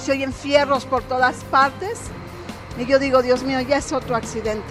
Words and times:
se 0.00 0.12
oyen 0.12 0.32
fierros 0.32 0.86
por 0.86 1.02
todas 1.02 1.44
partes. 1.44 2.00
Y 2.78 2.86
yo 2.86 2.98
digo, 2.98 3.22
Dios 3.22 3.42
mío, 3.42 3.60
ya 3.60 3.76
es 3.76 3.92
otro 3.92 4.16
accidente. 4.16 4.64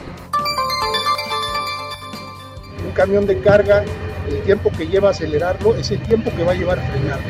Un 2.86 2.92
camión 2.94 3.28
de 3.28 3.40
carga, 3.40 3.84
el 4.28 4.42
tiempo 4.44 4.72
que 4.76 4.88
lleva 4.88 5.10
a 5.10 5.12
acelerarlo 5.12 5.76
es 5.76 5.92
el 5.92 6.02
tiempo 6.02 6.32
que 6.36 6.44
va 6.44 6.54
a 6.54 6.56
llevar 6.56 6.80
a 6.80 6.82
frenarlo. 6.84 7.28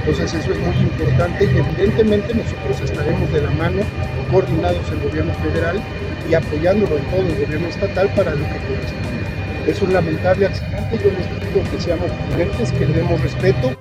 Entonces 0.00 0.34
eso 0.34 0.52
es 0.52 0.58
muy 0.58 0.76
importante 0.76 1.44
y 1.44 1.58
evidentemente 1.58 2.34
nosotros 2.34 2.80
estaremos 2.90 3.32
de 3.32 3.42
la 3.42 3.50
mano, 3.50 3.82
coordinados 4.30 4.88
el 4.90 5.00
gobierno 5.00 5.32
federal 5.34 5.80
y 6.28 6.34
apoyándolo 6.34 6.98
en 6.98 7.04
todo 7.04 7.20
el 7.20 7.44
gobierno 7.44 7.68
estatal 7.68 8.08
para 8.14 8.30
lo 8.32 8.44
que 8.44 8.58
corresponde. 8.66 9.70
Es 9.70 9.82
un 9.82 9.92
lamentable 9.92 10.46
accidente, 10.46 10.98
yo 10.98 11.10
les 11.10 11.26
pido 11.26 11.70
que 11.70 11.80
seamos 11.80 12.10
prudentes, 12.28 12.72
que 12.72 12.86
le 12.86 12.92
demos 12.94 13.20
respeto. 13.20 13.76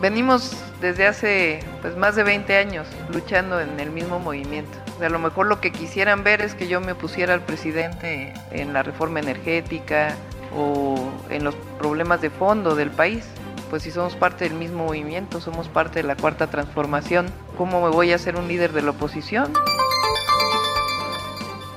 Venimos 0.00 0.56
desde 0.84 1.06
hace 1.06 1.60
pues, 1.80 1.96
más 1.96 2.14
de 2.14 2.24
20 2.24 2.58
años 2.58 2.86
luchando 3.10 3.58
en 3.58 3.80
el 3.80 3.90
mismo 3.90 4.18
movimiento. 4.18 4.76
a 5.00 5.08
lo 5.08 5.18
mejor 5.18 5.46
lo 5.46 5.58
que 5.58 5.72
quisieran 5.72 6.22
ver 6.24 6.42
es 6.42 6.54
que 6.54 6.68
yo 6.68 6.82
me 6.82 6.92
opusiera 6.92 7.32
al 7.32 7.40
presidente 7.40 8.34
en 8.50 8.74
la 8.74 8.82
reforma 8.82 9.18
energética 9.18 10.14
o 10.54 11.10
en 11.30 11.42
los 11.42 11.54
problemas 11.78 12.20
de 12.20 12.28
fondo 12.28 12.74
del 12.74 12.90
país. 12.90 13.24
Pues 13.70 13.82
si 13.82 13.90
somos 13.90 14.14
parte 14.14 14.44
del 14.44 14.58
mismo 14.58 14.84
movimiento, 14.84 15.40
somos 15.40 15.68
parte 15.68 16.02
de 16.02 16.06
la 16.06 16.16
cuarta 16.16 16.48
transformación, 16.48 17.32
¿cómo 17.56 17.82
me 17.82 17.88
voy 17.88 18.12
a 18.12 18.18
ser 18.18 18.36
un 18.36 18.46
líder 18.46 18.74
de 18.74 18.82
la 18.82 18.90
oposición? 18.90 19.54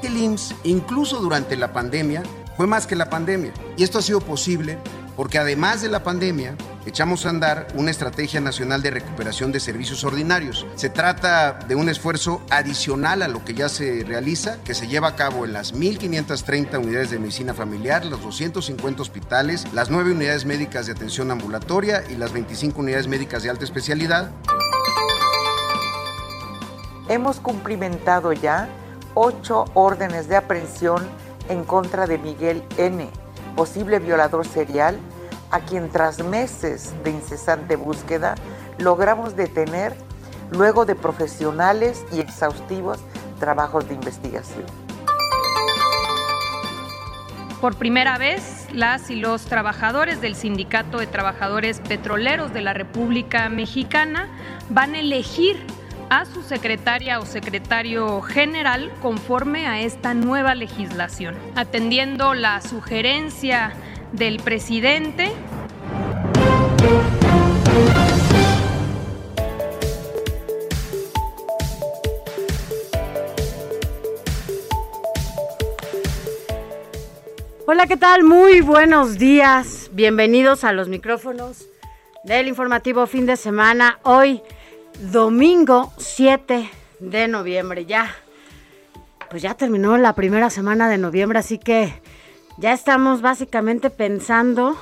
El 0.04 0.18
IMSS, 0.18 0.54
incluso 0.64 1.22
durante 1.22 1.56
la 1.56 1.72
pandemia, 1.72 2.24
fue 2.58 2.68
más 2.68 2.86
que 2.86 2.98
la 2.98 3.10
pandemia. 3.10 3.54
Y 3.78 3.84
esto 3.84 4.00
ha 4.00 4.02
sido 4.02 4.20
posible 4.20 4.78
porque 5.16 5.38
además 5.38 5.82
de 5.82 5.88
la 5.88 6.04
pandemia, 6.04 6.58
echamos 6.88 7.26
a 7.26 7.30
andar 7.30 7.68
una 7.76 7.92
estrategia 7.92 8.40
nacional 8.40 8.82
de 8.82 8.92
recuperación 8.92 9.52
de 9.52 9.60
servicios 9.60 10.04
ordinarios. 10.04 10.66
Se 10.76 10.90
trata 10.90 11.54
de 11.68 11.76
un 11.76 11.90
esfuerzo 11.90 12.42
adicional 12.50 13.22
a 13.22 13.28
lo 13.28 13.44
que 13.44 13.54
ya 13.54 13.68
se 13.68 14.04
realiza, 14.06 14.58
que 14.64 14.74
se 14.74 14.88
lleva 14.88 15.10
a 15.10 15.16
cabo 15.16 15.46
en 15.46 15.54
las 15.54 15.74
1.530 15.74 16.80
unidades 16.80 17.12
de 17.12 17.20
medicina 17.20 17.54
familiar, 17.54 18.06
los 18.06 18.22
250 18.22 19.02
hospitales, 19.02 19.72
las 19.74 19.90
9 19.90 20.14
unidades 20.14 20.46
médicas 20.46 20.86
de 20.86 20.94
atención 20.94 21.30
ambulatoria 21.30 22.04
y 22.10 22.16
las 22.16 22.32
25 22.32 22.80
unidades 22.80 23.08
médicas 23.08 23.44
de 23.44 23.50
alta 23.50 23.66
especialidad. 23.66 24.32
Hemos 27.10 27.40
cumplimentado 27.40 28.34
ya 28.34 28.70
ocho 29.14 29.66
órdenes 29.74 30.28
de 30.28 30.36
aprehensión 30.36 31.08
en 31.50 31.64
contra 31.64 32.08
de 32.08 32.18
Miguel 32.18 32.64
N., 32.78 33.10
posible 33.56 34.00
violador 34.00 34.46
serial 34.46 34.98
a 35.52 35.62
quien 35.62 35.90
tras 35.90 36.24
meses 36.24 36.94
de 37.04 37.12
incesante 37.12 37.76
búsqueda 37.76 38.36
logramos 38.78 39.36
detener 39.36 39.96
luego 40.52 40.86
de 40.86 40.96
profesionales 40.96 42.06
y 42.12 42.20
exhaustivos 42.20 43.00
trabajos 43.40 43.88
de 43.88 43.96
investigación. 43.96 44.66
Por 47.62 47.76
primera 47.76 48.20
vez, 48.20 48.68
las 48.72 49.10
y 49.10 49.16
los 49.16 49.46
trabajadores 49.46 50.22
del 50.22 50.36
Sindicato 50.36 51.00
de 51.00 51.08
Trabajadores 51.08 51.80
Petroleros 51.80 52.54
de 52.54 52.62
la 52.62 52.74
República 52.74 53.50
Mexicana 53.50 54.30
van 54.70 54.94
a 54.94 55.00
elegir 55.00 55.58
a 56.10 56.26
su 56.26 56.44
secretaria 56.44 57.20
o 57.20 57.26
secretario 57.26 58.22
general 58.22 58.92
conforme 59.02 59.68
a 59.68 59.82
esta 59.82 60.14
nueva 60.14 60.54
legislación, 60.54 61.36
atendiendo 61.56 62.34
la 62.34 62.62
sugerencia 62.62 63.74
del 64.18 64.40
presidente. 64.40 65.32
Hola, 77.68 77.86
¿qué 77.86 77.98
tal? 77.98 78.24
Muy 78.24 78.62
buenos 78.62 79.20
días. 79.20 79.92
Bienvenidos 79.94 80.64
a 80.64 80.72
los 80.72 80.88
micrófonos 80.88 81.68
del 82.24 82.48
informativo 82.48 83.06
fin 83.06 83.26
de 83.28 83.36
semana. 83.36 84.00
Hoy, 84.04 84.42
domingo 85.12 85.94
7 85.98 86.70
de 87.00 87.28
noviembre. 87.28 87.86
Ya, 87.86 88.16
pues 89.30 89.44
ya 89.44 89.54
terminó 89.54 89.98
la 89.98 90.16
primera 90.16 90.50
semana 90.50 90.90
de 90.90 90.98
noviembre, 90.98 91.38
así 91.38 91.60
que 91.60 92.02
ya 92.58 92.74
estamos 92.74 93.22
básicamente 93.22 93.90
pensando 93.90 94.76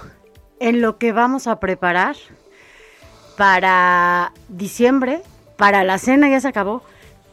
en 0.60 0.82
lo 0.82 0.98
que 0.98 1.12
vamos 1.12 1.48
a 1.48 1.60
preparar 1.60 2.16
para 3.38 4.32
diciembre, 4.48 5.22
para 5.58 5.84
la 5.84 5.98
cena, 5.98 6.30
ya 6.30 6.40
se 6.40 6.48
acabó 6.48 6.84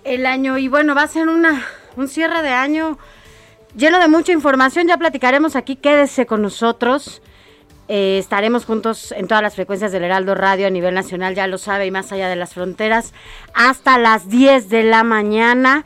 el 0.04 0.26
año 0.26 0.58
y 0.58 0.68
bueno, 0.68 0.94
va 0.94 1.02
a 1.02 1.08
ser 1.08 1.28
una, 1.28 1.64
un 1.96 2.08
cierre 2.08 2.42
de 2.42 2.50
año 2.50 2.98
lleno 3.76 3.98
de 3.98 4.08
mucha 4.08 4.32
información, 4.32 4.88
ya 4.88 4.96
platicaremos 4.96 5.56
aquí, 5.56 5.76
quédese 5.76 6.26
con 6.26 6.42
nosotros. 6.42 7.22
Eh, 7.88 8.18
estaremos 8.18 8.64
juntos 8.64 9.12
en 9.12 9.26
todas 9.26 9.42
las 9.42 9.54
frecuencias 9.54 9.92
del 9.92 10.04
Heraldo 10.04 10.34
Radio 10.34 10.66
a 10.66 10.70
nivel 10.70 10.94
nacional, 10.94 11.34
ya 11.34 11.46
lo 11.46 11.58
sabe, 11.58 11.86
y 11.86 11.90
más 11.90 12.12
allá 12.12 12.28
de 12.28 12.36
las 12.36 12.54
fronteras, 12.54 13.12
hasta 13.54 13.98
las 13.98 14.28
10 14.28 14.68
de 14.68 14.84
la 14.84 15.04
mañana. 15.04 15.84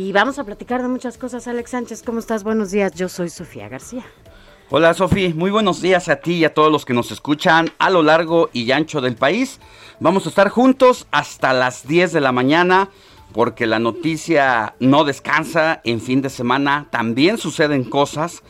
Y 0.00 0.12
vamos 0.12 0.38
a 0.38 0.44
platicar 0.44 0.80
de 0.80 0.86
muchas 0.86 1.18
cosas. 1.18 1.48
Alex 1.48 1.70
Sánchez, 1.70 2.04
¿cómo 2.04 2.20
estás? 2.20 2.44
Buenos 2.44 2.70
días. 2.70 2.92
Yo 2.94 3.08
soy 3.08 3.30
Sofía 3.30 3.68
García. 3.68 4.04
Hola 4.70 4.94
Sofía, 4.94 5.32
muy 5.34 5.50
buenos 5.50 5.82
días 5.82 6.08
a 6.08 6.20
ti 6.20 6.34
y 6.34 6.44
a 6.44 6.54
todos 6.54 6.70
los 6.70 6.84
que 6.84 6.94
nos 6.94 7.10
escuchan 7.10 7.72
a 7.80 7.90
lo 7.90 8.04
largo 8.04 8.48
y 8.52 8.70
ancho 8.70 9.00
del 9.00 9.16
país. 9.16 9.58
Vamos 9.98 10.24
a 10.24 10.28
estar 10.28 10.50
juntos 10.50 11.08
hasta 11.10 11.52
las 11.52 11.88
10 11.88 12.12
de 12.12 12.20
la 12.20 12.30
mañana 12.30 12.90
porque 13.32 13.66
la 13.66 13.80
noticia 13.80 14.76
no 14.78 15.02
descansa 15.02 15.80
en 15.82 16.00
fin 16.00 16.22
de 16.22 16.30
semana, 16.30 16.86
también 16.90 17.36
suceden 17.36 17.82
cosas. 17.82 18.44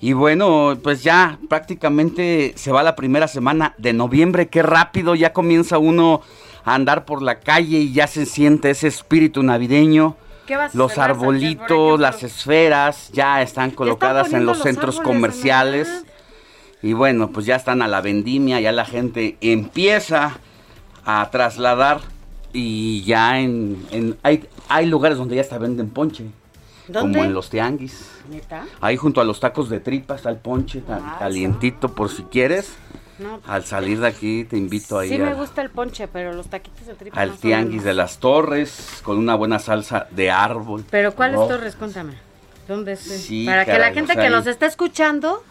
Y 0.00 0.14
bueno, 0.14 0.78
pues 0.82 1.02
ya 1.02 1.38
prácticamente 1.50 2.54
se 2.56 2.72
va 2.72 2.82
la 2.82 2.96
primera 2.96 3.28
semana 3.28 3.74
de 3.76 3.92
noviembre, 3.92 4.48
qué 4.48 4.62
rápido, 4.62 5.14
ya 5.14 5.34
comienza 5.34 5.76
uno 5.76 6.22
a 6.64 6.74
andar 6.74 7.04
por 7.04 7.20
la 7.20 7.40
calle 7.40 7.76
y 7.76 7.92
ya 7.92 8.06
se 8.06 8.24
siente 8.24 8.70
ese 8.70 8.88
espíritu 8.88 9.42
navideño 9.42 10.16
los 10.72 10.98
arbolitos, 10.98 11.98
las 12.00 12.22
esferas 12.22 13.10
ya 13.12 13.42
están 13.42 13.70
colocadas 13.70 14.32
en 14.32 14.46
los, 14.46 14.58
centros 14.58 15.00
comerciales. 15.00 16.04
Y 16.82 16.92
bueno, 16.92 17.30
pues 17.30 17.46
ya 17.46 17.56
están 17.56 17.82
a 17.82 17.88
la 17.88 18.00
vendimia, 18.00 18.60
ya 18.60 18.72
la 18.72 18.84
gente 18.84 19.36
empieza 19.40 20.38
a 21.04 21.28
trasladar 21.30 22.00
y 22.52 23.02
ya 23.02 23.40
en, 23.40 24.16
hay, 24.22 24.46
hay 24.68 24.86
lugares 24.86 25.18
donde 25.18 25.36
ya 25.36 25.40
hasta 25.40 25.58
venden 25.58 25.90
ponche. 25.90 26.26
Como 26.92 27.22
en 27.22 27.34
los 27.34 27.50
tianguis. 27.50 28.10
Ahí 28.80 28.96
junto 28.96 29.20
a 29.20 29.24
los 29.24 29.40
tacos 29.40 29.68
de 29.68 29.80
tripa 29.80 30.14
está 30.14 30.30
el 30.30 30.36
ponche 30.36 30.82
ah, 30.88 31.16
calientito 31.18 31.94
por 31.94 32.10
si 32.10 32.22
quieres. 32.24 32.76
Pues, 33.18 33.40
al 33.46 33.64
salir 33.64 34.00
de 34.00 34.06
aquí 34.06 34.44
te 34.44 34.56
invito 34.56 34.98
a 34.98 35.04
ir. 35.04 35.12
Sí 35.12 35.18
me 35.18 35.34
gusta 35.34 35.60
el 35.60 35.70
ponche, 35.70 36.06
pero 36.06 36.32
los 36.32 36.48
taquitos 36.48 36.86
de 36.86 36.94
tripa. 36.94 37.20
Al 37.20 37.32
tianguis 37.32 37.82
de 37.82 37.92
las 37.92 38.18
torres 38.18 39.00
con 39.02 39.18
una 39.18 39.34
buena 39.34 39.58
salsa 39.58 40.06
de 40.10 40.30
árbol. 40.30 40.84
Pero 40.88 41.14
¿cuáles 41.14 41.36
torres? 41.48 41.74
Cuéntame. 41.74 42.14
¿Dónde 42.68 42.92
es? 42.92 43.28
Para 43.46 43.64
que 43.64 43.78
la 43.78 43.92
gente 43.92 44.14
que 44.14 44.30
nos 44.30 44.46
está 44.46 44.66
escuchando 44.66 45.42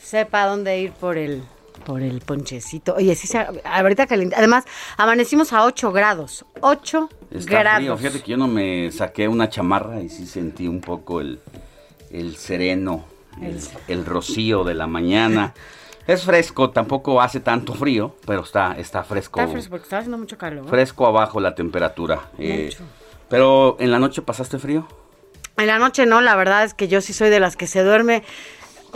sepa 0.00 0.46
dónde 0.46 0.78
ir 0.78 0.92
por 0.92 1.16
el 1.16 1.42
por 1.84 2.02
el 2.02 2.20
ponchecito. 2.20 2.94
Oye, 2.96 3.14
sí, 3.14 3.28
se, 3.28 3.46
ahorita 3.64 4.08
caliente. 4.08 4.34
Además, 4.36 4.64
amanecimos 4.96 5.52
a 5.52 5.64
8 5.64 5.92
grados. 5.92 6.44
8 6.60 7.08
Está 7.30 7.60
grados. 7.60 7.78
frío. 7.78 7.96
Fíjate 7.96 8.22
que 8.22 8.30
yo 8.32 8.36
no 8.36 8.48
me 8.48 8.90
saqué 8.90 9.28
una 9.28 9.48
chamarra 9.48 10.00
y 10.00 10.08
sí 10.08 10.26
sentí 10.26 10.66
un 10.66 10.80
poco 10.80 11.20
el, 11.20 11.38
el 12.10 12.36
sereno, 12.36 13.04
el, 13.40 13.60
el 13.86 14.04
rocío 14.04 14.64
de 14.64 14.74
la 14.74 14.86
mañana. 14.88 15.54
Es 16.06 16.24
fresco, 16.24 16.70
tampoco 16.70 17.20
hace 17.20 17.40
tanto 17.40 17.74
frío, 17.74 18.14
pero 18.26 18.42
está, 18.42 18.76
está 18.78 19.02
fresco. 19.02 19.40
Está 19.40 19.52
fresco 19.52 19.70
porque 19.70 19.84
está 19.84 19.98
haciendo 19.98 20.18
mucho 20.18 20.38
calor. 20.38 20.68
Fresco 20.68 21.06
abajo 21.06 21.40
la 21.40 21.54
temperatura. 21.54 22.30
eh, 22.38 22.70
pero 23.28 23.76
en 23.80 23.90
la 23.90 23.98
noche 23.98 24.22
pasaste 24.22 24.58
frío. 24.58 24.86
En 25.56 25.66
la 25.66 25.78
noche 25.78 26.06
no, 26.06 26.20
la 26.20 26.36
verdad 26.36 26.64
es 26.64 26.74
que 26.74 26.86
yo 26.86 27.00
sí 27.00 27.12
soy 27.12 27.28
de 27.28 27.40
las 27.40 27.56
que 27.56 27.66
se 27.66 27.82
duerme 27.82 28.22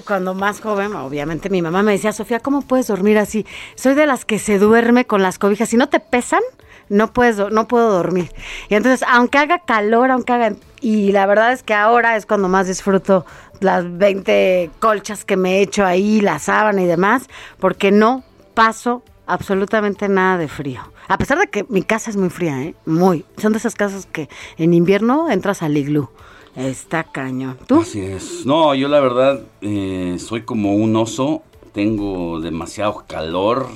cuando 0.07 0.35
más 0.35 0.61
joven, 0.61 0.95
obviamente 0.95 1.51
mi 1.51 1.63
mamá 1.63 1.83
me 1.83 1.93
decía, 1.93 2.13
Sofía, 2.13 2.41
¿cómo 2.41 2.63
puedes 2.63 2.87
dormir 2.87 3.19
así? 3.19 3.47
Soy 3.75 3.95
de 3.95 4.07
las 4.07 4.25
que 4.25 4.39
se 4.39 4.59
duerme 4.59 5.05
con 5.05 5.23
las 5.23 5.39
cobijas. 5.39 5.69
Si 5.69 5.77
no 5.77 5.89
te 5.89 6.01
pesan, 6.01 6.41
no 6.89 7.13
puedes, 7.13 7.39
no 7.39 7.69
puedo 7.69 7.91
dormir. 7.93 8.31
Y 8.69 8.75
entonces, 8.75 9.07
aunque 9.09 9.39
haga 9.39 9.61
calor, 9.61 10.11
aunque 10.11 10.33
haga, 10.33 10.53
y 10.81 11.13
la 11.13 11.27
verdad 11.27 11.53
es 11.53 11.63
que 11.63 11.75
ahora 11.75 12.17
es 12.17 12.27
cuando 12.27 12.49
más 12.49 12.67
disfruto 12.67 13.27
las 13.61 13.99
20 13.99 14.71
colchas 14.79 15.25
que 15.25 15.37
me 15.37 15.59
he 15.59 15.63
hecho 15.63 15.85
ahí, 15.85 16.21
la 16.21 16.39
sábana 16.39 16.83
y 16.83 16.87
demás, 16.87 17.29
porque 17.59 17.91
no 17.91 18.25
paso 18.55 19.03
absolutamente 19.27 20.09
nada 20.09 20.39
de 20.39 20.49
frío. 20.49 20.81
A 21.09 21.19
pesar 21.19 21.39
de 21.39 21.49
que 21.49 21.65
mi 21.69 21.83
casa 21.83 22.11
es 22.11 22.17
muy 22.17 22.31
fría, 22.31 22.63
¿eh? 22.63 22.75
Muy. 22.87 23.25
Son 23.37 23.53
de 23.53 23.59
esas 23.59 23.75
casas 23.75 24.07
que 24.07 24.29
en 24.59 24.75
invierno 24.75 25.31
entras 25.31 25.63
al 25.63 25.77
iglú. 25.77 26.09
Está 26.57 27.05
cañón. 27.05 27.59
¿Tú? 27.67 27.81
Así 27.81 28.01
es. 28.01 28.45
No, 28.47 28.75
yo 28.75 28.89
la 28.89 29.01
verdad 29.01 29.41
eh, 29.61 30.17
soy 30.19 30.43
como 30.43 30.75
un 30.75 30.95
oso. 30.97 31.43
Tengo 31.73 32.41
demasiado 32.41 33.05
calor 33.07 33.69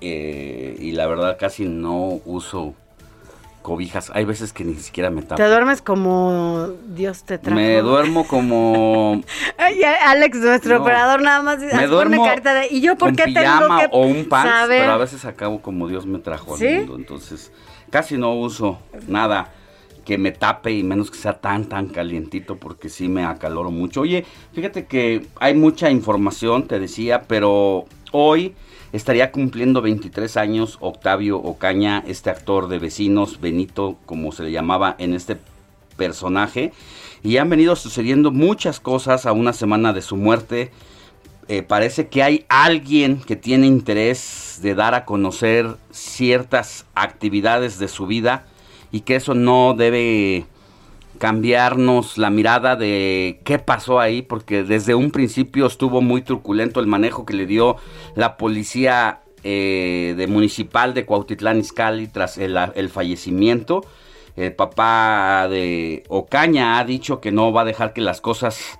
eh, 0.00 0.76
y 0.80 0.92
la 0.92 1.06
verdad 1.06 1.36
casi 1.38 1.64
no 1.64 2.20
uso 2.24 2.74
cobijas. 3.62 4.10
Hay 4.14 4.24
veces 4.24 4.52
que 4.52 4.64
ni 4.64 4.74
siquiera 4.74 5.10
me 5.10 5.22
tapo. 5.22 5.36
Te 5.36 5.46
duermes 5.46 5.82
como 5.82 6.68
Dios 6.88 7.24
te 7.24 7.38
trajo. 7.38 7.56
Me 7.56 7.80
duermo 7.80 8.26
como 8.26 9.22
Ay, 9.58 9.82
Alex, 9.82 10.38
nuestro 10.38 10.76
No. 10.76 10.82
operador, 10.82 11.22
nada 11.22 11.42
más 11.42 11.58
me 11.60 11.86
duermo 11.86 12.24
de. 12.24 12.68
¿Y 12.70 12.80
yo 12.80 12.96
por 12.96 13.14
qué 13.14 13.24
tengo 13.24 13.76
que 13.78 13.88
o 13.90 14.00
un 14.06 14.24
pants, 14.26 14.50
saber? 14.50 14.80
pero 14.80 14.92
a 14.92 14.96
veces 14.98 15.24
acabo 15.24 15.60
como 15.60 15.88
Dios 15.88 16.06
me 16.06 16.18
trajo 16.18 16.54
al 16.54 16.60
¿Sí? 16.60 16.68
mundo. 16.78 16.96
Entonces, 16.96 17.52
casi 17.90 18.16
no 18.16 18.34
uso 18.34 18.78
nada 19.06 19.52
que 20.04 20.16
me 20.16 20.32
tape 20.32 20.72
y 20.72 20.82
menos 20.82 21.10
que 21.10 21.18
sea 21.18 21.34
tan 21.34 21.66
tan 21.66 21.88
calientito 21.88 22.56
porque 22.56 22.88
sí 22.88 23.08
me 23.08 23.24
acaloro 23.24 23.70
mucho. 23.70 24.00
Oye, 24.00 24.24
fíjate 24.54 24.86
que 24.86 25.26
hay 25.38 25.54
mucha 25.54 25.90
información, 25.90 26.66
te 26.66 26.78
decía, 26.80 27.22
pero 27.28 27.84
hoy 28.12 28.54
estaría 28.92 29.32
cumpliendo 29.32 29.82
23 29.82 30.36
años 30.36 30.78
Octavio 30.80 31.38
Ocaña, 31.38 32.02
este 32.06 32.30
actor 32.30 32.68
de 32.68 32.78
vecinos, 32.78 33.40
Benito, 33.40 33.96
como 34.06 34.32
se 34.32 34.44
le 34.44 34.52
llamaba 34.52 34.94
en 34.98 35.14
este 35.14 35.36
personaje. 35.96 36.72
Y 37.22 37.36
han 37.36 37.50
venido 37.50 37.76
sucediendo 37.76 38.30
muchas 38.30 38.80
cosas 38.80 39.26
a 39.26 39.32
una 39.32 39.52
semana 39.52 39.92
de 39.92 40.02
su 40.02 40.16
muerte. 40.16 40.70
Eh, 41.48 41.62
parece 41.62 42.08
que 42.08 42.22
hay 42.22 42.44
alguien 42.48 43.20
que 43.20 43.36
tiene 43.36 43.66
interés 43.66 44.60
de 44.62 44.74
dar 44.74 44.94
a 44.94 45.04
conocer 45.04 45.76
ciertas 45.90 46.86
actividades 46.94 47.78
de 47.78 47.88
su 47.88 48.06
vida 48.06 48.46
y 48.92 49.00
que 49.00 49.16
eso 49.16 49.34
no 49.34 49.74
debe 49.76 50.46
cambiarnos 51.18 52.16
la 52.16 52.30
mirada 52.30 52.76
de 52.76 53.40
qué 53.44 53.58
pasó 53.58 54.00
ahí, 54.00 54.22
porque 54.22 54.62
desde 54.62 54.94
un 54.94 55.10
principio 55.10 55.66
estuvo 55.66 56.00
muy 56.00 56.22
truculento 56.22 56.80
el 56.80 56.86
manejo 56.86 57.26
que 57.26 57.34
le 57.34 57.46
dio 57.46 57.76
la 58.14 58.36
policía 58.36 59.20
eh, 59.44 60.14
de 60.16 60.26
municipal 60.26 60.94
de 60.94 61.04
Cuautitlán 61.04 61.58
Izcalli 61.58 62.06
tras 62.06 62.38
el, 62.38 62.56
el 62.74 62.88
fallecimiento. 62.88 63.84
El 64.36 64.52
papá 64.54 65.48
de 65.48 66.04
Ocaña 66.08 66.78
ha 66.78 66.84
dicho 66.84 67.20
que 67.20 67.32
no 67.32 67.52
va 67.52 67.62
a 67.62 67.64
dejar 67.64 67.92
que 67.92 68.00
las 68.00 68.20
cosas 68.20 68.78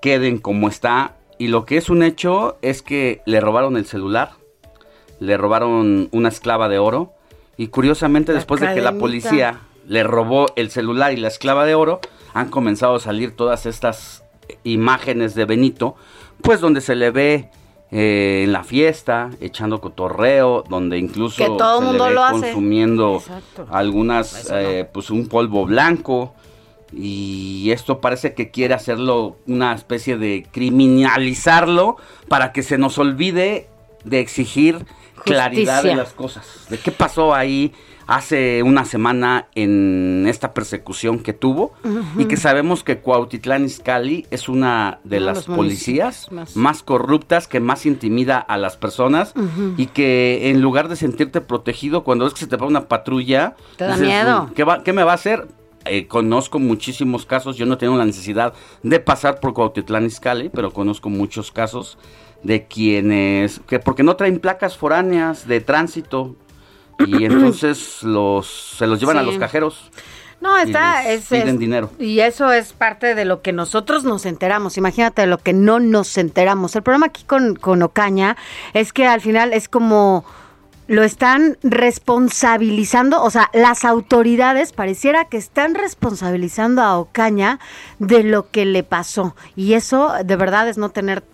queden 0.00 0.38
como 0.38 0.68
está. 0.68 1.16
Y 1.38 1.48
lo 1.48 1.66
que 1.66 1.76
es 1.76 1.90
un 1.90 2.02
hecho 2.02 2.56
es 2.62 2.80
que 2.80 3.20
le 3.26 3.40
robaron 3.40 3.76
el 3.76 3.84
celular, 3.84 4.30
le 5.20 5.36
robaron 5.36 6.08
una 6.12 6.30
esclava 6.30 6.68
de 6.68 6.78
oro. 6.78 7.12
Y 7.58 7.68
curiosamente, 7.68 8.32
La 8.32 8.38
después 8.38 8.60
de 8.60 8.72
que 8.74 8.80
la 8.80 8.92
policía 8.92 9.60
le 9.86 10.02
robó 10.02 10.46
el 10.56 10.70
celular 10.70 11.12
y 11.12 11.16
la 11.16 11.28
esclava 11.28 11.64
de 11.64 11.74
oro, 11.74 12.00
han 12.34 12.50
comenzado 12.50 12.96
a 12.96 13.00
salir 13.00 13.34
todas 13.36 13.66
estas 13.66 14.24
imágenes 14.64 15.34
de 15.34 15.44
Benito, 15.44 15.96
pues 16.42 16.60
donde 16.60 16.80
se 16.80 16.94
le 16.94 17.10
ve 17.10 17.50
eh, 17.90 18.42
en 18.44 18.52
la 18.52 18.64
fiesta, 18.64 19.30
echando 19.40 19.80
cotorreo, 19.80 20.64
donde 20.68 20.98
incluso 20.98 21.36
Que 21.36 21.46
todo 21.56 21.78
se 21.78 21.84
mundo 21.84 22.04
le 22.04 22.08
ve 22.10 22.14
lo 22.14 22.24
hace. 22.24 22.40
consumiendo 22.40 23.22
algunas, 23.70 24.50
no. 24.50 24.58
eh, 24.58 24.88
pues 24.92 25.10
un 25.10 25.28
polvo 25.28 25.64
blanco. 25.66 26.34
Y 26.92 27.70
esto 27.72 28.00
parece 28.00 28.34
que 28.34 28.50
quiere 28.50 28.72
hacerlo 28.74 29.36
una 29.46 29.74
especie 29.74 30.16
de 30.16 30.46
criminalizarlo 30.52 31.96
para 32.28 32.52
que 32.52 32.62
se 32.62 32.78
nos 32.78 32.98
olvide 32.98 33.68
de 34.04 34.20
exigir 34.20 34.86
claridad 35.34 35.82
de 35.82 35.94
las 35.96 36.12
cosas. 36.12 36.66
De 36.70 36.78
qué 36.78 36.90
pasó 36.92 37.34
ahí 37.34 37.72
hace 38.08 38.62
una 38.62 38.84
semana 38.84 39.48
en 39.56 40.26
esta 40.28 40.54
persecución 40.54 41.18
que 41.18 41.32
tuvo 41.32 41.72
y 42.16 42.26
que 42.26 42.36
sabemos 42.36 42.84
que 42.84 42.98
Cuautitlán 42.98 43.64
Izcalli 43.64 44.26
es 44.30 44.48
una 44.48 45.00
de 45.02 45.16
Uno 45.16 45.26
las 45.26 45.44
policías 45.46 46.30
más... 46.30 46.54
más- 46.54 46.82
corruptas 46.84 47.48
que 47.48 47.58
más 47.58 47.84
intimida 47.84 48.38
a 48.38 48.58
las 48.58 48.76
personas 48.76 49.34
y 49.76 49.86
que 49.86 50.50
en 50.50 50.60
lugar 50.60 50.88
de 50.88 50.94
sentirte 50.94 51.40
protegido 51.40 52.04
cuando 52.04 52.24
ves 52.26 52.34
que 52.34 52.40
se 52.40 52.46
te 52.46 52.56
va 52.56 52.66
una 52.68 52.86
patrulla 52.86 53.56
Te 53.76 53.84
da 53.86 53.96
miedo. 53.96 54.50
¿qué, 54.54 54.62
va- 54.62 54.84
qué 54.84 54.92
me 54.92 55.02
va 55.02 55.10
a 55.12 55.16
hacer? 55.16 55.48
Eh, 55.88 56.06
conozco 56.08 56.58
muchísimos 56.60 57.26
casos, 57.26 57.56
yo 57.56 57.64
no 57.66 57.76
tengo 57.78 57.96
la 57.96 58.04
necesidad 58.04 58.54
de 58.82 58.98
pasar 59.00 59.38
por 59.40 59.52
Cuautitlán 59.52 60.04
Izcalli, 60.06 60.48
pero 60.48 60.72
conozco 60.72 61.08
muchos 61.10 61.50
casos 61.52 61.96
de 62.42 62.66
quienes, 62.66 63.60
que 63.66 63.78
porque 63.78 64.02
no 64.02 64.16
traen 64.16 64.38
placas 64.38 64.76
foráneas 64.76 65.46
de 65.48 65.60
tránsito 65.60 66.36
y 66.98 67.24
entonces 67.24 68.02
los 68.02 68.46
se 68.78 68.86
los 68.86 69.00
llevan 69.00 69.18
a 69.18 69.22
los 69.22 69.38
cajeros. 69.38 69.90
No, 70.40 70.58
está. 70.58 71.08
Es, 71.08 71.28
piden 71.28 71.48
es- 71.48 71.58
dinero. 71.58 71.90
Y 71.98 72.20
eso 72.20 72.52
es 72.52 72.72
parte 72.72 73.14
de 73.14 73.24
lo 73.24 73.40
que 73.40 73.52
nosotros 73.52 74.04
nos 74.04 74.26
enteramos. 74.26 74.76
Imagínate 74.76 75.22
de 75.22 75.26
lo 75.26 75.38
que 75.38 75.54
no 75.54 75.80
nos 75.80 76.18
enteramos. 76.18 76.76
El 76.76 76.82
problema 76.82 77.06
aquí 77.06 77.24
con, 77.24 77.56
con 77.56 77.82
Ocaña 77.82 78.36
es 78.74 78.92
que 78.92 79.06
al 79.06 79.20
final 79.20 79.52
es 79.52 79.68
como 79.68 80.24
lo 80.88 81.02
están 81.02 81.58
responsabilizando, 81.64 83.20
o 83.22 83.30
sea, 83.30 83.50
las 83.52 83.84
autoridades 83.84 84.72
pareciera 84.72 85.24
que 85.24 85.36
están 85.36 85.74
responsabilizando 85.74 86.80
a 86.82 86.98
Ocaña 86.98 87.58
de 87.98 88.22
lo 88.22 88.50
que 88.50 88.64
le 88.66 88.84
pasó. 88.84 89.34
Y 89.56 89.72
eso 89.72 90.12
de 90.24 90.36
verdad 90.36 90.68
es 90.68 90.78
no 90.78 90.90
tener 90.90 91.24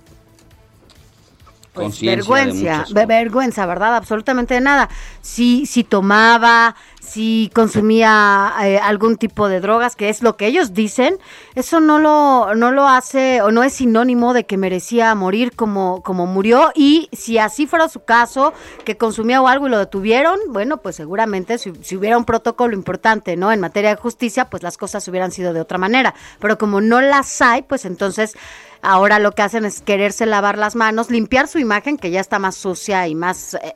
pues, 1.72 2.00
de 2.00 2.06
vergüenza, 2.06 2.84
vergüenza, 3.06 3.66
¿verdad? 3.66 3.96
Absolutamente 3.96 4.54
de 4.54 4.60
nada. 4.60 4.88
Si, 5.20 5.66
si 5.66 5.84
tomaba, 5.84 6.76
si 7.02 7.50
consumía 7.52 8.54
eh, 8.62 8.78
algún 8.78 9.16
tipo 9.16 9.48
de 9.48 9.60
drogas, 9.60 9.96
que 9.96 10.08
es 10.08 10.22
lo 10.22 10.36
que 10.36 10.46
ellos 10.46 10.72
dicen, 10.72 11.18
eso 11.56 11.80
no 11.80 11.98
lo, 11.98 12.54
no 12.54 12.70
lo 12.70 12.86
hace 12.86 13.42
o 13.42 13.50
no 13.50 13.64
es 13.64 13.74
sinónimo 13.74 14.32
de 14.32 14.46
que 14.46 14.56
merecía 14.56 15.12
morir 15.16 15.52
como, 15.54 16.00
como 16.02 16.26
murió. 16.26 16.70
Y 16.76 17.08
si 17.12 17.38
así 17.38 17.66
fuera 17.66 17.88
su 17.88 18.04
caso, 18.04 18.54
que 18.84 18.96
consumía 18.96 19.42
o 19.42 19.48
algo 19.48 19.66
y 19.66 19.70
lo 19.70 19.78
detuvieron, 19.78 20.38
bueno, 20.50 20.78
pues 20.78 20.96
seguramente 20.96 21.58
si, 21.58 21.70
hubiera 21.96 22.16
un 22.16 22.24
protocolo 22.24 22.74
importante, 22.74 23.36
¿no? 23.36 23.50
En 23.50 23.60
materia 23.60 23.90
de 23.90 24.00
justicia, 24.00 24.48
pues 24.48 24.62
las 24.62 24.78
cosas 24.78 25.06
hubieran 25.08 25.32
sido 25.32 25.52
de 25.52 25.60
otra 25.60 25.78
manera. 25.78 26.14
Pero 26.38 26.56
como 26.56 26.80
no 26.80 27.00
las 27.00 27.42
hay, 27.42 27.62
pues 27.62 27.84
entonces 27.84 28.36
ahora 28.80 29.18
lo 29.18 29.32
que 29.32 29.42
hacen 29.42 29.64
es 29.64 29.82
quererse 29.82 30.24
lavar 30.24 30.56
las 30.56 30.76
manos, 30.76 31.10
limpiar 31.10 31.48
su 31.48 31.58
imagen 31.58 31.96
que 31.96 32.10
ya 32.12 32.20
está 32.20 32.38
más 32.38 32.54
sucia 32.54 33.08
y 33.08 33.14
más 33.16 33.54
eh, 33.54 33.74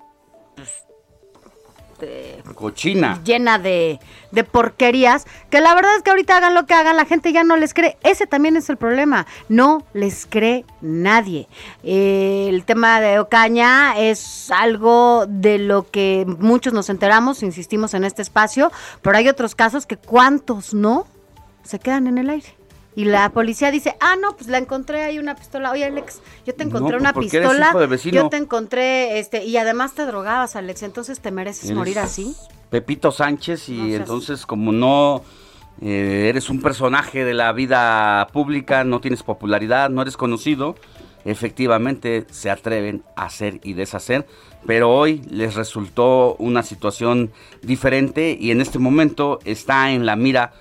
Cochina. 2.55 3.21
llena 3.25 3.59
de, 3.59 3.99
de 4.31 4.45
porquerías, 4.45 5.27
que 5.51 5.61
la 5.61 5.75
verdad 5.75 5.97
es 5.97 6.03
que 6.03 6.11
ahorita 6.11 6.37
hagan 6.37 6.55
lo 6.55 6.67
que 6.67 6.75
hagan, 6.75 6.97
la 6.97 7.05
gente 7.05 7.33
ya 7.33 7.45
no 7.45 7.57
les 7.57 7.75
cree. 7.75 7.97
Ese 8.03 8.27
también 8.27 8.57
es 8.57 8.69
el 8.71 8.77
problema, 8.77 9.27
no 9.49 9.85
les 9.93 10.27
cree 10.27 10.65
nadie. 10.81 11.49
Eh, 11.83 12.47
el 12.49 12.65
tema 12.65 13.01
de 13.01 13.19
Ocaña 13.19 13.99
es 13.99 14.51
algo 14.51 15.27
de 15.27 15.59
lo 15.59 15.91
que 15.91 16.25
muchos 16.39 16.73
nos 16.73 16.91
enteramos, 16.91 17.43
insistimos 17.43 17.95
en 17.95 18.05
este 18.05 18.23
espacio, 18.23 18.71
pero 19.03 19.17
hay 19.17 19.29
otros 19.29 19.55
casos 19.55 19.87
que 19.87 19.97
cuántos 19.97 20.75
no 20.75 21.07
se 21.63 21.79
quedan 21.79 22.07
en 22.07 22.19
el 22.19 22.31
aire. 22.31 22.55
Y 22.97 23.05
la 23.05 23.31
policía 23.31 23.71
dice, 23.71 23.95
ah, 24.01 24.17
no, 24.21 24.35
pues 24.37 24.49
la 24.49 24.57
encontré 24.57 25.03
ahí 25.03 25.19
una 25.19 25.37
pistola. 25.37 25.71
Oye, 25.71 25.85
Alex, 25.85 26.23
yo 26.47 26.55
te 26.55 26.65
encontré 26.65 26.93
pues 26.99 27.01
una 27.03 27.13
pistola. 27.13 27.73
Yo 28.11 28.31
te 28.31 28.39
encontré, 28.39 29.19
este, 29.19 29.45
y 29.45 29.59
además 29.59 29.93
te 29.93 30.07
drogabas, 30.07 30.57
Alex, 30.57 30.83
entonces 30.83 31.21
te 31.21 31.31
mereces 31.31 31.67
Eres 31.67 31.77
morir 31.77 31.99
así. 31.99 32.35
Pepito 32.71 33.13
Sánchez 33.13 33.69
y 33.69 33.77
No 33.77 33.85
seas- 33.87 34.01
entonces 34.01 34.47
como 34.47 34.73
no 34.73 35.23
eh, 35.83 36.27
eres 36.31 36.49
un 36.49 36.63
personaje 36.63 37.25
de 37.27 37.35
la 37.35 37.53
vida 37.53 38.27
pública, 38.33 38.83
no 38.83 39.01
tienes 39.03 39.23
popularidad, 39.23 39.91
no 39.91 40.01
eres 40.01 40.17
conocido, 40.17 40.75
efectivamente 41.27 42.27
se 42.31 42.51
atreven 42.51 43.03
a 43.15 43.27
hacer 43.27 43.61
y 43.63 43.75
deshacer, 43.75 44.27
pero 44.67 44.91
hoy 44.91 45.21
les 45.29 45.55
resultó 45.55 46.35
una 46.39 46.63
situación 46.63 47.31
diferente 47.61 48.37
y 48.41 48.53
en 48.53 48.63
este 48.63 48.79
momento 48.79 49.39
está 49.45 49.91
en 49.93 50.07
la 50.07 50.17
mira 50.17 50.55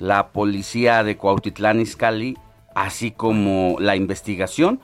la 0.00 0.28
policía 0.28 1.04
de 1.04 1.16
Cuautitlán 1.16 1.80
Izcalli, 1.80 2.36
así 2.74 3.12
como 3.12 3.76
la 3.78 3.94
investigación 3.94 4.80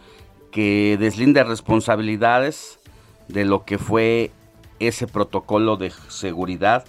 que 0.53 0.97
deslinda 1.01 1.43
responsabilidades 1.43 2.79
de 3.27 3.45
lo 3.45 3.65
que 3.65 3.79
fue 3.79 4.31
ese 4.79 5.07
protocolo 5.07 5.77
de 5.77 5.91
seguridad 6.09 6.85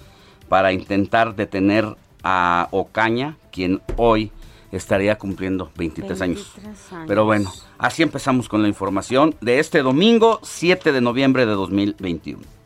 para 0.49 0.71
intentar 0.71 1.35
detener 1.35 1.95
a 2.23 2.67
Ocaña, 2.71 3.37
quien 3.51 3.81
hoy 3.95 4.31
estaría 4.71 5.17
cumpliendo 5.17 5.71
23, 5.77 6.21
años. 6.21 6.53
Pero 7.07 7.25
bueno, 7.25 7.51
así 7.77 8.03
empezamos 8.03 8.49
con 8.49 8.61
la 8.61 8.67
información 8.67 9.35
de 9.41 9.59
este 9.59 9.81
domingo 9.81 10.39
7 10.43 10.91
de 10.91 11.01
noviembre 11.01 11.45
de 11.45 11.53
2021. 11.53 12.56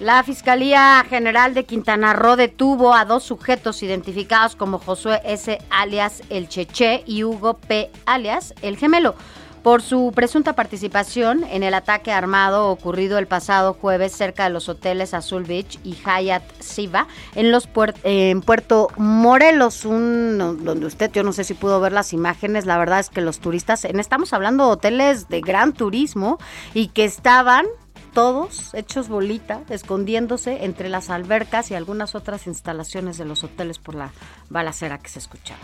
La 0.00 0.22
Fiscalía 0.22 1.04
General 1.08 1.54
de 1.54 1.64
Quintana 1.64 2.12
Roo 2.12 2.36
detuvo 2.36 2.94
a 2.94 3.04
dos 3.04 3.24
sujetos 3.24 3.82
identificados 3.82 4.54
como 4.54 4.78
Josué 4.78 5.20
S. 5.24 5.58
alias 5.70 6.22
El 6.30 6.48
Cheche 6.48 7.02
y 7.04 7.24
Hugo 7.24 7.54
P. 7.54 7.90
alias 8.06 8.54
El 8.62 8.76
Gemelo 8.76 9.16
por 9.62 9.82
su 9.82 10.12
presunta 10.14 10.54
participación 10.54 11.44
en 11.44 11.62
el 11.62 11.74
ataque 11.74 12.12
armado 12.12 12.68
ocurrido 12.68 13.18
el 13.18 13.26
pasado 13.26 13.74
jueves 13.74 14.12
cerca 14.12 14.44
de 14.44 14.50
los 14.50 14.68
hoteles 14.68 15.14
Azul 15.14 15.44
Beach 15.44 15.78
y 15.84 15.94
Hyatt 15.94 16.42
Siva 16.60 17.06
en 17.34 17.52
los 17.52 17.68
en 18.04 18.40
Puerto 18.40 18.88
Morelos, 18.96 19.84
un, 19.84 20.38
donde 20.64 20.86
usted 20.86 21.10
yo 21.12 21.22
no 21.22 21.32
sé 21.32 21.44
si 21.44 21.54
pudo 21.54 21.80
ver 21.80 21.92
las 21.92 22.12
imágenes, 22.12 22.66
la 22.66 22.78
verdad 22.78 23.00
es 23.00 23.10
que 23.10 23.20
los 23.20 23.40
turistas, 23.40 23.84
en, 23.84 24.00
estamos 24.00 24.32
hablando 24.32 24.66
de 24.66 24.72
hoteles 24.72 25.28
de 25.28 25.40
gran 25.40 25.72
turismo 25.72 26.38
y 26.74 26.88
que 26.88 27.04
estaban 27.04 27.66
todos 28.14 28.74
hechos 28.74 29.08
bolita, 29.08 29.62
escondiéndose 29.68 30.64
entre 30.64 30.88
las 30.88 31.10
albercas 31.10 31.70
y 31.70 31.74
algunas 31.74 32.14
otras 32.14 32.46
instalaciones 32.46 33.18
de 33.18 33.24
los 33.24 33.44
hoteles 33.44 33.78
por 33.78 33.94
la 33.94 34.12
balacera 34.48 34.98
que 34.98 35.08
se 35.08 35.18
escuchaba. 35.18 35.60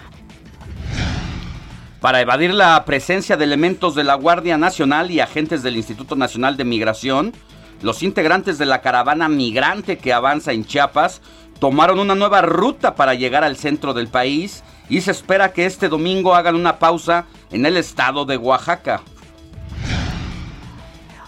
Para 2.04 2.20
evadir 2.20 2.52
la 2.52 2.84
presencia 2.84 3.38
de 3.38 3.44
elementos 3.44 3.94
de 3.94 4.04
la 4.04 4.14
Guardia 4.14 4.58
Nacional 4.58 5.10
y 5.10 5.20
agentes 5.20 5.62
del 5.62 5.78
Instituto 5.78 6.16
Nacional 6.16 6.58
de 6.58 6.64
Migración, 6.66 7.32
los 7.80 8.02
integrantes 8.02 8.58
de 8.58 8.66
la 8.66 8.82
caravana 8.82 9.26
migrante 9.30 9.96
que 9.96 10.12
avanza 10.12 10.52
en 10.52 10.66
Chiapas 10.66 11.22
tomaron 11.60 11.98
una 11.98 12.14
nueva 12.14 12.42
ruta 12.42 12.94
para 12.94 13.14
llegar 13.14 13.42
al 13.42 13.56
centro 13.56 13.94
del 13.94 14.08
país 14.08 14.64
y 14.90 15.00
se 15.00 15.12
espera 15.12 15.54
que 15.54 15.64
este 15.64 15.88
domingo 15.88 16.34
hagan 16.34 16.56
una 16.56 16.78
pausa 16.78 17.24
en 17.50 17.64
el 17.64 17.78
estado 17.78 18.26
de 18.26 18.36
Oaxaca. 18.36 19.00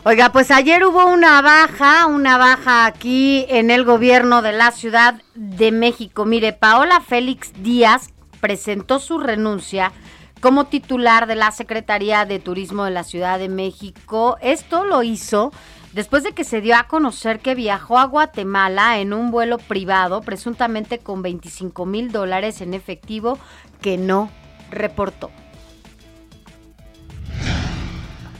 Oiga, 0.04 0.30
pues 0.30 0.50
ayer 0.50 0.84
hubo 0.84 1.06
una 1.06 1.40
baja, 1.40 2.04
una 2.04 2.36
baja 2.36 2.84
aquí 2.84 3.46
en 3.48 3.70
el 3.70 3.84
gobierno 3.84 4.42
de 4.42 4.52
la 4.52 4.72
Ciudad 4.72 5.22
de 5.34 5.72
México. 5.72 6.26
Mire, 6.26 6.52
Paola 6.52 7.00
Félix 7.00 7.54
Díaz 7.62 8.10
presentó 8.42 8.98
su 8.98 9.18
renuncia 9.18 9.92
como 10.40 10.66
titular 10.66 11.26
de 11.26 11.34
la 11.34 11.50
Secretaría 11.50 12.24
de 12.24 12.38
Turismo 12.38 12.84
de 12.84 12.90
la 12.90 13.04
Ciudad 13.04 13.38
de 13.38 13.48
México. 13.48 14.36
Esto 14.40 14.84
lo 14.84 15.02
hizo 15.02 15.52
después 15.92 16.22
de 16.22 16.32
que 16.32 16.44
se 16.44 16.60
dio 16.60 16.76
a 16.76 16.84
conocer 16.84 17.40
que 17.40 17.54
viajó 17.54 17.98
a 17.98 18.04
Guatemala 18.04 18.98
en 18.98 19.12
un 19.12 19.30
vuelo 19.30 19.58
privado, 19.58 20.20
presuntamente 20.20 20.98
con 20.98 21.22
25 21.22 21.86
mil 21.86 22.12
dólares 22.12 22.60
en 22.60 22.74
efectivo, 22.74 23.38
que 23.80 23.96
no 23.96 24.30
reportó. 24.70 25.30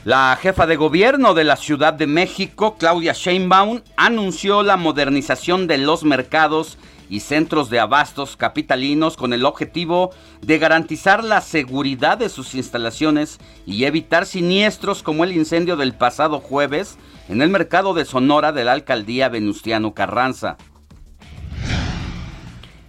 La 0.05 0.39
jefa 0.41 0.67
de 0.67 0.77
gobierno 0.77 1.35
de 1.35 1.43
la 1.43 1.57
Ciudad 1.57 1.93
de 1.93 2.07
México, 2.07 2.77
Claudia 2.79 3.13
Sheinbaum, 3.13 3.81
anunció 3.97 4.63
la 4.63 4.77
modernización 4.77 5.67
de 5.67 5.79
los 5.79 6.05
mercados 6.05 6.79
y 7.09 7.21
centros 7.21 7.71
de 7.71 7.81
abastos 7.81 8.37
capitalinos 8.37 9.17
con 9.17 9.33
el 9.33 9.45
objetivo 9.45 10.11
de 10.41 10.59
garantizar 10.59 11.25
la 11.25 11.41
seguridad 11.41 12.19
de 12.19 12.29
sus 12.29 12.55
instalaciones 12.55 13.39
y 13.67 13.85
evitar 13.85 14.27
siniestros 14.27 15.03
como 15.03 15.25
el 15.25 15.33
incendio 15.33 15.77
del 15.77 15.95
pasado 15.95 16.41
jueves 16.41 16.99
en 17.29 17.43
el 17.43 17.51
mercado 17.51 17.95
de 17.95 18.05
Sonora 18.05 18.53
de 18.53 18.65
la 18.65 18.73
alcaldía 18.73 19.29
Venustiano 19.29 19.95
Carranza. 19.95 20.57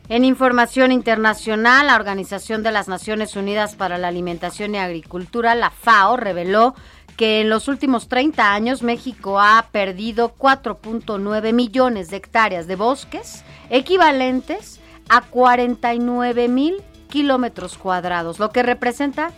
En 0.10 0.24
información 0.24 0.94
internacional, 0.94 1.88
la 1.88 1.96
Organización 1.98 2.64
de 2.64 2.72
las 2.72 2.88
Naciones 2.88 3.36
Unidas 3.36 3.76
para 3.76 3.98
la 3.98 4.08
Alimentación 4.08 4.74
y 4.74 4.78
Agricultura, 4.78 5.54
la 5.54 5.70
FAO, 5.70 6.16
reveló 6.16 6.76
que 7.18 7.42
en 7.42 7.50
los 7.50 7.68
últimos 7.68 8.08
30 8.08 8.54
años 8.54 8.84
México 8.84 9.40
ha 9.42 9.70
perdido 9.72 10.36
4.9 10.38 11.52
millones 11.52 12.10
de 12.12 12.18
hectáreas 12.18 12.68
de 12.68 12.76
bosques, 12.76 13.44
equivalentes 13.70 14.80
a 15.10 15.22
49 15.22 16.48
mil 16.48 16.76
kilómetros 17.10 17.78
cuadrados, 17.78 18.38
lo 18.38 18.52
que 18.52 18.62
representa 18.62 19.32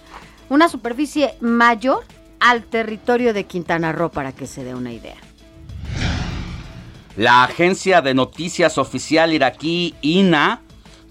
una 0.50 0.68
superficie 0.68 1.36
mayor 1.40 2.04
al 2.40 2.64
territorio 2.64 3.34
de 3.34 3.46
Quintana 3.46 3.92
Roo, 3.94 4.10
para 4.10 4.34
que 4.34 4.46
se 4.46 4.64
dé 4.64 4.76
una 4.76 4.92
idea. 4.92 5.18
La 7.16 7.44
agencia 7.44 8.02
de 8.02 8.14
noticias 8.14 8.78
oficial 8.78 9.34
iraquí 9.34 9.96
INA 10.02 10.62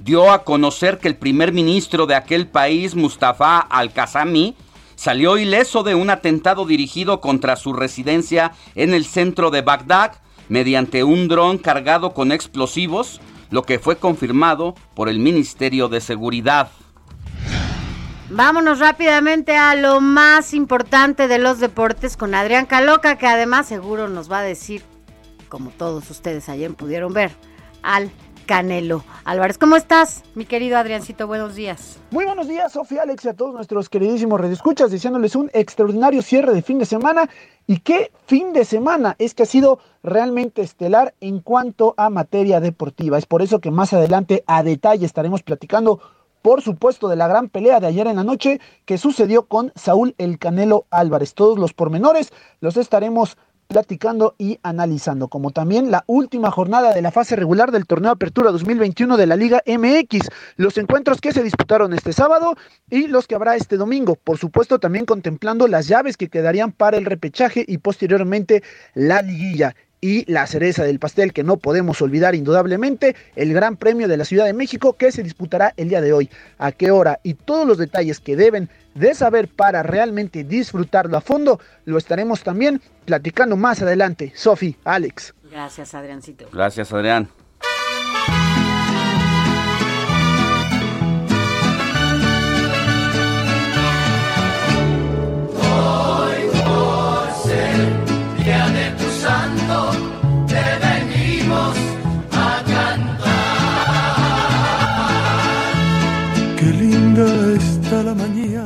dio 0.01 0.31
a 0.31 0.45
conocer 0.45 0.99
que 0.99 1.09
el 1.09 1.17
primer 1.17 1.53
ministro 1.53 2.07
de 2.07 2.15
aquel 2.15 2.47
país, 2.47 2.95
Mustafa 2.95 3.59
al-Qasami, 3.59 4.57
salió 4.99 5.39
ileso 5.39 5.85
de 5.85 5.95
un 5.95 6.11
atentado 6.11 6.67
dirigido 6.67 7.21
contra 7.21 7.55
su 7.55 7.73
residencia 7.73 8.51
en 8.75 8.93
el 8.93 9.05
centro 9.05 9.53
de 9.53 9.63
Bagdad 9.63 10.15
mediante 10.49 11.05
un 11.05 11.29
dron 11.29 11.59
cargado 11.59 12.13
con 12.15 12.33
explosivos, 12.33 13.21
lo 13.51 13.63
que 13.63 13.79
fue 13.79 13.97
confirmado 13.97 14.75
por 14.95 15.09
el 15.09 15.21
Ministerio 15.21 15.89
de 15.89 16.01
Seguridad. 16.01 16.71
Vámonos 18.29 18.81
rápidamente 18.81 19.57
a 19.57 19.77
lo 19.77 20.01
más 20.01 20.53
importante 20.53 21.29
de 21.29 21.39
los 21.39 21.61
deportes 21.61 22.17
con 22.17 22.35
Adrián 22.35 22.67
Caloca, 22.67 23.19
que 23.19 23.29
además 23.29 23.69
seguro 23.69 24.09
nos 24.09 24.31
va 24.31 24.41
a 24.41 24.43
decir, 24.43 24.83
como 25.49 25.71
todos 25.71 26.11
ustedes 26.11 26.49
ayer 26.49 26.75
pudieron 26.75 27.13
ver, 27.13 27.31
al 27.85 28.11
Canelo 28.49 29.05
Álvarez. 29.27 29.59
¿Cómo 29.59 29.77
estás, 29.77 30.25
mi 30.35 30.47
querido 30.47 30.79
Adriancito? 30.79 31.27
Buenos 31.27 31.55
días. 31.55 31.99
Muy 32.11 32.25
buenos 32.25 32.49
días, 32.49 32.73
Sofía, 32.73 33.03
Alex 33.03 33.27
y 33.27 33.29
a 33.29 33.35
todos 33.35 33.53
nuestros 33.55 33.91
queridísimos 33.91 34.41
redescuchas, 34.41 34.91
deseándoles 34.91 35.37
un 35.37 35.51
extraordinario 35.53 36.23
cierre 36.23 36.55
de 36.55 36.63
fin 36.63 36.79
de 36.79 36.87
semana. 36.87 37.29
¿Y 37.67 37.81
qué 37.81 38.11
fin 38.25 38.55
de 38.55 38.65
semana? 38.65 39.17
Es 39.19 39.35
que 39.35 39.43
ha 39.43 39.47
sido 39.47 39.81
realmente 40.03 40.63
estelar 40.63 41.13
en 41.21 41.41
cuanto 41.41 41.93
a 41.99 42.09
materia 42.09 42.59
deportiva. 42.59 43.19
Es 43.19 43.27
por 43.27 43.43
eso 43.43 43.61
que 43.61 43.71
más 43.71 43.93
adelante 43.93 44.43
a 44.47 44.63
detalle 44.63 45.05
estaremos 45.05 45.43
platicando 45.43 46.01
por 46.43 46.63
supuesto, 46.63 47.09
de 47.09 47.17
la 47.17 47.29
gran 47.29 47.49
pelea 47.49 47.81
de 47.81 47.89
ayer 47.89 48.07
en 48.07 48.17
la 48.17 48.25
noche 48.25 48.61
que 48.85 48.97
sucedió 48.97 49.47
con 49.47 49.73
Saúl 49.75 50.15
El 50.19 50.39
Canelo 50.39 50.87
Álvarez. 50.91 51.35
Todos 51.35 51.59
los 51.59 51.75
pormenores 51.75 52.33
los 52.61 52.77
estaremos 52.77 53.37
platicando 53.69 54.35
y 54.39 54.59
analizando, 54.63 55.29
como 55.29 55.51
también 55.51 55.91
la 55.91 56.03
última 56.07 56.51
jornada 56.51 56.95
de 56.95 57.03
la 57.03 57.13
fase 57.13 57.37
regular 57.37 57.71
del 57.71 57.87
torneo 57.87 58.11
Apertura 58.11 58.51
2021 58.51 59.17
de 59.19 59.27
la 59.27 59.37
Liga 59.37 59.63
MX, 59.67 60.29
los 60.57 60.79
encuentros 60.79 61.21
que 61.21 61.33
se 61.33 61.43
disputaron 61.43 61.93
este 61.93 62.15
sábado 62.15 62.55
y 62.91 63.07
los 63.09 63.27
que 63.27 63.35
habrá 63.35 63.57
este 63.57 63.77
domingo, 63.77 64.17
por 64.17 64.39
supuesto 64.39 64.79
también 64.79 65.05
contemplando 65.05 65.69
las 65.69 65.87
llaves 65.87 66.17
que 66.17 66.29
quedarían 66.29 66.73
para 66.73 66.97
el 66.97 67.05
repechaje 67.05 67.65
y 67.69 67.79
posteriormente 67.79 68.63
la 68.95 69.21
liguilla 69.21 69.77
y 70.01 70.31
la 70.31 70.47
cereza 70.47 70.85
del 70.85 70.99
pastel 70.99 71.33
que 71.33 71.45
no 71.45 71.57
podemos 71.57 72.01
olvidar 72.03 72.35
indudablemente, 72.35 73.17
el 73.37 73.53
Gran 73.53 73.77
Premio 73.77 74.09
de 74.09 74.17
la 74.17 74.25
Ciudad 74.25 74.45
de 74.45 74.53
México 74.53 74.95
que 74.95 75.13
se 75.13 75.23
disputará 75.23 75.75
el 75.77 75.89
día 75.89 76.01
de 76.01 76.13
hoy, 76.13 76.31
a 76.59 76.73
qué 76.73 76.91
hora 76.91 77.21
y 77.23 77.35
todos 77.35 77.67
los 77.67 77.79
detalles 77.79 78.21
que 78.21 78.37
deben 78.37 78.69
de 78.95 79.15
saber 79.15 79.49
para 79.49 79.83
realmente 79.83 80.45
disfrutarlo 80.45 81.17
a 81.17 81.21
fondo, 81.21 81.61
lo 81.85 81.99
estaremos 81.99 82.43
también 82.43 82.81
platicando 83.05 83.57
más 83.57 83.83
adelante. 83.83 84.33
Sofi, 84.35 84.77
Alex. 84.85 85.35
Gracias, 85.51 85.95
Adriancito. 85.95 86.49
Gracias, 86.53 86.93
Adrián. 86.93 87.29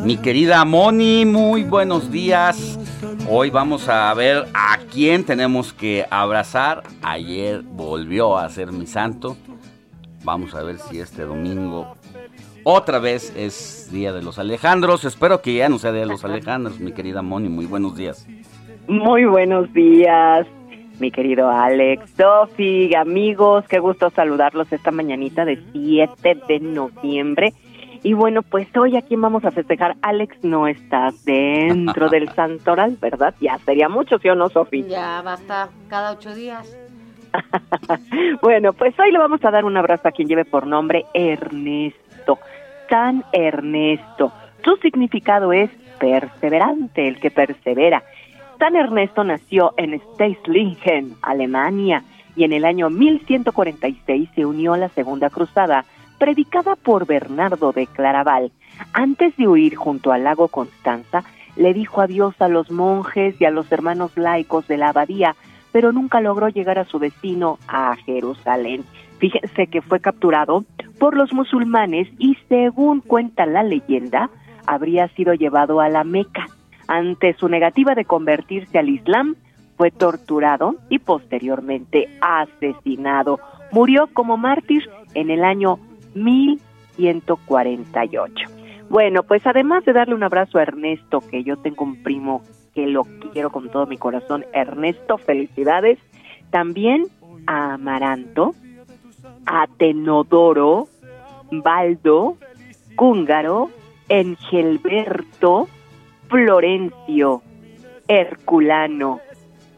Mi 0.04 0.16
querida 0.16 0.64
Moni, 0.64 1.25
muy 1.25 1.62
buenos 1.62 2.11
días. 2.11 2.76
Hoy 3.28 3.50
vamos 3.50 3.88
a 3.88 4.12
ver 4.14 4.47
a 4.52 4.78
quién 4.92 5.25
tenemos 5.25 5.73
que 5.73 6.04
abrazar. 6.11 6.82
Ayer 7.02 7.62
volvió 7.62 8.37
a 8.37 8.49
ser 8.49 8.73
mi 8.73 8.87
santo. 8.87 9.37
Vamos 10.25 10.56
a 10.56 10.62
ver 10.64 10.78
si 10.78 10.99
este 10.99 11.23
domingo 11.23 11.94
otra 12.64 12.99
vez 12.99 13.32
es 13.37 13.90
Día 13.92 14.12
de 14.12 14.23
los 14.23 14.40
Alejandros. 14.40 15.04
Espero 15.04 15.40
que 15.40 15.54
ya 15.54 15.68
no 15.68 15.78
sea 15.78 15.92
Día 15.92 16.00
de 16.02 16.09
los 16.09 16.25
Alejandros, 16.25 16.80
mi 16.80 16.92
querida 16.92 17.23
Moni. 17.23 17.49
Muy 17.49 17.66
buenos 17.66 17.97
días. 17.97 18.26
Muy 18.88 19.25
buenos 19.25 19.73
días, 19.73 20.49
mi 20.99 21.12
querido 21.12 21.49
Alex, 21.49 22.11
Sofi, 22.16 22.92
amigos. 22.97 23.64
Qué 23.68 23.78
gusto 23.78 24.11
saludarlos 24.11 24.73
esta 24.73 24.90
mañanita 24.90 25.44
de 25.44 25.62
7 25.73 26.38
de 26.49 26.59
noviembre. 26.59 27.52
Y 28.04 28.14
bueno, 28.14 28.42
pues 28.42 28.66
hoy 28.76 28.97
a 28.97 29.02
quién 29.02 29.21
vamos 29.21 29.44
a 29.44 29.52
festejar. 29.52 29.97
Alex, 30.02 30.42
no 30.42 30.66
estás 30.66 31.25
dentro 31.25 32.09
del 32.09 32.28
santoral, 32.35 32.97
¿verdad? 33.00 33.35
Ya 33.40 33.59
sería 33.59 33.88
mucho, 33.88 34.18
¿sí 34.18 34.28
o 34.28 34.35
no, 34.35 34.49
Sofi? 34.49 34.82
Ya 34.85 35.23
basta, 35.23 35.68
cada 35.88 36.12
ocho 36.12 36.35
días. 36.35 36.76
bueno, 38.42 38.73
pues 38.73 38.99
hoy 38.99 39.12
le 39.12 39.18
vamos 39.18 39.44
a 39.44 39.50
dar 39.50 39.64
un 39.64 39.76
abrazo 39.76 40.09
a 40.09 40.12
quien 40.12 40.28
lleve 40.28 40.44
por 40.44 40.66
nombre 40.66 41.06
Ernesto. 41.14 42.38
San 42.90 43.25
Ernesto. 43.32 44.32
Su 44.64 44.76
significado 44.76 45.52
es 45.52 45.71
perseverante, 45.99 47.06
el 47.06 47.21
que 47.21 47.30
persevera. 47.30 48.02
San 48.59 48.76
Ernesto 48.76 49.25
nació 49.25 49.75
en 49.76 50.00
Steislingen, 50.00 51.16
Alemania, 51.23 52.02
y 52.35 52.44
en 52.44 52.52
el 52.52 52.64
año 52.64 52.90
1146 52.90 54.28
se 54.35 54.44
unió 54.44 54.75
a 54.75 54.78
la 54.78 54.88
Segunda 54.88 55.30
Cruzada 55.30 55.85
predicada 56.23 56.76
por 56.76 57.05
Bernardo 57.05 57.73
de 57.73 57.88
Claraval, 57.88 58.52
antes 58.93 59.37
de 59.37 59.49
huir 59.49 59.75
junto 59.75 60.12
al 60.12 60.23
lago 60.23 60.47
Constanza, 60.47 61.25
le 61.57 61.75
dijo 61.75 62.00
adiós 62.00 62.41
a 62.41 62.47
los 62.47 62.71
monjes 62.71 63.35
y 63.41 63.45
a 63.45 63.50
los 63.50 63.73
hermanos 63.73 64.17
laicos 64.17 64.69
de 64.69 64.76
la 64.76 64.91
abadía, 64.91 65.35
pero 65.73 65.91
nunca 65.91 66.21
logró 66.21 66.49
llegar 66.49 66.79
a 66.79 66.85
su 66.85 67.00
destino, 67.00 67.59
a 67.67 67.97
Jerusalén. 68.07 68.85
Fíjense 69.19 69.67
que 69.67 69.83
fue 69.83 69.99
capturado 69.99 70.64
por 71.00 71.17
los 71.17 71.33
musulmanes 71.33 72.07
y 72.21 72.37
según 72.49 73.00
cuenta 73.00 73.45
la 73.45 73.65
leyenda, 73.65 74.30
habría 74.65 75.08
sido 75.17 75.35
llevado 75.35 75.80
a 75.80 75.89
la 75.89 76.04
Meca. 76.04 76.47
Ante 76.87 77.35
su 77.35 77.49
negativa 77.49 77.97
de 77.97 78.04
convertirse 78.04 78.78
al 78.78 78.91
Islam, 78.91 79.35
fue 79.76 79.91
torturado 79.91 80.76
y 80.89 81.00
posteriormente 81.00 82.08
asesinado. 82.21 83.41
Murió 83.73 84.06
como 84.13 84.37
mártir 84.37 84.89
en 85.15 85.28
el 85.28 85.43
año 85.43 85.80
1148. 86.15 88.49
Bueno, 88.89 89.23
pues 89.23 89.47
además 89.47 89.85
de 89.85 89.93
darle 89.93 90.15
un 90.15 90.23
abrazo 90.23 90.59
a 90.59 90.63
Ernesto, 90.63 91.21
que 91.21 91.45
yo 91.45 91.57
tengo 91.57 91.85
un 91.85 92.03
primo 92.03 92.43
que 92.75 92.87
lo 92.87 93.05
quiero 93.33 93.51
con 93.51 93.71
todo 93.71 93.87
mi 93.87 93.97
corazón, 93.97 94.45
Ernesto, 94.53 95.19
felicidades, 95.19 95.99
también 96.51 97.07
a 97.47 97.75
Amaranto, 97.75 98.55
a 99.47 99.67
Tenodoro, 99.79 100.89
Baldo, 101.51 102.37
Cúngaro, 102.97 103.71
Engelberto, 104.09 105.69
Florencio, 106.29 107.43
Herculano, 108.09 109.21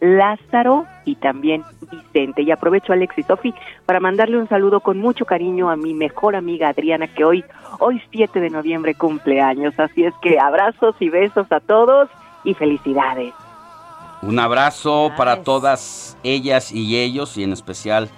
Lázaro 0.05 0.87
y 1.07 1.15
también 1.17 1.65
Vicente. 1.91 2.43
Y 2.43 2.51
aprovecho 2.51 2.93
Alex 2.93 3.19
y 3.19 3.23
Sofi 3.23 3.55
para 3.87 4.01
mandarle 4.01 4.39
un 4.39 4.49
saludo 4.49 4.81
con 4.81 4.99
mucho 4.99 5.25
cariño 5.25 5.71
a 5.71 5.77
mi 5.77 5.95
mejor 5.95 6.37
amiga 6.37 6.69
Adriana 6.69 7.09
que 7.09 7.25
hoy, 7.25 7.45
hoy 7.79 8.03
7 8.11 8.39
de 8.41 8.51
noviembre 8.51 8.95
cumpleaños. 8.95 9.79
Así 9.81 10.05
es 10.05 10.15
que 10.21 10.39
abrazos 10.39 10.95
y 11.01 11.09
besos 11.09 11.51
a 11.51 11.61
todos 11.61 12.11
y 12.45 12.53
felicidades. 12.55 13.33
Un 14.21 14.39
abrazo 14.39 15.11
para 15.17 15.43
todas 15.43 16.19
ellas 16.23 16.71
y 16.73 16.99
ellos 16.99 17.37
y 17.39 17.45
en 17.45 17.53
especial 17.53 18.09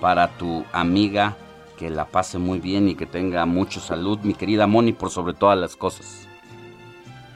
para 0.00 0.28
tu 0.28 0.64
amiga 0.72 1.36
que 1.78 1.90
la 1.90 2.06
pase 2.06 2.38
muy 2.38 2.58
bien 2.58 2.88
y 2.88 2.94
que 2.94 3.06
tenga 3.06 3.46
mucho 3.46 3.80
salud, 3.80 4.18
mi 4.22 4.34
querida 4.34 4.66
Moni, 4.66 4.92
por 4.92 5.10
sobre 5.10 5.34
todas 5.34 5.58
las 5.58 5.76
cosas. 5.76 6.28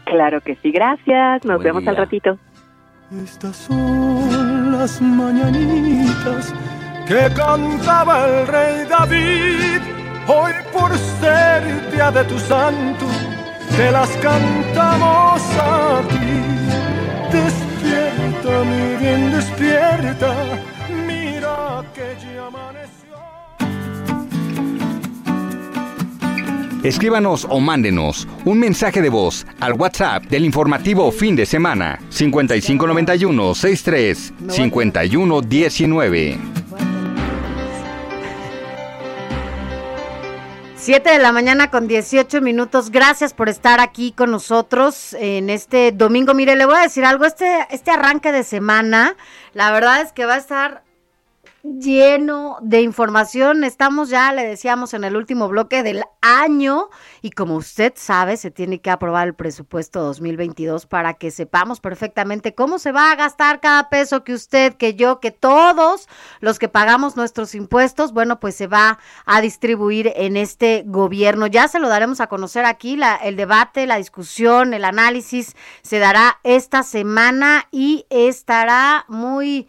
Claro 0.04 0.40
que 0.40 0.56
sí, 0.56 0.72
gracias. 0.72 1.44
Nos 1.44 1.62
vemos 1.62 1.86
al 1.86 1.96
ratito. 1.96 2.38
Estas 3.10 3.56
son 3.56 4.70
las 4.70 5.00
mañanitas 5.00 6.54
que 7.08 7.28
cantaba 7.34 8.24
el 8.24 8.46
rey 8.46 8.86
David. 8.88 9.80
Hoy 10.28 10.52
por 10.72 10.96
ser 11.18 11.90
día 11.90 12.12
de 12.12 12.22
tu 12.22 12.38
santo, 12.38 13.06
te 13.76 13.90
las 13.90 14.10
cantamos 14.18 15.42
a 15.58 16.02
ti. 16.08 16.40
Despierta, 17.32 18.64
mi 18.70 18.96
bien, 18.96 19.32
despierta. 19.32 20.32
Mira 21.04 21.82
que 21.92 22.16
ya 22.22 22.48
Escríbanos 26.82 27.46
o 27.50 27.60
mándenos 27.60 28.26
un 28.46 28.58
mensaje 28.58 29.02
de 29.02 29.10
voz 29.10 29.46
al 29.60 29.74
WhatsApp 29.74 30.24
del 30.24 30.46
informativo 30.46 31.12
fin 31.12 31.36
de 31.36 31.44
semana 31.44 32.00
5591 32.08 33.54
63 33.54 34.32
51 34.48 35.40
19. 35.42 36.38
7 40.76 41.10
de 41.10 41.18
la 41.18 41.32
mañana 41.32 41.70
con 41.70 41.86
18 41.86 42.40
minutos. 42.40 42.90
Gracias 42.90 43.34
por 43.34 43.50
estar 43.50 43.80
aquí 43.80 44.12
con 44.12 44.30
nosotros 44.30 45.12
en 45.12 45.50
este 45.50 45.92
domingo. 45.92 46.32
Mire, 46.32 46.56
le 46.56 46.64
voy 46.64 46.76
a 46.76 46.82
decir 46.82 47.04
algo. 47.04 47.26
Este, 47.26 47.66
este 47.70 47.90
arranque 47.90 48.32
de 48.32 48.42
semana, 48.42 49.16
la 49.52 49.70
verdad 49.70 50.00
es 50.00 50.12
que 50.12 50.24
va 50.24 50.36
a 50.36 50.38
estar 50.38 50.82
lleno 51.62 52.58
de 52.62 52.80
información. 52.82 53.64
Estamos 53.64 54.08
ya, 54.08 54.32
le 54.32 54.46
decíamos, 54.46 54.94
en 54.94 55.04
el 55.04 55.16
último 55.16 55.48
bloque 55.48 55.82
del 55.82 56.02
año 56.20 56.88
y 57.22 57.30
como 57.30 57.56
usted 57.56 57.92
sabe, 57.96 58.36
se 58.36 58.50
tiene 58.50 58.80
que 58.80 58.90
aprobar 58.90 59.28
el 59.28 59.34
presupuesto 59.34 60.00
2022 60.00 60.86
para 60.86 61.14
que 61.14 61.30
sepamos 61.30 61.80
perfectamente 61.80 62.54
cómo 62.54 62.78
se 62.78 62.92
va 62.92 63.12
a 63.12 63.16
gastar 63.16 63.60
cada 63.60 63.88
peso 63.88 64.24
que 64.24 64.32
usted, 64.32 64.74
que 64.74 64.94
yo, 64.94 65.20
que 65.20 65.30
todos 65.30 66.08
los 66.40 66.58
que 66.58 66.68
pagamos 66.68 67.16
nuestros 67.16 67.54
impuestos, 67.54 68.12
bueno, 68.12 68.40
pues 68.40 68.54
se 68.54 68.66
va 68.66 68.98
a 69.26 69.40
distribuir 69.40 70.12
en 70.16 70.36
este 70.36 70.84
gobierno. 70.86 71.46
Ya 71.46 71.68
se 71.68 71.80
lo 71.80 71.88
daremos 71.88 72.20
a 72.20 72.28
conocer 72.28 72.64
aquí, 72.64 72.96
la, 72.96 73.16
el 73.16 73.36
debate, 73.36 73.86
la 73.86 73.96
discusión, 73.96 74.74
el 74.74 74.84
análisis 74.84 75.56
se 75.82 75.98
dará 75.98 76.38
esta 76.42 76.82
semana 76.82 77.66
y 77.70 78.06
estará 78.10 79.04
muy 79.08 79.68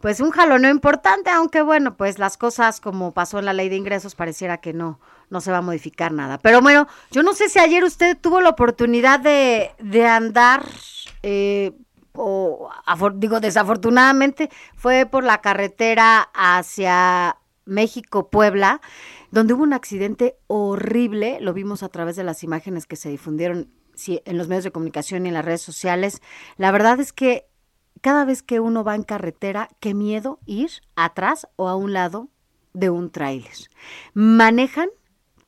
pues 0.00 0.20
un 0.20 0.30
jaloneo 0.30 0.70
importante, 0.70 1.30
aunque 1.30 1.62
bueno, 1.62 1.96
pues 1.96 2.18
las 2.18 2.36
cosas 2.36 2.80
como 2.80 3.12
pasó 3.12 3.38
en 3.38 3.46
la 3.46 3.52
ley 3.52 3.68
de 3.68 3.76
ingresos 3.76 4.14
pareciera 4.14 4.58
que 4.58 4.72
no, 4.72 5.00
no 5.30 5.40
se 5.40 5.50
va 5.50 5.58
a 5.58 5.62
modificar 5.62 6.12
nada. 6.12 6.38
Pero 6.38 6.60
bueno, 6.60 6.86
yo 7.10 7.22
no 7.22 7.32
sé 7.32 7.48
si 7.48 7.58
ayer 7.58 7.84
usted 7.84 8.16
tuvo 8.18 8.40
la 8.40 8.50
oportunidad 8.50 9.20
de, 9.20 9.70
de 9.78 10.06
andar, 10.06 10.64
eh, 11.22 11.72
o 12.12 12.70
digo 13.14 13.40
desafortunadamente, 13.40 14.50
fue 14.74 15.06
por 15.06 15.24
la 15.24 15.40
carretera 15.40 16.28
hacia 16.34 17.36
México-Puebla, 17.64 18.80
donde 19.30 19.54
hubo 19.54 19.62
un 19.62 19.72
accidente 19.72 20.36
horrible, 20.46 21.38
lo 21.40 21.52
vimos 21.52 21.82
a 21.82 21.88
través 21.88 22.16
de 22.16 22.24
las 22.24 22.42
imágenes 22.42 22.86
que 22.86 22.96
se 22.96 23.10
difundieron 23.10 23.70
en 24.06 24.38
los 24.38 24.48
medios 24.48 24.64
de 24.64 24.72
comunicación 24.72 25.24
y 25.24 25.28
en 25.28 25.34
las 25.34 25.44
redes 25.44 25.62
sociales. 25.62 26.20
La 26.56 26.70
verdad 26.70 27.00
es 27.00 27.12
que 27.12 27.46
cada 28.00 28.24
vez 28.24 28.42
que 28.42 28.60
uno 28.60 28.84
va 28.84 28.94
en 28.94 29.02
carretera, 29.02 29.68
qué 29.80 29.94
miedo 29.94 30.38
ir 30.46 30.70
atrás 30.94 31.46
o 31.56 31.68
a 31.68 31.76
un 31.76 31.92
lado 31.92 32.28
de 32.72 32.90
un 32.90 33.10
tráiler. 33.10 33.56
Manejan 34.14 34.88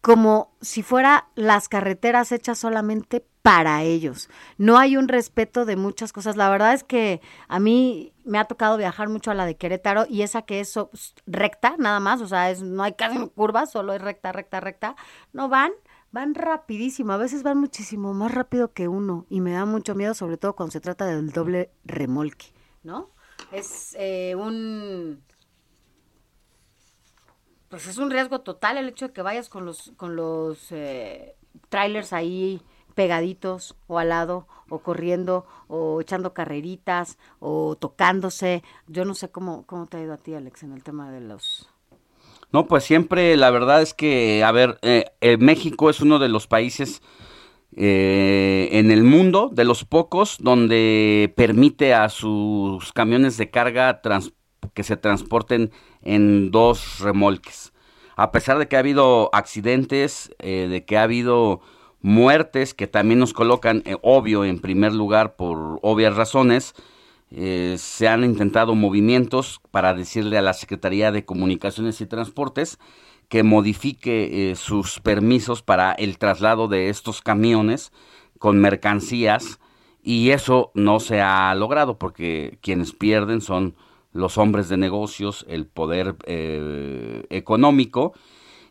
como 0.01 0.57
si 0.61 0.83
fuera 0.83 1.29
las 1.35 1.69
carreteras 1.69 2.33
hechas 2.33 2.59
solamente 2.59 3.25
para 3.43 3.83
ellos. 3.83 4.29
No 4.57 4.79
hay 4.79 4.97
un 4.97 5.09
respeto 5.09 5.65
de 5.65 5.77
muchas 5.77 6.13
cosas. 6.13 6.37
La 6.37 6.51
verdad 6.51 6.75
es 6.75 6.85
que 6.85 7.21
a 7.49 7.59
mí 7.59 8.13
me 8.25 8.39
ha 8.39 8.45
tocado 8.45 8.77
viajar 8.77 9.09
mucho 9.09 9.31
a 9.31 9.35
la 9.35 9.47
de 9.47 9.57
Querétaro 9.57 10.05
y 10.09 10.23
esa 10.23 10.43
que 10.43 10.61
es 10.61 10.79
recta, 11.27 11.75
nada 11.79 11.99
más, 11.99 12.21
o 12.21 12.29
sea, 12.29 12.51
es, 12.51 12.63
no 12.63 12.83
hay 12.83 12.93
casi 12.93 13.19
curvas, 13.31 13.71
solo 13.71 13.95
es 13.95 14.03
recta, 14.03 14.33
recta, 14.33 14.61
recta. 14.61 14.97
No 15.33 15.49
van, 15.49 15.73
van 16.11 16.35
rapidísimo, 16.35 17.13
a 17.13 17.17
veces 17.17 17.43
van 17.43 17.59
muchísimo 17.59 18.15
más 18.15 18.33
rápido 18.33 18.73
que 18.73 18.89
uno 18.89 19.27
y 19.29 19.41
me 19.41 19.53
da 19.53 19.65
mucho 19.65 19.95
miedo, 19.95 20.15
sobre 20.15 20.37
todo 20.37 20.55
cuando 20.57 20.73
se 20.73 20.81
trata 20.81 21.07
del 21.07 21.31
doble 21.31 21.71
remolque, 21.85 22.47
¿no? 22.83 23.11
Es 23.53 23.95
eh, 23.99 24.35
un 24.35 25.23
pues 27.69 27.87
es 27.87 27.99
un 27.99 28.11
riesgo 28.11 28.41
total 28.41 28.79
el 28.79 28.89
hecho 28.89 29.09
de 29.09 29.13
que 29.13 29.23
vayas 29.23 29.49
con 29.49 29.65
los 29.65 29.93
con 29.97 30.17
los 30.17 30.73
eh, 30.73 31.37
trailers 31.69 32.13
ahí 32.13 32.63
pegaditos 32.95 33.77
o 33.87 33.99
al 33.99 34.09
lado 34.09 34.49
o 34.71 34.81
corriendo 34.81 35.47
o 35.69 36.01
echando 36.01 36.35
carreritas 36.35 37.19
o 37.39 37.77
tocándose. 37.77 38.63
Yo 38.87 39.05
no 39.05 39.15
sé 39.15 39.31
cómo 39.31 39.67
cómo 39.67 39.87
te 39.87 39.99
ha 39.99 40.03
ido 40.03 40.15
a 40.15 40.19
ti 40.19 40.35
Alex 40.35 40.63
en 40.63 40.73
el 40.73 40.83
tema 40.83 41.11
de 41.11 41.21
los 41.21 41.69
No, 42.53 42.67
pues 42.67 42.85
siempre 42.85 43.37
la 43.37 43.51
verdad 43.51 43.83
es 43.83 43.95
que 43.95 44.43
a 44.45 44.53
ver, 44.53 44.79
eh, 44.83 45.05
eh, 45.21 45.37
México 45.37 45.91
es 45.91 46.01
uno 46.01 46.19
de 46.19 46.29
los 46.29 46.47
países 46.47 47.03
en 47.81 48.91
el 48.91 49.05
mundo, 49.05 49.51
de 49.53 49.65
los 49.65 49.85
pocos, 49.85 50.39
donde 50.41 51.33
permite 51.37 51.95
a 51.95 52.09
sus 52.09 52.93
camiones 52.93 53.37
de 53.37 53.51
carga 53.51 54.01
que 54.75 54.83
se 54.83 54.97
transporten 54.97 55.71
en 56.03 56.51
dos 56.51 56.99
remolques. 56.99 57.73
A 58.19 58.33
pesar 58.33 58.59
de 58.59 58.67
que 58.67 58.75
ha 58.75 58.81
habido 58.81 59.31
accidentes, 59.33 60.35
eh, 60.41 60.67
de 60.69 60.85
que 60.85 60.99
ha 60.99 61.05
habido 61.05 61.61
muertes 62.01 62.75
que 62.75 62.89
también 62.89 63.21
nos 63.21 63.33
colocan, 63.33 63.85
eh, 63.87 63.97
obvio, 64.03 64.45
en 64.45 64.59
primer 64.59 64.93
lugar 64.93 65.37
por 65.37 65.79
obvias 65.83 66.17
razones, 66.17 66.75
eh, 67.31 67.77
se 67.79 68.09
han 68.09 68.25
intentado 68.25 68.75
movimientos 68.75 69.61
para 69.71 69.95
decirle 69.95 70.39
a 70.39 70.43
la 70.43 70.55
Secretaría 70.55 71.13
de 71.13 71.25
Comunicaciones 71.25 72.01
y 72.01 72.07
Transportes 72.07 72.79
que 73.29 73.43
modifique 73.43 74.55
sus 74.57 75.01
permisos 75.01 75.61
para 75.63 75.93
el 75.93 76.17
traslado 76.17 76.67
de 76.67 76.89
estos 76.89 77.21
camiones 77.21 77.93
con 78.39 78.59
mercancías 78.59 79.59
y 80.03 80.31
eso 80.31 80.71
no 80.75 81.01
se 81.01 81.21
ha 81.21 81.55
logrado 81.55 81.99
porque 81.99 82.59
quienes 82.63 82.95
pierden 82.95 83.43
son 83.43 83.75
los 84.13 84.39
hombres 84.39 84.69
de 84.69 84.77
negocios, 84.77 85.45
el 85.49 85.67
poder 85.67 86.17
eh, 86.25 87.25
económico. 87.31 88.15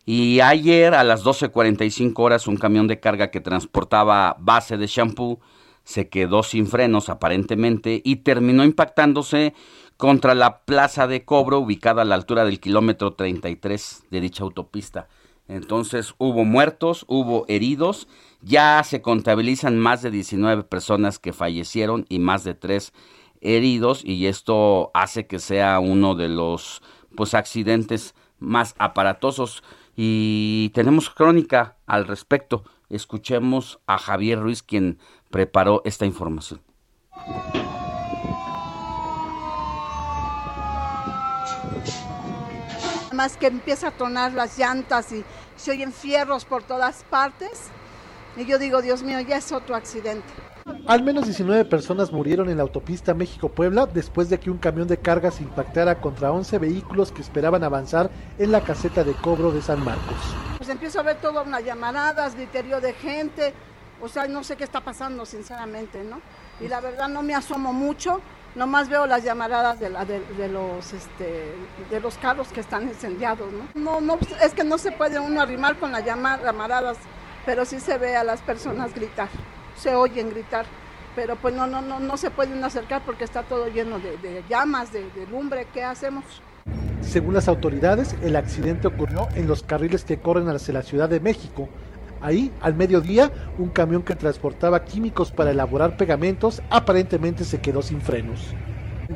Y 0.06 0.40
ayer 0.40 0.94
a 0.94 1.04
las 1.04 1.24
12.45 1.24 2.14
horas 2.18 2.48
un 2.48 2.58
camión 2.58 2.88
de 2.88 3.00
carga 3.00 3.30
que 3.30 3.42
transportaba 3.42 4.36
base 4.40 4.78
de 4.78 4.88
shampoo 4.88 5.40
se 5.88 6.10
quedó 6.10 6.44
sin 6.44 6.68
frenos 6.68 7.08
aparentemente 7.08 8.02
y 8.04 8.18
terminó 8.18 8.66
impactándose 8.66 9.54
contra 9.96 10.36
la 10.36 10.66
plaza 10.66 11.08
de 11.08 11.24
cobro 11.24 11.60
ubicada 11.60 12.02
a 12.02 12.06
la 12.06 12.16
altura 12.16 12.44
del 12.44 12.60
kilómetro 12.60 13.14
33 13.14 14.04
de 14.12 14.20
dicha 14.20 14.44
autopista. 14.44 15.08
Entonces 15.48 16.14
hubo 16.18 16.44
muertos, 16.44 17.06
hubo 17.08 17.46
heridos, 17.48 18.10
ya 18.42 18.84
se 18.84 19.02
contabilizan 19.02 19.80
más 19.80 20.02
de 20.02 20.12
19 20.12 20.64
personas 20.64 21.20
que 21.20 21.32
fallecieron 21.32 22.06
y 22.10 22.20
más 22.20 22.44
de 22.44 22.54
3 22.54 22.92
heridos 23.40 24.04
y 24.04 24.28
esto 24.28 24.92
hace 24.94 25.26
que 25.26 25.40
sea 25.40 25.80
uno 25.80 26.16
de 26.16 26.28
los 26.28 26.82
pues 27.16 27.34
accidentes 27.34 28.14
más 28.40 28.76
aparatosos 28.78 29.64
y 29.96 30.70
tenemos 30.74 31.10
crónica 31.10 31.78
al 31.86 32.08
respecto. 32.08 32.66
Escuchemos 32.90 33.80
a 33.86 33.98
Javier 33.98 34.40
Ruiz 34.40 34.64
quien 34.64 35.00
preparó 35.30 35.82
esta 35.86 36.06
información. 36.06 36.62
Más 43.14 43.36
que 43.38 43.48
empieza 43.48 43.88
a 43.88 43.92
tronar 43.92 44.34
las 44.34 44.58
llantas 44.58 45.12
y 45.12 45.24
se 45.56 45.72
oyen 45.72 45.92
fierros 45.92 46.46
por 46.46 46.64
todas 46.64 47.04
partes. 47.06 47.70
Y 48.36 48.46
yo 48.46 48.60
digo, 48.60 48.82
Dios 48.82 49.02
mío, 49.02 49.20
ya 49.22 49.38
es 49.38 49.52
otro 49.52 49.76
accidente. 49.76 50.28
Al 50.86 51.04
menos 51.04 51.26
19 51.26 51.66
personas 51.66 52.12
murieron 52.12 52.50
en 52.50 52.58
la 52.58 52.64
autopista 52.64 53.14
México-Puebla 53.14 53.88
después 53.88 54.30
de 54.30 54.40
que 54.40 54.52
un 54.52 54.58
camión 54.58 54.88
de 54.88 54.98
carga 54.98 55.32
se 55.32 55.44
impactara 55.44 56.00
contra 56.00 56.32
11 56.32 56.60
vehículos 56.60 57.12
que 57.12 57.22
esperaban 57.22 57.64
avanzar 57.64 58.12
en 58.38 58.52
la 58.52 58.62
caseta 58.62 59.04
de 59.04 59.14
cobro 59.14 59.52
de 59.52 59.62
San 59.62 59.84
Marcos. 59.84 60.18
Pues 60.58 60.70
empiezo 60.70 61.00
a 61.00 61.04
ver 61.04 61.18
todas 61.18 61.48
unas 61.48 61.64
llamaradas, 61.64 62.36
griterío 62.36 62.82
de 62.82 62.94
gente, 62.94 63.54
o 64.02 64.08
sea, 64.08 64.28
no 64.28 64.44
sé 64.44 64.56
qué 64.56 64.64
está 64.64 64.82
pasando 64.82 65.26
sinceramente, 65.26 66.04
¿no? 66.04 66.22
Y 66.60 66.68
la 66.68 66.80
verdad 66.82 67.08
no 67.08 67.22
me 67.24 67.36
asomo 67.36 67.74
mucho, 67.74 68.22
nomás 68.56 68.90
veo 68.90 69.06
las 69.06 69.24
llamaradas 69.24 69.80
de, 69.80 69.90
la, 69.90 70.06
de, 70.06 70.48
los, 70.50 70.94
este, 70.94 71.54
de 71.90 72.00
los 72.00 72.18
carros 72.18 72.50
que 72.50 72.60
están 72.60 72.84
incendiados, 72.84 73.52
¿no? 73.52 73.68
No, 73.76 74.02
no, 74.02 74.20
es 74.42 74.54
que 74.54 74.64
no 74.64 74.78
se 74.78 74.92
puede 74.92 75.20
uno 75.20 75.42
arrimar 75.42 75.78
con 75.78 75.92
las 75.92 76.04
llamaradas, 76.06 76.98
pero 77.46 77.66
sí 77.66 77.80
se 77.80 77.98
ve 77.98 78.16
a 78.16 78.24
las 78.24 78.42
personas 78.42 78.94
gritar 78.94 79.30
se 79.78 79.96
oyen 79.96 80.30
gritar, 80.30 80.66
pero 81.16 81.36
pues 81.36 81.54
no, 81.54 81.68
no, 81.68 81.82
no, 81.82 82.00
no 82.00 82.18
se 82.18 82.32
pueden 82.32 82.64
acercar 82.64 83.04
porque 83.06 83.24
está 83.24 83.44
todo 83.44 83.68
lleno 83.68 84.00
de, 84.00 84.44
llamas, 84.50 84.92
de, 84.92 85.10
de 85.12 85.28
lumbre, 85.28 85.68
¿qué 85.74 85.84
hacemos? 85.84 86.24
Según 87.02 87.36
las 87.36 87.48
autoridades, 87.48 88.16
el 88.22 88.36
accidente 88.36 88.88
ocurrió 88.88 89.28
en 89.36 89.48
los 89.48 89.64
carriles 89.64 90.04
que 90.04 90.20
corren 90.20 90.50
hacia 90.50 90.74
la 90.74 90.82
Ciudad 90.82 91.08
de 91.08 91.20
México. 91.20 91.70
Ahí, 92.22 92.52
al 92.62 92.76
mediodía, 92.76 93.32
un 93.58 93.70
camión 93.70 94.04
que 94.04 94.16
transportaba 94.16 94.84
químicos 94.84 95.32
para 95.32 95.52
elaborar 95.52 95.98
pegamentos 95.98 96.62
aparentemente 96.70 97.44
se 97.44 97.60
quedó 97.60 97.82
sin 97.82 98.02
frenos. 98.02 98.54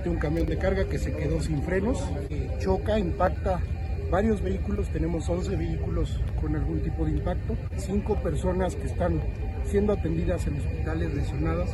Un 0.06 0.16
camión 0.16 0.46
de 0.46 0.58
carga 0.58 0.86
que 0.86 0.98
se 0.98 1.14
quedó 1.14 1.42
sin 1.42 1.62
frenos, 1.64 2.02
choca, 2.60 2.98
impacta 2.98 3.60
varios 4.10 4.42
vehículos, 4.42 4.90
tenemos 4.90 5.28
11 5.28 5.56
vehículos 5.56 6.20
con 6.40 6.56
algún 6.56 6.82
tipo 6.82 7.06
de 7.06 7.12
impacto, 7.12 7.56
cinco 7.78 8.16
personas 8.16 8.76
que 8.76 8.88
están 8.88 9.22
siendo 9.66 9.94
atendidas 9.94 10.46
en 10.48 10.58
hospitales 10.58 11.14
lesionadas. 11.14 11.70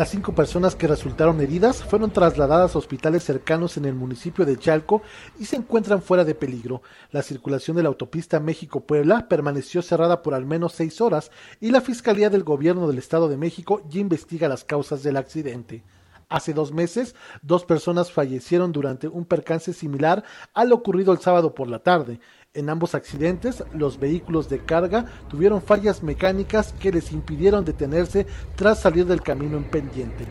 Las 0.00 0.08
cinco 0.08 0.34
personas 0.34 0.76
que 0.76 0.86
resultaron 0.86 1.42
heridas 1.42 1.84
fueron 1.84 2.10
trasladadas 2.10 2.74
a 2.74 2.78
hospitales 2.78 3.22
cercanos 3.22 3.76
en 3.76 3.84
el 3.84 3.94
municipio 3.94 4.46
de 4.46 4.56
Chalco 4.56 5.02
y 5.38 5.44
se 5.44 5.56
encuentran 5.56 6.00
fuera 6.00 6.24
de 6.24 6.34
peligro. 6.34 6.80
La 7.10 7.20
circulación 7.20 7.76
de 7.76 7.82
la 7.82 7.90
autopista 7.90 8.40
México-Puebla 8.40 9.28
permaneció 9.28 9.82
cerrada 9.82 10.22
por 10.22 10.32
al 10.32 10.46
menos 10.46 10.72
seis 10.72 11.02
horas 11.02 11.30
y 11.60 11.70
la 11.70 11.82
Fiscalía 11.82 12.30
del 12.30 12.44
Gobierno 12.44 12.88
del 12.88 12.96
Estado 12.96 13.28
de 13.28 13.36
México 13.36 13.82
ya 13.90 14.00
investiga 14.00 14.48
las 14.48 14.64
causas 14.64 15.02
del 15.02 15.18
accidente. 15.18 15.84
Hace 16.30 16.54
dos 16.54 16.72
meses, 16.72 17.14
dos 17.42 17.66
personas 17.66 18.10
fallecieron 18.10 18.70
durante 18.70 19.06
un 19.06 19.26
percance 19.26 19.74
similar 19.74 20.24
al 20.54 20.72
ocurrido 20.72 21.12
el 21.12 21.18
sábado 21.18 21.54
por 21.54 21.68
la 21.68 21.80
tarde. 21.80 22.20
En 22.52 22.68
ambos 22.68 22.96
accidentes, 22.96 23.62
los 23.72 24.00
vehículos 24.00 24.48
de 24.48 24.64
carga 24.64 25.04
tuvieron 25.28 25.62
fallas 25.62 26.02
mecánicas 26.02 26.72
que 26.72 26.90
les 26.90 27.12
impidieron 27.12 27.64
detenerse 27.64 28.26
tras 28.56 28.80
salir 28.80 29.06
del 29.06 29.22
camino 29.22 29.56
en 29.56 29.62
pendiente. 29.62 30.26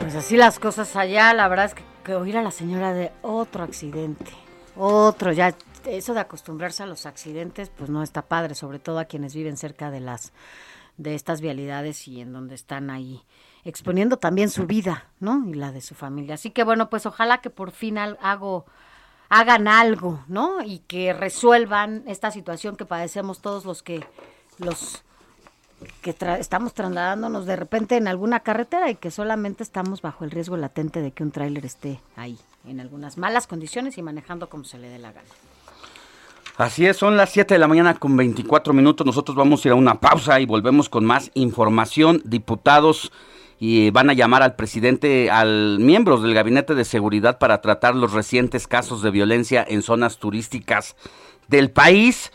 Pues 0.00 0.16
así 0.16 0.36
las 0.36 0.58
cosas 0.58 0.96
allá, 0.96 1.32
la 1.34 1.46
verdad 1.46 1.66
es 1.66 1.74
que, 2.02 2.16
oír 2.16 2.36
a 2.36 2.42
la 2.42 2.50
señora 2.50 2.92
de 2.92 3.12
otro 3.22 3.62
accidente, 3.62 4.32
otro, 4.74 5.30
ya 5.30 5.54
eso 5.86 6.12
de 6.12 6.20
acostumbrarse 6.20 6.82
a 6.82 6.86
los 6.86 7.06
accidentes, 7.06 7.70
pues 7.70 7.90
no 7.90 8.02
está 8.02 8.22
padre, 8.22 8.56
sobre 8.56 8.80
todo 8.80 8.98
a 8.98 9.04
quienes 9.04 9.36
viven 9.36 9.56
cerca 9.56 9.92
de 9.92 10.00
las 10.00 10.32
de 10.96 11.14
estas 11.14 11.40
vialidades 11.40 12.08
y 12.08 12.20
en 12.20 12.32
donde 12.32 12.56
están 12.56 12.90
ahí 12.90 13.22
exponiendo 13.64 14.18
también 14.18 14.50
su 14.50 14.66
vida, 14.66 15.06
¿no? 15.20 15.46
Y 15.48 15.54
la 15.54 15.72
de 15.72 15.80
su 15.80 15.94
familia. 15.94 16.34
Así 16.34 16.50
que 16.50 16.64
bueno, 16.64 16.90
pues 16.90 17.06
ojalá 17.06 17.38
que 17.38 17.50
por 17.50 17.70
fin 17.70 17.98
hago, 17.98 18.66
hagan 19.28 19.68
algo, 19.68 20.22
¿no? 20.28 20.62
Y 20.62 20.80
que 20.80 21.12
resuelvan 21.12 22.04
esta 22.06 22.30
situación 22.30 22.76
que 22.76 22.84
padecemos 22.84 23.40
todos 23.40 23.64
los 23.64 23.82
que 23.82 24.04
los 24.58 25.02
que 26.00 26.14
estamos 26.38 26.72
trasladándonos 26.72 27.46
de 27.46 27.56
repente 27.56 27.96
en 27.96 28.08
alguna 28.08 28.40
carretera 28.40 28.90
y 28.90 28.94
que 28.94 29.10
solamente 29.10 29.62
estamos 29.62 30.02
bajo 30.02 30.24
el 30.24 30.30
riesgo 30.30 30.56
latente 30.56 31.02
de 31.02 31.10
que 31.10 31.22
un 31.22 31.30
tráiler 31.30 31.66
esté 31.66 32.00
ahí 32.16 32.38
en 32.66 32.80
algunas 32.80 33.18
malas 33.18 33.46
condiciones 33.46 33.98
y 33.98 34.02
manejando 34.02 34.48
como 34.48 34.64
se 34.64 34.78
le 34.78 34.88
dé 34.88 34.98
la 34.98 35.12
gana. 35.12 35.28
Así 36.56 36.86
es, 36.86 36.96
son 36.96 37.16
las 37.16 37.30
7 37.30 37.54
de 37.54 37.58
la 37.58 37.66
mañana 37.66 37.94
con 37.94 38.16
24 38.16 38.72
minutos. 38.72 39.04
Nosotros 39.04 39.36
vamos 39.36 39.64
a 39.64 39.68
ir 39.68 39.72
a 39.72 39.74
una 39.74 39.98
pausa 39.98 40.38
y 40.38 40.46
volvemos 40.46 40.88
con 40.88 41.04
más 41.04 41.32
información. 41.34 42.22
Diputados 42.24 43.10
y 43.66 43.88
van 43.88 44.10
a 44.10 44.12
llamar 44.12 44.42
al 44.42 44.56
presidente, 44.56 45.30
al 45.30 45.78
miembros 45.78 46.22
del 46.22 46.34
gabinete 46.34 46.74
de 46.74 46.84
seguridad 46.84 47.38
para 47.38 47.62
tratar 47.62 47.94
los 47.94 48.12
recientes 48.12 48.66
casos 48.66 49.00
de 49.00 49.10
violencia 49.10 49.64
en 49.66 49.80
zonas 49.80 50.18
turísticas 50.18 50.96
del 51.48 51.70
país. 51.70 52.30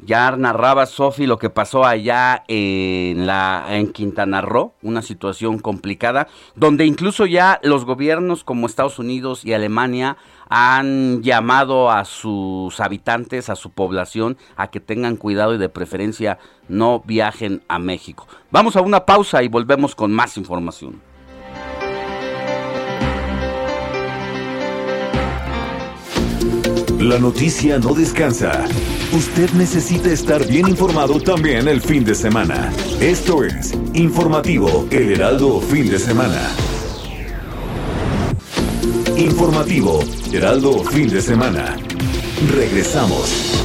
Ya 0.00 0.32
narraba 0.32 0.86
Sofi 0.86 1.26
lo 1.26 1.38
que 1.38 1.50
pasó 1.50 1.84
allá 1.84 2.42
en 2.48 3.28
la 3.28 3.64
en 3.68 3.92
Quintana 3.92 4.40
Roo, 4.40 4.74
una 4.82 5.02
situación 5.02 5.60
complicada, 5.60 6.26
donde 6.56 6.84
incluso 6.84 7.26
ya 7.26 7.60
los 7.62 7.84
gobiernos 7.84 8.42
como 8.42 8.66
Estados 8.66 8.98
Unidos 8.98 9.44
y 9.44 9.52
Alemania 9.52 10.16
han 10.54 11.22
llamado 11.22 11.90
a 11.90 12.04
sus 12.04 12.78
habitantes, 12.78 13.48
a 13.48 13.56
su 13.56 13.70
población, 13.70 14.36
a 14.54 14.68
que 14.68 14.80
tengan 14.80 15.16
cuidado 15.16 15.54
y 15.54 15.58
de 15.58 15.70
preferencia 15.70 16.38
no 16.68 17.00
viajen 17.06 17.62
a 17.68 17.78
México. 17.78 18.28
Vamos 18.50 18.76
a 18.76 18.82
una 18.82 19.06
pausa 19.06 19.42
y 19.42 19.48
volvemos 19.48 19.94
con 19.94 20.12
más 20.12 20.36
información. 20.36 21.00
La 26.98 27.18
noticia 27.18 27.78
no 27.78 27.94
descansa. 27.94 28.66
Usted 29.12 29.50
necesita 29.54 30.10
estar 30.10 30.46
bien 30.46 30.68
informado 30.68 31.18
también 31.18 31.66
el 31.66 31.80
fin 31.80 32.04
de 32.04 32.14
semana. 32.14 32.70
Esto 33.00 33.42
es 33.42 33.72
Informativo 33.94 34.86
El 34.90 35.12
Heraldo 35.12 35.60
Fin 35.62 35.88
de 35.88 35.98
Semana. 35.98 36.81
Informativo 39.16 40.00
Heraldo 40.32 40.84
Fin 40.84 41.08
de 41.08 41.20
Semana. 41.20 41.76
Regresamos. 42.54 43.58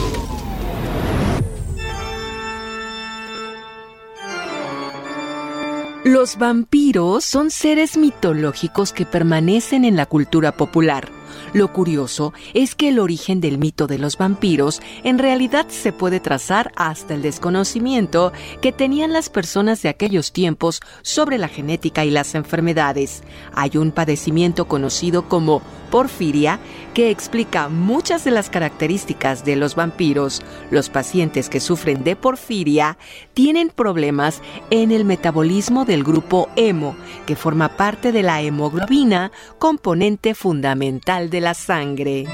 Los 6.04 6.38
vampiros 6.38 7.24
son 7.24 7.50
seres 7.52 7.98
mitológicos 7.98 8.94
que 8.94 9.06
permanecen 9.06 9.86
en 9.86 9.96
la 9.96 10.06
cultura 10.06 10.52
popular 10.52 11.17
lo 11.54 11.72
curioso 11.72 12.34
es 12.54 12.76
que 12.76 12.90
el 12.90 13.00
origen 13.00 13.42
del 13.42 13.58
mito 13.58 13.88
de 13.88 13.98
los 13.98 14.18
vampiros 14.18 14.82
en 15.04 15.18
realidad 15.18 15.68
se 15.70 15.94
puede 15.94 16.20
trazar 16.20 16.72
hasta 16.76 17.14
el 17.14 17.22
desconocimiento 17.22 18.32
que 18.62 18.72
tenían 18.72 19.14
las 19.14 19.30
personas 19.30 19.82
de 19.82 19.90
aquellos 19.90 20.32
tiempos 20.32 20.82
sobre 21.02 21.38
la 21.38 21.48
genética 21.48 22.06
y 22.06 22.12
las 22.12 22.36
enfermedades. 22.36 23.24
Hay 23.54 23.78
un 23.78 23.92
padecimiento 23.92 24.68
conocido 24.68 25.28
como 25.28 25.62
porfiria 25.90 26.60
que 26.94 27.10
explica 27.10 27.70
muchas 27.70 28.24
de 28.24 28.32
las 28.32 28.50
características 28.50 29.46
de 29.46 29.56
los 29.56 29.76
vampiros. 29.76 30.42
Los 30.72 30.90
pacientes 30.90 31.50
que 31.50 31.60
sufren 31.60 32.04
de 32.04 32.16
porfiria 32.16 32.98
tienen 33.34 33.70
problemas 33.70 34.42
en 34.70 34.92
el 34.92 35.06
metabolismo 35.06 35.86
del 35.86 36.04
grupo 36.04 36.50
hemo, 36.56 36.96
que 37.26 37.36
forma 37.36 37.78
parte 37.78 38.12
de 38.12 38.24
la 38.24 38.42
hemoglobina, 38.42 39.32
componente 39.60 40.34
fundamental 40.34 41.30
de 41.30 41.37
la 41.40 41.54
sangre. 41.54 42.26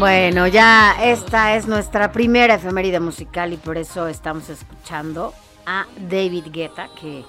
Bueno, 0.00 0.46
ya 0.46 0.96
esta 0.98 1.56
es 1.56 1.66
nuestra 1.66 2.10
primera 2.10 2.54
efeméride 2.54 3.00
musical 3.00 3.52
y 3.52 3.58
por 3.58 3.76
eso 3.76 4.08
estamos 4.08 4.48
escuchando 4.48 5.34
a 5.66 5.84
David 6.08 6.46
Guetta, 6.50 6.88
que, 6.98 7.22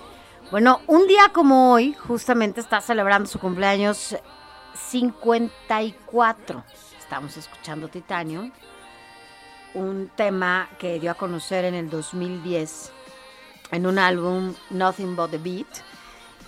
bueno, 0.51 0.79
un 0.87 1.05
día 1.05 1.33
como 1.33 1.73
hoy, 1.73 1.93
justamente 1.93 2.61
está 2.61 2.79
celebrando 2.79 3.27
su 3.27 3.39
cumpleaños 3.39 4.15
54. 4.73 6.63
Estamos 6.97 7.35
escuchando 7.35 7.89
Titanium, 7.89 8.53
un 9.73 10.09
tema 10.15 10.69
que 10.79 10.97
dio 10.97 11.11
a 11.11 11.15
conocer 11.15 11.65
en 11.65 11.75
el 11.75 11.89
2010 11.89 12.93
en 13.71 13.85
un 13.85 13.99
álbum 13.99 14.53
Nothing 14.69 15.17
But 15.17 15.31
the 15.31 15.39
Beat. 15.39 15.67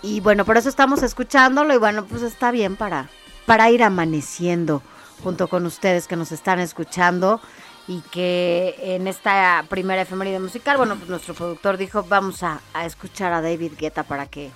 Y 0.00 0.20
bueno, 0.20 0.46
por 0.46 0.56
eso 0.56 0.70
estamos 0.70 1.02
escuchándolo 1.02 1.74
y 1.74 1.76
bueno, 1.76 2.06
pues 2.06 2.22
está 2.22 2.50
bien 2.50 2.76
para, 2.76 3.10
para 3.44 3.68
ir 3.68 3.82
amaneciendo 3.82 4.80
junto 5.24 5.48
con 5.48 5.64
ustedes 5.64 6.06
que 6.06 6.16
nos 6.16 6.30
están 6.32 6.60
escuchando 6.60 7.40
y 7.88 8.02
que 8.02 8.76
en 8.78 9.08
esta 9.08 9.64
primera 9.68 10.02
efeméride 10.02 10.38
musical, 10.38 10.76
bueno, 10.76 10.96
pues 10.96 11.08
nuestro 11.08 11.34
productor 11.34 11.78
dijo, 11.78 12.04
vamos 12.04 12.42
a, 12.42 12.60
escuchar 12.84 13.32
a 13.32 13.40
David 13.40 13.72
Guetta 13.78 14.02
para 14.02 14.26
que 14.26 14.50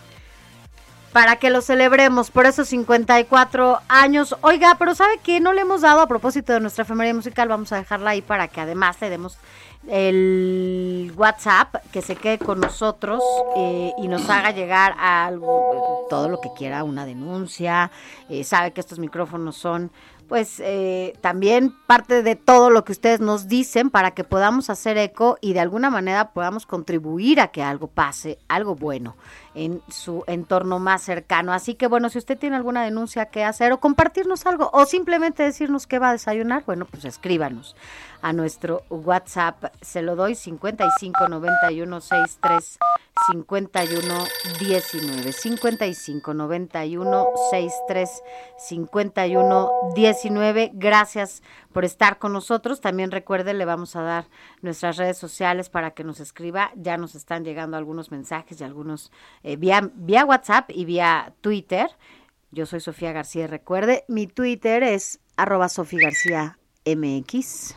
para 1.12 1.37
que 1.37 1.48
lo 1.48 1.62
celebremos 1.62 2.31
por 2.31 2.44
esos 2.44 2.68
54 2.68 3.81
años. 3.88 4.37
Oiga, 4.42 4.76
pero 4.78 4.94
¿sabe 4.94 5.18
qué? 5.22 5.40
No 5.40 5.54
le 5.54 5.62
hemos 5.62 5.81
dado 5.81 6.02
a 6.02 6.07
propósito 6.07 6.52
de 6.52 6.61
nuestra 6.61 6.85
efeméride 6.85 7.14
musical, 7.14 7.48
vamos 7.48 7.72
a 7.72 7.76
dejarla 7.76 8.11
ahí 8.11 8.20
para 8.20 8.46
que 8.48 8.61
además 8.61 9.00
le 9.00 9.09
demos 9.09 9.38
el 9.88 11.12
WhatsApp, 11.16 11.76
que 11.90 12.02
se 12.02 12.14
quede 12.14 12.38
con 12.38 12.61
nosotros 12.61 13.22
eh, 13.57 13.92
y 13.98 14.09
nos 14.09 14.28
haga 14.28 14.50
llegar 14.50 14.94
a 14.98 15.31
todo 16.11 16.28
lo 16.28 16.40
que 16.40 16.50
quiera, 16.57 16.85
una 16.85 17.07
denuncia. 17.07 17.90
Eh, 18.28 18.44
sabe 18.44 18.72
que 18.72 18.81
estos 18.81 18.98
micrófonos 18.98 19.57
son 19.57 19.90
pues 20.29 20.61
eh, 20.61 21.14
también 21.23 21.75
parte 21.87 22.23
de 22.23 22.37
todo 22.37 22.69
lo 22.71 22.85
que 22.85 22.93
ustedes 22.93 23.21
nos 23.21 23.49
dicen 23.49 23.91
para 23.91 24.11
que 24.11 24.25
podamos 24.25 24.69
hacer 24.69 24.99
eco 24.99 25.38
y 25.41 25.55
de 25.55 25.61
alguna 25.61 25.88
manera 25.88 26.33
podamos 26.33 26.67
contribuir 26.67 27.41
a 27.41 27.49
que 27.49 27.62
algo 27.62 27.87
pase, 27.87 28.38
algo 28.47 28.75
bueno 28.75 29.17
en 29.55 29.83
su 29.88 30.25
entorno 30.27 30.79
más 30.79 31.03
cercano. 31.03 31.53
Así 31.53 31.75
que 31.75 31.87
bueno, 31.87 32.11
si 32.11 32.19
usted 32.19 32.38
tiene 32.38 32.57
alguna 32.57 32.85
denuncia 32.85 33.27
que 33.27 33.43
hacer 33.43 33.73
o 33.73 33.81
compartirnos 33.81 34.45
algo 34.47 34.71
o 34.73 34.85
simplemente 34.85 35.43
decirnos 35.43 35.87
qué 35.87 35.99
va 35.99 36.11
a 36.11 36.12
desayunar, 36.12 36.62
bueno, 36.67 36.85
pues 36.85 37.05
escríbanos 37.07 37.75
a 38.22 38.33
nuestro 38.33 38.83
WhatsApp. 38.90 39.64
Se 39.81 40.02
lo 40.02 40.16
doy 40.16 40.35
55 40.35 41.28
91 41.28 42.00
63 42.00 42.78
51 43.26 44.24
19 44.61 45.33
55 45.33 46.35
91 46.35 47.26
63 47.50 48.22
51 48.59 49.70
19. 49.94 50.70
Gracias 50.74 51.42
por 51.72 51.85
estar 51.85 52.18
con 52.18 52.33
nosotros. 52.33 52.81
También 52.81 53.11
recuerde, 53.11 53.54
le 53.54 53.64
vamos 53.64 53.96
a 53.96 54.02
dar 54.02 54.26
nuestras 54.62 54.96
redes 54.96 55.18
sociales 55.18 55.68
para 55.68 55.92
que 55.92 56.04
nos 56.04 56.20
escriba. 56.20 56.70
Ya 56.76 56.96
nos 56.96 57.14
están 57.14 57.44
llegando 57.44 57.76
algunos 57.76 58.11
mensajes 58.11 58.61
y 58.61 58.64
algunos 58.64 59.12
eh, 59.42 59.57
vía, 59.57 59.90
vía 59.94 60.24
WhatsApp 60.24 60.70
y 60.70 60.85
vía 60.85 61.35
Twitter. 61.40 61.90
Yo 62.50 62.66
soy 62.66 62.81
Sofía 62.81 63.12
García. 63.12 63.46
Recuerde, 63.46 64.04
mi 64.09 64.26
Twitter 64.26 64.83
es 64.83 65.20
arroba 65.37 65.68
Sofía 65.68 66.00
García 66.04 66.59
MX. 66.87 67.74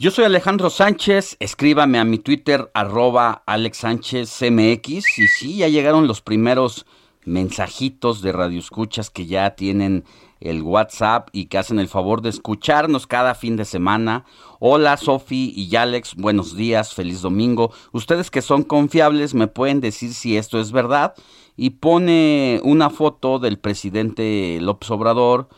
Yo 0.00 0.10
soy 0.10 0.24
Alejandro 0.24 0.70
Sánchez, 0.70 1.36
escríbame 1.40 1.98
a 1.98 2.04
mi 2.04 2.16
Twitter 2.16 2.70
arroba 2.72 3.42
Alex 3.44 3.76
Sánchez 3.76 4.40
MX 4.50 5.18
y 5.18 5.28
sí, 5.28 5.56
ya 5.58 5.68
llegaron 5.68 6.06
los 6.06 6.22
primeros 6.22 6.86
mensajitos 7.26 8.22
de 8.22 8.32
Radio 8.32 8.58
Escuchas 8.58 9.10
que 9.10 9.26
ya 9.26 9.50
tienen 9.56 10.04
el 10.40 10.62
WhatsApp 10.62 11.28
y 11.32 11.48
que 11.48 11.58
hacen 11.58 11.78
el 11.78 11.86
favor 11.86 12.22
de 12.22 12.30
escucharnos 12.30 13.06
cada 13.06 13.34
fin 13.34 13.56
de 13.56 13.66
semana. 13.66 14.24
Hola 14.58 14.96
Sofi 14.96 15.52
y 15.54 15.76
Alex, 15.76 16.14
buenos 16.14 16.56
días, 16.56 16.94
feliz 16.94 17.20
domingo. 17.20 17.70
Ustedes 17.92 18.30
que 18.30 18.40
son 18.40 18.62
confiables 18.62 19.34
me 19.34 19.48
pueden 19.48 19.82
decir 19.82 20.14
si 20.14 20.38
esto 20.38 20.60
es 20.60 20.72
verdad 20.72 21.12
y 21.58 21.70
pone 21.72 22.62
una 22.64 22.88
foto 22.88 23.38
del 23.38 23.58
presidente 23.58 24.60
López 24.62 24.90
Obrador 24.92 25.50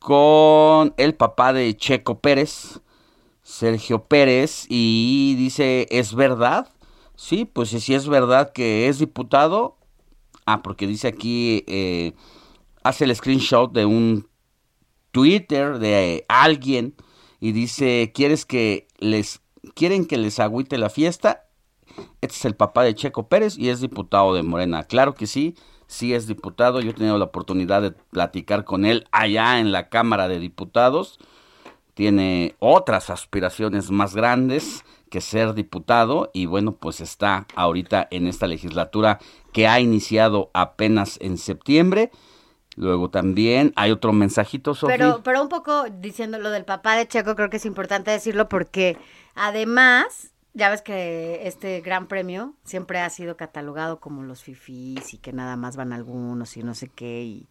con 0.00 0.92
el 0.96 1.14
papá 1.14 1.52
de 1.52 1.76
Checo 1.76 2.18
Pérez 2.18 2.80
Sergio 3.46 4.06
Pérez 4.06 4.66
y 4.68 5.36
dice, 5.38 5.86
¿es 5.90 6.16
verdad? 6.16 6.68
Sí, 7.14 7.44
pues 7.44 7.68
si 7.68 7.94
es 7.94 8.08
verdad 8.08 8.52
que 8.52 8.88
es 8.88 8.98
diputado. 8.98 9.76
Ah, 10.46 10.64
porque 10.64 10.88
dice 10.88 11.06
aquí, 11.06 11.62
eh, 11.68 12.14
hace 12.82 13.04
el 13.04 13.14
screenshot 13.14 13.72
de 13.72 13.86
un 13.86 14.28
Twitter 15.12 15.78
de 15.78 16.24
alguien 16.28 16.96
y 17.38 17.52
dice, 17.52 18.10
¿quieres 18.12 18.44
que 18.46 18.88
les, 18.98 19.40
quieren 19.76 20.06
que 20.06 20.16
les 20.16 20.40
agüite 20.40 20.76
la 20.76 20.90
fiesta? 20.90 21.46
Este 22.20 22.34
es 22.34 22.44
el 22.46 22.56
papá 22.56 22.82
de 22.82 22.96
Checo 22.96 23.28
Pérez 23.28 23.56
y 23.56 23.68
es 23.68 23.80
diputado 23.80 24.34
de 24.34 24.42
Morena. 24.42 24.82
Claro 24.82 25.14
que 25.14 25.28
sí, 25.28 25.54
sí 25.86 26.14
es 26.14 26.26
diputado. 26.26 26.80
Yo 26.80 26.90
he 26.90 26.94
tenido 26.94 27.16
la 27.16 27.26
oportunidad 27.26 27.80
de 27.80 27.92
platicar 27.92 28.64
con 28.64 28.84
él 28.84 29.06
allá 29.12 29.60
en 29.60 29.70
la 29.70 29.88
Cámara 29.88 30.26
de 30.26 30.40
Diputados. 30.40 31.20
Tiene 31.96 32.56
otras 32.58 33.08
aspiraciones 33.08 33.90
más 33.90 34.14
grandes 34.14 34.84
que 35.08 35.22
ser 35.22 35.54
diputado 35.54 36.30
y 36.34 36.44
bueno, 36.44 36.72
pues 36.72 37.00
está 37.00 37.46
ahorita 37.54 38.06
en 38.10 38.26
esta 38.26 38.46
legislatura 38.46 39.18
que 39.54 39.66
ha 39.66 39.80
iniciado 39.80 40.50
apenas 40.52 41.18
en 41.22 41.38
septiembre. 41.38 42.10
Luego 42.76 43.08
también 43.08 43.72
hay 43.76 43.92
otro 43.92 44.12
mensajito, 44.12 44.74
Sofía. 44.74 44.94
Pero, 44.98 45.22
pero 45.22 45.40
un 45.40 45.48
poco 45.48 45.84
diciendo 45.84 46.38
lo 46.38 46.50
del 46.50 46.66
papá 46.66 46.96
de 46.96 47.08
Checo, 47.08 47.34
creo 47.34 47.48
que 47.48 47.56
es 47.56 47.64
importante 47.64 48.10
decirlo 48.10 48.50
porque 48.50 48.98
además, 49.34 50.32
ya 50.52 50.68
ves 50.68 50.82
que 50.82 51.48
este 51.48 51.80
gran 51.80 52.08
premio 52.08 52.52
siempre 52.62 53.00
ha 53.00 53.08
sido 53.08 53.38
catalogado 53.38 54.00
como 54.00 54.22
los 54.22 54.42
fifís 54.42 55.14
y 55.14 55.16
que 55.16 55.32
nada 55.32 55.56
más 55.56 55.76
van 55.76 55.94
algunos 55.94 56.58
y 56.58 56.62
no 56.62 56.74
sé 56.74 56.88
qué 56.88 57.22
y 57.22 57.48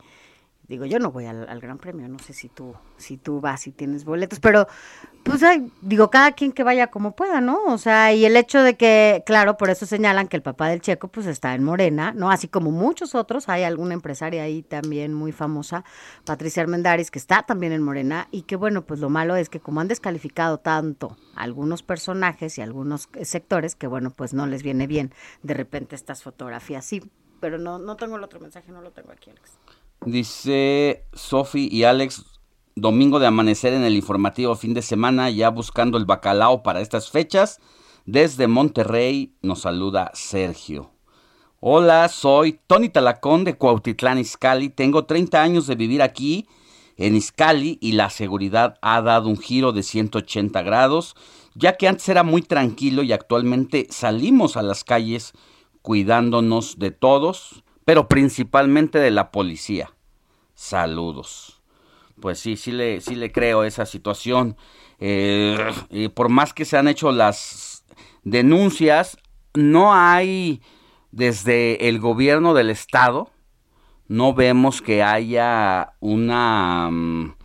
digo, 0.67 0.85
yo 0.85 0.99
no 0.99 1.11
voy 1.11 1.25
al, 1.25 1.59
Gran 1.59 1.77
Premio, 1.77 2.07
no 2.07 2.19
sé 2.19 2.33
si 2.33 2.49
tú, 2.49 2.73
si 2.97 3.17
tú 3.17 3.41
vas 3.41 3.67
y 3.67 3.71
tienes 3.71 4.05
boletos, 4.05 4.39
pero 4.39 4.67
pues 5.23 5.41
ay, 5.43 5.71
digo, 5.81 6.09
cada 6.09 6.33
quien 6.33 6.51
que 6.51 6.63
vaya 6.63 6.87
como 6.87 7.15
pueda, 7.15 7.41
¿no? 7.41 7.63
O 7.65 7.77
sea, 7.77 8.13
y 8.13 8.25
el 8.25 8.37
hecho 8.37 8.61
de 8.61 8.75
que, 8.75 9.23
claro, 9.25 9.57
por 9.57 9.69
eso 9.69 9.85
señalan 9.85 10.27
que 10.27 10.37
el 10.37 10.43
papá 10.43 10.67
del 10.69 10.81
Checo 10.81 11.07
pues 11.07 11.25
está 11.25 11.53
en 11.55 11.63
Morena, 11.63 12.13
¿no? 12.13 12.29
Así 12.29 12.47
como 12.47 12.71
muchos 12.71 13.15
otros, 13.15 13.49
hay 13.49 13.63
alguna 13.63 13.93
empresaria 13.93 14.43
ahí 14.43 14.61
también 14.61 15.13
muy 15.13 15.31
famosa, 15.31 15.83
Patricia 16.25 16.61
Armendaris, 16.61 17.11
que 17.11 17.19
está 17.19 17.43
también 17.43 17.71
en 17.71 17.81
Morena, 17.81 18.27
y 18.31 18.43
que 18.43 18.55
bueno, 18.55 18.85
pues 18.85 18.99
lo 18.99 19.09
malo 19.09 19.35
es 19.35 19.49
que 19.49 19.59
como 19.59 19.81
han 19.81 19.87
descalificado 19.87 20.59
tanto 20.59 21.17
algunos 21.35 21.83
personajes 21.83 22.57
y 22.57 22.61
algunos 22.61 23.09
sectores, 23.23 23.75
que 23.75 23.87
bueno, 23.87 24.11
pues 24.11 24.33
no 24.33 24.45
les 24.45 24.63
viene 24.63 24.87
bien 24.87 25.13
de 25.43 25.53
repente 25.53 25.95
estas 25.95 26.23
fotografías, 26.23 26.85
sí, 26.85 27.01
pero 27.39 27.57
no, 27.57 27.77
no 27.77 27.95
tengo 27.95 28.15
el 28.15 28.23
otro 28.23 28.39
mensaje, 28.39 28.71
no 28.71 28.81
lo 28.81 28.91
tengo 28.91 29.11
aquí, 29.11 29.29
Alex. 29.29 29.59
Dice 30.03 31.05
Sofi 31.13 31.67
y 31.71 31.83
Alex, 31.83 32.25
domingo 32.75 33.19
de 33.19 33.27
amanecer 33.27 33.73
en 33.73 33.83
el 33.83 33.95
informativo 33.95 34.55
fin 34.55 34.73
de 34.73 34.81
semana, 34.81 35.29
ya 35.29 35.49
buscando 35.49 35.97
el 35.97 36.05
bacalao 36.05 36.63
para 36.63 36.81
estas 36.81 37.09
fechas. 37.09 37.59
Desde 38.05 38.47
Monterrey 38.47 39.35
nos 39.41 39.61
saluda 39.61 40.11
Sergio. 40.13 40.91
Hola, 41.59 42.07
soy 42.09 42.59
Tony 42.67 42.89
Talacón 42.89 43.43
de 43.43 43.57
Cuautitlán, 43.57 44.19
Izcalli. 44.19 44.69
Tengo 44.69 45.05
30 45.05 45.41
años 45.41 45.65
de 45.65 45.75
vivir 45.75 46.03
aquí 46.03 46.47
en 46.97 47.15
Izcalli 47.15 47.79
y 47.81 47.93
la 47.93 48.09
seguridad 48.09 48.77
ha 48.81 49.01
dado 49.01 49.29
un 49.29 49.37
giro 49.37 49.71
de 49.71 49.81
180 49.81 50.61
grados, 50.61 51.15
ya 51.55 51.77
que 51.77 51.87
antes 51.87 52.07
era 52.09 52.23
muy 52.23 52.41
tranquilo 52.41 53.01
y 53.01 53.11
actualmente 53.11 53.87
salimos 53.89 54.57
a 54.57 54.61
las 54.61 54.83
calles 54.83 55.33
cuidándonos 55.81 56.77
de 56.77 56.91
todos, 56.91 57.63
pero 57.85 58.07
principalmente 58.09 58.99
de 58.99 59.11
la 59.11 59.31
policía. 59.31 59.91
Saludos. 60.55 61.61
Pues 62.19 62.39
sí, 62.39 62.57
sí 62.57 62.71
le, 62.71 62.99
sí 63.01 63.15
le 63.15 63.31
creo 63.31 63.63
esa 63.63 63.85
situación. 63.85 64.57
Eh, 64.99 66.09
por 66.13 66.29
más 66.29 66.53
que 66.53 66.65
se 66.65 66.77
han 66.77 66.87
hecho 66.87 67.11
las 67.11 67.85
denuncias, 68.23 69.17
no 69.53 69.93
hay 69.93 70.61
desde 71.11 71.87
el 71.87 71.99
gobierno 71.99 72.53
del 72.53 72.69
estado, 72.69 73.29
no 74.07 74.33
vemos 74.33 74.81
que 74.81 75.03
haya 75.03 75.93
una, 75.99 76.89
mm, 76.91 77.35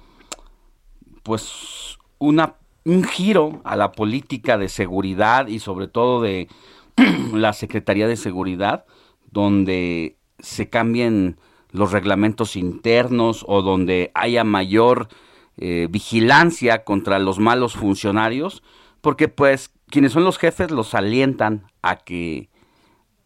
pues, 1.23 1.99
una, 2.19 2.57
un 2.85 3.05
giro 3.05 3.61
a 3.65 3.77
la 3.77 3.93
política 3.93 4.59
de 4.59 4.69
seguridad 4.69 5.47
y 5.49 5.59
sobre 5.59 5.89
todo 5.89 6.21
de 6.23 6.49
la 7.33 7.53
Secretaría 7.53 8.07
de 8.07 8.17
Seguridad, 8.17 8.85
donde 9.31 10.20
se 10.43 10.69
cambien 10.69 11.37
los 11.73 11.93
reglamentos 11.93 12.57
internos 12.57 13.45
o 13.47 13.63
donde 13.63 14.11
haya 14.15 14.45
mayor 14.45 15.09
eh, 15.57 15.89
vigilancia 15.91 16.85
contra 16.85 17.19
los 17.19 17.39
malos 17.39 17.75
funcionarios, 17.75 18.63
porque 19.01 19.29
pues 19.29 19.71
quienes 19.89 20.13
son 20.13 20.25
los 20.25 20.39
jefes 20.39 20.71
los 20.71 20.95
alientan 20.95 21.65
a 21.83 21.97
que 21.97 22.49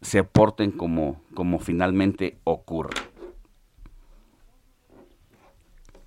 se 0.01 0.23
porten 0.23 0.71
como, 0.71 1.21
como 1.33 1.59
finalmente 1.59 2.37
ocurre. 2.43 2.95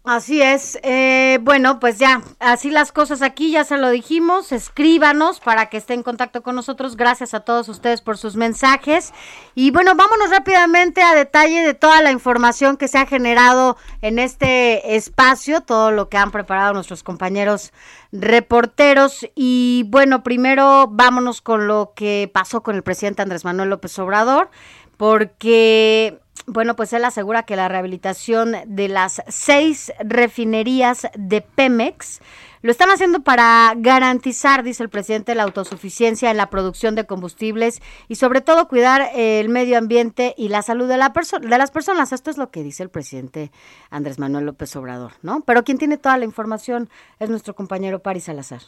Así 0.04 0.40
es. 0.40 0.78
Eh, 0.82 1.38
bueno, 1.42 1.80
pues 1.80 1.98
ya, 1.98 2.22
así 2.38 2.70
las 2.70 2.92
cosas 2.92 3.20
aquí, 3.20 3.50
ya 3.50 3.64
se 3.64 3.76
lo 3.76 3.90
dijimos. 3.90 4.52
Escríbanos 4.52 5.38
para 5.38 5.66
que 5.66 5.76
esté 5.76 5.92
en 5.92 6.02
contacto 6.02 6.42
con 6.42 6.54
nosotros. 6.54 6.96
Gracias 6.96 7.34
a 7.34 7.40
todos 7.40 7.68
ustedes 7.68 8.00
por 8.00 8.16
sus 8.16 8.34
mensajes. 8.34 9.12
Y 9.54 9.70
bueno, 9.70 9.94
vámonos 9.96 10.30
rápidamente 10.30 11.02
a 11.02 11.14
detalle 11.14 11.60
de 11.60 11.74
toda 11.74 12.00
la 12.00 12.10
información 12.10 12.78
que 12.78 12.88
se 12.88 12.96
ha 12.96 13.04
generado 13.04 13.76
en 14.00 14.18
este 14.18 14.96
espacio, 14.96 15.60
todo 15.60 15.90
lo 15.90 16.08
que 16.08 16.16
han 16.16 16.30
preparado 16.30 16.72
nuestros 16.72 17.02
compañeros 17.02 17.72
reporteros. 18.10 19.26
Y 19.34 19.84
bueno, 19.88 20.22
primero 20.22 20.88
vámonos 20.90 21.42
con 21.42 21.66
lo 21.66 21.92
que 21.94 22.30
pasó 22.32 22.62
con 22.62 22.76
el 22.76 22.82
presidente 22.82 23.20
Andrés 23.20 23.44
Manuel 23.44 23.68
López 23.68 23.98
Obrador, 23.98 24.50
porque 24.96 26.18
bueno, 26.48 26.76
pues 26.76 26.92
él 26.92 27.04
asegura 27.04 27.44
que 27.44 27.56
la 27.56 27.68
rehabilitación 27.68 28.56
de 28.66 28.88
las 28.88 29.22
seis 29.28 29.92
refinerías 30.00 31.06
de 31.14 31.42
Pemex 31.42 32.20
lo 32.62 32.72
están 32.72 32.90
haciendo 32.90 33.20
para 33.20 33.72
garantizar, 33.76 34.64
dice 34.64 34.82
el 34.82 34.88
presidente, 34.88 35.34
la 35.34 35.44
autosuficiencia 35.44 36.30
en 36.30 36.36
la 36.36 36.50
producción 36.50 36.94
de 36.96 37.06
combustibles 37.06 37.80
y 38.08 38.16
sobre 38.16 38.40
todo 38.40 38.66
cuidar 38.66 39.10
el 39.14 39.48
medio 39.48 39.78
ambiente 39.78 40.34
y 40.36 40.48
la 40.48 40.62
salud 40.62 40.88
de, 40.88 40.96
la 40.96 41.12
de 41.12 41.58
las 41.58 41.70
personas. 41.70 42.12
Esto 42.12 42.30
es 42.30 42.36
lo 42.36 42.50
que 42.50 42.64
dice 42.64 42.82
el 42.82 42.88
presidente 42.88 43.52
Andrés 43.90 44.18
Manuel 44.18 44.46
López 44.46 44.74
Obrador, 44.74 45.12
¿no? 45.22 45.42
Pero 45.42 45.62
quien 45.62 45.78
tiene 45.78 45.98
toda 45.98 46.18
la 46.18 46.24
información 46.24 46.88
es 47.20 47.30
nuestro 47.30 47.54
compañero 47.54 48.00
Paris 48.00 48.24
Salazar. 48.24 48.62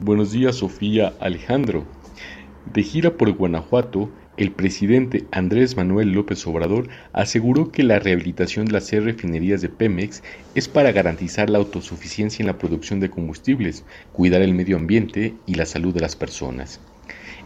Buenos 0.00 0.32
días, 0.32 0.56
Sofía 0.56 1.14
Alejandro. 1.20 1.84
De 2.72 2.82
gira 2.82 3.16
por 3.16 3.30
Guanajuato, 3.32 4.10
el 4.36 4.50
presidente 4.50 5.24
Andrés 5.30 5.76
Manuel 5.76 6.12
López 6.12 6.46
Obrador 6.46 6.88
aseguró 7.12 7.70
que 7.70 7.84
la 7.84 8.00
rehabilitación 8.00 8.66
de 8.66 8.72
las 8.72 8.86
seis 8.86 9.04
refinerías 9.04 9.62
de 9.62 9.68
Pemex 9.68 10.22
es 10.54 10.68
para 10.68 10.92
garantizar 10.92 11.50
la 11.50 11.58
autosuficiencia 11.58 12.42
en 12.42 12.48
la 12.48 12.58
producción 12.58 12.98
de 13.00 13.10
combustibles, 13.10 13.84
cuidar 14.12 14.42
el 14.42 14.54
medio 14.54 14.76
ambiente 14.76 15.34
y 15.46 15.54
la 15.54 15.66
salud 15.66 15.94
de 15.94 16.00
las 16.00 16.16
personas. 16.16 16.80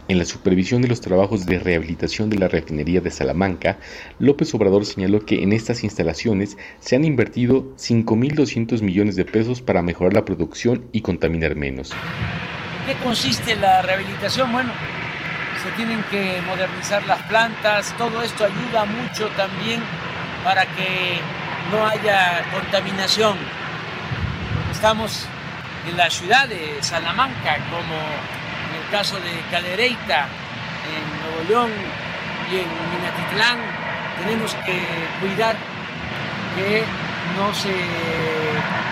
En 0.07 0.17
la 0.17 0.25
supervisión 0.25 0.81
de 0.81 0.87
los 0.87 1.01
trabajos 1.01 1.45
de 1.45 1.59
rehabilitación 1.59 2.31
de 2.31 2.39
la 2.39 2.47
refinería 2.47 2.99
de 2.99 3.11
Salamanca, 3.11 3.77
López 4.17 4.51
Obrador 4.55 4.83
señaló 4.87 5.23
que 5.23 5.43
en 5.43 5.53
estas 5.53 5.83
instalaciones 5.83 6.57
se 6.79 6.95
han 6.95 7.05
invertido 7.05 7.75
5.200 7.77 8.81
millones 8.81 9.15
de 9.15 9.25
pesos 9.25 9.61
para 9.61 9.83
mejorar 9.83 10.13
la 10.13 10.25
producción 10.25 10.85
y 10.91 11.01
contaminar 11.01 11.55
menos. 11.55 11.93
¿Qué 12.87 12.95
consiste 13.03 13.55
la 13.55 13.83
rehabilitación? 13.83 14.51
Bueno, 14.51 14.71
se 15.63 15.71
tienen 15.71 16.01
que 16.03 16.41
modernizar 16.47 17.03
las 17.05 17.21
plantas, 17.23 17.93
todo 17.97 18.21
esto 18.21 18.45
ayuda 18.45 18.85
mucho 18.85 19.27
también 19.29 19.81
para 20.43 20.65
que 20.65 21.19
no 21.71 21.85
haya 21.85 22.43
contaminación. 22.51 23.37
Estamos 24.71 25.27
en 25.89 25.97
la 25.97 26.09
ciudad 26.09 26.47
de 26.47 26.77
Salamanca, 26.81 27.57
como 27.69 27.95
en 27.95 28.83
el 28.83 28.89
caso 28.91 29.17
de 29.17 29.41
Cadereyta, 29.51 30.27
en 30.87 31.03
Nuevo 31.21 31.49
León 31.49 31.71
y 32.51 32.55
en 32.55 32.67
Minatitlán, 32.95 33.59
tenemos 34.23 34.53
que 34.65 34.81
cuidar 35.19 35.55
que 36.55 36.83
no 37.37 37.53
se 37.53 37.75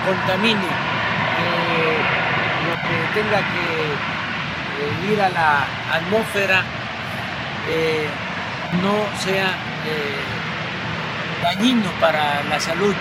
contamine, 0.06 0.68
que 1.38 1.88
lo 2.68 2.76
que 2.82 3.22
tenga 3.22 3.38
que 3.38 4.17
ir 5.12 5.22
a 5.22 5.30
la 5.30 5.66
atmósfera 5.94 6.64
eh, 7.70 8.08
no 8.82 8.94
sea 9.24 9.50
eh, 9.86 11.44
dañino 11.44 11.90
para 12.00 12.44
la 12.44 12.60
salud 12.60 12.94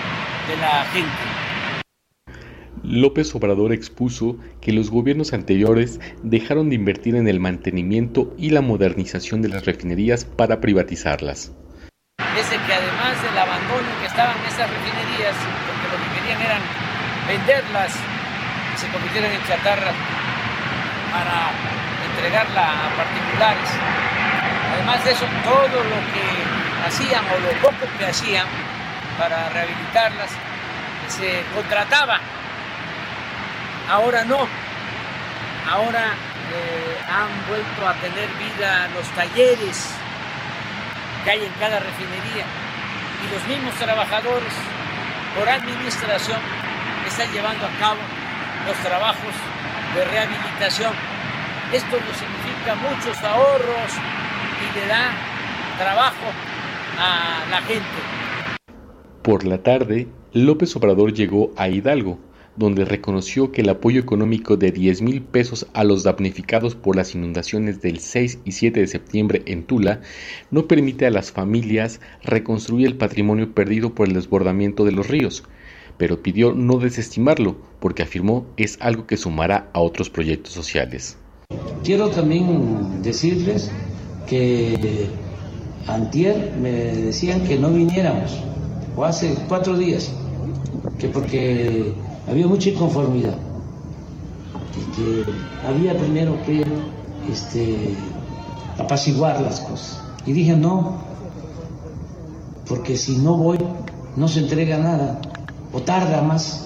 de 0.47 0.57
la 0.57 0.85
gente. 0.93 1.37
López 2.83 3.35
Obrador 3.35 3.73
expuso 3.73 4.37
que 4.61 4.71
los 4.71 4.89
gobiernos 4.89 5.33
anteriores 5.33 5.99
dejaron 6.23 6.69
de 6.69 6.75
invertir 6.75 7.15
en 7.15 7.27
el 7.27 7.39
mantenimiento 7.39 8.33
y 8.37 8.51
la 8.51 8.61
modernización 8.61 9.41
de 9.41 9.49
las 9.49 9.65
refinerías 9.65 10.23
para 10.23 10.61
privatizarlas. 10.61 11.51
Es 12.37 12.47
que 12.47 12.73
además 12.73 13.21
del 13.23 13.37
abandono 13.37 13.87
que 13.99 14.07
estaban 14.07 14.37
esas 14.47 14.69
refinerías, 14.69 15.35
porque 15.67 15.87
lo 15.91 16.03
que 16.03 16.19
querían 16.21 16.41
eran 16.41 16.61
venderlas, 17.27 17.93
se 18.77 18.87
convirtieran 18.87 19.31
en 19.31 19.43
chatarras, 19.47 19.95
para 21.11 21.51
entregarla 22.09 22.85
a 22.85 22.89
particulares. 22.95 23.69
Además 24.73 25.03
de 25.03 25.11
eso, 25.11 25.25
todo 25.43 25.83
lo 25.83 25.99
que 26.13 26.87
hacían 26.87 27.23
o 27.25 27.39
lo 27.39 27.51
poco 27.61 27.87
que 27.97 28.05
hacían 28.05 28.47
para 29.17 29.49
rehabilitarlas 29.49 30.31
se 31.07 31.43
contrataba. 31.53 32.19
Ahora 33.89 34.23
no. 34.25 34.47
Ahora 35.69 36.13
eh, 36.53 36.97
han 37.09 37.47
vuelto 37.47 37.87
a 37.87 37.93
tener 37.95 38.29
vida 38.35 38.87
los 38.95 39.07
talleres 39.09 39.93
que 41.23 41.31
hay 41.31 41.45
en 41.45 41.53
cada 41.59 41.79
refinería. 41.79 42.45
Y 43.23 43.33
los 43.33 43.43
mismos 43.47 43.73
trabajadores, 43.75 44.53
por 45.37 45.49
administración, 45.49 46.39
están 47.07 47.31
llevando 47.31 47.65
a 47.65 47.71
cabo 47.79 47.99
los 48.67 48.77
trabajos 48.77 49.33
de 49.95 50.05
rehabilitación. 50.05 50.93
Esto 51.73 51.97
nos 51.99 52.17
significa 52.17 52.75
muchos 52.75 53.17
ahorros 53.23 53.91
y 54.61 54.79
le 54.79 54.87
da 54.87 55.11
trabajo 55.77 56.27
a 56.97 57.45
la 57.49 57.61
gente. 57.61 57.85
Por 59.21 59.45
la 59.45 59.61
tarde, 59.61 60.07
López 60.33 60.75
Obrador 60.75 61.13
llegó 61.13 61.51
a 61.57 61.67
Hidalgo, 61.67 62.19
donde 62.55 62.85
reconoció 62.85 63.51
que 63.51 63.61
el 63.61 63.69
apoyo 63.69 63.99
económico 63.99 64.57
de 64.57 64.71
10 64.71 65.01
mil 65.03 65.21
pesos 65.21 65.67
a 65.73 65.83
los 65.83 66.03
damnificados 66.03 66.75
por 66.75 66.95
las 66.95 67.13
inundaciones 67.13 67.81
del 67.81 67.99
6 67.99 68.39
y 68.45 68.51
7 68.53 68.79
de 68.79 68.87
septiembre 68.87 69.43
en 69.45 69.63
Tula 69.63 70.01
no 70.49 70.67
permite 70.67 71.05
a 71.05 71.11
las 71.11 71.31
familias 71.31 72.01
reconstruir 72.23 72.87
el 72.87 72.97
patrimonio 72.97 73.53
perdido 73.53 73.93
por 73.93 74.07
el 74.07 74.13
desbordamiento 74.13 74.85
de 74.85 74.91
los 74.91 75.07
ríos, 75.07 75.43
pero 75.97 76.21
pidió 76.21 76.53
no 76.53 76.77
desestimarlo 76.77 77.55
porque 77.79 78.03
afirmó 78.03 78.45
es 78.57 78.77
algo 78.81 79.07
que 79.07 79.17
sumará 79.17 79.69
a 79.73 79.79
otros 79.79 80.09
proyectos 80.09 80.53
sociales. 80.53 81.17
Quiero 81.83 82.09
también 82.09 83.01
decirles 83.01 83.71
que 84.27 85.07
antier 85.87 86.53
me 86.61 86.71
decían 86.71 87.43
que 87.43 87.57
no 87.57 87.69
viniéramos, 87.69 88.37
o 88.95 89.05
hace 89.05 89.35
cuatro 89.47 89.77
días, 89.77 90.11
que 90.99 91.07
porque 91.07 91.93
había 92.27 92.47
mucha 92.47 92.69
inconformidad, 92.69 93.35
que 94.95 95.23
había 95.65 95.97
primero 95.97 96.37
que 96.45 96.65
este, 97.31 97.95
apaciguar 98.77 99.39
las 99.41 99.61
cosas. 99.61 100.03
Y 100.25 100.33
dije, 100.33 100.55
no, 100.55 101.01
porque 102.67 102.97
si 102.97 103.17
no 103.17 103.37
voy, 103.37 103.59
no 104.15 104.27
se 104.27 104.41
entrega 104.41 104.77
nada, 104.77 105.21
o 105.73 105.81
tarda 105.81 106.21
más. 106.21 106.63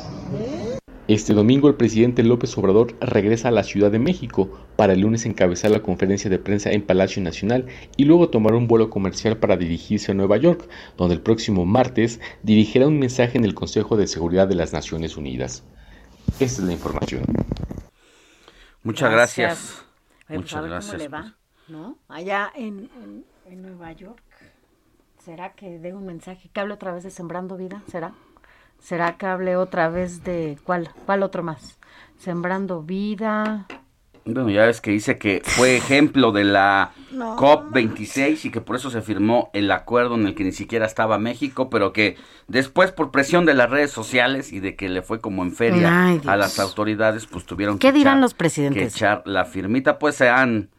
Este 1.08 1.34
domingo 1.34 1.68
el 1.68 1.76
presidente 1.76 2.24
López 2.24 2.58
Obrador 2.58 2.95
regresa 3.02 3.49
a 3.49 3.52
la 3.52 3.64
Ciudad 3.64 3.91
de 3.91 3.99
México 3.99 4.49
para 4.78 4.93
el 4.93 5.02
lunes 5.02 5.26
encabezar 5.26 5.72
la 5.72 5.82
conferencia 5.82 6.30
de 6.30 6.39
prensa 6.39 6.72
en 6.72 6.84
Palacio 6.84 7.22
Nacional 7.22 7.66
y 7.97 8.06
luego 8.06 8.30
tomar 8.30 8.54
un 8.54 8.68
vuelo 8.68 8.89
comercial 8.89 9.38
para 9.38 9.58
dirigirse 9.58 10.12
a 10.12 10.16
Nueva 10.16 10.38
York, 10.38 10.70
donde 10.97 11.16
el 11.16 11.22
próximo 11.22 11.66
martes 11.66 12.22
dirigirá 12.43 12.88
un 12.88 12.97
mensaje 12.99 13.38
en 13.38 13.43
el 13.43 13.56
Consejo 13.56 13.97
de 13.97 14.08
Seguridad 14.08 14.47
de 14.47 14.56
las 14.56 14.72
Naciones 14.72 15.18
Unidas. 15.18 15.64
Esta 16.39 16.62
es 16.62 16.68
la 16.68 16.72
información. 16.74 17.24
Muchas 18.84 19.12
gracias. 19.12 19.84
Oye, 20.30 20.39
pues, 20.39 20.39
Muchas 20.39 20.58
a 20.58 20.62
ver 20.62 20.70
gracias. 20.70 20.91
¿Cómo 20.93 21.04
le 21.04 21.08
va? 21.10 21.36
¿No? 21.68 21.97
Allá 22.08 22.52
en, 22.56 22.89
en- 23.04 23.26
en 23.52 23.62
Nueva 23.62 23.91
York. 23.91 24.22
¿Será 25.26 25.54
que 25.54 25.78
dé 25.78 25.93
un 25.93 26.06
mensaje? 26.06 26.49
¿Que 26.54 26.60
hable 26.62 26.74
otra 26.74 26.93
vez 26.93 27.04
de 27.04 27.12
Sembrando 27.12 27.58
Vida? 27.58 27.84
¿Será? 27.91 28.14
¿Será 28.82 29.17
que 29.17 29.25
hable 29.27 29.55
otra 29.55 29.89
vez 29.89 30.23
de 30.23 30.57
cuál? 30.63 30.89
¿Cuál 31.05 31.23
otro 31.23 31.43
más? 31.43 31.77
Sembrando 32.17 32.82
Vida. 32.82 33.67
Bueno, 34.25 34.49
ya 34.49 34.65
ves 34.65 34.82
que 34.82 34.91
dice 34.91 35.17
que 35.17 35.41
fue 35.43 35.77
ejemplo 35.77 36.32
de 36.32 36.43
la 36.43 36.91
No, 37.11 37.36
COP26 37.38 38.45
y 38.45 38.51
que 38.51 38.61
por 38.61 38.75
eso 38.75 38.89
se 38.91 39.01
firmó 39.01 39.49
el 39.53 39.71
acuerdo 39.71 40.15
en 40.15 40.27
el 40.27 40.36
que 40.36 40.43
ni 40.43 40.51
siquiera 40.51 40.86
estaba 40.86 41.17
México, 41.17 41.69
pero 41.69 41.91
que 41.93 42.17
después 42.47 42.91
por 42.91 43.11
presión 43.11 43.45
de 43.45 43.53
las 43.53 43.69
redes 43.69 43.91
sociales 43.91 44.51
y 44.53 44.59
de 44.59 44.75
que 44.75 44.89
le 44.89 45.01
fue 45.01 45.19
como 45.21 45.43
en 45.43 45.51
feria 45.53 46.05
Ay, 46.05 46.21
a 46.25 46.38
las 46.38 46.59
autoridades, 46.59 47.25
pues 47.27 47.45
tuvieron 47.45 47.79
¿Qué 47.79 47.88
que 47.89 47.93
dirán 47.93 48.17
echar- 48.17 48.21
los 48.21 48.34
presidentes? 48.34 48.93
que 48.93 48.97
echar 48.97 49.23
la 49.25 49.45
firmita, 49.45 49.97
pues 49.99 50.15
se 50.15 50.29
han 50.29 50.69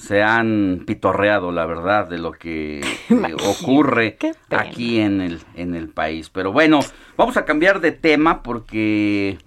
se 0.00 0.22
han 0.22 0.84
pitorreado, 0.86 1.52
la 1.52 1.66
verdad, 1.66 2.08
de 2.08 2.16
lo 2.16 2.32
que 2.32 2.80
eh, 3.10 3.36
ocurre 3.46 4.16
aquí 4.48 4.98
en 4.98 5.20
el, 5.20 5.40
en 5.54 5.74
el 5.74 5.90
país. 5.90 6.30
Pero 6.30 6.52
bueno, 6.52 6.80
vamos 7.18 7.36
a 7.36 7.44
cambiar 7.44 7.80
de 7.80 7.92
tema 7.92 8.42
porque 8.42 9.38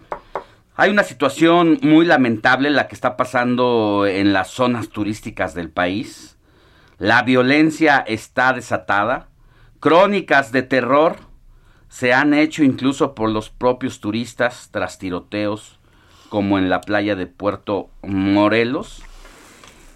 hay 0.75 0.91
una 0.91 1.03
situación 1.03 1.79
muy 1.81 2.05
lamentable 2.05 2.69
la 2.69 2.87
que 2.87 2.93
está 2.93 3.17
pasando 3.17 4.05
en 4.05 4.31
las 4.31 4.49
zonas 4.49 4.89
turísticas 4.89 5.55
del 5.55 5.69
país. 5.69 6.37
La 6.99 7.23
violencia 7.23 8.03
está 8.05 8.53
desatada. 8.53 9.29
Crónicas 9.79 10.51
de 10.51 10.61
terror 10.61 11.17
se 11.89 12.13
han 12.13 12.33
hecho 12.35 12.63
incluso 12.63 13.15
por 13.15 13.29
los 13.29 13.49
propios 13.49 13.99
turistas 13.99 14.69
tras 14.71 14.99
tiroteos 14.99 15.79
como 16.29 16.57
en 16.57 16.69
la 16.69 16.81
playa 16.81 17.15
de 17.15 17.25
Puerto 17.27 17.89
Morelos. 18.03 19.03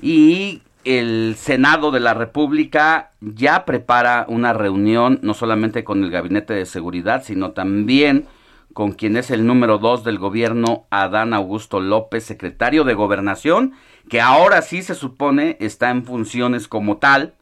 Y 0.01 0.61
el 0.83 1.35
Senado 1.37 1.91
de 1.91 1.99
la 1.99 2.13
República 2.13 3.11
ya 3.19 3.65
prepara 3.65 4.25
una 4.29 4.53
reunión 4.53 5.19
no 5.21 5.33
solamente 5.33 5.83
con 5.83 6.03
el 6.03 6.11
Gabinete 6.11 6.53
de 6.53 6.65
Seguridad, 6.65 7.23
sino 7.23 7.51
también 7.51 8.27
con 8.73 8.91
quien 8.91 9.17
es 9.17 9.31
el 9.31 9.45
número 9.45 9.79
dos 9.79 10.03
del 10.03 10.19
gobierno, 10.19 10.85
Adán 10.91 11.33
Augusto 11.33 11.79
López, 11.79 12.23
secretario 12.23 12.83
de 12.83 12.93
Gobernación, 12.93 13.73
que 14.07 14.21
ahora 14.21 14.61
sí 14.61 14.83
se 14.83 14.93
supone 14.93 15.57
está 15.59 15.89
en 15.89 16.05
funciones 16.05 16.67
como 16.67 16.97
tal 16.97 17.33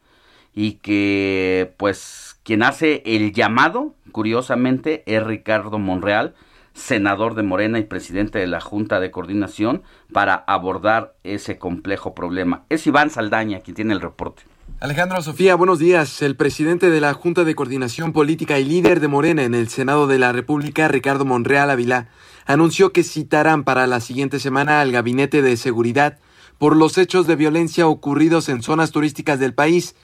y 0.54 0.72
que 0.74 1.74
pues 1.76 2.40
quien 2.42 2.62
hace 2.62 3.02
el 3.04 3.32
llamado, 3.32 3.94
curiosamente, 4.12 5.02
es 5.06 5.22
Ricardo 5.22 5.78
Monreal, 5.78 6.34
senador 6.76 7.34
de 7.34 7.42
Morena 7.42 7.78
y 7.78 7.84
presidente 7.84 8.38
de 8.38 8.46
la 8.46 8.60
Junta 8.60 9.00
de 9.00 9.10
Coordinación, 9.10 9.82
para 10.12 10.34
abordar 10.34 11.14
ese 11.24 11.58
complejo 11.58 12.14
problema. 12.14 12.64
Es 12.68 12.86
Iván 12.86 13.10
Saldaña 13.10 13.60
quien 13.60 13.74
tiene 13.74 13.94
el 13.94 14.00
reporte. 14.00 14.42
Alejandro 14.78 15.22
Sofía, 15.22 15.54
buenos 15.54 15.78
días. 15.78 16.20
El 16.20 16.36
presidente 16.36 16.90
de 16.90 17.00
la 17.00 17.14
Junta 17.14 17.44
de 17.44 17.54
Coordinación 17.54 18.12
Política 18.12 18.58
y 18.58 18.64
líder 18.64 19.00
de 19.00 19.08
Morena 19.08 19.42
en 19.44 19.54
el 19.54 19.68
Senado 19.68 20.06
de 20.06 20.18
la 20.18 20.32
República, 20.32 20.86
Ricardo 20.86 21.24
Monreal 21.24 21.70
Ávila, 21.70 22.08
anunció 22.44 22.92
que 22.92 23.02
citarán 23.02 23.64
para 23.64 23.86
la 23.86 24.00
siguiente 24.00 24.38
semana 24.38 24.82
al 24.82 24.92
Gabinete 24.92 25.40
de 25.40 25.56
Seguridad 25.56 26.18
por 26.58 26.76
los 26.76 26.98
hechos 26.98 27.26
de 27.26 27.36
violencia 27.36 27.86
ocurridos 27.86 28.48
en 28.50 28.62
zonas 28.62 28.90
turísticas 28.90 29.38
del 29.38 29.54
país, 29.54 29.94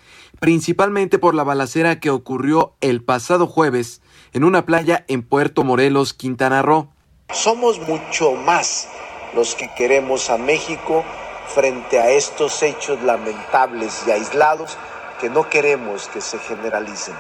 principalmente 0.41 1.19
por 1.19 1.35
la 1.35 1.45
balacera 1.45 2.01
que 2.01 2.11
ocurrió 2.11 2.75
el 2.81 3.03
pasado 3.03 3.47
jueves 3.47 4.01
en 4.33 4.45
una 4.45 4.65
playa 4.65 5.05
en 5.09 5.23
Puerto 5.23 5.63
Morelos, 5.63 6.15
Quintana 6.15 6.63
Roo. 6.63 6.89
Somos 7.33 7.79
mucho 7.81 8.33
más 8.33 8.89
los 9.35 9.55
que 9.55 9.71
queremos 9.75 10.31
a 10.31 10.39
México 10.39 11.05
frente 11.49 11.99
a 11.99 12.11
estos 12.11 12.63
hechos 12.63 13.03
lamentables 13.03 14.03
y 14.07 14.11
aislados 14.11 14.77
que 15.21 15.29
no 15.29 15.49
queremos 15.49 16.09
que 16.09 16.21
se 16.21 16.39
generalicen. 16.39 17.15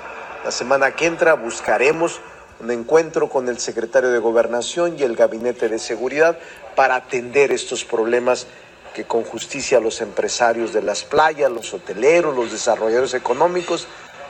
La 0.44 0.50
semana 0.50 0.92
que 0.92 1.06
entra 1.06 1.34
buscaremos 1.34 2.20
un 2.60 2.70
encuentro 2.70 3.28
con 3.28 3.48
el 3.48 3.58
secretario 3.58 4.10
de 4.10 4.18
Gobernación 4.18 4.96
y 4.98 5.02
el 5.02 5.16
Gabinete 5.16 5.68
de 5.68 5.78
Seguridad 5.78 6.38
para 6.76 6.96
atender 6.96 7.52
estos 7.52 7.84
problemas 7.84 8.46
que 8.94 9.04
con 9.04 9.24
justicia 9.24 9.80
los 9.80 10.00
empresarios 10.00 10.72
de 10.72 10.82
las 10.82 11.04
playas, 11.04 11.50
los 11.50 11.72
hoteleros, 11.72 12.36
los 12.36 12.52
desarrolladores 12.52 13.14
económicos 13.14 13.86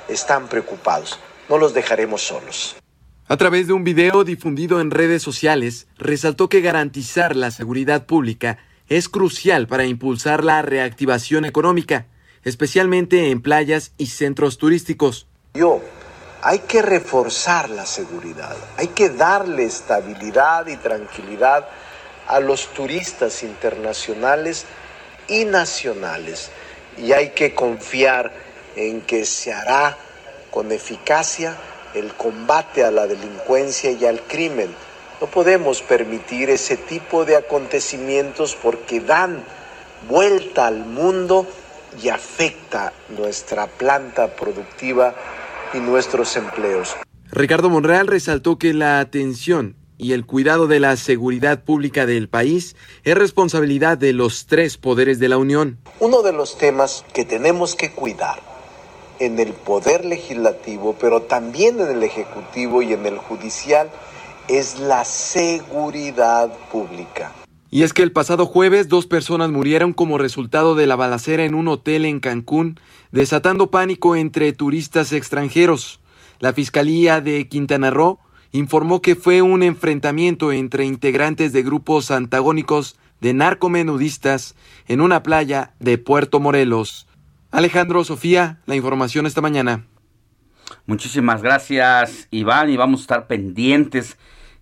están 0.09 0.49
preocupados. 0.49 1.19
No 1.53 1.59
los 1.59 1.75
dejaremos 1.75 2.23
solos. 2.23 2.77
A 3.29 3.37
través 3.37 3.67
de 3.67 3.75
un 3.75 3.85
video 3.85 4.25
difundido 4.25 4.81
en 4.81 4.91
redes 4.91 5.23
sociales, 5.23 5.87
resaltó 5.99 6.49
que 6.49 6.63
garantizar 6.63 7.37
la 7.37 7.51
seguridad 7.51 8.07
pública 8.07 8.57
es 8.89 9.11
crucial 9.11 9.67
para 9.67 9.85
impulsar 9.85 10.45
la 10.45 10.63
reactivación 10.63 11.45
económica, 11.45 12.07
especialmente 12.43 13.29
en 13.29 13.43
playas 13.43 13.93
y 13.99 14.07
centros 14.07 14.57
turísticos. 14.57 15.27
Yo, 15.53 15.83
hay 16.41 16.61
que 16.61 16.81
reforzar 16.81 17.69
la 17.69 17.85
seguridad, 17.85 18.57
hay 18.79 18.89
que 18.89 19.11
darle 19.11 19.65
estabilidad 19.65 20.67
y 20.69 20.79
tranquilidad 20.79 21.69
a 22.29 22.41
los 22.41 22.73
turistas 22.73 23.43
internacionales 23.43 24.65
y 25.29 25.45
nacionales 25.45 26.51
y 26.97 27.13
hay 27.13 27.33
que 27.33 27.55
confiar 27.55 28.33
en 28.75 29.03
que 29.03 29.27
se 29.27 29.53
hará 29.53 29.99
con 30.53 30.71
eficacia 30.71 31.57
el 31.95 32.13
combate 32.13 32.85
a 32.85 32.93
la 32.93 33.09
delincuencia 33.09 33.91
y 33.91 34.05
al 34.05 34.21
crimen. 34.21 34.71
No 35.21 35.27
podemos 35.27 35.83
permitir 35.83 36.51
ese 36.51 36.77
tipo 36.77 37.25
de 37.25 37.37
acontecimientos 37.37 38.57
porque 38.61 39.01
dan 39.01 39.43
vuelta 40.09 40.67
al 40.67 40.85
mundo 40.85 41.47
y 42.03 42.09
afecta 42.09 42.93
nuestra 43.17 43.67
planta 43.67 44.29
productiva 44.37 45.15
y 45.75 45.79
nuestros 45.79 46.37
empleos. 46.37 46.97
Ricardo 47.31 47.71
Monreal 47.71 48.07
resaltó 48.07 48.59
que 48.59 48.75
la 48.75 49.01
atención 49.01 49.77
y 49.97 50.13
el 50.13 50.27
cuidado 50.27 50.67
de 50.67 50.81
la 50.81 50.97
seguridad 50.97 51.65
pública 51.65 52.05
del 52.05 52.29
país 52.29 52.77
es 53.05 53.15
responsabilidad 53.17 53.97
de 53.97 54.13
los 54.13 54.47
tres 54.47 54.77
poderes 54.77 55.19
de 55.19 55.29
la 55.29 55.39
Unión. 55.39 55.79
Uno 56.01 56.23
de 56.23 56.33
los 56.33 56.59
temas 56.59 57.05
que 57.15 57.25
tenemos 57.25 57.75
que 57.75 57.93
cuidar 57.93 58.52
en 59.25 59.39
el 59.39 59.53
poder 59.53 60.05
legislativo, 60.05 60.97
pero 61.01 61.23
también 61.23 61.81
en 61.81 61.89
el 61.89 62.03
ejecutivo 62.03 62.83
y 62.83 62.93
en 62.93 63.07
el 63.07 63.19
judicial, 63.19 63.89
es 64.49 64.81
la 64.81 65.05
seguridad 65.05 66.53
pública. 66.71 67.33
Y 67.71 67.85
es 67.85 67.93
que 67.93 68.03
el 68.03 68.13
pasado 68.13 68.47
jueves 68.47 68.89
dos 68.89 69.07
personas 69.07 69.51
murieron 69.51 69.93
como 69.93 70.19
resultado 70.19 70.75
de 70.75 70.87
la 70.87 70.97
balacera 70.97 71.45
en 71.45 71.55
un 71.55 71.69
hotel 71.69 72.05
en 72.05 72.21
Cancún, 72.21 72.79
desatando 73.13 73.71
pánico 73.71 74.17
entre 74.17 74.53
turistas 74.53 75.13
extranjeros. 75.13 76.01
La 76.41 76.53
Fiscalía 76.53 77.21
de 77.21 77.49
Quintana 77.49 77.91
Roo 77.91 78.19
informó 78.51 79.01
que 79.01 79.15
fue 79.15 79.41
un 79.41 79.63
enfrentamiento 79.63 80.53
entre 80.53 80.85
integrantes 80.85 81.53
de 81.53 81.63
grupos 81.63 82.11
antagónicos 82.11 82.97
de 83.21 83.35
narcomenudistas 83.35 84.57
en 84.89 85.01
una 85.01 85.23
playa 85.23 85.75
de 85.79 85.97
Puerto 85.97 86.41
Morelos. 86.41 87.07
Alejandro, 87.53 88.03
Sofía, 88.03 88.61
la 88.65 88.77
información 88.77 89.27
esta 89.27 89.43
mañana. 89.43 89.85
Muchísimas 90.87 91.43
gracias, 91.43 92.27
Iván, 92.31 92.71
y 92.71 92.79
vamos 92.79 93.01
a 93.01 93.03
estar 93.03 93.27
pendientes 93.27 94.17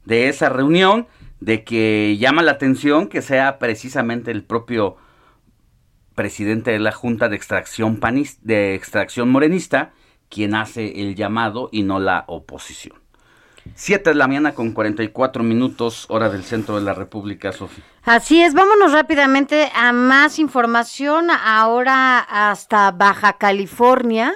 de 0.05 0.28
esa 0.28 0.49
reunión, 0.49 1.07
de 1.38 1.62
que 1.62 2.16
llama 2.18 2.43
la 2.43 2.51
atención 2.51 3.07
que 3.07 3.22
sea 3.22 3.61
precisamente 3.61 4.32
el 4.32 4.43
propio 4.43 4.97
presidente 6.16 6.72
de 6.72 6.80
la 6.80 6.91
Junta 6.91 7.28
de 7.28 7.36
Extracción 7.36 7.99
Panis, 7.99 8.41
de 8.43 8.74
Extracción 8.74 9.30
Morenista 9.30 9.93
quien 10.28 10.57
hace 10.57 11.01
el 11.01 11.14
llamado 11.14 11.68
y 11.70 11.84
no 11.84 12.01
la 12.01 12.24
oposición. 12.26 12.99
Siete 13.74 14.11
de 14.11 14.16
la 14.16 14.26
mañana 14.26 14.54
con 14.54 14.72
44 14.72 15.42
minutos, 15.42 16.06
hora 16.08 16.28
del 16.30 16.44
centro 16.44 16.76
de 16.76 16.82
la 16.82 16.94
República, 16.94 17.52
Sofía. 17.52 17.84
Así 18.02 18.42
es, 18.42 18.54
vámonos 18.54 18.92
rápidamente 18.92 19.70
a 19.74 19.92
más 19.92 20.38
información, 20.38 21.28
ahora 21.30 22.18
hasta 22.18 22.90
Baja 22.92 23.34
California, 23.34 24.34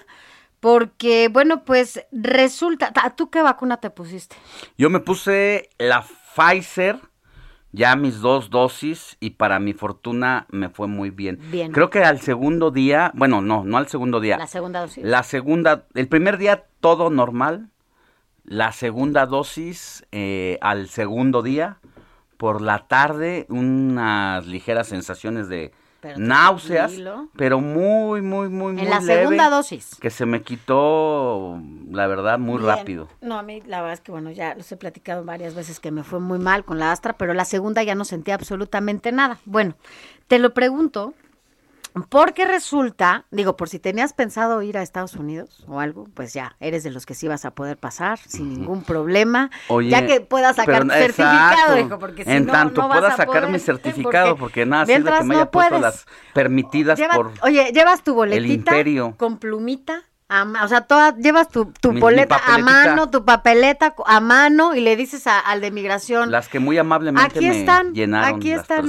porque, 0.61 1.29
bueno, 1.29 1.65
pues 1.65 2.05
resulta, 2.13 2.93
¿tú 3.17 3.31
qué 3.31 3.43
vacuna 3.43 3.79
te 3.79 3.91
pusiste? 3.91 4.37
Yo 4.79 4.91
me 4.91 5.01
puse 5.01 5.71
la 5.79 6.05
Pfizer, 6.35 7.01
ya 7.73 7.97
mis 7.97 8.21
dos 8.21 8.51
dosis, 8.51 9.17
y 9.21 9.31
para 9.31 9.59
mi 9.59 9.73
fortuna 9.73 10.47
me 10.51 10.69
fue 10.69 10.87
muy 10.87 11.11
bien. 11.11 11.39
Bien. 11.51 11.73
Creo 11.73 11.91
que 11.91 12.05
al 12.05 12.21
segundo 12.21 12.71
día, 12.71 13.11
bueno, 13.15 13.41
no, 13.41 13.65
no 13.65 13.79
al 13.79 13.89
segundo 13.89 14.21
día. 14.21 14.39
La 14.39 14.47
segunda 14.47 14.81
dosis. 14.81 15.05
La 15.05 15.23
segunda, 15.23 15.87
el 15.95 16.09
primer 16.09 16.39
día 16.39 16.67
todo 16.81 17.11
normal, 17.11 17.71
la 18.45 18.73
segunda 18.73 19.27
dosis 19.27 20.05
eh, 20.13 20.59
al 20.61 20.89
segundo 20.89 21.43
día, 21.43 21.79
por 22.37 22.61
la 22.61 22.87
tarde 22.87 23.47
unas 23.49 24.47
ligeras 24.47 24.89
sensaciones 24.89 25.49
de 25.49 25.73
Pero 26.01 26.19
náuseas, 26.19 26.89
tranquilo. 26.93 27.29
pero 27.37 27.61
muy, 27.61 28.21
muy, 28.21 28.49
muy, 28.51 28.73
muy 28.75 28.83
En 28.83 28.91
la 28.91 29.01
leve, 29.01 29.23
segunda 29.23 29.49
dosis. 29.49 29.95
Que 30.01 30.11
se 30.11 30.27
me 30.27 30.43
quitó, 30.43 31.59
la 31.91 32.07
verdad, 32.07 32.39
muy 32.39 32.59
Bien. 32.59 32.67
rápido. 32.67 33.09
No, 33.23 33.39
a 33.39 33.43
mí 33.43 33.63
la 33.67 33.79
verdad 33.81 33.95
es 33.95 34.01
que, 34.01 34.13
bueno, 34.13 34.31
ya 34.31 34.55
los 34.55 34.71
he 34.71 34.77
platicado 34.77 35.25
varias 35.25 35.55
veces 35.55 35.81
que 35.81 35.91
me 35.91 36.03
fue 36.03 36.21
muy 36.21 36.39
mal 36.39 36.65
con 36.65 36.79
la 36.79 36.93
Astra, 36.93 37.15
pero 37.15 37.33
la 37.33 37.45
segunda 37.47 37.83
ya 37.83 37.95
no 37.95 38.05
sentía 38.05 38.35
absolutamente 38.35 39.11
nada. 39.13 39.39
Bueno, 39.47 39.75
te 40.29 40.39
lo 40.39 40.53
pregunto 40.53 41.15
porque 42.09 42.45
resulta, 42.45 43.25
digo, 43.31 43.57
por 43.57 43.69
si 43.69 43.79
tenías 43.79 44.13
pensado 44.13 44.61
ir 44.63 44.77
a 44.77 44.83
Estados 44.83 45.15
Unidos 45.15 45.65
o 45.69 45.79
algo, 45.79 46.09
pues 46.15 46.33
ya, 46.35 46.57
eres 46.59 46.83
de 46.83 46.91
los 46.91 47.07
que 47.07 47.15
sí 47.15 47.29
vas 47.29 47.45
a 47.45 47.53
poder 47.53 47.77
pasar 47.79 48.19
sin 48.19 48.49
ningún 48.53 48.83
problema, 48.83 49.51
Oye, 49.69 49.91
ya 49.91 50.05
que 50.05 50.21
puedas 50.21 50.57
sacar 50.57 50.83
pero- 50.83 50.87
tu 50.87 50.91
certificado, 50.95 51.53
exacto. 51.55 51.79
hijo, 51.79 51.99
porque 52.01 52.25
si 52.25 52.31
En 52.33 52.47
no, 52.47 52.53
tanto 52.53 52.83
no 52.83 52.89
vas 52.89 52.99
pueda 52.99 53.15
a 53.15 53.17
sacar 53.17 53.27
poder, 53.43 53.51
mi 53.51 53.59
certificado, 53.61 54.31
porque, 54.37 54.41
Porque 54.41 54.67
nada 54.67 54.87
sirve 54.87 55.05
que 55.13 55.23
me 55.25 55.35
no 55.35 55.41
haya 55.43 55.51
puesto 55.51 55.69
puedes. 55.77 55.83
las 55.83 56.07
permitidas 56.33 56.99
Lleva- 56.99 57.15
por... 57.15 57.33
Oye, 57.43 57.71
llevas 57.73 58.03
tu 58.03 58.15
boletita 58.15 58.73
imperio. 58.73 59.15
con 59.17 59.39
plumita, 59.39 60.03
o 60.43 60.69
sea, 60.69 60.81
toda, 60.83 61.15
llevas 61.17 61.49
tu, 61.49 61.67
tu 61.81 61.89
Mi- 61.91 61.95
mi 61.97 62.01
boleta 62.01 62.41
a 62.47 62.59
mano, 62.59 63.09
tu 63.11 63.25
papeleta 63.25 63.95
a 64.07 64.21
mano 64.21 64.75
y 64.75 64.81
le 64.81 64.97
dices 64.97 65.27
a- 65.27 65.39
al 65.39 65.61
de 65.61 65.71
migración, 65.71 66.31
Las 66.31 66.49
que 66.49 66.59
muy 66.59 66.77
amablemente 66.79 67.39
aquí 67.39 67.49
me 67.49 67.93
llenaron 67.93 68.37
aquí 68.39 68.53
están 68.53 68.87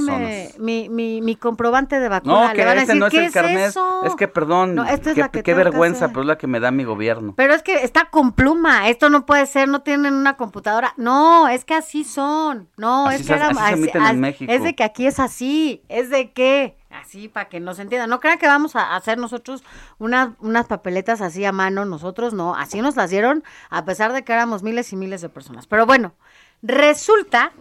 mi, 0.58 0.88
mi, 0.88 1.20
mi 1.20 1.36
comprobante 1.36 2.00
de 2.00 2.08
vacuna. 2.08 2.46
No, 2.48 2.50
que 2.52 2.56
le 2.58 2.64
van 2.64 2.78
a 2.78 2.80
decir, 2.80 2.96
no 2.96 3.06
es 3.06 3.12
¿qué 3.12 3.26
el 3.26 3.32
carnet. 3.32 3.68
eso? 3.68 4.04
Es 4.04 4.14
que, 4.16 4.28
perdón, 4.28 4.74
No, 4.74 4.84
es 4.84 5.04
la 5.16 5.28
que 5.28 5.38
qué 5.38 5.42
que 5.42 5.54
vergüenza, 5.54 6.08
pero 6.08 6.22
es 6.22 6.26
la 6.26 6.38
que 6.38 6.46
me 6.46 6.60
da 6.60 6.70
mi 6.70 6.84
gobierno. 6.84 7.34
Pero 7.36 7.54
es 7.54 7.62
que 7.62 7.84
está 7.84 8.06
con 8.10 8.32
pluma, 8.32 8.88
esto 8.88 9.10
no 9.10 9.26
puede 9.26 9.46
ser, 9.46 9.68
no 9.68 9.82
tienen 9.82 10.14
una 10.14 10.36
computadora. 10.36 10.94
No, 10.96 11.48
es 11.48 11.64
que 11.64 11.74
así 11.74 12.04
son. 12.04 12.68
No, 12.76 13.06
Así 13.06 13.16
es 13.20 13.26
se- 13.26 13.32
que 13.32 13.38
era- 13.38 13.48
así 13.48 13.58
se 13.68 13.72
emiten 13.74 14.06
en 14.06 14.20
México. 14.20 14.52
Es 14.52 14.62
de 14.62 14.74
que 14.74 14.84
aquí 14.84 15.06
es 15.06 15.18
así, 15.20 15.82
es 15.88 16.10
de 16.10 16.32
que 16.32 16.76
así 17.00 17.28
para 17.28 17.48
que 17.48 17.60
no 17.60 17.74
se 17.74 17.82
entienda. 17.82 18.06
No 18.06 18.20
crean 18.20 18.38
que 18.38 18.46
vamos 18.46 18.76
a 18.76 18.96
hacer 18.96 19.18
nosotros 19.18 19.62
unas 19.98 20.30
unas 20.40 20.66
papeletas 20.66 21.20
así 21.20 21.44
a 21.44 21.52
mano, 21.52 21.84
nosotros 21.84 22.34
no, 22.34 22.54
así 22.54 22.80
nos 22.80 22.96
las 22.96 23.10
dieron 23.10 23.44
a 23.70 23.84
pesar 23.84 24.12
de 24.12 24.24
que 24.24 24.32
éramos 24.32 24.62
miles 24.62 24.92
y 24.92 24.96
miles 24.96 25.20
de 25.20 25.28
personas. 25.28 25.66
Pero 25.66 25.86
bueno, 25.86 26.14
resulta 26.62 27.52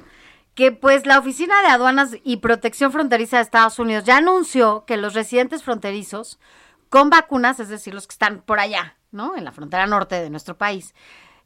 que 0.55 0.71
pues 0.71 1.05
la 1.05 1.19
Oficina 1.19 1.61
de 1.61 1.67
Aduanas 1.67 2.15
y 2.23 2.37
Protección 2.37 2.91
Fronteriza 2.91 3.37
de 3.37 3.43
Estados 3.43 3.77
Unidos 3.77 4.05
ya 4.05 4.17
anunció 4.17 4.85
que 4.85 4.97
los 4.97 5.13
residentes 5.13 5.63
fronterizos 5.63 6.39
con 6.89 7.09
vacunas, 7.09 7.59
es 7.59 7.67
decir, 7.67 7.93
los 7.93 8.07
que 8.07 8.13
están 8.13 8.41
por 8.41 8.59
allá, 8.59 8.95
¿no? 9.11 9.35
En 9.35 9.43
la 9.43 9.51
frontera 9.51 9.85
norte 9.85 10.15
de 10.15 10.29
nuestro 10.29 10.57
país, 10.57 10.95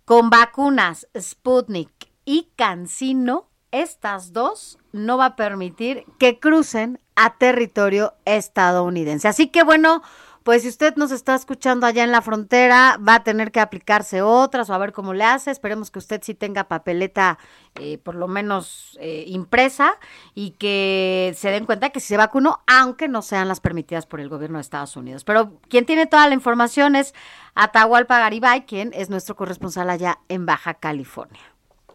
con 0.06 0.30
vacunas 0.30 1.08
Sputnik 1.20 1.90
y 2.24 2.52
Cancino, 2.56 3.50
estas 3.72 4.34
dos 4.34 4.78
no 4.92 5.18
va 5.18 5.26
a 5.26 5.36
permitir 5.36 6.04
que 6.20 6.40
crucen 6.40 7.00
a 7.22 7.32
territorio 7.38 8.14
estadounidense. 8.24 9.28
Así 9.28 9.48
que 9.48 9.64
bueno, 9.64 10.02
pues 10.44 10.62
si 10.62 10.70
usted 10.70 10.96
nos 10.96 11.12
está 11.12 11.36
escuchando 11.36 11.86
allá 11.86 12.06
en 12.06 12.14
la 12.14 12.22
frontera, 12.22 12.98
va 13.06 13.16
a 13.16 13.24
tener 13.26 13.52
que 13.52 13.60
aplicarse 13.60 14.22
otras 14.22 14.70
o 14.70 14.74
a 14.74 14.78
ver 14.78 14.94
cómo 14.94 15.14
le 15.14 15.26
hace. 15.26 15.52
Esperemos 15.52 15.92
que 15.92 16.00
usted 16.00 16.22
sí 16.24 16.34
tenga 16.34 16.70
papeleta 16.70 17.38
eh, 17.76 17.98
por 17.98 18.16
lo 18.16 18.30
menos 18.30 18.98
eh, 19.02 19.26
impresa 19.28 19.98
y 20.34 20.52
que 20.52 21.34
se 21.36 21.52
den 21.52 21.66
cuenta 21.66 21.90
que 21.90 22.00
si 22.00 22.08
se 22.08 22.18
vacunó, 22.18 22.62
aunque 22.68 23.10
no 23.10 23.22
sean 23.22 23.50
las 23.50 23.60
permitidas 23.60 24.06
por 24.06 24.22
el 24.22 24.30
gobierno 24.30 24.60
de 24.60 24.62
Estados 24.62 24.96
Unidos. 24.96 25.26
Pero 25.26 25.60
quien 25.68 25.86
tiene 25.86 26.08
toda 26.08 26.26
la 26.30 26.36
información 26.36 26.96
es 26.96 27.14
Atahualpa 27.54 28.18
Garibay, 28.18 28.66
quien 28.66 28.94
es 28.94 29.10
nuestro 29.10 29.36
corresponsal 29.36 29.90
allá 29.90 30.20
en 30.30 30.46
Baja 30.46 30.76
California. 30.76 31.42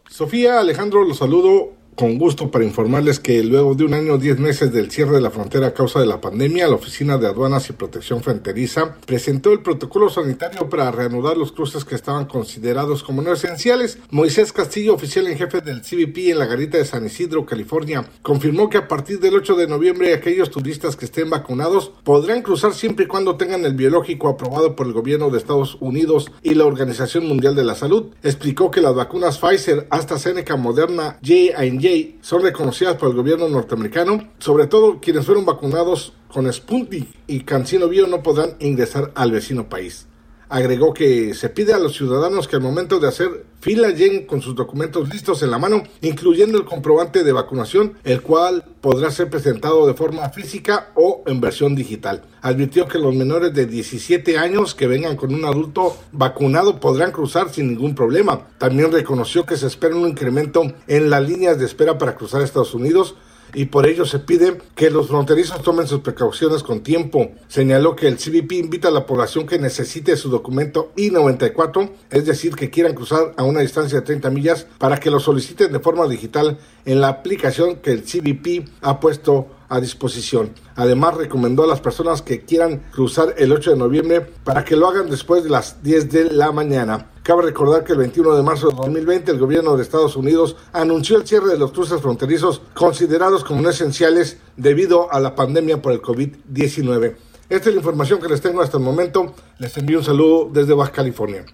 Sofía, 0.07 0.61
Alejandro, 0.61 1.03
los 1.03 1.17
saludo 1.17 1.73
con 1.95 2.19
gusto 2.19 2.51
para 2.51 2.65
informarles 2.65 3.21
que 3.21 3.43
luego 3.43 3.75
de 3.75 3.85
un 3.85 3.95
año, 3.95 4.19
diez 4.19 4.39
meses 4.39 4.73
del 4.73 4.91
cierre 4.91 5.13
de 5.13 5.21
la 5.21 5.31
frontera 5.31 5.69
a 5.69 5.75
causa 5.75 6.01
de 6.01 6.07
la 6.07 6.21
pandemia, 6.21 6.67
la 6.67 6.75
Oficina 6.75 7.19
de 7.19 7.27
Aduanas 7.27 7.71
y 7.71 7.73
Protección 7.73 8.23
Fronteriza 8.23 8.97
presentó 9.07 9.53
el 9.53 9.61
protocolo 9.61 10.09
sanitario 10.09 10.69
para 10.69 10.91
reanudar 10.91 11.37
los 11.37 11.53
cruces 11.53 11.85
que 11.85 11.95
estaban 11.95 12.25
considerados 12.27 13.03
como 13.03 13.23
no 13.23 13.33
esenciales. 13.33 13.99
Moisés 14.11 14.53
Castillo, 14.53 14.95
oficial 14.95 15.27
en 15.29 15.39
jefe 15.39 15.61
del 15.61 15.83
CBP 15.83 16.31
en 16.31 16.39
la 16.39 16.47
garita 16.47 16.79
de 16.79 16.85
San 16.85 17.07
Isidro, 17.07 17.47
California, 17.47 18.05
confirmó 18.23 18.69
que 18.69 18.79
a 18.79 18.89
partir 18.89 19.21
del 19.21 19.35
8 19.35 19.55
de 19.55 19.69
noviembre 19.69 20.15
aquellos 20.15 20.51
turistas 20.51 20.97
que 20.97 21.05
estén 21.05 21.31
vacunados 21.31 21.93
podrán 22.03 22.43
cruzar 22.43 22.75
siempre 22.75 23.05
y 23.05 23.09
cuando 23.09 23.37
tengan 23.37 23.65
el 23.65 23.75
biológico 23.75 24.29
aprobado 24.29 24.75
por 24.75 24.87
el 24.87 24.93
gobierno 24.93 25.31
de 25.31 25.39
Estados 25.39 25.77
Unidos 25.81 26.31
y 26.43 26.55
la 26.55 26.65
Organización 26.65 27.27
Mundial 27.29 27.55
de 27.55 27.65
la 27.65 27.75
Salud. 27.75 28.07
Explicó 28.23 28.71
que 28.71 28.81
las 28.81 28.95
vacunas 28.95 29.39
Pfizer, 29.39 29.87
AstraZeneca, 29.91 30.57
Moderna, 30.57 31.19
J&J 31.23 31.84
son 32.23 32.43
reconocidas 32.43 32.97
por 32.97 33.11
el 33.11 33.17
gobierno 33.17 33.49
norteamericano, 33.49 34.29
sobre 34.39 34.67
todo 34.67 35.01
quienes 35.01 35.27
fueron 35.27 35.45
vacunados 35.45 36.15
con 36.29 36.51
Sputnik 36.51 37.09
y 37.27 37.41
Cancino 37.41 37.89
Bio 37.89 38.07
no 38.07 38.23
podrán 38.23 38.57
ingresar 38.59 39.13
al 39.15 39.33
vecino 39.33 39.69
país. 39.69 40.07
Agregó 40.49 40.93
que 40.95 41.35
se 41.35 41.49
pide 41.49 41.73
a 41.73 41.79
los 41.79 41.97
ciudadanos 41.97 42.49
que 42.49 42.57
al 42.57 42.63
momento 42.63 43.01
de 43.01 43.09
hacer 43.09 43.47
fila 43.61 43.89
lleguen 43.89 44.27
con 44.27 44.43
sus 44.43 44.55
documentos 44.55 45.09
listos 45.09 45.43
en 45.43 45.51
la 45.51 45.59
mano, 45.59 45.83
incluyendo 46.03 46.59
el 46.59 46.65
comprobante 46.65 47.25
de 47.25 47.33
vacunación, 47.33 47.95
el 48.05 48.21
cual 48.21 48.65
podrá 48.81 49.11
ser 49.11 49.31
presentado 49.31 49.87
de 49.87 49.95
forma 49.95 50.29
física 50.29 50.91
o 50.95 51.23
en 51.27 51.41
versión 51.41 51.75
digital. 51.75 52.25
Advirtió 52.43 52.87
que 52.87 52.99
los 52.99 53.15
menores 53.15 53.55
de 53.55 53.67
17 53.67 54.37
años 54.37 54.75
que 54.75 54.87
vengan 54.87 55.17
con 55.17 55.35
un 55.35 55.47
adulto 55.47 55.97
vacunado 56.13 56.79
podrán 56.79 57.11
cruzar 57.11 57.49
sin 57.49 57.69
ningún 57.69 57.95
problema. 57.95 58.49
También 58.59 58.93
reconoció 58.93 59.47
que 59.47 59.57
se 59.57 59.67
espera 59.67 59.97
un 59.97 60.09
incremento 60.09 60.63
en 60.87 61.09
las 61.09 61.27
líneas 61.27 61.59
de 61.59 61.65
espera 61.65 61.97
para 61.97 62.17
cruzar 62.17 62.43
Estados 62.43 62.75
Unidos 62.75 63.15
y 63.55 63.67
por 63.67 63.87
ello 63.87 64.05
se 64.05 64.19
pide 64.19 64.59
que 64.75 64.91
los 64.91 65.09
fronterizos 65.09 65.63
tomen 65.63 65.87
sus 65.87 66.01
precauciones 66.01 66.63
con 66.63 66.83
tiempo. 66.83 67.33
Señaló 67.49 67.97
que 67.97 68.09
el 68.09 68.17
CBP 68.17 68.53
invita 68.53 68.89
a 68.89 68.91
la 68.91 69.07
población 69.07 69.47
que 69.47 69.59
necesite 69.59 70.17
su 70.17 70.29
documento 70.29 70.93
I-94, 70.97 71.91
es 72.11 72.27
decir, 72.27 72.55
que 72.57 72.71
quieran 72.71 72.95
cruzar 72.95 73.33
a 73.37 73.45
una 73.45 73.61
distancia 73.61 74.01
de 74.01 74.07
30 74.07 74.31
millas, 74.31 74.67
para 74.79 74.99
que 74.99 75.11
lo 75.11 75.21
soliciten 75.21 75.73
de 75.73 75.81
forma 75.81 76.07
digital 76.09 76.59
en 76.85 77.01
la 77.01 77.09
aplicación 77.09 77.77
que 77.77 77.93
el 77.93 78.03
CBP 78.03 78.69
ha 78.83 79.01
puesto 79.01 79.49
a 79.75 79.81
disposición. 79.81 80.53
Además, 80.77 81.17
recomendó 81.17 81.65
a 81.65 81.67
las 81.67 81.81
personas 81.81 82.23
que 82.23 82.43
quieran 82.43 82.85
cruzar 82.93 83.35
el 83.37 83.53
8 83.53 83.73
de 83.73 83.77
noviembre 83.77 84.21
para 84.21 84.65
que 84.65 84.77
lo 84.77 84.89
hagan 84.89 85.11
después 85.11 85.43
de 85.43 85.51
las 85.51 85.83
10 85.83 86.11
de 86.11 86.31
la 86.31 86.53
mañana. 86.53 87.11
Cabe 87.25 87.43
recordar 87.43 87.85
que 87.85 87.93
el 87.93 87.99
21 87.99 88.35
de 88.37 88.43
marzo 88.43 88.69
de 88.69 88.77
2020 88.77 89.33
el 89.33 89.39
gobierno 89.39 89.77
de 89.77 89.83
Estados 89.83 90.15
Unidos 90.15 90.57
anunció 90.73 91.17
el 91.17 91.27
cierre 91.27 91.49
de 91.49 91.59
los 91.59 91.73
cruces 91.73 92.01
fronterizos 92.01 92.61
considerados 92.75 93.43
como 93.45 93.63
no 93.63 93.71
esenciales 93.71 94.39
debido 94.57 95.13
a 95.13 95.19
la 95.21 95.35
pandemia 95.35 95.83
por 95.83 95.93
el 95.93 96.03
COVID-19. 96.03 97.17
Esta 97.49 97.69
es 97.69 97.75
la 97.75 97.81
información 97.81 98.21
que 98.21 98.29
les 98.29 98.41
tengo 98.41 98.61
hasta 98.61 98.77
el 98.77 98.85
momento. 98.85 99.35
Les 99.59 99.77
envío 99.77 99.99
un 99.99 100.05
saludo 100.05 100.51
desde 100.53 100.75
Baja 100.75 100.93
California. 100.93 101.45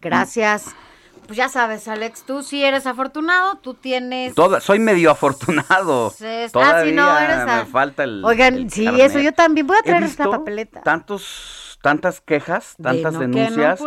Gracias. 0.00 0.74
Pues 1.28 1.36
ya 1.36 1.48
sabes, 1.48 1.86
Alex, 1.86 2.24
tú 2.24 2.42
sí 2.42 2.64
eres 2.64 2.86
afortunado, 2.86 3.56
tú 3.58 3.74
tienes... 3.74 4.34
Toda, 4.34 4.60
soy 4.60 4.80
medio 4.80 5.12
afortunado. 5.12 6.10
Sí, 6.18 6.24
es- 6.26 6.50
Todavía 6.52 6.92
ah, 7.04 7.06
no, 7.06 7.18
eres 7.18 7.36
a- 7.48 7.56
me 7.64 7.70
falta 7.70 8.02
el. 8.02 8.24
Oigan, 8.24 8.54
el 8.56 8.70
sí, 8.70 8.86
carnet. 8.86 9.02
eso 9.06 9.20
yo 9.20 9.32
también. 9.32 9.66
Voy 9.66 9.76
a 9.78 9.82
traer 9.82 10.02
esta 10.02 10.28
papeleta. 10.28 10.82
Tantos, 10.82 11.78
tantas 11.82 12.20
quejas, 12.20 12.74
tantas 12.82 13.12
no 13.14 13.20
denuncias 13.20 13.80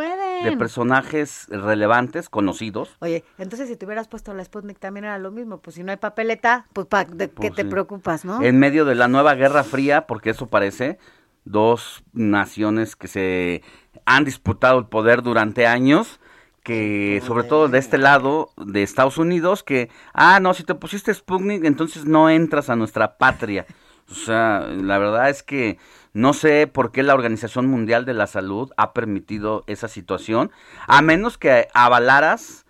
de 0.44 0.56
personajes 0.56 1.48
relevantes, 1.50 2.30
conocidos. 2.30 2.96
Oye, 3.00 3.26
entonces 3.38 3.68
si 3.68 3.76
te 3.76 3.86
hubieras 3.86 4.08
puesto 4.08 4.34
la 4.34 4.46
Sputnik 4.46 4.80
también 4.80 5.04
era 5.06 5.18
lo 5.18 5.32
mismo. 5.32 5.58
Pues 5.58 5.76
si 5.76 5.84
no 5.84 5.92
hay 5.92 5.98
papeleta, 5.98 6.68
pues 6.74 6.88
pa- 6.88 7.04
¿de 7.06 7.28
qué 7.28 7.34
Pues 7.36 7.54
te 7.56 7.64
sí. 7.64 7.68
preocupas, 7.68 8.24
no? 8.24 8.42
En 8.42 8.60
medio 8.60 8.86
de 8.86 8.96
la 8.96 9.08
nueva 9.10 9.34
Guerra 9.36 9.64
Fría, 9.64 10.08
porque 10.08 10.30
eso 10.30 10.48
parece, 10.48 11.00
dos 11.44 12.04
naciones 12.14 12.96
que 12.96 13.08
se 13.08 13.64
han 14.06 14.24
disputado 14.26 14.78
el 14.80 14.86
poder 14.86 15.22
durante 15.24 15.68
años, 15.68 16.20
que 16.64 17.22
sobre 17.26 17.44
todo 17.44 17.68
de 17.68 17.80
este 17.80 17.98
lado 17.98 18.52
de 18.58 18.84
Estados 18.84 19.18
Unidos, 19.18 19.64
que, 19.64 19.90
ah, 20.14 20.40
no, 20.40 20.54
si 20.54 20.64
te 20.64 20.76
pusiste 20.76 21.14
Sputnik, 21.14 21.66
entonces 21.66 22.06
no 22.06 22.30
entras 22.30 22.70
a 22.70 22.76
nuestra 22.76 23.18
patria. 23.18 23.66
O 24.10 24.16
sea, 24.16 24.68
la 24.68 24.98
verdad 24.98 25.30
es 25.30 25.42
que 25.42 25.78
no 26.14 26.34
sé 26.34 26.68
por 26.68 26.92
qué 26.92 27.02
la 27.02 27.14
Organización 27.14 27.68
Mundial 27.68 28.06
de 28.06 28.14
la 28.14 28.28
Salud 28.28 28.72
ha 28.76 28.94
permitido 28.94 29.64
esa 29.68 29.88
situación, 29.88 30.52
a 30.88 31.02
menos 31.02 31.38
que 31.38 31.68
avalaras 31.74 32.61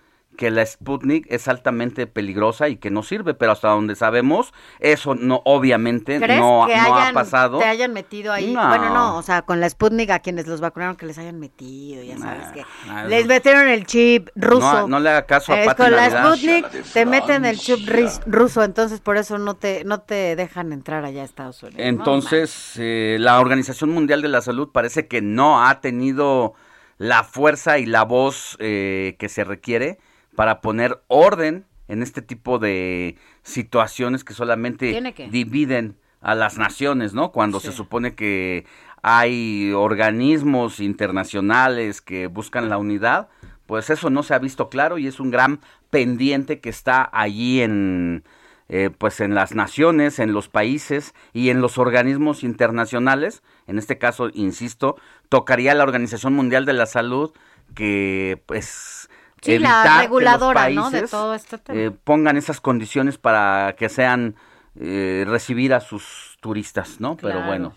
que 0.42 0.50
la 0.50 0.66
Sputnik 0.66 1.28
es 1.32 1.48
altamente 1.48 2.08
peligrosa 2.08 2.68
y 2.68 2.78
que 2.78 2.90
no 2.90 3.04
sirve, 3.04 3.36
pero 3.36 3.52
hasta 3.52 3.68
donde 3.68 3.96
sabemos, 3.96 4.56
eso 4.80 5.14
no, 5.14 5.44
obviamente 5.46 6.20
¿Crees 6.20 6.40
no, 6.40 6.66
que 6.68 6.76
no 6.76 6.98
ha 6.98 7.14
pasado. 7.14 7.60
te 7.60 7.66
hayan 7.66 7.94
metido 7.94 8.34
ahí? 8.34 8.52
No. 8.52 8.68
Bueno, 8.70 8.92
no, 8.92 9.18
o 9.18 9.22
sea, 9.22 9.44
con 9.44 9.60
la 9.60 9.70
Sputnik 9.70 10.10
a 10.10 10.18
quienes 10.18 10.48
los 10.48 10.60
vacunaron 10.60 10.96
que 10.96 11.06
les 11.06 11.20
hayan 11.20 11.40
metido, 11.40 12.02
ya 12.02 12.18
sabes 12.18 12.48
que 12.54 12.66
les 13.08 13.28
metieron 13.28 13.68
el 13.68 13.86
chip 13.86 14.30
ruso. 14.36 14.62
No, 14.82 14.88
no 14.88 15.00
le 15.00 15.12
haga 15.12 15.28
caso 15.28 15.54
a 15.54 15.62
Es 15.62 15.76
con 15.76 15.92
la. 15.92 16.10
Sputnik 16.10 16.92
te 16.92 17.06
meten 17.06 17.46
el 17.46 17.60
chip 17.60 17.88
ris- 17.88 18.22
ruso, 18.26 18.64
entonces 18.64 19.00
por 19.00 19.18
eso 19.18 19.38
no 19.38 19.54
te 19.54 19.84
no 19.86 20.00
te 20.02 20.36
dejan 20.36 20.74
entrar 20.74 21.06
allá 21.06 21.22
a 21.22 21.26
Estados 21.26 21.62
Unidos. 21.62 21.78
¿no? 21.84 21.88
Entonces, 21.88 22.74
eh, 22.80 23.18
la 23.20 23.40
Organización 23.40 23.92
Mundial 23.92 24.24
de 24.24 24.30
la 24.30 24.42
Salud 24.42 24.70
parece 24.72 25.08
que 25.08 25.22
no 25.22 25.64
ha 25.64 25.82
tenido 25.82 26.56
la 26.98 27.24
fuerza 27.24 27.78
y 27.78 27.86
la 27.86 28.06
voz 28.06 28.58
eh, 28.60 29.16
que 29.20 29.30
se 29.30 29.44
requiere 29.44 30.00
para 30.36 30.62
poner 30.62 31.02
orden 31.08 31.66
en 31.88 32.04
este 32.04 32.22
tipo 32.22 32.60
de 32.60 33.18
situaciones 33.44 34.24
que 34.24 34.34
solamente 34.34 35.14
que. 35.14 35.28
dividen 35.30 35.98
a 36.22 36.36
las 36.36 36.58
naciones, 36.58 37.14
¿no? 37.14 37.32
Cuando 37.32 37.60
se 37.60 37.72
supone 37.72 38.16
que 38.16 38.66
hay 39.02 39.72
organismos 39.74 40.80
internacionales 40.80 42.02
que 42.02 42.28
buscan 42.28 42.70
la 42.70 42.78
unidad, 42.78 43.28
pues 43.66 43.90
eso 43.90 44.10
no 44.10 44.22
se 44.24 44.34
ha 44.34 44.40
visto 44.40 44.70
claro 44.70 44.98
y 44.98 45.08
es 45.08 45.20
un 45.20 45.32
gran 45.32 45.60
pendiente 45.90 46.60
que 46.60 46.70
está 46.70 47.10
allí 47.12 47.62
en, 47.62 48.24
eh, 48.70 48.90
pues 48.98 49.20
en 49.20 49.34
las 49.34 49.54
naciones, 49.54 50.20
en 50.20 50.34
los 50.34 50.48
países 50.48 51.14
y 51.34 51.50
en 51.50 51.60
los 51.60 51.78
organismos 51.78 52.44
internacionales. 52.44 53.44
En 53.68 53.78
este 53.78 53.98
caso, 53.98 54.30
insisto, 54.34 54.96
tocaría 55.30 55.74
la 55.74 55.84
Organización 55.84 56.34
Mundial 56.34 56.66
de 56.66 56.74
la 56.74 56.86
Salud 56.86 57.32
que, 57.76 58.42
pues, 58.46 59.01
Sí, 59.42 59.58
la 59.58 59.58
evitar 59.58 59.84
que 59.84 59.90
los 59.92 60.02
reguladora, 60.02 60.70
¿no? 60.70 60.92
De 60.92 61.08
todo 61.08 61.34
este 61.34 61.58
tema. 61.58 61.80
eh, 61.80 61.92
pongan 61.92 62.38
esas 62.38 62.62
condiciones 62.62 63.18
para 63.18 63.76
que 63.78 63.90
sean 63.90 64.36
eh, 64.80 65.26
recibir 65.28 65.74
a 65.74 65.80
sus 65.80 66.38
turistas, 66.42 67.00
¿no? 67.02 67.18
Pero 67.18 67.44
bueno. 67.46 67.74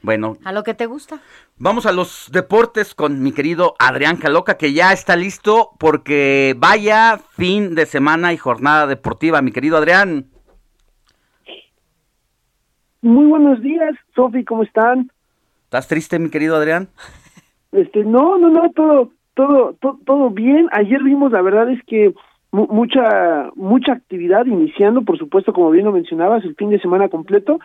Bueno, 0.00 0.36
A 0.44 0.52
lo 0.52 0.62
que 0.62 0.74
te 0.74 0.86
gusta. 0.86 1.18
Vamos 1.56 1.84
a 1.84 1.90
los 1.92 2.30
deportes 2.30 2.94
con 2.94 3.20
mi 3.20 3.32
querido 3.32 3.74
Adrián 3.80 4.16
Caloca, 4.16 4.56
que 4.56 4.72
ya 4.72 4.92
está 4.92 5.16
listo 5.16 5.70
porque 5.78 6.54
vaya 6.56 7.18
fin 7.32 7.74
de 7.74 7.84
semana 7.84 8.32
y 8.32 8.36
jornada 8.36 8.86
deportiva, 8.86 9.42
mi 9.42 9.50
querido 9.50 9.76
Adrián. 9.76 10.26
Muy 13.00 13.26
buenos 13.26 13.60
días, 13.60 13.94
Sofi, 14.14 14.44
¿cómo 14.44 14.62
están? 14.62 15.10
¿Estás 15.64 15.88
triste, 15.88 16.18
mi 16.18 16.30
querido 16.30 16.56
Adrián? 16.56 16.88
Este, 17.72 18.04
no, 18.04 18.38
no, 18.38 18.48
no, 18.50 18.70
todo, 18.72 19.10
todo, 19.38 19.74
to- 19.80 19.98
todo 20.04 20.30
bien. 20.30 20.66
Ayer 20.72 21.00
vimos, 21.04 21.30
la 21.30 21.42
verdad 21.42 21.70
es 21.70 21.80
que 21.84 22.12
mu- 22.50 22.66
mucha, 22.68 23.50
mucha 23.54 23.92
actividad 23.92 24.46
iniciando, 24.46 25.02
por 25.02 25.16
supuesto, 25.16 25.52
como 25.52 25.70
bien 25.70 25.84
lo 25.84 25.92
mencionabas, 25.92 26.44
el 26.44 26.56
fin 26.56 26.70
de 26.70 26.80
semana 26.80 27.08
completo. 27.08 27.60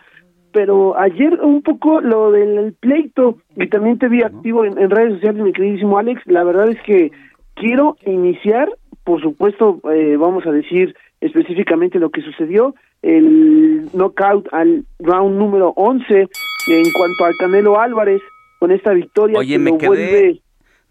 Pero 0.52 0.96
ayer 0.96 1.40
un 1.42 1.62
poco 1.62 2.00
lo 2.00 2.30
del 2.30 2.74
pleito, 2.78 3.38
y 3.56 3.66
también 3.68 3.98
te 3.98 4.08
vi 4.08 4.22
activo 4.22 4.64
en, 4.64 4.78
en 4.78 4.88
redes 4.88 5.14
sociales, 5.14 5.42
mi 5.42 5.52
queridísimo 5.52 5.98
Alex. 5.98 6.22
La 6.26 6.44
verdad 6.44 6.68
es 6.70 6.80
que 6.82 7.10
quiero 7.54 7.96
iniciar, 8.06 8.68
por 9.02 9.20
supuesto, 9.20 9.80
eh, 9.92 10.16
vamos 10.16 10.46
a 10.46 10.52
decir 10.52 10.94
específicamente 11.20 11.98
lo 11.98 12.10
que 12.10 12.20
sucedió, 12.22 12.74
el 13.02 13.88
knockout 13.92 14.46
al 14.52 14.84
round 15.00 15.36
número 15.36 15.72
11 15.74 16.14
en 16.20 16.84
cuanto 16.96 17.24
al 17.24 17.32
Canelo 17.40 17.80
Álvarez 17.80 18.22
con 18.60 18.70
esta 18.70 18.92
victoria 18.92 19.40
Oye, 19.40 19.54
que 19.54 19.58
me 19.58 19.70
lo 19.72 19.78
quedé, 19.78 19.88
vuelve 19.88 20.40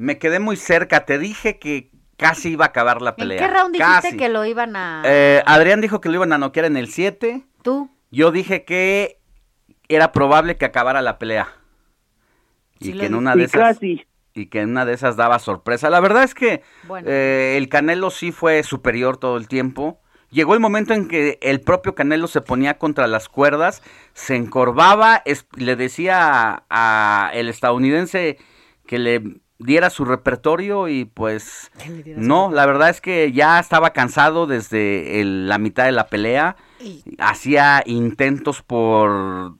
me 0.03 0.17
quedé 0.17 0.39
muy 0.39 0.55
cerca. 0.57 1.05
Te 1.05 1.17
dije 1.17 1.59
que 1.59 1.91
casi 2.17 2.51
iba 2.51 2.65
a 2.65 2.67
acabar 2.69 3.01
la 3.01 3.11
¿En 3.11 3.15
pelea. 3.15 3.39
qué 3.39 3.47
round 3.53 3.73
dijiste 3.75 4.17
que 4.17 4.29
lo 4.29 4.45
iban 4.45 4.75
a 4.75 5.01
Eh, 5.05 5.41
Adrián 5.45 5.81
dijo 5.81 5.99
que 6.01 6.09
lo 6.09 6.15
iban 6.15 6.33
a 6.33 6.37
noquear 6.37 6.65
en 6.65 6.77
el 6.77 6.87
7. 6.89 7.45
tú? 7.61 7.89
Yo 8.11 8.31
dije 8.31 8.63
que 8.65 9.19
era 9.87 10.11
probable 10.11 10.57
que 10.57 10.65
acabara 10.65 11.01
la 11.01 11.17
pelea. 11.17 11.47
Y 12.79 12.85
Sí, 12.91 12.97
que 12.97 13.05
en 13.07 13.15
una 13.15 13.35
de 13.35 13.41
Y 13.41 13.45
esas 13.45 13.61
casi. 13.77 14.05
y 14.35 14.47
que 14.47 14.61
en 14.61 14.69
una 14.71 14.85
de 14.85 14.93
esas 14.93 15.15
daba 15.15 15.39
sorpresa. 15.39 15.89
La 15.89 15.99
verdad 15.99 16.23
es 16.23 16.35
que 16.35 16.61
Bueno. 16.87 17.07
eh, 17.09 17.55
el 17.57 17.69
Canelo 17.69 18.09
sí 18.09 18.31
fue 18.31 18.61
superior 18.63 19.17
todo 19.17 19.37
el 19.37 19.47
tiempo. 19.47 19.99
Llegó 20.29 20.53
el 20.55 20.59
momento 20.59 20.93
en 20.93 21.07
que 21.07 21.37
el 21.41 21.61
propio 21.61 21.93
Canelo 21.95 22.27
se 22.27 22.41
ponía 22.41 22.77
contra 22.79 23.05
las 23.07 23.29
cuerdas, 23.29 23.83
se 24.13 24.35
encorvaba, 24.35 25.21
es- 25.25 25.45
le 25.55 25.75
decía 25.75 26.63
a, 26.69 27.27
a 27.27 27.31
el 27.33 27.49
estadounidense 27.49 28.37
que 28.87 28.97
le 28.99 29.21
diera 29.63 29.89
su 29.89 30.05
repertorio 30.05 30.87
y 30.87 31.05
pues 31.05 31.71
no, 32.17 32.51
la 32.51 32.65
verdad 32.65 32.89
es 32.89 33.01
que 33.01 33.31
ya 33.31 33.59
estaba 33.59 33.91
cansado 33.91 34.45
desde 34.47 35.21
el- 35.21 35.47
la 35.47 35.57
mitad 35.57 35.85
de 35.85 35.91
la 35.91 36.07
pelea, 36.07 36.55
hacía 37.19 37.81
intentos 37.85 38.61
por 38.61 39.55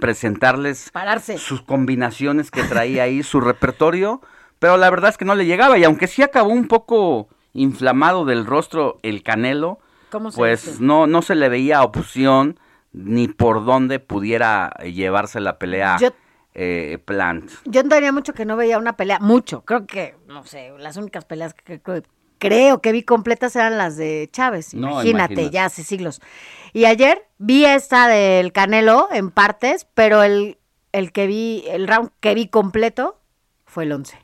presentarles 0.00 0.90
Pararse. 0.92 1.38
sus 1.38 1.62
combinaciones 1.62 2.50
que 2.50 2.62
traía 2.64 3.04
ahí, 3.04 3.22
su 3.22 3.40
repertorio, 3.40 4.20
pero 4.58 4.76
la 4.76 4.88
verdad 4.90 5.10
es 5.10 5.18
que 5.18 5.24
no 5.24 5.34
le 5.34 5.46
llegaba 5.46 5.78
y 5.78 5.84
aunque 5.84 6.06
sí 6.06 6.22
acabó 6.22 6.50
un 6.50 6.68
poco 6.68 7.28
inflamado 7.52 8.24
del 8.24 8.46
rostro 8.46 8.98
el 9.02 9.22
Canelo, 9.22 9.78
¿Cómo 10.10 10.30
se 10.30 10.36
pues 10.38 10.64
dice? 10.66 10.78
no 10.82 11.06
no 11.06 11.22
se 11.22 11.34
le 11.34 11.48
veía 11.48 11.82
opción 11.82 12.58
ni 12.92 13.28
por 13.28 13.64
dónde 13.64 14.00
pudiera 14.00 14.70
llevarse 14.84 15.38
la 15.40 15.58
pelea 15.58 15.96
Yo- 16.00 16.10
eh, 16.54 16.98
Plant. 17.04 17.50
Yo 17.64 17.86
tenía 17.88 18.12
mucho 18.12 18.32
que 18.32 18.44
no 18.44 18.56
veía 18.56 18.78
una 18.78 18.96
pelea, 18.96 19.18
mucho. 19.20 19.62
Creo 19.64 19.86
que, 19.86 20.16
no 20.26 20.44
sé, 20.44 20.72
las 20.78 20.96
únicas 20.96 21.24
peleas 21.24 21.54
que, 21.54 21.80
que- 21.80 22.02
creo 22.38 22.80
que 22.80 22.92
vi 22.92 23.02
completas 23.02 23.54
eran 23.56 23.76
las 23.78 23.96
de 23.96 24.28
Chávez. 24.32 24.74
No, 24.74 24.88
imagínate, 24.90 25.34
imagínate. 25.34 25.50
ya 25.50 25.64
hace 25.66 25.84
siglos. 25.84 26.20
Y 26.72 26.86
ayer 26.86 27.26
vi 27.38 27.64
esta 27.64 28.08
del 28.08 28.52
Canelo 28.52 29.08
en 29.12 29.30
partes, 29.30 29.86
pero 29.94 30.22
el, 30.22 30.58
el 30.92 31.12
que 31.12 31.26
vi, 31.26 31.64
el 31.68 31.86
round 31.86 32.10
que 32.20 32.34
vi 32.34 32.48
completo 32.48 33.20
fue 33.66 33.84
el 33.84 33.92
11. 33.92 34.16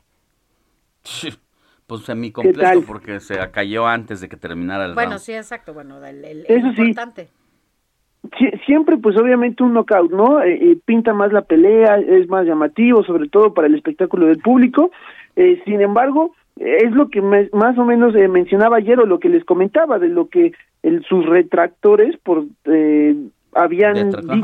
Pues 1.85 2.03
semi 2.03 2.31
completo 2.31 2.81
porque 2.85 3.21
se 3.21 3.37
cayó 3.51 3.87
antes 3.87 4.19
de 4.19 4.27
que 4.27 4.35
terminara 4.35 4.85
el 4.85 4.93
Bueno, 4.93 5.11
round. 5.11 5.23
sí, 5.23 5.33
exacto, 5.33 5.73
bueno, 5.73 6.03
el, 6.05 6.25
el- 6.25 6.45
el 6.49 6.57
Eso 6.57 6.67
sí. 6.75 6.93
Sie- 8.37 8.59
siempre 8.65 8.97
pues 8.97 9.15
obviamente 9.17 9.63
un 9.63 9.73
knockout, 9.73 10.11
¿no? 10.11 10.41
Eh, 10.41 10.53
eh, 10.71 10.77
pinta 10.85 11.13
más 11.13 11.31
la 11.31 11.41
pelea, 11.41 11.97
es 11.99 12.27
más 12.29 12.45
llamativo, 12.45 13.03
sobre 13.03 13.29
todo 13.29 13.53
para 13.53 13.67
el 13.67 13.75
espectáculo 13.75 14.25
del 14.27 14.39
público. 14.39 14.91
Eh, 15.35 15.61
sin 15.65 15.81
embargo, 15.81 16.33
es 16.57 16.91
lo 16.91 17.09
que 17.09 17.21
me- 17.21 17.49
más 17.53 17.77
o 17.77 17.85
menos 17.85 18.15
eh, 18.15 18.27
mencionaba 18.27 18.77
ayer 18.77 18.99
o 18.99 19.05
lo 19.05 19.19
que 19.19 19.29
les 19.29 19.45
comentaba 19.45 19.99
de 19.99 20.09
lo 20.09 20.27
que 20.27 20.53
el- 20.83 21.03
sus 21.03 21.25
retractores 21.25 22.17
por 22.17 22.45
eh, 22.65 23.15
habían 23.53 23.95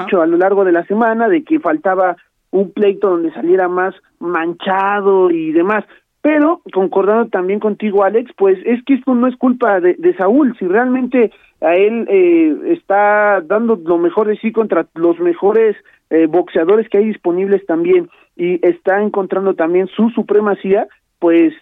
dicho 0.06 0.22
a 0.22 0.28
lo 0.28 0.38
largo 0.38 0.64
de 0.64 0.72
la 0.72 0.86
semana 0.86 1.28
de 1.28 1.44
que 1.44 1.60
faltaba 1.60 2.16
un 2.52 2.72
pleito 2.72 3.10
donde 3.10 3.32
saliera 3.34 3.68
más 3.68 3.96
manchado 4.20 5.30
y 5.32 5.52
demás. 5.52 5.86
Pero, 6.22 6.62
concordando 6.72 7.28
también 7.30 7.60
contigo, 7.60 8.04
Alex, 8.04 8.32
pues 8.38 8.58
es 8.66 8.82
que 8.86 8.94
esto 8.94 9.14
no 9.14 9.28
es 9.28 9.36
culpa 9.36 9.80
de, 9.82 9.96
de 9.96 10.16
Saúl. 10.16 10.56
Si 10.58 10.66
realmente 10.66 11.32
a 11.64 11.76
él 11.76 12.06
eh, 12.10 12.74
está 12.74 13.42
dando 13.42 13.80
lo 13.84 13.98
mejor 13.98 14.28
de 14.28 14.38
sí 14.38 14.52
contra 14.52 14.86
los 14.96 15.20
mejores 15.20 15.78
eh, 16.10 16.28
boxeadores 16.28 16.90
que 16.90 16.98
hay 16.98 17.06
disponibles 17.06 17.66
también 17.66 18.10
y 18.36 18.66
está 18.68 19.02
encontrando 19.02 19.54
también 19.54 19.88
su 19.88 20.10
supremacía, 20.10 20.88
pues 21.20 21.54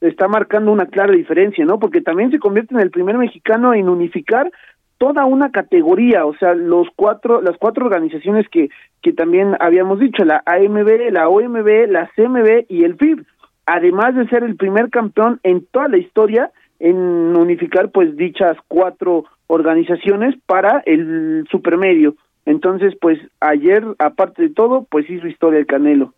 está 0.00 0.28
marcando 0.28 0.70
una 0.70 0.86
clara 0.86 1.12
diferencia, 1.12 1.64
¿no? 1.64 1.78
Porque 1.78 2.00
también 2.00 2.30
se 2.30 2.38
convierte 2.38 2.74
en 2.74 2.80
el 2.80 2.90
primer 2.90 3.16
mexicano 3.16 3.72
en 3.72 3.88
unificar 3.88 4.50
toda 4.98 5.24
una 5.24 5.50
categoría, 5.50 6.26
o 6.26 6.34
sea, 6.36 6.54
los 6.54 6.88
cuatro, 6.94 7.40
las 7.40 7.56
cuatro 7.56 7.86
organizaciones 7.86 8.46
que, 8.50 8.68
que 9.00 9.14
también 9.14 9.56
habíamos 9.60 9.98
dicho, 9.98 10.24
la 10.24 10.42
AMB, 10.44 11.10
la 11.10 11.28
OMB, 11.28 11.88
la 11.88 12.10
CMB 12.14 12.66
y 12.68 12.84
el 12.84 12.96
FIB. 12.96 13.24
además 13.64 14.14
de 14.14 14.28
ser 14.28 14.44
el 14.44 14.56
primer 14.56 14.90
campeón 14.90 15.40
en 15.42 15.64
toda 15.70 15.88
la 15.88 15.96
historia 15.96 16.50
en 16.80 16.96
unificar 16.96 17.90
pues 17.90 18.16
dichas 18.16 18.56
cuatro 18.66 19.24
organizaciones 19.46 20.34
para 20.46 20.82
el 20.86 21.46
supermedio. 21.50 22.16
Entonces, 22.46 22.94
pues 23.00 23.18
ayer, 23.38 23.84
aparte 23.98 24.42
de 24.42 24.50
todo, 24.50 24.86
pues 24.90 25.08
hizo 25.08 25.28
historia 25.28 25.60
el 25.60 25.66
Canelo. 25.66 26.14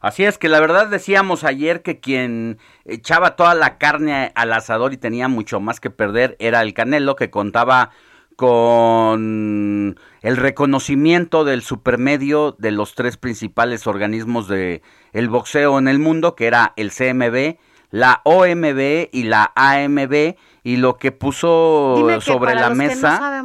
Así 0.00 0.24
es 0.24 0.36
que 0.36 0.48
la 0.48 0.60
verdad 0.60 0.88
decíamos 0.88 1.44
ayer 1.44 1.82
que 1.82 2.00
quien 2.00 2.58
echaba 2.84 3.36
toda 3.36 3.54
la 3.54 3.78
carne 3.78 4.32
al 4.34 4.52
asador 4.52 4.92
y 4.92 4.96
tenía 4.96 5.28
mucho 5.28 5.60
más 5.60 5.80
que 5.80 5.90
perder 5.90 6.36
era 6.40 6.60
el 6.60 6.74
Canelo 6.74 7.14
que 7.14 7.30
contaba 7.30 7.90
con 8.36 9.96
el 10.22 10.36
reconocimiento 10.36 11.44
del 11.44 11.62
supermedio 11.62 12.56
de 12.58 12.72
los 12.72 12.96
tres 12.96 13.16
principales 13.16 13.86
organismos 13.86 14.48
de 14.48 14.82
boxeo 15.28 15.78
en 15.78 15.86
el 15.86 16.00
mundo, 16.00 16.34
que 16.34 16.46
era 16.46 16.72
el 16.76 16.90
CMB, 16.90 17.58
la 17.92 18.22
OMB 18.24 19.10
y 19.12 19.24
la 19.24 19.52
AMB 19.54 20.34
y 20.64 20.76
lo 20.78 20.96
que 20.96 21.12
puso 21.12 21.96
sobre 22.20 22.54
la 22.54 22.70
mesa 22.70 23.44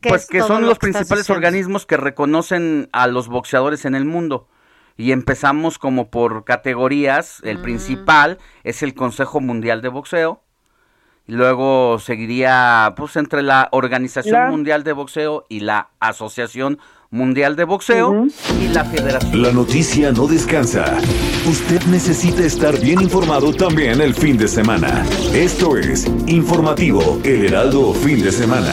pues 0.00 0.26
que 0.26 0.40
son 0.40 0.64
los 0.64 0.78
principales 0.78 1.28
organismos 1.28 1.84
que 1.84 1.96
reconocen 1.96 2.88
a 2.92 3.08
los 3.08 3.28
boxeadores 3.28 3.84
en 3.84 3.94
el 3.94 4.06
mundo. 4.06 4.48
Y 4.96 5.10
empezamos 5.10 5.78
como 5.78 6.10
por 6.10 6.44
categorías. 6.44 7.40
El 7.42 7.58
mm. 7.58 7.62
principal 7.62 8.38
es 8.62 8.82
el 8.82 8.94
Consejo 8.94 9.40
Mundial 9.40 9.82
de 9.82 9.88
Boxeo. 9.88 10.42
Y 11.26 11.32
luego 11.32 11.98
seguiría 11.98 12.94
pues 12.96 13.16
entre 13.16 13.42
la 13.42 13.68
Organización 13.72 14.50
Mundial 14.50 14.84
de 14.84 14.92
Boxeo 14.92 15.44
y 15.48 15.60
la 15.60 15.90
Asociación 15.98 16.78
Mundial 17.12 17.56
de 17.56 17.64
Boxeo 17.64 18.26
y 18.58 18.68
la 18.68 18.86
Federación. 18.86 19.42
La 19.42 19.52
noticia 19.52 20.12
no 20.12 20.26
descansa. 20.26 20.96
Usted 21.46 21.82
necesita 21.90 22.42
estar 22.42 22.80
bien 22.80 23.02
informado 23.02 23.52
también 23.52 24.00
el 24.00 24.14
fin 24.14 24.38
de 24.38 24.48
semana. 24.48 25.04
Esto 25.34 25.76
es 25.76 26.06
Informativo 26.26 27.20
El 27.22 27.44
Heraldo 27.44 27.92
Fin 27.92 28.22
de 28.22 28.32
Semana. 28.32 28.72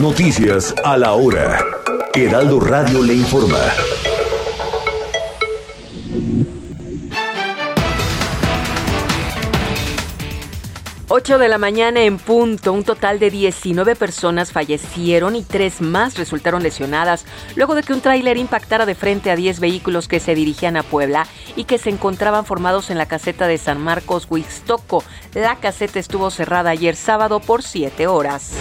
Noticias 0.00 0.74
a 0.84 0.96
la 0.98 1.12
hora. 1.12 1.60
Heraldo 2.14 2.58
Radio 2.58 3.04
le 3.04 3.14
informa. 3.14 3.60
8 11.14 11.36
de 11.36 11.48
la 11.48 11.58
mañana 11.58 12.00
en 12.04 12.16
punto, 12.16 12.72
un 12.72 12.84
total 12.84 13.18
de 13.18 13.28
19 13.28 13.96
personas 13.96 14.50
fallecieron 14.50 15.36
y 15.36 15.42
tres 15.42 15.82
más 15.82 16.16
resultaron 16.16 16.62
lesionadas 16.62 17.26
luego 17.54 17.74
de 17.74 17.82
que 17.82 17.92
un 17.92 18.00
tráiler 18.00 18.38
impactara 18.38 18.86
de 18.86 18.94
frente 18.94 19.30
a 19.30 19.36
10 19.36 19.60
vehículos 19.60 20.08
que 20.08 20.20
se 20.20 20.34
dirigían 20.34 20.78
a 20.78 20.82
Puebla 20.82 21.26
y 21.54 21.64
que 21.64 21.76
se 21.76 21.90
encontraban 21.90 22.46
formados 22.46 22.88
en 22.88 22.96
la 22.96 23.04
caseta 23.04 23.46
de 23.46 23.58
San 23.58 23.78
Marcos, 23.78 24.26
Huixtoco. 24.30 25.04
La 25.34 25.56
caseta 25.56 25.98
estuvo 25.98 26.30
cerrada 26.30 26.70
ayer 26.70 26.96
sábado 26.96 27.40
por 27.40 27.62
7 27.62 28.06
horas. 28.06 28.54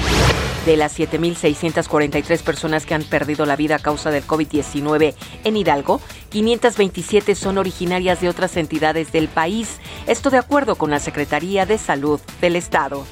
De 0.66 0.76
las 0.76 1.00
7.643 1.00 2.44
personas 2.44 2.86
que 2.86 2.94
han 2.94 3.04
perdido 3.04 3.46
la 3.46 3.56
vida 3.56 3.78
a 3.78 3.80
causa 3.80 4.12
del 4.12 4.28
COVID-19 4.28 5.16
en 5.46 5.56
Hidalgo, 5.56 6.02
527 6.32 7.36
son 7.36 7.58
originarias 7.58 8.22
de 8.22 8.30
otras 8.30 8.58
entidades 8.58 9.12
del 9.12 9.28
país. 9.28 9.80
Esto 10.08 10.30
de 10.30 10.38
acuerdo 10.38 10.76
con 10.76 10.90
la 10.90 11.00
Secretaría 11.00 11.66
de 11.66 11.78
Salud 11.78 12.20
del 12.40 12.56
Estado. 12.56 13.06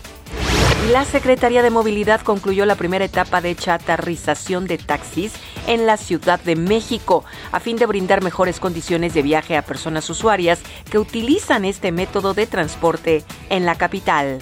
La 0.92 1.04
Secretaría 1.04 1.62
de 1.62 1.70
Movilidad 1.70 2.22
concluyó 2.22 2.66
la 2.66 2.76
primera 2.76 3.04
etapa 3.04 3.42
de 3.42 3.54
chatarrización 3.56 4.66
de 4.66 4.78
taxis 4.78 5.34
en 5.68 5.86
la 5.86 5.98
Ciudad 5.98 6.40
de 6.40 6.56
México 6.56 7.26
a 7.52 7.60
fin 7.60 7.76
de 7.76 7.86
brindar 7.86 8.24
mejores 8.24 8.62
condiciones 8.62 9.14
de 9.14 9.22
viaje 9.22 9.58
a 9.58 9.62
personas 9.62 10.10
usuarias 10.10 10.62
que 10.90 10.98
utilizan 10.98 11.66
este 11.66 11.92
método 11.92 12.34
de 12.34 12.48
transporte 12.48 13.24
en 13.50 13.66
la 13.66 13.76
capital. 13.76 14.40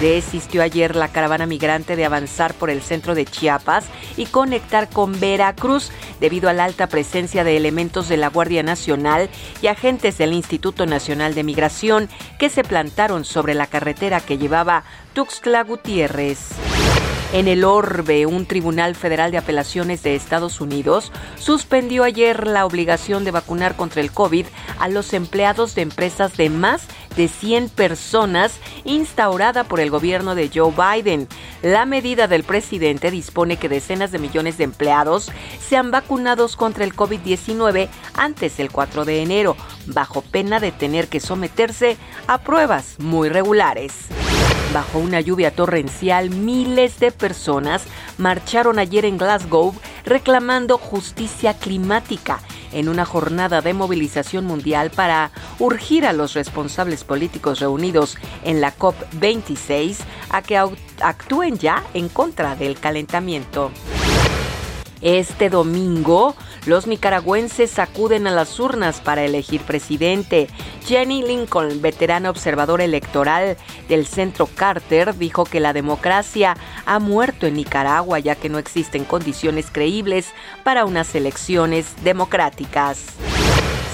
Desistió 0.00 0.62
ayer 0.62 0.94
la 0.94 1.08
caravana 1.08 1.46
migrante 1.46 1.96
de 1.96 2.04
avanzar 2.04 2.52
por 2.52 2.68
el 2.68 2.82
centro 2.82 3.14
de 3.14 3.24
Chiapas 3.24 3.86
y 4.18 4.26
conectar 4.26 4.90
con 4.90 5.18
Veracruz 5.18 5.90
debido 6.20 6.50
a 6.50 6.52
la 6.52 6.64
alta 6.64 6.86
presencia 6.86 7.44
de 7.44 7.56
elementos 7.56 8.08
de 8.08 8.18
la 8.18 8.28
Guardia 8.28 8.62
Nacional 8.62 9.30
y 9.62 9.68
agentes 9.68 10.18
del 10.18 10.34
Instituto 10.34 10.84
Nacional 10.84 11.34
de 11.34 11.44
Migración 11.44 12.10
que 12.38 12.50
se 12.50 12.62
plantaron 12.62 13.24
sobre 13.24 13.54
la 13.54 13.66
carretera 13.66 14.20
que 14.20 14.36
llevaba 14.36 14.84
Tuxtla 15.14 15.62
Gutiérrez. 15.64 16.50
En 17.32 17.48
el 17.48 17.64
Orbe, 17.64 18.24
un 18.24 18.46
tribunal 18.46 18.94
federal 18.94 19.32
de 19.32 19.38
apelaciones 19.38 20.02
de 20.02 20.14
Estados 20.14 20.60
Unidos 20.60 21.10
suspendió 21.36 22.04
ayer 22.04 22.46
la 22.46 22.64
obligación 22.64 23.24
de 23.24 23.32
vacunar 23.32 23.76
contra 23.76 24.00
el 24.00 24.12
COVID 24.12 24.46
a 24.78 24.88
los 24.88 25.12
empleados 25.12 25.74
de 25.74 25.82
empresas 25.82 26.36
de 26.36 26.50
más 26.50 26.86
de 27.16 27.28
100 27.28 27.70
personas 27.70 28.60
instaurada 28.84 29.64
por 29.64 29.80
el 29.80 29.90
gobierno 29.90 30.34
de 30.34 30.50
Joe 30.54 30.72
Biden. 30.72 31.28
La 31.62 31.86
medida 31.86 32.28
del 32.28 32.44
presidente 32.44 33.10
dispone 33.10 33.56
que 33.56 33.68
decenas 33.68 34.12
de 34.12 34.18
millones 34.18 34.58
de 34.58 34.64
empleados 34.64 35.30
sean 35.60 35.90
vacunados 35.90 36.56
contra 36.56 36.84
el 36.84 36.94
COVID-19 36.94 37.88
antes 38.14 38.56
del 38.56 38.70
4 38.70 39.04
de 39.04 39.22
enero, 39.22 39.56
bajo 39.86 40.22
pena 40.22 40.60
de 40.60 40.72
tener 40.72 41.08
que 41.08 41.20
someterse 41.20 41.96
a 42.26 42.38
pruebas 42.38 42.96
muy 42.98 43.28
regulares. 43.28 44.06
Bajo 44.72 44.98
una 44.98 45.20
lluvia 45.20 45.52
torrencial, 45.52 46.30
miles 46.30 46.98
de 47.00 47.10
personas 47.12 47.84
marcharon 48.18 48.78
ayer 48.78 49.04
en 49.04 49.16
Glasgow 49.16 49.74
reclamando 50.04 50.76
justicia 50.76 51.54
climática 51.54 52.40
en 52.72 52.88
una 52.88 53.04
jornada 53.04 53.60
de 53.60 53.74
movilización 53.74 54.44
mundial 54.44 54.90
para 54.90 55.30
urgir 55.58 56.06
a 56.06 56.12
los 56.12 56.34
responsables 56.34 57.04
políticos 57.04 57.60
reunidos 57.60 58.16
en 58.44 58.60
la 58.60 58.76
COP26 58.76 59.98
a 60.30 60.42
que 60.42 60.58
actúen 61.00 61.58
ya 61.58 61.82
en 61.94 62.08
contra 62.08 62.56
del 62.56 62.78
calentamiento. 62.78 63.70
Este 65.06 65.50
domingo, 65.50 66.34
los 66.64 66.88
nicaragüenses 66.88 67.78
acuden 67.78 68.26
a 68.26 68.32
las 68.32 68.58
urnas 68.58 69.00
para 69.00 69.22
elegir 69.24 69.60
presidente. 69.60 70.48
Jenny 70.84 71.22
Lincoln, 71.22 71.80
veterana 71.80 72.28
observadora 72.28 72.82
electoral 72.82 73.56
del 73.88 74.04
Centro 74.08 74.48
Carter, 74.52 75.16
dijo 75.16 75.44
que 75.44 75.60
la 75.60 75.72
democracia 75.72 76.56
ha 76.86 76.98
muerto 76.98 77.46
en 77.46 77.54
Nicaragua 77.54 78.18
ya 78.18 78.34
que 78.34 78.48
no 78.48 78.58
existen 78.58 79.04
condiciones 79.04 79.66
creíbles 79.70 80.26
para 80.64 80.84
unas 80.84 81.14
elecciones 81.14 81.86
democráticas. 82.02 83.04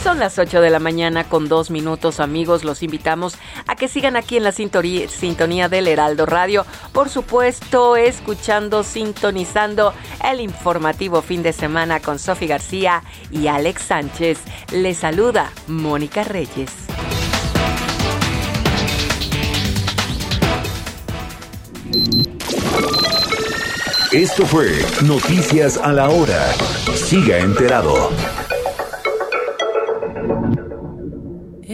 Son 0.02 0.18
las 0.18 0.36
8 0.36 0.60
de 0.60 0.70
la 0.70 0.80
mañana 0.80 1.28
con 1.28 1.48
dos 1.48 1.70
minutos, 1.70 2.18
amigos. 2.18 2.64
Los 2.64 2.82
invitamos 2.82 3.36
a 3.68 3.76
que 3.76 3.86
sigan 3.86 4.16
aquí 4.16 4.36
en 4.36 4.42
la 4.42 4.50
sintonía, 4.50 5.68
del 5.68 5.86
Heraldo 5.86 6.26
Radio. 6.26 6.66
Por 6.92 7.08
supuesto, 7.08 7.94
escuchando, 7.94 8.82
sintonizando 8.82 9.94
el 10.28 10.40
informativo 10.40 11.22
fin 11.22 11.44
de 11.44 11.52
semana 11.52 12.00
con 12.00 12.18
Sofi 12.18 12.48
García 12.48 13.04
y 13.30 13.46
Alex 13.46 13.82
Sánchez. 13.82 14.40
Les 14.72 14.98
saluda 14.98 15.52
Mónica 15.68 16.24
Reyes. 16.24 16.72
Esto 24.10 24.46
fue 24.46 24.84
Noticias 25.04 25.78
a 25.78 25.92
la 25.92 26.08
Hora. 26.08 26.52
Siga 26.96 27.38
enterado. 27.38 28.10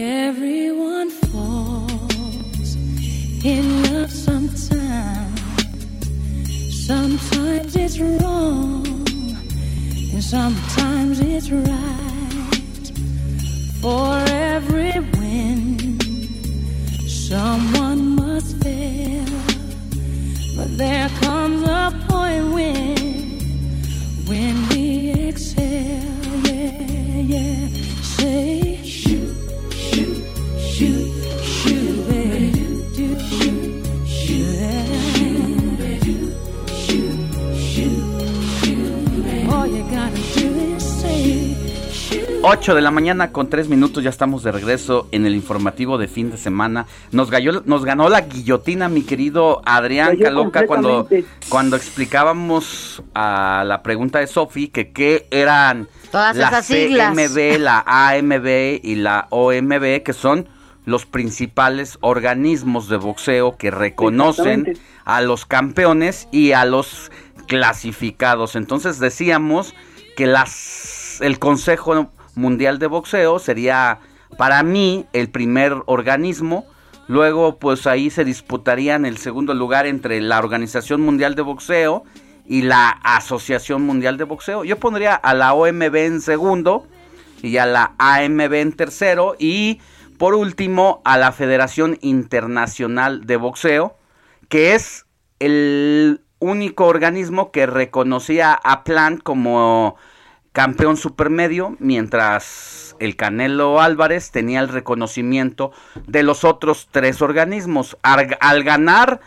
Everyone 0.01 1.09
falls 1.09 2.75
in 3.43 3.83
love 3.83 4.09
sometimes. 4.09 5.41
Sometimes 6.87 7.75
it's 7.75 7.99
wrong, 7.99 8.87
and 10.13 10.23
sometimes 10.23 11.19
it's 11.19 11.51
right. 11.51 12.91
For 13.81 14.23
every 14.29 15.01
win, 15.19 15.99
someone 17.05 18.15
must 18.15 18.55
fail. 18.63 19.25
But 20.55 20.77
there 20.77 21.09
comes 21.19 21.63
a 21.63 21.91
point 22.07 22.53
when, 22.53 22.97
when 24.29 24.69
we 24.69 25.11
exhale, 25.27 26.35
yeah, 26.45 27.19
yeah. 27.35 27.67
Say 28.01 28.78
8 42.41 42.73
de 42.73 42.81
la 42.81 42.91
mañana 42.91 43.31
con 43.33 43.49
3 43.49 43.67
minutos, 43.67 44.01
ya 44.03 44.09
estamos 44.09 44.43
de 44.43 44.51
regreso 44.53 45.07
en 45.11 45.25
el 45.25 45.35
informativo 45.35 45.97
de 45.97 46.07
fin 46.07 46.31
de 46.31 46.37
semana. 46.37 46.85
Nos, 47.11 47.29
galló- 47.29 47.63
nos 47.65 47.83
ganó 47.83 48.07
la 48.07 48.21
guillotina, 48.21 48.87
mi 48.87 49.01
querido 49.01 49.61
Adrián 49.65 50.17
Caloca, 50.17 50.65
cuando, 50.65 51.07
cuando 51.49 51.75
explicábamos 51.75 53.03
a 53.13 53.63
la 53.67 53.83
pregunta 53.83 54.19
de 54.19 54.27
Sofi 54.27 54.69
que 54.69 54.91
qué 54.91 55.27
eran 55.31 55.89
Todas 56.11 56.37
la 56.37 56.47
esas 56.47 56.65
siglas. 56.65 57.13
CMB, 57.13 57.59
la 57.59 57.83
AMB 57.85 58.79
y 58.83 58.95
la 58.95 59.27
OMB, 59.31 60.01
que 60.03 60.13
son 60.13 60.47
los 60.89 61.05
principales 61.05 61.97
organismos 62.01 62.89
de 62.89 62.97
boxeo 62.97 63.57
que 63.57 63.71
reconocen 63.71 64.77
a 65.05 65.21
los 65.21 65.45
campeones 65.45 66.27
y 66.31 66.51
a 66.51 66.65
los 66.65 67.11
clasificados. 67.47 68.55
Entonces 68.55 68.99
decíamos 68.99 69.75
que 70.17 70.25
las 70.25 71.21
el 71.21 71.39
Consejo 71.39 72.09
Mundial 72.35 72.79
de 72.79 72.87
Boxeo 72.87 73.39
sería 73.39 73.99
para 74.37 74.63
mí 74.63 75.05
el 75.13 75.29
primer 75.29 75.75
organismo. 75.85 76.65
Luego, 77.07 77.57
pues 77.57 77.87
ahí 77.87 78.09
se 78.09 78.23
disputarían 78.23 79.05
el 79.05 79.17
segundo 79.17 79.53
lugar 79.53 79.85
entre 79.87 80.21
la 80.21 80.39
Organización 80.39 81.01
Mundial 81.01 81.35
de 81.35 81.41
Boxeo 81.41 82.03
y 82.45 82.61
la 82.61 82.89
Asociación 82.89 83.83
Mundial 83.83 84.17
de 84.17 84.23
Boxeo. 84.23 84.63
Yo 84.63 84.77
pondría 84.77 85.15
a 85.15 85.33
la 85.33 85.53
OMB 85.53 85.95
en 85.95 86.21
segundo 86.21 86.85
y 87.41 87.57
a 87.57 87.65
la 87.65 87.93
AMB 87.97 88.53
en 88.53 88.73
tercero 88.73 89.35
y 89.39 89.79
por 90.19 90.35
último 90.35 91.01
a 91.05 91.17
la 91.17 91.31
Federación 91.31 91.97
Internacional 92.01 93.25
de 93.25 93.37
Boxeo, 93.37 93.95
que 94.49 94.75
es 94.75 95.05
el 95.39 96.21
único 96.39 96.87
organismo 96.87 97.51
que 97.51 97.65
reconocía 97.65 98.53
a 98.53 98.83
Plant 98.83 99.23
como 99.23 99.95
campeón 100.51 100.97
supermedio, 100.97 101.77
mientras 101.79 102.97
el 102.99 103.15
Canelo 103.15 103.79
Álvarez 103.79 104.31
tenía 104.31 104.59
el 104.59 104.67
reconocimiento 104.67 105.71
de 106.05 106.23
los 106.23 106.43
otros 106.43 106.89
tres 106.91 107.21
organismos. 107.21 107.97
Al, 108.01 108.37
al 108.41 108.63
ganar 108.65 109.21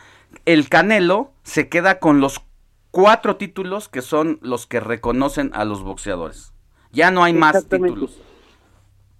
el 0.45 0.69
Canelo, 0.69 1.33
se 1.43 1.71
queda 1.71 2.01
con 2.01 2.21
los 2.21 2.43
cuatro 2.91 3.37
títulos 3.37 3.89
que 3.89 4.03
son 4.03 4.39
los 4.43 4.67
que 4.67 4.79
reconocen 4.79 5.53
a 5.55 5.65
los 5.65 5.83
boxeadores. 5.83 6.53
Ya 6.93 7.11
no 7.11 7.25
hay 7.25 7.33
más 7.33 7.67
títulos. 7.67 8.21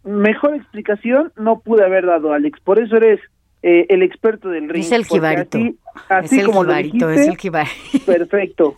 Mejor 0.05 0.55
explicación 0.55 1.33
no 1.37 1.61
pude 1.61 1.85
haber 1.85 2.07
dado, 2.07 2.33
Alex. 2.33 2.59
Por 2.61 2.79
eso 2.79 2.97
eres 2.97 3.21
eh, 3.63 3.87
el 3.89 4.03
experto 4.03 4.49
del 4.49 4.69
ring. 4.69 4.83
Es 4.85 4.93
el 4.93 5.05
jibarito. 5.05 5.59
Así, 5.59 5.79
así 6.09 6.35
es 6.37 6.41
el 6.43 6.47
como 6.47 6.65
lo 6.65 6.71
jibarito, 6.71 7.09
dijiste, 7.09 7.23
es 7.23 7.29
el 7.29 7.37
jibarito. 7.39 8.07
perfecto. 8.07 8.75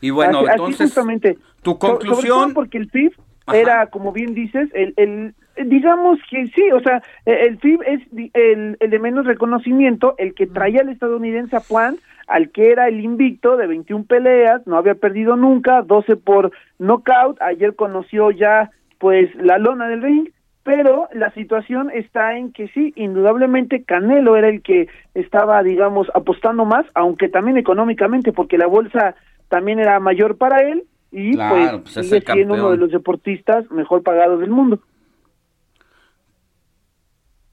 Y 0.00 0.10
bueno, 0.10 0.38
Así- 0.40 0.46
así 0.48 0.52
entonces, 0.54 0.86
justamente. 0.88 1.38
tu 1.62 1.72
sobre 1.72 1.78
conclusión... 1.92 2.38
todo 2.44 2.54
porque 2.54 2.78
el 2.78 2.90
FIB 2.90 3.12
era, 3.52 3.86
como 3.86 4.12
bien 4.12 4.34
dices, 4.34 4.68
el, 4.74 4.94
el 4.96 5.34
digamos 5.66 6.18
que 6.30 6.46
sí, 6.48 6.70
o 6.72 6.80
sea, 6.80 7.02
eh, 7.26 7.46
el 7.48 7.58
FIB 7.58 7.80
es 7.86 8.00
di- 8.10 8.30
el, 8.34 8.76
el 8.80 8.90
de 8.90 8.98
menos 8.98 9.26
reconocimiento, 9.26 10.14
el 10.18 10.34
que 10.34 10.46
traía 10.46 10.80
al 10.80 10.88
estadounidense 10.88 11.56
a 11.56 11.60
Juan, 11.60 11.96
al 12.26 12.50
que 12.50 12.70
era 12.70 12.88
el 12.88 13.00
invicto 13.00 13.56
de 13.56 13.66
21 13.66 14.04
peleas, 14.04 14.66
no 14.66 14.76
había 14.76 14.94
perdido 14.94 15.36
nunca, 15.36 15.82
12 15.82 16.16
por 16.16 16.52
knockout, 16.78 17.40
ayer 17.42 17.74
conoció 17.76 18.30
ya 18.30 18.70
pues 19.02 19.34
la 19.34 19.58
lona 19.58 19.88
del 19.88 20.00
ring, 20.00 20.28
pero 20.62 21.08
la 21.12 21.32
situación 21.32 21.90
está 21.90 22.36
en 22.36 22.52
que 22.52 22.68
sí, 22.68 22.92
indudablemente 22.94 23.82
Canelo 23.82 24.36
era 24.36 24.48
el 24.48 24.62
que 24.62 24.86
estaba, 25.12 25.60
digamos, 25.64 26.06
apostando 26.14 26.64
más, 26.64 26.86
aunque 26.94 27.28
también 27.28 27.58
económicamente, 27.58 28.32
porque 28.32 28.58
la 28.58 28.68
bolsa 28.68 29.16
también 29.48 29.80
era 29.80 29.98
mayor 29.98 30.38
para 30.38 30.60
él 30.60 30.84
y 31.10 31.32
Claro, 31.32 31.82
pues, 31.82 31.94
pues, 31.94 31.96
es 31.96 32.10
sigue 32.10 32.32
siendo 32.32 32.54
uno 32.54 32.70
de 32.70 32.76
los 32.76 32.92
deportistas 32.92 33.68
mejor 33.72 34.04
pagados 34.04 34.38
del 34.38 34.50
mundo. 34.50 34.78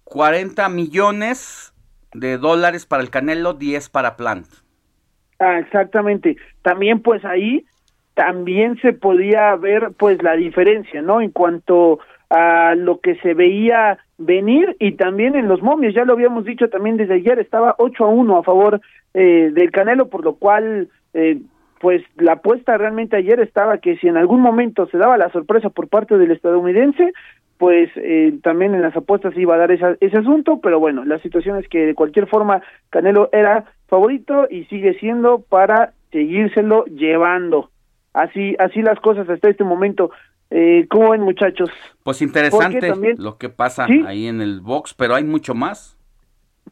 40 0.04 0.70
millones 0.70 1.74
de 2.14 2.38
dólares 2.38 2.86
para 2.86 3.02
el 3.02 3.10
Canelo, 3.10 3.56
10 3.56 3.90
para 3.90 4.18
Plant. 4.18 4.46
Ah, 5.40 5.58
exactamente. 5.58 6.38
También 6.62 7.02
pues 7.02 7.26
ahí 7.26 7.66
también 8.20 8.78
se 8.82 8.92
podía 8.92 9.56
ver 9.56 9.92
pues 9.98 10.22
la 10.22 10.34
diferencia, 10.36 11.02
¿no? 11.02 11.22
En 11.22 11.32
cuanto 11.32 12.00
a 12.30 12.76
lo 12.76 13.00
que 13.00 13.16
se 13.16 13.34
veía 13.34 13.98
venir 14.18 14.76
y 14.78 14.92
también 14.98 15.36
en 15.38 15.48
los 15.48 15.62
momios, 15.62 15.94
ya 15.94 16.04
lo 16.04 16.12
habíamos 16.12 16.44
dicho 16.44 16.68
también 16.68 16.98
desde 16.98 17.14
ayer, 17.14 17.40
estaba 17.40 17.76
8 17.78 18.04
a 18.04 18.10
1 18.10 18.38
a 18.38 18.44
favor 18.44 18.82
eh, 19.14 19.52
del 19.54 19.72
Canelo, 19.72 20.10
por 20.10 20.26
lo 20.26 20.36
cual 20.36 20.90
eh, 21.14 21.40
pues 21.80 22.04
la 22.18 22.34
apuesta 22.34 22.78
realmente 22.78 23.16
ayer 23.16 23.40
estaba 23.40 23.78
que 23.78 23.96
si 23.96 24.10
en 24.10 24.18
algún 24.18 24.42
momento 24.42 24.86
se 24.88 24.98
daba 24.98 25.18
la 25.18 25.30
sorpresa 25.30 25.70
por 25.70 25.88
parte 25.88 26.18
del 26.18 26.32
estadounidense, 26.32 27.14
pues 27.58 27.90
eh, 27.96 28.34
también 28.44 28.76
en 28.76 28.82
las 28.82 28.98
apuestas 28.98 29.32
iba 29.38 29.56
a 29.56 29.60
dar 29.60 29.72
esa- 29.72 29.96
ese 30.02 30.18
asunto, 30.18 30.60
pero 30.62 30.78
bueno, 30.82 31.06
la 31.06 31.20
situación 31.20 31.58
es 31.58 31.70
que 31.70 31.86
de 31.86 31.96
cualquier 31.96 32.28
forma 32.28 32.62
Canelo 32.90 33.30
era 33.32 33.64
favorito 33.88 34.46
y 34.50 34.66
sigue 34.66 34.96
siendo 34.96 35.40
para 35.40 35.94
seguírselo 36.12 36.84
llevando. 36.84 37.70
Así, 38.14 38.56
así 38.60 38.82
las 38.82 39.00
cosas 39.00 39.30
hasta 39.30 39.50
este 39.50 39.64
momento. 39.64 40.12
Eh, 40.52 40.88
¿Cómo 40.90 41.12
ven 41.12 41.22
muchachos? 41.22 41.70
Pues 42.04 42.22
interesante 42.22 42.80
también- 42.80 43.16
lo 43.20 43.38
que 43.38 43.50
pasa 43.50 43.86
Sí. 43.86 44.04
ahí 44.08 44.28
en 44.28 44.42
el 44.42 44.62
box, 44.62 44.94
pero 44.96 45.16
hay 45.16 45.24
mucho 45.24 45.54
más. 45.54 45.96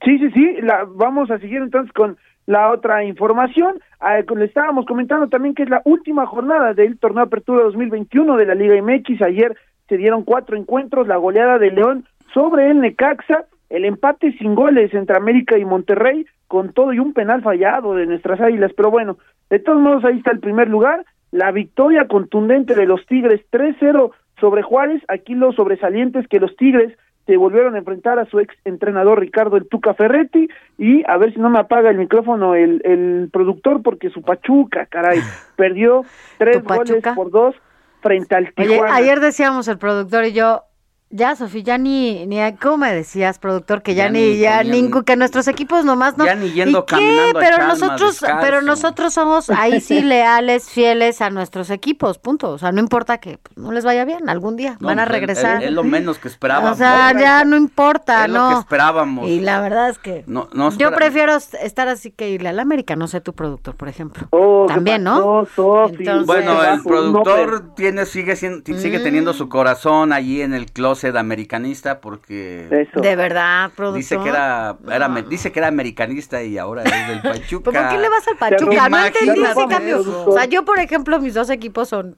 Sí, 0.03 0.17
sí, 0.19 0.29
sí, 0.31 0.55
la, 0.61 0.85
vamos 0.88 1.29
a 1.31 1.38
seguir 1.39 1.57
entonces 1.61 1.91
con 1.93 2.17
la 2.47 2.71
otra 2.71 3.03
información. 3.03 3.79
Con- 4.27 4.39
le 4.39 4.45
estábamos 4.45 4.85
comentando 4.85 5.27
también 5.27 5.53
que 5.55 5.63
es 5.63 5.69
la 5.69 5.81
última 5.85 6.25
jornada 6.25 6.73
del 6.73 6.97
torneo 6.97 7.23
Apertura 7.23 7.63
2021 7.63 8.35
de 8.38 8.45
la 8.45 8.55
Liga 8.55 8.75
MX. 8.75 9.21
Ayer 9.21 9.55
se 9.89 9.97
dieron 9.97 10.23
cuatro 10.23 10.55
encuentros, 10.57 11.07
la 11.07 11.17
goleada 11.17 11.57
de 11.59 11.71
León 11.71 12.05
sobre 12.33 12.69
el 12.71 12.81
Necaxa, 12.81 13.45
el 13.69 13.85
empate 13.85 14.31
sin 14.38 14.55
goles 14.55 14.93
entre 14.93 15.17
América 15.17 15.57
y 15.57 15.65
Monterrey, 15.65 16.25
con 16.47 16.73
todo 16.73 16.93
y 16.93 16.99
un 16.99 17.13
penal 17.13 17.41
fallado 17.41 17.93
de 17.95 18.05
nuestras 18.05 18.39
águilas. 18.39 18.71
Pero 18.75 18.91
bueno, 18.91 19.17
de 19.49 19.59
todos 19.59 19.79
modos 19.81 20.03
ahí 20.05 20.17
está 20.17 20.31
el 20.31 20.39
primer 20.39 20.67
lugar, 20.69 21.05
la 21.32 21.51
victoria 21.51 22.07
contundente 22.07 22.75
de 22.75 22.86
los 22.86 23.05
Tigres 23.05 23.41
3-0 23.51 24.11
sobre 24.39 24.61
Juárez. 24.61 25.03
Aquí 25.07 25.36
lo 25.36 25.51
sobresaliente 25.51 26.19
es 26.19 26.28
que 26.28 26.39
los 26.39 26.55
Tigres 26.55 26.97
se 27.25 27.36
volvieron 27.36 27.75
a 27.75 27.80
enfrentar 27.80 28.19
a 28.19 28.25
su 28.25 28.39
ex 28.39 28.55
entrenador 28.63 29.19
Ricardo 29.19 29.57
el 29.57 29.67
Tuca 29.67 29.93
Ferretti 29.93 30.47
y 30.78 31.03
a 31.09 31.17
ver 31.17 31.34
si 31.34 31.39
no 31.39 31.49
me 31.49 31.59
apaga 31.59 31.89
el 31.89 31.97
micrófono 31.97 32.55
el, 32.55 32.82
el 32.86 33.30
productor 33.32 33.84
porque 33.84 34.09
su 34.09 34.21
Pachuca, 34.21 34.86
caray, 34.86 35.19
perdió 35.57 36.03
tres 36.38 36.63
¿Tu 36.63 36.73
goles 36.73 37.03
por 37.15 37.30
dos 37.30 37.55
frente 38.01 38.34
al 38.34 38.53
Oye, 38.57 38.69
Tijuana. 38.69 38.95
ayer 38.95 39.19
decíamos 39.19 39.67
el 39.67 39.78
productor 39.78 40.23
y 40.23 40.32
yo, 40.32 40.63
ya, 41.10 41.36
Sofía, 41.36 41.62
ya 41.64 41.78
ni, 41.78 42.26
ni, 42.26 42.38
¿cómo 42.58 42.78
me 42.78 42.93
decías, 42.93 43.39
productor? 43.39 43.82
Que 43.82 43.95
ya, 43.95 44.05
Ya 44.05 44.10
ni, 44.12 44.20
ni 44.34 44.38
ya 44.39 44.64
ni, 44.64 44.89
que 45.05 45.16
nuestros 45.16 45.47
equipos 45.47 45.86
nomás 45.86 46.18
no. 46.18 46.26
Ya 46.26 46.36
ni 46.36 46.51
yendo 46.51 46.80
¿Y 46.80 46.82
qué? 46.82 46.95
caminando 46.95 47.39
a 47.39 47.41
Pero 47.41 47.68
nosotros, 47.68 48.20
descalzo. 48.20 48.41
pero 48.41 48.62
nosotros 48.62 49.14
somos 49.14 49.49
ahí 49.49 49.80
sí 49.80 50.01
leales, 50.01 50.70
fieles 50.70 51.22
a 51.22 51.30
nuestros 51.30 51.70
equipos, 51.70 52.18
punto. 52.18 52.49
O 52.51 52.58
sea, 52.58 52.72
no 52.72 52.80
importa 52.82 53.20
que 53.20 53.38
pues, 53.38 53.58
no 53.58 53.72
les 53.72 53.86
vaya 53.86 54.03
bien, 54.05 54.28
algún 54.30 54.58
día 54.58 54.76
No, 54.82 54.88
van 54.88 54.99
a 54.99 55.03
es- 55.03 55.10
regresar. 55.10 55.64
Es, 55.64 55.72
lo 55.72 55.84
menos 55.84 56.20
que 56.20 56.28
esperábamos. 56.28 56.72
o 56.74 56.76
sea, 56.76 57.14
ya 57.18 57.45
no 57.45 57.55
importa, 57.68 58.26
Es 58.26 58.32
¿no? 58.32 58.49
lo 58.49 58.55
que 58.55 58.60
esperábamos. 58.62 59.28
Y 59.30 59.39
la 59.39 59.62
verdad 59.62 59.89
es 59.89 59.99
que 59.99 60.24
No, 60.28 60.49
no 60.53 60.72
yo 60.78 60.93
prefiero 60.93 61.36
estar 61.36 61.88
así 61.88 62.12
que 62.12 62.30
irle 62.30 62.49
al 62.49 62.60
América, 62.60 62.95
no 62.97 63.08
sé 63.08 63.22
tu 63.22 63.34
productor, 63.34 63.76
por 63.76 63.88
ejemplo. 63.88 64.28
Oh, 64.32 64.66
¿qué 64.68 64.74
También, 64.74 65.03
¿no? 65.03 65.47
Entonces- 65.47 66.26
Bueno, 66.26 66.62
el 66.64 66.84
productor 66.84 67.74
tiene, 67.76 68.05
sigue, 68.05 68.36
sigue 68.36 68.99
Mm. 68.99 69.03
teniendo 69.03 69.34
su 69.34 69.47
corazón 69.47 70.12
allí 70.12 70.41
en 70.41 70.53
el 70.53 70.66
closet 70.72 70.97
americanista 71.06 72.00
porque 72.02 72.88
De 72.95 73.16
verdad, 73.16 73.72
productor. 73.76 73.98
dice 73.98 74.18
que 74.20 74.30
era, 74.30 74.78
era 74.91 75.08
me- 75.10 75.24
dice 75.24 75.52
que 75.52 75.60
era 75.60 75.68
americanista 75.68 76.41
y 76.43 76.58
ahora 76.58 76.84
es 76.84 77.08
del 77.08 77.22
Pachuca. 77.22 77.72
¿Pero 77.72 77.84
por 77.84 77.89
qué 77.95 77.98
le 78.02 78.10
vas 78.10 78.28
al 78.28 78.38
Pachuca? 78.38 78.89
No 78.89 79.06
entendí 79.06 79.43
ese 79.43 79.68
cambio. 79.68 80.02
eso. 80.02 80.26
O 80.30 80.34
sea, 80.34 80.45
yo, 80.45 80.66
por 80.66 80.80
ejemplo, 80.80 81.20
mis 81.20 81.34
dos 81.34 81.50
equipos 81.50 81.89
son, 81.89 82.18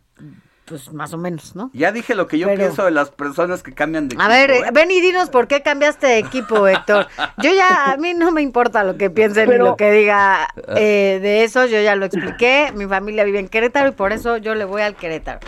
pues, 0.69 0.93
más 0.93 1.13
o 1.13 1.17
menos, 1.17 1.55
¿no? 1.55 1.71
Ya 1.73 1.91
dije 1.91 2.15
lo 2.15 2.27
que 2.27 2.37
yo 2.37 2.47
Pero- 2.47 2.57
pienso 2.59 2.85
de 2.85 2.91
las 2.91 3.09
personas 3.09 3.63
que 3.63 3.73
cambian 3.73 4.07
de 4.07 4.15
A 4.19 4.27
ver, 4.27 4.51
equipo, 4.51 4.65
¿eh? 4.67 4.69
ven 4.73 4.91
y 4.91 5.01
dinos 5.01 5.29
por 5.29 5.47
qué 5.47 5.61
cambiaste 5.61 6.07
de 6.07 6.17
equipo, 6.19 6.67
Héctor. 6.67 7.07
Yo 7.37 7.51
ya, 7.53 7.91
a 7.91 7.97
mí 7.97 8.13
no 8.13 8.31
me 8.31 8.41
importa 8.41 8.83
lo 8.83 8.95
que 8.97 9.09
piensen 9.09 9.47
Pero- 9.49 9.63
ni 9.63 9.69
lo 9.71 9.75
que 9.75 9.91
diga 9.91 10.47
eh, 10.75 11.19
de 11.21 11.43
eso, 11.43 11.65
yo 11.65 11.81
ya 11.81 11.95
lo 11.95 12.05
expliqué. 12.05 12.71
Mi 12.75 12.85
familia 12.85 13.23
vive 13.23 13.39
en 13.39 13.47
Querétaro 13.47 13.89
y 13.89 13.91
por 13.93 14.13
eso 14.13 14.37
yo 14.37 14.55
le 14.55 14.65
voy 14.65 14.81
al 14.81 14.95
Querétaro. 14.95 15.39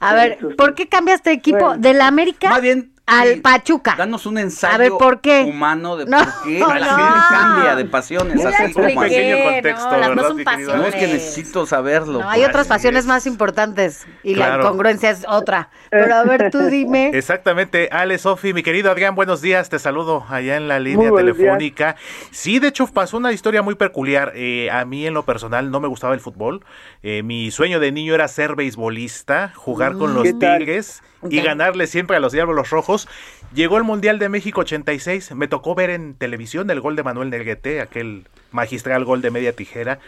A 0.00 0.14
ver, 0.14 0.38
¿por 0.56 0.74
qué 0.74 0.88
cambiaste 0.88 1.30
de 1.30 1.36
equipo? 1.36 1.58
Bueno. 1.58 1.80
¿De 1.82 1.94
la 1.94 2.06
América? 2.06 2.50
Más 2.50 2.60
bien, 2.60 2.92
al 3.06 3.40
Pachuca. 3.40 3.94
Danos 3.96 4.26
un 4.26 4.38
ensayo 4.38 4.74
A 4.74 4.78
ver, 4.78 4.90
¿por 4.90 5.20
qué? 5.20 5.44
humano 5.48 5.96
de 5.96 6.04
No, 6.06 6.18
por 6.18 6.42
qué 6.44 6.58
la 6.58 6.66
no. 6.68 6.76
gente 6.96 7.20
cambia 7.30 7.76
de 7.76 7.84
pasiones. 7.84 8.44
Así 8.44 8.72
como 8.72 8.86
expliqué, 8.88 8.94
no, 8.94 9.00
Pequeño 9.02 9.44
contexto, 9.44 9.90
no 9.90 9.98
¿verdad, 10.08 10.28
son 10.28 10.36
querido 10.44 10.76
No, 10.76 10.82
es 10.84 10.94
que 10.94 11.00
pasiones. 11.00 11.12
necesito 11.14 11.66
saberlo. 11.66 12.18
No, 12.20 12.28
hay 12.28 12.40
pues. 12.40 12.48
otras 12.50 12.66
pasiones 12.66 13.06
más 13.06 13.26
importantes 13.26 14.06
y 14.22 14.34
la 14.34 14.56
incongruencia 14.56 15.10
es 15.10 15.24
otra. 15.28 15.70
Pero 15.90 16.14
a 16.14 16.24
ver, 16.24 16.50
tú 16.50 16.58
dime. 16.66 17.10
Exactamente, 17.14 17.88
Ale, 17.92 18.18
Sofi, 18.18 18.52
mi 18.52 18.62
querido 18.62 18.90
Adrián, 18.90 19.14
buenos 19.14 19.40
días, 19.40 19.68
te 19.68 19.78
saludo 19.78 20.24
allá 20.28 20.56
en 20.56 20.66
la 20.68 20.78
línea 20.80 21.10
telefónica. 21.14 21.96
Sí, 22.32 22.58
de 22.58 22.68
hecho 22.68 22.86
pasó 22.88 23.16
una 23.18 23.32
historia 23.32 23.62
muy 23.62 23.76
peculiar. 23.76 24.32
Eh, 24.34 24.68
a 24.70 24.84
mí 24.84 25.06
en 25.06 25.14
lo 25.14 25.24
personal 25.24 25.70
no 25.70 25.80
me 25.80 25.88
gustaba 25.88 26.14
el 26.14 26.20
fútbol. 26.20 26.64
Eh, 27.02 27.22
mi 27.22 27.50
sueño 27.50 27.78
de 27.80 27.92
niño 27.92 28.14
era 28.14 28.26
ser 28.28 28.56
beisbolista, 28.56 29.52
jugar 29.54 29.92
con 29.96 30.12
Mm. 30.12 30.14
los 30.14 30.22
¿Qué 30.24 30.32
tal? 30.34 30.58
Y 31.30 31.40
ganarle 31.42 31.86
siempre 31.86 32.16
a 32.16 32.20
los 32.20 32.32
Diablos 32.32 32.70
Rojos. 32.70 33.08
Llegó 33.54 33.76
el 33.78 33.84
Mundial 33.84 34.18
de 34.18 34.28
México 34.28 34.60
86, 34.62 35.32
me 35.34 35.48
tocó 35.48 35.74
ver 35.74 35.90
en 35.90 36.14
televisión 36.14 36.70
el 36.70 36.80
gol 36.80 36.96
de 36.96 37.02
Manuel 37.02 37.30
Neguete, 37.30 37.80
aquel 37.80 38.26
magistral 38.52 39.04
gol 39.04 39.22
de 39.22 39.30
media 39.30 39.52
tijera. 39.54 39.98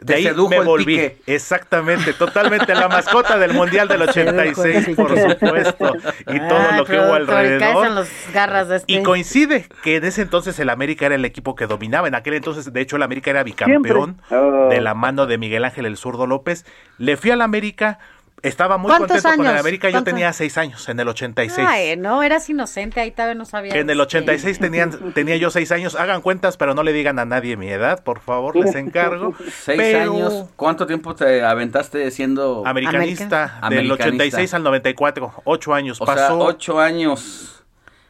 De 0.00 0.06
Te 0.06 0.14
ahí 0.28 0.34
me 0.50 0.60
volví. 0.60 0.84
pique. 0.96 1.16
Exactamente, 1.26 2.12
totalmente 2.14 2.74
la 2.74 2.88
mascota 2.88 3.38
del 3.38 3.54
Mundial 3.54 3.86
del 3.86 4.02
86, 4.08 4.96
por 4.96 5.16
supuesto, 5.16 5.94
y 6.26 6.38
todo 6.40 6.58
Ay, 6.70 6.78
lo 6.78 6.84
que 6.84 6.96
hubo 6.98 7.14
alrededor. 7.14 7.90
los 7.92 8.08
garras 8.34 8.68
de 8.68 8.76
este. 8.78 8.92
Y 8.92 9.02
coincide 9.04 9.66
que 9.84 9.96
en 9.96 10.04
ese 10.04 10.22
entonces 10.22 10.58
el 10.58 10.68
América 10.70 11.06
era 11.06 11.14
el 11.14 11.24
equipo 11.24 11.54
que 11.54 11.66
dominaba. 11.66 12.08
En 12.08 12.16
aquel 12.16 12.34
entonces, 12.34 12.70
de 12.72 12.80
hecho, 12.80 12.96
el 12.96 13.02
América 13.04 13.30
era 13.30 13.44
bicampeón 13.44 14.20
Siempre. 14.28 14.36
Oh. 14.36 14.68
de 14.68 14.80
la 14.80 14.94
mano 14.94 15.26
de 15.26 15.38
Miguel 15.38 15.64
Ángel 15.64 15.86
el 15.86 15.96
Zurdo 15.96 16.26
López. 16.26 16.66
Le 16.98 17.16
fui 17.16 17.30
al 17.30 17.40
América, 17.40 18.00
estaba 18.48 18.76
muy 18.78 18.88
¿Cuántos 18.88 19.08
contento 19.22 19.36
con 19.36 19.46
el 19.46 19.50
años? 19.52 19.60
América. 19.60 19.88
Yo 19.88 19.92
¿Cuántos? 19.94 20.12
tenía 20.14 20.32
seis 20.32 20.56
años 20.58 20.88
en 20.88 21.00
el 21.00 21.08
86. 21.08 21.66
Ay, 21.68 21.96
no, 21.96 22.22
eras 22.22 22.48
inocente, 22.48 23.00
ahí 23.00 23.10
todavía 23.10 23.34
no 23.34 23.44
sabía. 23.44 23.74
En 23.74 23.88
el 23.90 24.00
86 24.00 24.58
tenían, 24.58 24.90
tenía 25.14 25.36
yo 25.36 25.50
seis 25.50 25.72
años. 25.72 25.94
Hagan 25.94 26.20
cuentas, 26.22 26.56
pero 26.56 26.74
no 26.74 26.82
le 26.82 26.92
digan 26.92 27.18
a 27.18 27.24
nadie 27.24 27.56
mi 27.56 27.68
edad, 27.68 28.02
por 28.04 28.20
favor, 28.20 28.54
les 28.56 28.74
encargo. 28.74 29.34
Seis 29.64 29.78
Pero- 29.80 30.12
años. 30.12 30.44
¿Cuánto 30.56 30.86
tiempo 30.86 31.14
te 31.14 31.42
aventaste 31.42 32.10
siendo 32.10 32.62
Americanista, 32.66 33.58
del 33.70 33.90
Americanista? 33.90 34.04
86 34.04 34.54
al 34.54 34.62
94, 34.62 35.32
ocho 35.44 35.74
años. 35.74 36.00
O 36.00 36.06
sea, 36.06 36.14
pasó. 36.14 36.38
ocho 36.38 36.80
años. 36.80 37.63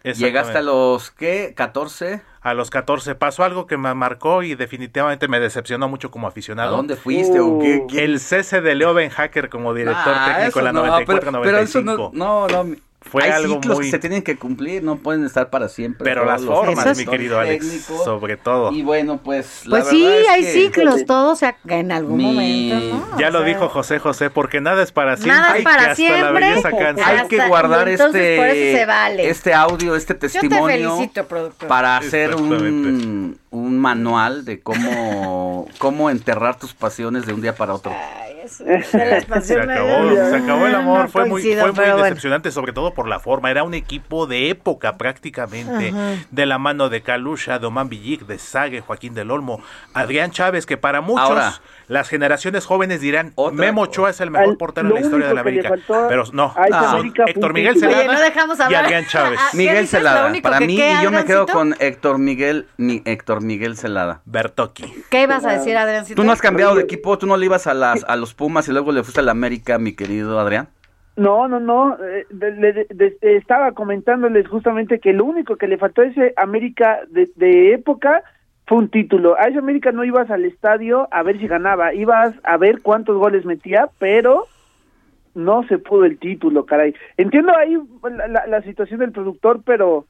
Exactamente. 0.04 0.18
Llegaste 0.26 0.58
a 0.58 0.62
los, 0.62 1.10
¿qué? 1.10 1.54
¿14? 1.56 2.20
A 2.42 2.52
los 2.52 2.68
14 2.70 3.14
pasó 3.14 3.42
algo 3.42 3.66
que 3.66 3.78
me 3.78 3.94
marcó 3.94 4.42
y 4.42 4.54
definitivamente 4.54 5.28
me 5.28 5.40
decepcionó 5.40 5.88
mucho 5.88 6.10
como 6.10 6.26
aficionado. 6.28 6.74
¿A 6.74 6.76
dónde 6.76 6.94
fuiste 6.94 7.40
o 7.40 7.58
qué? 7.58 7.84
qué? 7.88 8.04
El 8.04 8.20
cese 8.20 8.60
de 8.60 8.74
Leo 8.74 8.92
Ben 8.92 9.08
Hacker 9.08 9.48
como 9.48 9.72
director 9.72 10.12
Ah, 10.14 10.34
técnico 10.36 10.58
en 10.58 10.64
la 10.66 10.72
no, 10.72 10.84
94-95. 10.84 11.06
pero, 11.06 11.42
pero 11.42 11.58
eso 11.58 11.80
no, 11.80 12.10
no, 12.12 12.46
no. 12.48 12.76
Fue 13.10 13.22
Hay 13.24 13.30
algo 13.30 13.54
ciclos 13.54 13.76
muy- 13.76 13.84
que 13.86 13.90
se 13.92 13.98
tienen 13.98 14.22
que 14.22 14.36
cumplir, 14.36 14.82
no 14.82 14.96
pueden 14.96 15.24
estar 15.24 15.48
para 15.50 15.68
siempre. 15.68 16.04
Pero 16.04 16.24
las 16.24 16.40
los 16.42 16.52
formas, 16.54 16.96
mi 16.96 17.06
querido 17.06 17.38
Alex, 17.38 17.84
sobre 18.04 18.36
todo. 18.36 18.72
Y 18.72 18.82
bueno, 18.82 19.20
pues 19.22 19.66
la 19.66 19.78
Pues 19.78 19.88
sí, 19.88 20.04
es 20.04 20.28
hay 20.28 20.42
que- 20.42 20.52
ciclos, 20.52 21.04
todo 21.06 21.36
se 21.36 21.54
en 21.68 21.92
algún 21.92 22.16
Mi- 22.16 22.24
momento, 22.24 22.96
¿no? 23.12 23.18
Ya 23.18 23.28
O 23.28 23.30
lo 23.30 23.38
sea, 23.40 23.48
dijo 23.48 23.68
José 23.68 23.98
José, 23.98 24.30
porque 24.30 24.60
nada 24.60 24.82
es 24.82 24.90
para 24.90 25.16
siempre. 25.16 25.36
Nada 25.36 25.54
es 25.54 25.60
y 25.60 25.64
para 25.64 25.94
que 25.94 26.08
hasta 26.08 26.70
la 26.70 26.78
cansa. 26.78 27.08
Hay 27.08 27.28
que 27.28 27.46
guardar 27.46 27.88
este, 27.88 28.04
por 28.36 28.46
eso 28.46 28.78
se 28.78 28.86
vale. 28.86 29.28
este 29.30 29.54
audio, 29.54 29.94
este 29.96 30.14
Yo 30.14 30.18
te 30.18 30.28
testimonio 30.28 30.66
felicito, 30.96 31.24
productor. 31.26 31.68
para 31.68 31.96
hacer 31.98 32.34
un. 32.34 33.38
Un 33.54 33.78
manual 33.78 34.44
de 34.44 34.60
cómo, 34.60 35.66
cómo 35.78 36.10
enterrar 36.10 36.58
tus 36.58 36.74
pasiones 36.74 37.24
de 37.26 37.32
un 37.32 37.40
día 37.40 37.54
para 37.54 37.74
otro. 37.74 37.92
Se 38.46 39.58
acabó, 39.58 40.14
se 40.14 40.36
acabó 40.36 40.66
el 40.66 40.74
amor, 40.74 41.00
No 41.04 41.08
fue 41.08 41.24
muy, 41.24 41.42
fue 41.42 41.72
muy 41.72 41.72
bueno. 41.72 41.96
decepcionante, 41.96 42.50
sobre 42.50 42.74
todo 42.74 42.92
por 42.92 43.08
la 43.08 43.18
forma. 43.18 43.50
Era 43.50 43.62
un 43.62 43.72
equipo 43.72 44.26
de 44.26 44.50
época 44.50 44.98
prácticamente, 44.98 45.88
Ajá. 45.88 46.26
de 46.30 46.44
la 46.46 46.58
mano 46.58 46.90
de 46.90 47.00
Kalusha, 47.00 47.58
de 47.58 47.66
Oman 47.66 47.88
Villic, 47.88 48.26
de 48.26 48.38
Sague, 48.38 48.82
Joaquín 48.82 49.14
del 49.14 49.30
Olmo, 49.30 49.62
Adrián 49.94 50.30
Chávez, 50.30 50.66
que 50.66 50.76
para 50.76 51.00
muchos, 51.00 51.26
Ahora. 51.26 51.54
Las 51.88 52.08
generaciones 52.08 52.66
jóvenes 52.66 53.00
dirán, 53.00 53.32
Memo 53.52 53.82
Ochoa 53.82 54.10
es 54.10 54.20
el 54.20 54.30
mejor 54.30 54.50
Al- 54.50 54.56
portero 54.56 54.88
en 54.88 54.94
la 54.94 55.00
historia 55.00 55.28
de 55.28 55.34
la 55.34 55.40
América. 55.42 55.74
Pero 56.08 56.24
no, 56.32 56.52
a 56.56 56.66
esa 56.66 56.80
son 56.82 56.90
América 57.00 57.22
fue 57.24 57.30
Héctor 57.32 57.52
Miguel. 57.54 57.78
Celada 57.78 57.98
Oye, 57.98 58.06
no 58.12 58.20
dejamos 58.20 58.58
y 58.58 58.62
hablar. 58.62 58.84
Adrián 58.84 59.04
Chávez. 59.06 59.38
Ah, 59.42 59.48
¿qué 59.52 59.56
Miguel 59.58 59.88
Celada, 59.88 60.32
para 60.42 60.60
mí, 60.60 60.74
y 60.80 61.02
yo 61.02 61.10
me 61.10 61.24
quedo 61.24 61.46
con 61.46 61.74
Héctor 61.78 62.18
Miguel, 62.18 62.66
mi 62.76 63.02
Héctor 63.04 63.42
Miguel 63.42 63.76
Celada. 63.76 64.20
Bertoki. 64.24 64.84
¿Qué 65.10 65.22
ibas 65.22 65.44
a 65.44 65.52
decir, 65.52 65.76
Adriancito? 65.76 66.20
¿Tú 66.20 66.26
no 66.26 66.32
has 66.32 66.40
cambiado 66.40 66.74
de 66.74 66.82
equipo? 66.82 67.18
¿Tú 67.18 67.26
no 67.26 67.36
le 67.36 67.46
ibas 67.46 67.66
a, 67.66 67.74
las, 67.74 68.04
a 68.08 68.16
los 68.16 68.34
Pumas 68.34 68.68
y 68.68 68.72
luego 68.72 68.92
le 68.92 69.02
fuiste 69.02 69.20
a 69.20 69.24
la 69.24 69.32
América, 69.32 69.78
mi 69.78 69.94
querido 69.94 70.38
Adrián? 70.40 70.68
No, 71.16 71.46
no, 71.46 71.60
no. 71.60 71.96
eh, 72.04 72.26
de- 72.30 72.50
de- 72.52 72.72
de- 72.72 72.86
de- 73.20 73.36
estaba 73.36 73.70
comentándoles 73.72 74.48
justamente 74.48 74.98
que 74.98 75.12
lo 75.12 75.24
único 75.24 75.54
que 75.56 75.68
le 75.68 75.78
faltó 75.78 76.02
a 76.02 76.06
ese 76.06 76.32
América 76.36 76.98
de, 77.08 77.28
de 77.36 77.72
época 77.74 78.24
fue 78.66 78.78
un 78.78 78.88
título. 78.88 79.36
A 79.38 79.48
ese 79.48 79.58
América 79.58 79.92
no 79.92 80.04
ibas 80.04 80.30
al 80.30 80.44
estadio 80.44 81.08
a 81.10 81.22
ver 81.22 81.38
si 81.38 81.46
ganaba, 81.46 81.94
ibas 81.94 82.34
a 82.44 82.56
ver 82.56 82.80
cuántos 82.80 83.16
goles 83.16 83.44
metía, 83.44 83.88
pero 83.98 84.46
no 85.34 85.64
se 85.68 85.78
pudo 85.78 86.04
el 86.04 86.18
título, 86.18 86.64
caray. 86.64 86.94
Entiendo 87.16 87.52
ahí 87.56 87.76
la, 88.16 88.28
la- 88.28 88.46
la 88.46 88.62
situación 88.62 89.00
del 89.00 89.12
productor, 89.12 89.60
pero 89.64 90.06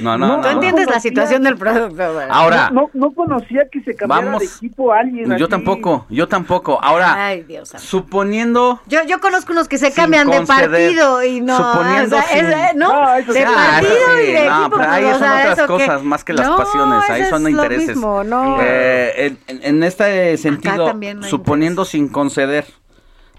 No, 0.00 0.18
no, 0.18 0.26
No, 0.26 0.36
no. 0.42 0.48
Entiendes 0.50 0.88
la 0.90 1.00
situación 1.00 1.42
del 1.42 1.56
producto, 1.56 2.12
güey. 2.12 2.26
Ahora, 2.28 2.70
no, 2.70 2.82
no, 2.82 3.06
no 3.08 3.12
conocía 3.12 3.68
que 3.70 3.80
se 3.82 3.94
cambiara 3.94 4.24
Vamos. 4.26 4.40
de 4.40 4.46
equipo 4.46 4.92
a 4.92 4.98
alguien. 5.00 5.26
yo 5.28 5.34
así. 5.36 5.46
tampoco, 5.48 6.06
yo 6.10 6.28
tampoco. 6.28 6.78
Ahora, 6.82 7.26
Ay, 7.26 7.42
Dios 7.44 7.68
santo. 7.70 7.86
suponiendo 7.86 8.80
Yo, 8.86 8.98
yo 9.06 9.20
conozco 9.20 9.52
unos 9.52 9.68
que 9.68 9.78
se 9.78 9.92
cambian 9.92 10.28
de 10.28 10.42
partido 10.42 11.22
y 11.22 11.40
no. 11.40 11.56
Suponiendo 11.56 12.16
o 12.16 12.20
sea, 12.20 12.28
sin- 12.28 12.46
es, 12.46 12.52
eh, 12.52 12.72
no, 12.76 12.92
No, 12.92 13.14
eso 13.14 13.32
de 13.32 13.44
partido 13.44 13.92
sí, 13.92 14.22
y 14.28 14.32
de 14.32 14.46
no, 14.48 14.60
equipo. 14.62 14.76
pero 14.78 14.90
ahí 14.90 15.04
o 15.04 15.10
son 15.12 15.18
sea, 15.20 15.52
otras 15.52 15.66
cosas 15.68 16.02
más 16.02 16.24
que 16.24 16.32
las 16.32 16.48
No, 16.48 16.56
pasiones, 16.56 17.10
ahí 17.10 17.24
son 17.26 17.48
intereses. 17.48 17.88
mismo, 17.88 18.24
no. 18.24 18.58
Eh, 18.60 19.36
en, 19.48 19.82
este 19.82 20.36
sentido, 20.36 20.92
suponiendo 21.22 21.84
sin 21.84 22.08
conceder, 22.08 22.64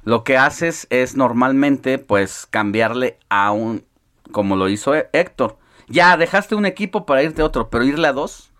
lo 0.05 0.23
que 0.23 0.37
haces 0.37 0.87
es 0.89 1.15
normalmente, 1.15 1.97
pues, 1.99 2.45
cambiarle 2.49 3.17
a 3.29 3.51
un, 3.51 3.85
como 4.31 4.55
lo 4.55 4.69
hizo 4.69 4.93
Hé- 4.95 5.09
Héctor. 5.13 5.57
Ya, 5.87 6.15
dejaste 6.17 6.55
un 6.55 6.65
equipo 6.65 7.05
para 7.05 7.23
irte 7.23 7.41
a 7.41 7.45
otro, 7.45 7.69
pero 7.69 7.83
irle 7.83 8.07
a 8.07 8.13
dos, 8.13 8.51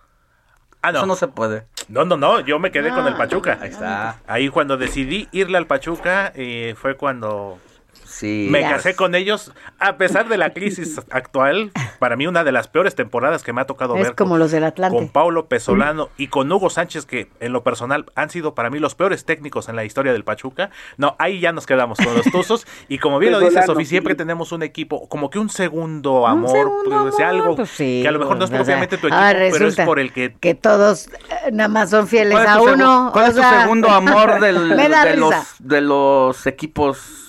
Ah, 0.81 0.91
no. 0.91 0.99
eso 0.99 1.05
no 1.07 1.15
se 1.15 1.27
puede. 1.29 1.65
No, 1.87 2.03
no, 2.05 2.17
no, 2.17 2.41
yo 2.41 2.59
me 2.59 2.71
quedé 2.71 2.89
con 2.91 3.07
el 3.07 3.15
Pachuca. 3.15 3.57
Ahí 3.61 3.69
está. 3.69 4.19
Ahí 4.27 4.49
cuando 4.49 4.75
decidí 4.77 5.29
irle 5.31 5.57
al 5.57 5.65
Pachuca 5.67 6.31
eh, 6.35 6.75
fue 6.77 6.97
cuando 6.97 7.57
Sí. 8.05 8.47
me 8.51 8.61
casé 8.61 8.95
con 8.95 9.15
ellos. 9.15 9.51
A 9.79 9.97
pesar 9.97 10.27
de 10.29 10.37
la 10.37 10.53
crisis 10.53 10.99
actual, 11.09 11.71
para 11.99 12.15
mí 12.15 12.27
una 12.27 12.43
de 12.43 12.51
las 12.51 12.67
peores 12.67 12.95
temporadas 12.95 13.43
que 13.43 13.53
me 13.53 13.61
ha 13.61 13.65
tocado 13.65 13.95
Es 13.95 14.03
ver 14.03 14.15
como 14.15 14.31
con, 14.31 14.39
los 14.39 14.51
del 14.51 14.63
Atlante. 14.63 14.95
con 14.97 15.09
Paulo 15.09 15.47
Pesolano 15.47 16.09
y 16.17 16.27
con 16.27 16.51
Hugo 16.51 16.69
Sánchez, 16.69 17.05
que 17.05 17.29
en 17.39 17.53
lo 17.53 17.63
personal 17.63 18.05
han 18.15 18.29
sido 18.29 18.53
para 18.55 18.69
mí 18.69 18.79
los 18.79 18.95
peores 18.95 19.25
técnicos 19.25 19.67
en 19.69 19.75
la 19.75 19.83
historia 19.83 20.13
del 20.13 20.23
Pachuca. 20.23 20.69
No, 20.97 21.15
ahí 21.19 21.39
ya 21.39 21.51
nos 21.51 21.65
quedamos 21.65 21.97
con 21.97 22.13
los 22.15 22.25
Tuzos. 22.31 22.67
Y 22.87 22.99
como 22.99 23.19
bien 23.19 23.31
lo 23.31 23.39
dice. 23.39 23.63
Sofi, 23.63 23.85
siempre 23.85 24.15
tenemos 24.15 24.51
un 24.51 24.63
equipo, 24.63 25.07
como 25.09 25.29
que 25.29 25.39
un 25.39 25.49
segundo 25.49 26.27
amor, 26.27 26.51
segundo 26.51 27.01
pues, 27.03 27.17
de 27.17 27.23
amor, 27.23 27.35
algo 27.41 27.55
pues 27.55 27.69
sí, 27.69 27.99
que 28.03 28.07
a 28.07 28.11
lo 28.11 28.19
mejor 28.19 28.37
no 28.37 28.43
es 28.45 28.49
o 28.49 28.51
sea, 28.51 28.57
propiamente 28.59 28.97
tu 28.97 29.07
equipo, 29.07 29.21
pero 29.51 29.67
es 29.67 29.75
por 29.77 29.99
el 29.99 30.11
que 30.13 30.35
Que 30.39 30.53
todos 30.55 31.07
eh, 31.07 31.51
nada 31.51 31.67
más 31.69 31.89
son 31.89 32.07
fieles 32.07 32.33
¿Cuál 32.33 32.45
es 32.45 32.51
a 32.51 32.57
tu, 32.57 32.65
segu- 32.65 32.73
uno. 32.73 33.09
cuál 33.13 33.29
es 33.29 33.35
tu 33.35 33.41
sea, 33.41 33.61
segundo 33.61 33.89
amor 33.89 34.39
del- 34.41 34.69
de, 34.69 34.87
risa. 34.87 35.15
los, 35.15 35.33
de 35.59 35.81
los 35.81 36.47
equipos, 36.47 37.22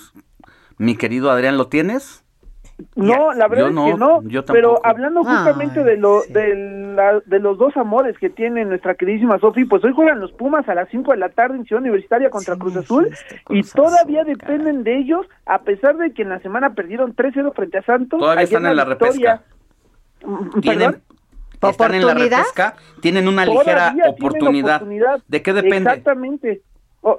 mi 0.77 0.95
querido 0.95 1.31
Adrián? 1.31 1.57
¿Lo 1.57 1.67
tienes? 1.67 2.21
No, 2.95 3.31
la 3.33 3.47
verdad 3.47 3.65
Yo 3.65 3.67
es 3.69 3.73
no, 3.73 3.85
que 3.85 3.93
no. 3.95 4.21
yo 4.23 4.43
pero 4.43 4.81
hablando 4.85 5.23
justamente 5.23 5.81
de 5.85 5.95
lo 5.95 6.23
de, 6.27 6.93
la- 6.93 7.21
de 7.25 7.39
los 7.39 7.57
dos 7.57 7.75
amores 7.77 8.17
que 8.19 8.29
tiene 8.29 8.65
nuestra 8.65 8.95
queridísima 8.95 9.39
Sofi, 9.39 9.63
pues 9.63 9.81
hoy 9.85 9.93
juegan 9.93 10.19
los 10.19 10.33
Pumas 10.33 10.67
a 10.67 10.75
las 10.75 10.89
5 10.89 11.11
de 11.11 11.17
la 11.17 11.29
tarde 11.29 11.55
en 11.55 11.63
Ciudad 11.63 11.81
Universitaria 11.81 12.29
contra 12.29 12.57
Cruz 12.57 12.75
Azul 12.75 13.09
y 13.49 13.61
todavía 13.63 14.25
dependen 14.25 14.83
de 14.83 14.97
ellos 14.97 15.25
a 15.45 15.59
pesar 15.59 15.95
de 15.95 16.11
que 16.13 16.23
en 16.23 16.29
la 16.29 16.39
semana 16.39 16.73
perdieron 16.73 17.15
3-0 17.15 17.53
frente 17.53 17.77
a 17.77 17.83
Santos. 17.83 18.19
Todavía 18.19 18.43
están 18.43 18.65
en 18.65 18.75
la 18.75 18.83
victoria- 18.83 19.41
repesca. 20.19 20.27
Mm, 20.27 20.59
¿Tienen, 20.59 20.79
¿Perdón? 20.91 21.01
están 21.71 21.93
en 21.95 22.01
la 22.01 22.07
¿Oportunidad? 22.07 22.37
repesca? 22.39 22.75
¿Tienen 23.01 23.27
una 23.29 23.45
ligera 23.45 23.91
tienen 23.93 24.09
oportunidad? 24.11 24.75
oportunidad. 24.75 25.19
¿De 25.29 25.41
qué 25.41 25.53
depende? 25.53 25.77
Exactamente. 25.91 26.61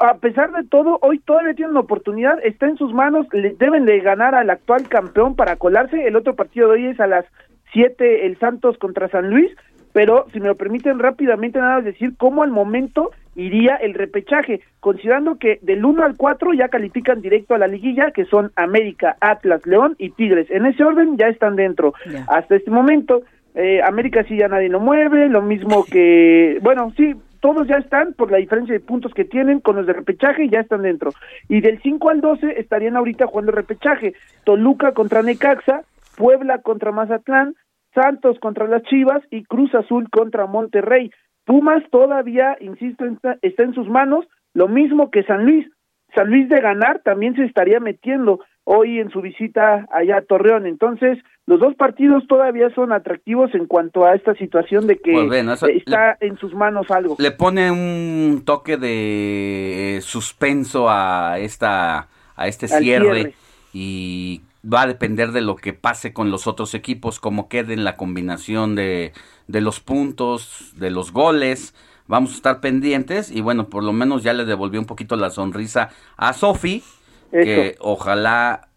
A 0.01 0.15
pesar 0.19 0.51
de 0.51 0.65
todo, 0.65 0.99
hoy 1.01 1.21
todavía 1.21 1.55
tienen 1.55 1.71
una 1.71 1.81
oportunidad, 1.81 2.45
está 2.45 2.67
en 2.67 2.77
sus 2.77 2.93
manos, 2.93 3.29
le 3.33 3.51
deben 3.51 3.87
de 3.87 4.01
ganar 4.01 4.35
al 4.35 4.51
actual 4.51 4.89
campeón 4.89 5.37
para 5.37 5.55
colarse. 5.55 6.09
El 6.09 6.17
otro 6.17 6.35
partido 6.35 6.69
de 6.69 6.75
hoy 6.75 6.87
es 6.87 6.99
a 6.99 7.07
las 7.07 7.25
7 7.73 8.27
el 8.27 8.37
Santos 8.39 8.79
contra 8.79 9.09
San 9.09 9.31
Luis, 9.31 9.49
pero 9.93 10.27
si 10.33 10.41
me 10.41 10.49
lo 10.49 10.57
permiten 10.57 10.99
rápidamente 10.99 11.61
nada 11.61 11.77
más 11.77 11.85
decir 11.85 12.17
cómo 12.17 12.43
al 12.43 12.51
momento 12.51 13.13
iría 13.37 13.77
el 13.77 13.95
repechaje, 13.95 14.61
considerando 14.81 15.39
que 15.39 15.61
del 15.63 15.85
1 15.85 16.05
al 16.05 16.17
4 16.17 16.53
ya 16.55 16.69
califican 16.69 17.21
directo 17.21 17.55
a 17.55 17.59
la 17.59 17.69
liguilla, 17.69 18.11
que 18.11 18.25
son 18.25 18.51
América, 18.57 19.17
Atlas, 19.21 19.65
León 19.67 19.95
y 19.99 20.11
Tigres. 20.11 20.51
En 20.51 20.67
ese 20.67 20.83
orden 20.83 21.17
ya 21.17 21.29
están 21.29 21.55
dentro. 21.55 21.95
Hasta 22.27 22.57
este 22.57 22.71
momento, 22.73 23.23
eh, 23.55 23.81
América 23.83 24.25
sí 24.25 24.37
ya 24.37 24.49
nadie 24.49 24.69
lo 24.69 24.81
mueve, 24.81 25.29
lo 25.29 25.43
mismo 25.43 25.85
que, 25.85 26.59
bueno, 26.61 26.93
sí, 26.97 27.15
todos 27.47 27.69
ya 27.69 27.77
están 27.77 28.13
por 28.15 28.33
la 28.33 28.39
diferencia 28.39 28.75
de 28.75 28.81
puntos 28.81 29.15
que 29.15 29.25
tienen 29.25 29.61
con 29.61 29.77
los 29.77 29.87
de 29.87 29.93
repechaje 29.93 30.49
ya 30.49 30.59
están 30.59 30.83
dentro. 30.83 31.13
Y 31.49 31.61
del 31.61 31.81
5 31.81 32.11
al 32.11 32.21
12 32.21 32.59
estarían 32.59 32.97
ahorita 32.97 33.29
jugando 33.29 33.53
repechaje. 33.53 34.15
Toluca 34.43 34.95
contra 34.95 35.23
Necaxa, 35.23 35.83
Puebla 36.17 36.61
contra 36.63 36.91
Mazatlán, 36.91 37.55
Santos 37.95 38.41
contra 38.41 38.67
las 38.67 38.83
Chivas 38.83 39.23
y 39.31 39.45
Cruz 39.45 39.73
Azul 39.77 40.11
contra 40.11 40.47
Monterrey. 40.47 41.13
Pumas 41.45 41.85
todavía, 41.93 42.57
insisto, 42.59 43.05
está, 43.05 43.39
está 43.43 43.63
en 43.63 43.75
sus 43.75 43.89
manos, 43.89 44.27
lo 44.53 44.67
mismo 44.67 45.13
que 45.13 45.23
San 45.23 45.45
Luis. 45.45 45.69
San 46.17 46.29
Luis 46.29 46.49
de 46.49 46.61
ganar 46.61 47.01
también 47.05 47.37
se 47.37 47.45
estaría 47.45 47.79
metiendo 47.79 48.41
hoy 48.69 48.99
en 48.99 49.11
su 49.11 49.23
visita 49.23 49.87
allá 49.93 50.19
a 50.19 50.23
Torreón. 50.23 50.67
Entonces, 50.67 51.19
los 51.47 51.61
dos 51.61 51.75
partidos 51.77 52.27
todavía 52.27 52.69
son 52.75 52.93
atractivos 52.93 53.55
en 53.55 53.67
cuanto 53.67 54.05
a 54.05 54.15
esta 54.15 54.35
situación 54.35 54.89
de 54.89 54.99
que 54.99 55.13
Pues 55.13 55.63
está 55.77 56.19
en 56.21 56.37
sus 56.37 56.53
manos 56.53 56.91
algo. 56.91 57.17
Le 57.19 57.31
pone 57.31 57.71
un 57.71 58.43
toque 58.45 58.77
de 58.77 60.01
suspenso 60.03 60.91
a 60.91 61.39
esta 61.39 62.09
a 62.35 62.49
este 62.49 62.69
cierre. 62.69 63.35
y 63.73 64.43
va 64.71 64.83
a 64.83 64.87
depender 64.87 65.31
de 65.31 65.43
lo 65.43 65.55
que 65.57 65.73
pase 65.73 66.13
con 66.13 66.31
los 66.31 66.47
otros 66.49 66.75
equipos, 66.75 67.21
cómo 67.21 67.49
quede 67.49 67.73
en 67.73 67.85
la 67.85 67.97
combinación 67.97 68.75
de, 68.75 69.13
de 69.47 69.61
los 69.61 69.79
puntos, 69.79 70.73
de 70.77 70.91
los 70.91 71.13
goles. 71.13 71.73
Vamos 72.09 72.33
a 72.33 72.35
estar 72.35 72.61
pendientes 72.61 73.31
y 73.31 73.41
bueno, 73.43 73.69
por 73.69 73.85
lo 73.85 73.93
menos 73.93 74.25
ya 74.25 74.33
le 74.33 74.45
devolvió 74.45 74.81
un 74.81 74.87
poquito 74.87 75.15
la 75.17 75.31
sonrisa 75.31 75.91
a 76.17 76.33
Sofi, 76.33 76.83
que 77.31 77.69
Eso. 77.71 77.79
ojalá, 77.81 78.69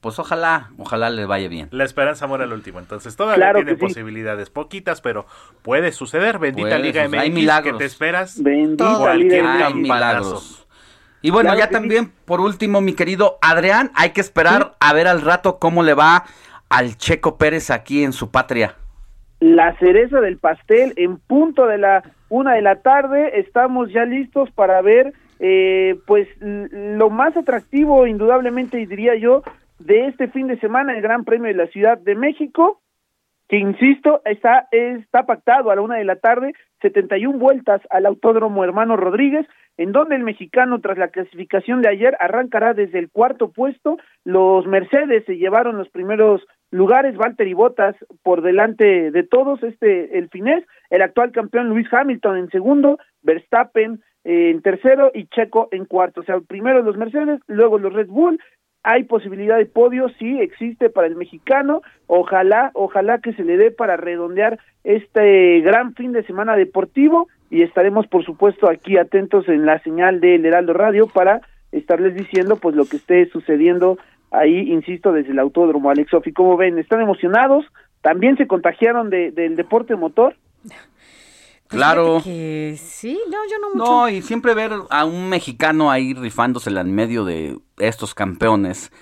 pues 0.00 0.18
ojalá, 0.18 0.70
ojalá 0.78 1.10
le 1.10 1.26
vaya 1.26 1.48
bien. 1.48 1.68
La 1.70 1.84
esperanza 1.84 2.26
muere 2.26 2.44
al 2.44 2.52
último, 2.52 2.78
entonces 2.80 3.14
todavía 3.16 3.36
Claro 3.44 3.58
tiene 3.60 3.72
sí. 3.72 3.80
posibilidades, 3.80 4.50
poquitas, 4.50 5.00
pero 5.00 5.26
puede 5.62 5.92
suceder. 5.92 6.38
Bendita 6.38 6.68
Puede 6.68 6.78
Liga 6.80 7.04
suceder. 7.04 7.20
Hay 7.20 7.30
milagros. 7.30 7.72
que 7.72 7.78
te 7.78 7.84
esperas. 7.84 8.42
Bendita 8.42 8.96
cualquier 8.98 9.46
Hay 9.46 9.74
milagros. 9.74 10.66
Y 11.24 11.30
bueno, 11.30 11.50
Claro 11.50 11.60
ya 11.60 11.70
también, 11.70 12.12
por 12.24 12.40
último, 12.40 12.80
mi 12.80 12.94
querido 12.94 13.38
Adrián, 13.42 13.92
hay 13.94 14.10
que 14.10 14.20
esperar 14.20 14.74
a 14.80 14.92
ver 14.92 15.06
al 15.06 15.20
rato 15.20 15.58
cómo 15.60 15.84
le 15.84 15.94
va 15.94 16.24
al 16.68 16.96
Checo 16.96 17.38
Pérez 17.38 17.70
aquí 17.70 18.02
en 18.02 18.12
su 18.12 18.30
patria. 18.32 18.74
la 19.38 19.76
cereza 19.78 20.20
del 20.20 20.38
pastel 20.38 20.94
en 20.96 21.18
punto 21.18 21.66
de 21.66 21.76
la 21.78 22.02
una 22.28 22.54
de 22.54 22.62
la 22.62 22.76
tarde 22.82 23.40
estamos 23.40 23.92
ya 23.92 24.04
listos 24.04 24.50
para 24.52 24.80
ver 24.82 25.12
eh, 25.44 25.98
pues 26.06 26.28
lo 26.40 27.10
más 27.10 27.36
atractivo 27.36 28.06
indudablemente 28.06 28.76
diría 28.86 29.16
yo 29.16 29.42
de 29.80 30.06
este 30.06 30.28
fin 30.28 30.46
de 30.46 30.56
semana 30.60 30.94
el 30.94 31.02
Gran 31.02 31.24
Premio 31.24 31.48
de 31.48 31.54
la 31.54 31.66
Ciudad 31.66 31.98
de 31.98 32.14
México 32.14 32.80
que 33.48 33.56
insisto 33.56 34.22
está 34.24 34.68
está 34.70 35.26
pactado 35.26 35.72
a 35.72 35.74
la 35.74 35.82
una 35.82 35.96
de 35.96 36.04
la 36.04 36.14
tarde 36.14 36.54
71 36.80 37.38
vueltas 37.38 37.80
al 37.90 38.06
Autódromo 38.06 38.62
Hermano 38.62 38.96
Rodríguez 38.96 39.44
en 39.78 39.90
donde 39.90 40.14
el 40.14 40.22
mexicano 40.22 40.80
tras 40.80 40.96
la 40.96 41.08
clasificación 41.08 41.82
de 41.82 41.88
ayer 41.88 42.16
arrancará 42.20 42.72
desde 42.72 43.00
el 43.00 43.10
cuarto 43.10 43.50
puesto. 43.50 43.96
Los 44.22 44.66
Mercedes 44.66 45.24
se 45.24 45.38
llevaron 45.38 45.76
los 45.76 45.88
primeros 45.88 46.42
lugares 46.70 47.16
Valtteri 47.16 47.54
Bottas 47.54 47.96
por 48.22 48.42
delante 48.42 49.10
de 49.10 49.22
todos 49.24 49.60
este 49.64 50.18
el 50.18 50.28
finés 50.28 50.64
el 50.90 51.02
actual 51.02 51.32
campeón 51.32 51.68
Luis 51.68 51.92
Hamilton 51.92 52.36
en 52.36 52.50
segundo 52.50 52.98
Verstappen 53.22 54.00
en 54.24 54.62
tercero 54.62 55.10
y 55.14 55.26
Checo 55.26 55.68
en 55.72 55.84
cuarto 55.84 56.20
o 56.20 56.24
sea 56.24 56.40
primero 56.40 56.82
los 56.82 56.96
Mercedes 56.96 57.40
luego 57.46 57.78
los 57.78 57.92
Red 57.92 58.08
Bull 58.08 58.38
hay 58.84 59.04
posibilidad 59.04 59.58
de 59.58 59.66
podio, 59.66 60.08
sí 60.18 60.40
existe 60.40 60.90
para 60.90 61.06
el 61.06 61.14
mexicano, 61.14 61.82
ojalá, 62.08 62.72
ojalá 62.74 63.18
que 63.18 63.32
se 63.32 63.44
le 63.44 63.56
dé 63.56 63.70
para 63.70 63.96
redondear 63.96 64.58
este 64.82 65.60
gran 65.60 65.94
fin 65.94 66.12
de 66.12 66.24
semana 66.24 66.56
deportivo 66.56 67.28
y 67.48 67.62
estaremos 67.62 68.06
por 68.08 68.24
supuesto 68.24 68.68
aquí 68.68 68.96
atentos 68.96 69.48
en 69.48 69.66
la 69.66 69.78
señal 69.80 70.20
del 70.20 70.44
Heraldo 70.44 70.72
Radio 70.72 71.06
para 71.06 71.42
estarles 71.70 72.14
diciendo 72.14 72.56
pues 72.56 72.74
lo 72.74 72.86
que 72.86 72.96
esté 72.96 73.26
sucediendo 73.26 73.98
ahí, 74.32 74.72
insisto, 74.72 75.12
desde 75.12 75.30
el 75.30 75.38
autódromo. 75.38 75.90
Alex 75.90 76.10
Sofi, 76.10 76.32
¿cómo 76.32 76.56
ven? 76.56 76.78
¿Están 76.78 77.02
emocionados? 77.02 77.66
¿También 78.00 78.36
se 78.36 78.46
contagiaron 78.46 79.10
de, 79.10 79.30
del 79.30 79.56
deporte 79.56 79.94
motor? 79.94 80.34
Claro. 81.72 82.20
Que 82.22 82.76
sí, 82.76 83.18
no, 83.30 83.38
yo 83.50 83.58
no 83.60 83.70
mucho. 83.74 83.84
No, 83.84 84.08
y 84.08 84.22
siempre 84.22 84.54
ver 84.54 84.72
a 84.90 85.04
un 85.04 85.28
mexicano 85.28 85.90
ahí 85.90 86.14
rifándosela 86.14 86.82
en 86.82 86.94
medio 86.94 87.24
de 87.24 87.58
estos 87.78 88.14
campeones 88.14 88.92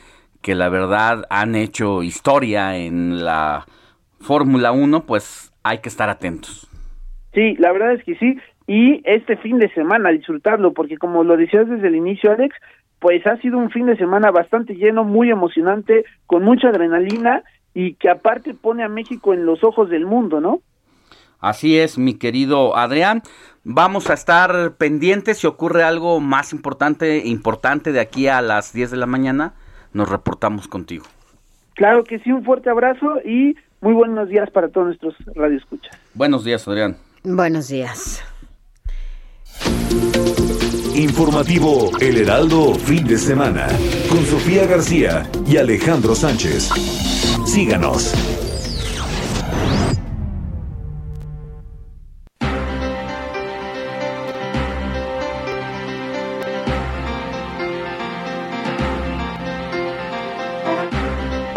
que 0.41 0.55
la 0.55 0.69
verdad 0.69 1.25
han 1.31 1.55
hecho 1.55 2.03
historia 2.03 2.77
en 2.77 3.25
la 3.25 3.67
Fórmula 4.21 4.73
1, 4.73 5.05
pues 5.05 5.53
hay 5.63 5.79
que 5.79 5.89
estar 5.89 6.09
atentos. 6.09 6.67
Sí, 7.35 7.57
la 7.59 7.73
verdad 7.73 7.93
es 7.93 8.05
que 8.05 8.15
sí. 8.17 8.37
Y 8.67 9.03
este 9.05 9.37
fin 9.37 9.59
de 9.59 9.69
semana 9.75 10.11
disfrutarlo, 10.11 10.73
porque 10.73 10.97
como 10.97 11.25
lo 11.25 11.37
decías 11.37 11.69
desde 11.69 11.89
el 11.89 11.97
inicio, 11.97 12.31
Alex, 12.31 12.55
pues 13.01 13.27
ha 13.27 13.37
sido 13.39 13.59
un 13.59 13.71
fin 13.71 13.87
de 13.87 13.97
semana 13.97 14.31
bastante 14.31 14.75
lleno, 14.75 15.05
muy 15.05 15.31
emocionante, 15.31 16.05
con 16.27 16.45
mucha 16.45 16.69
adrenalina 16.69 17.43
y 17.75 17.95
que 17.95 18.09
aparte 18.09 18.55
pone 18.55 18.85
a 18.85 18.89
México 18.89 19.35
en 19.35 19.47
los 19.47 19.65
ojos 19.65 19.91
del 19.91 20.07
mundo, 20.07 20.41
¿no? 20.41 20.61
Así 21.41 21.79
es, 21.79 21.99
mi 21.99 22.15
querido 22.15 22.77
Adrián. 22.77 23.23
Vamos 23.65 24.11
a 24.11 24.15
estar 24.15 24.73
pendientes 24.77 25.39
si 25.39 25.47
ocurre 25.47 25.83
algo 25.83 26.21
más 26.21 26.53
importante, 26.53 27.27
importante 27.27 27.93
de 27.93 28.01
aquí 28.01 28.29
a 28.29 28.41
las 28.41 28.73
10 28.73 28.91
de 28.91 28.97
la 28.97 29.07
mañana. 29.07 29.55
Nos 29.93 30.09
reportamos 30.09 30.69
contigo. 30.69 31.05
Claro 31.75 32.05
que 32.05 32.19
sí, 32.21 32.33
un 32.33 32.45
fuerte 32.45 32.71
abrazo 32.71 33.21
y 33.25 33.57
muy 33.81 33.95
buenos 33.95 34.29
días 34.29 34.51
para 34.51 34.69
todos 34.69 34.89
nuestros 34.89 35.15
radioescuchas. 35.35 35.97
Buenos 36.15 36.45
días, 36.45 36.67
Adrián. 36.69 36.97
Buenos 37.23 37.69
días. 37.69 38.23
Informativo 40.95 41.91
El 42.01 42.19
Heraldo 42.19 42.75
Fin 42.75 43.07
de 43.07 43.17
Semana 43.17 43.69
con 44.11 44.25
Sofía 44.27 44.67
García 44.67 45.31
y 45.47 45.57
Alejandro 45.57 46.15
Sánchez. 46.15 46.71
Síganos. 47.47 48.50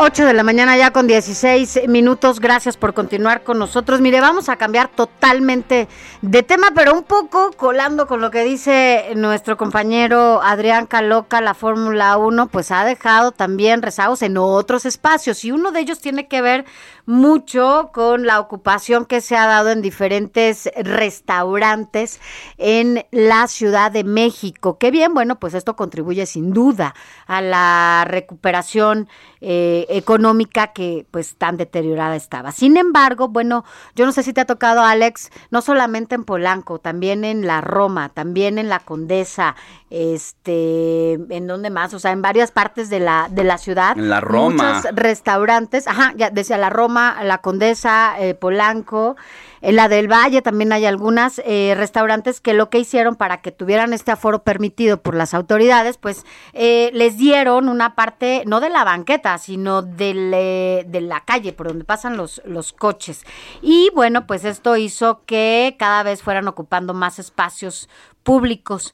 Ocho 0.06 0.26
de 0.26 0.34
la 0.34 0.44
mañana 0.44 0.76
ya 0.76 0.92
con 0.92 1.08
16 1.08 1.88
minutos. 1.88 2.42
Gracias 2.42 2.76
por 2.76 2.94
continuar 2.94 3.44
con 3.44 3.58
nosotros. 3.58 4.02
Mire, 4.02 4.20
vamos 4.20 4.50
a 4.50 4.58
cambiar 4.58 4.90
totalmente 4.90 5.88
de 6.22 6.44
tema, 6.44 6.72
pero 6.76 6.94
un 6.94 7.04
poco 7.04 7.52
colando 7.56 8.06
con 8.06 8.20
lo 8.20 8.30
que 8.30 8.44
dice 8.44 9.14
nuestro 9.16 9.56
compañero 9.56 10.42
Adrián 10.44 10.88
Caloca, 10.88 11.40
la 11.40 11.54
Fórmula 11.54 12.18
1, 12.18 12.50
pues 12.50 12.70
ha 12.72 12.84
dejado 12.84 13.32
también 13.32 13.82
rezagos 13.82 14.24
en 14.24 14.36
otros 14.36 14.86
espacios 14.86 15.46
y 15.46 15.54
uno 15.54 15.72
de 15.72 15.80
ellos 15.80 16.02
tiene 16.02 16.28
que 16.28 16.42
ver 16.42 16.66
mucho 17.06 17.92
con 17.94 18.26
la 18.26 18.40
ocupación 18.40 19.06
que 19.06 19.22
se 19.22 19.36
ha 19.36 19.46
dado 19.46 19.72
en 19.72 19.82
diferentes 19.82 20.70
restaurantes 20.76 22.20
en 22.58 23.06
la 23.12 23.48
Ciudad 23.48 23.92
de 23.92 24.04
México. 24.04 24.78
Qué 24.78 24.92
bien, 24.92 25.14
bueno, 25.14 25.40
pues 25.40 25.54
esto 25.54 25.76
contribuye 25.76 26.26
sin 26.26 26.54
duda 26.54 26.94
a 27.26 27.42
la 27.42 28.06
recuperación 28.08 29.10
eh, 29.42 29.86
económica 29.98 30.68
que 30.68 31.06
pues 31.12 31.36
tan 31.36 31.58
deteriorada 31.58 32.16
estaba. 32.16 32.52
Sin 32.52 32.78
embargo, 32.78 33.28
bueno, 33.28 33.64
yo 33.96 34.06
no 34.06 34.12
sé 34.12 34.24
si 34.24 34.34
te 34.34 34.42
ha 34.42 34.46
tocado, 34.46 34.82
Alex, 34.82 35.30
no 35.52 35.62
solamente 35.62 36.16
en 36.16 36.24
Polanco, 36.24 36.80
también 36.80 37.24
en 37.24 37.46
la 37.46 37.62
Roma, 37.62 38.10
también 38.10 38.58
en 38.58 38.70
la 38.70 38.80
Condesa, 38.80 39.56
este, 39.90 41.14
en 41.14 41.48
donde 41.48 41.70
más, 41.70 41.94
o 41.94 42.00
sea, 42.00 42.12
en 42.12 42.22
varias 42.22 42.52
partes 42.52 42.90
de 42.90 43.00
la, 43.00 43.28
de 43.30 43.44
la 43.44 43.58
ciudad. 43.58 43.98
En 43.98 44.10
la 44.10 44.22
Roma. 44.22 44.76
Muchos 44.76 44.96
restaurantes, 44.96 45.88
ajá, 45.88 46.14
ya 46.16 46.30
decía 46.30 46.58
la 46.58 46.70
Roma, 46.70 47.24
la 47.24 47.40
Condesa, 47.40 48.16
eh, 48.20 48.34
Polanco, 48.34 49.16
en 49.64 49.78
la 49.78 49.88
del 49.88 50.12
Valle 50.12 50.42
también 50.42 50.74
hay 50.74 50.86
algunas 50.86 51.42
eh, 51.46 51.74
restaurantes 51.78 52.42
que 52.42 52.54
lo 52.54 52.70
que 52.70 52.80
hicieron 52.80 53.16
para 53.16 53.42
que 53.42 53.54
tuvieran 53.54 53.94
este 53.94 54.12
aforo 54.12 54.44
permitido 54.44 55.02
por 55.02 55.16
las 55.16 55.34
autoridades, 55.34 55.98
pues 55.98 56.26
eh, 56.52 56.92
les 56.94 57.18
dieron 57.18 57.70
una 57.70 57.96
parte, 57.96 58.44
no 58.46 58.60
de 58.60 58.70
la 58.70 58.84
banqueta, 58.84 59.38
sino 59.38 59.82
eh, 60.00 60.84
de 60.86 61.02
la 61.02 61.22
calle 61.22 61.54
por 61.54 61.70
donde 61.70 61.86
pasan 61.86 62.18
los 62.18 62.74
coches. 62.74 63.24
Y 63.62 63.90
bueno, 63.96 64.28
pues 64.28 64.44
esto 64.44 64.76
hizo 64.76 65.24
que 65.26 65.78
cada 65.80 66.04
vez 66.04 66.22
fueran 66.22 66.50
ocupando 66.50 66.94
más 66.94 67.18
espacios 67.18 67.88
públicos. 68.24 68.94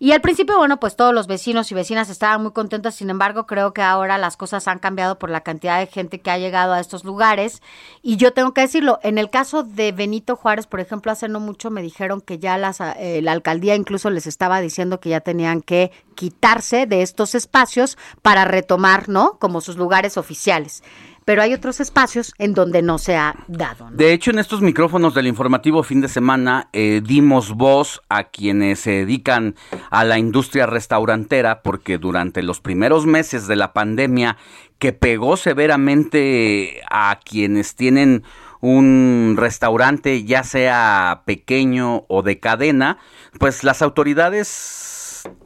Y 0.00 0.12
al 0.12 0.20
principio, 0.20 0.56
bueno, 0.56 0.78
pues 0.78 0.94
todos 0.94 1.12
los 1.12 1.26
vecinos 1.26 1.72
y 1.72 1.74
vecinas 1.74 2.08
estaban 2.08 2.40
muy 2.40 2.52
contentos, 2.52 2.94
sin 2.94 3.10
embargo, 3.10 3.46
creo 3.46 3.72
que 3.72 3.82
ahora 3.82 4.16
las 4.16 4.36
cosas 4.36 4.68
han 4.68 4.78
cambiado 4.78 5.18
por 5.18 5.28
la 5.28 5.40
cantidad 5.40 5.80
de 5.80 5.88
gente 5.88 6.20
que 6.20 6.30
ha 6.30 6.38
llegado 6.38 6.72
a 6.72 6.78
estos 6.78 7.04
lugares. 7.04 7.62
Y 8.00 8.16
yo 8.16 8.32
tengo 8.32 8.54
que 8.54 8.60
decirlo, 8.60 9.00
en 9.02 9.18
el 9.18 9.28
caso 9.28 9.64
de 9.64 9.90
Benito 9.90 10.36
Juárez, 10.36 10.68
por 10.68 10.78
ejemplo, 10.78 11.10
hace 11.10 11.28
no 11.28 11.40
mucho 11.40 11.70
me 11.70 11.82
dijeron 11.82 12.20
que 12.20 12.38
ya 12.38 12.58
las, 12.58 12.80
eh, 12.80 13.20
la 13.22 13.32
alcaldía 13.32 13.74
incluso 13.74 14.08
les 14.10 14.28
estaba 14.28 14.60
diciendo 14.60 15.00
que 15.00 15.08
ya 15.08 15.20
tenían 15.20 15.62
que 15.62 15.90
quitarse 16.14 16.86
de 16.86 17.02
estos 17.02 17.34
espacios 17.34 17.98
para 18.22 18.44
retomar, 18.44 19.08
¿no? 19.08 19.38
Como 19.40 19.60
sus 19.60 19.76
lugares 19.76 20.16
oficiales. 20.16 20.84
Pero 21.28 21.42
hay 21.42 21.52
otros 21.52 21.78
espacios 21.78 22.32
en 22.38 22.54
donde 22.54 22.80
no 22.80 22.96
se 22.96 23.14
ha 23.14 23.34
dado. 23.48 23.90
De 23.92 24.14
hecho, 24.14 24.30
en 24.30 24.38
estos 24.38 24.62
micrófonos 24.62 25.12
del 25.12 25.26
informativo 25.26 25.82
fin 25.82 26.00
de 26.00 26.08
semana 26.08 26.70
eh, 26.72 27.02
dimos 27.04 27.52
voz 27.52 28.00
a 28.08 28.24
quienes 28.24 28.80
se 28.80 28.92
dedican 28.92 29.54
a 29.90 30.04
la 30.04 30.18
industria 30.18 30.64
restaurantera 30.64 31.60
porque 31.60 31.98
durante 31.98 32.42
los 32.42 32.62
primeros 32.62 33.04
meses 33.04 33.46
de 33.46 33.56
la 33.56 33.74
pandemia 33.74 34.38
que 34.78 34.94
pegó 34.94 35.36
severamente 35.36 36.80
a 36.88 37.20
quienes 37.22 37.76
tienen 37.76 38.24
un 38.62 39.34
restaurante, 39.36 40.24
ya 40.24 40.42
sea 40.44 41.24
pequeño 41.26 42.06
o 42.08 42.22
de 42.22 42.40
cadena, 42.40 42.96
pues 43.38 43.64
las 43.64 43.82
autoridades 43.82 44.48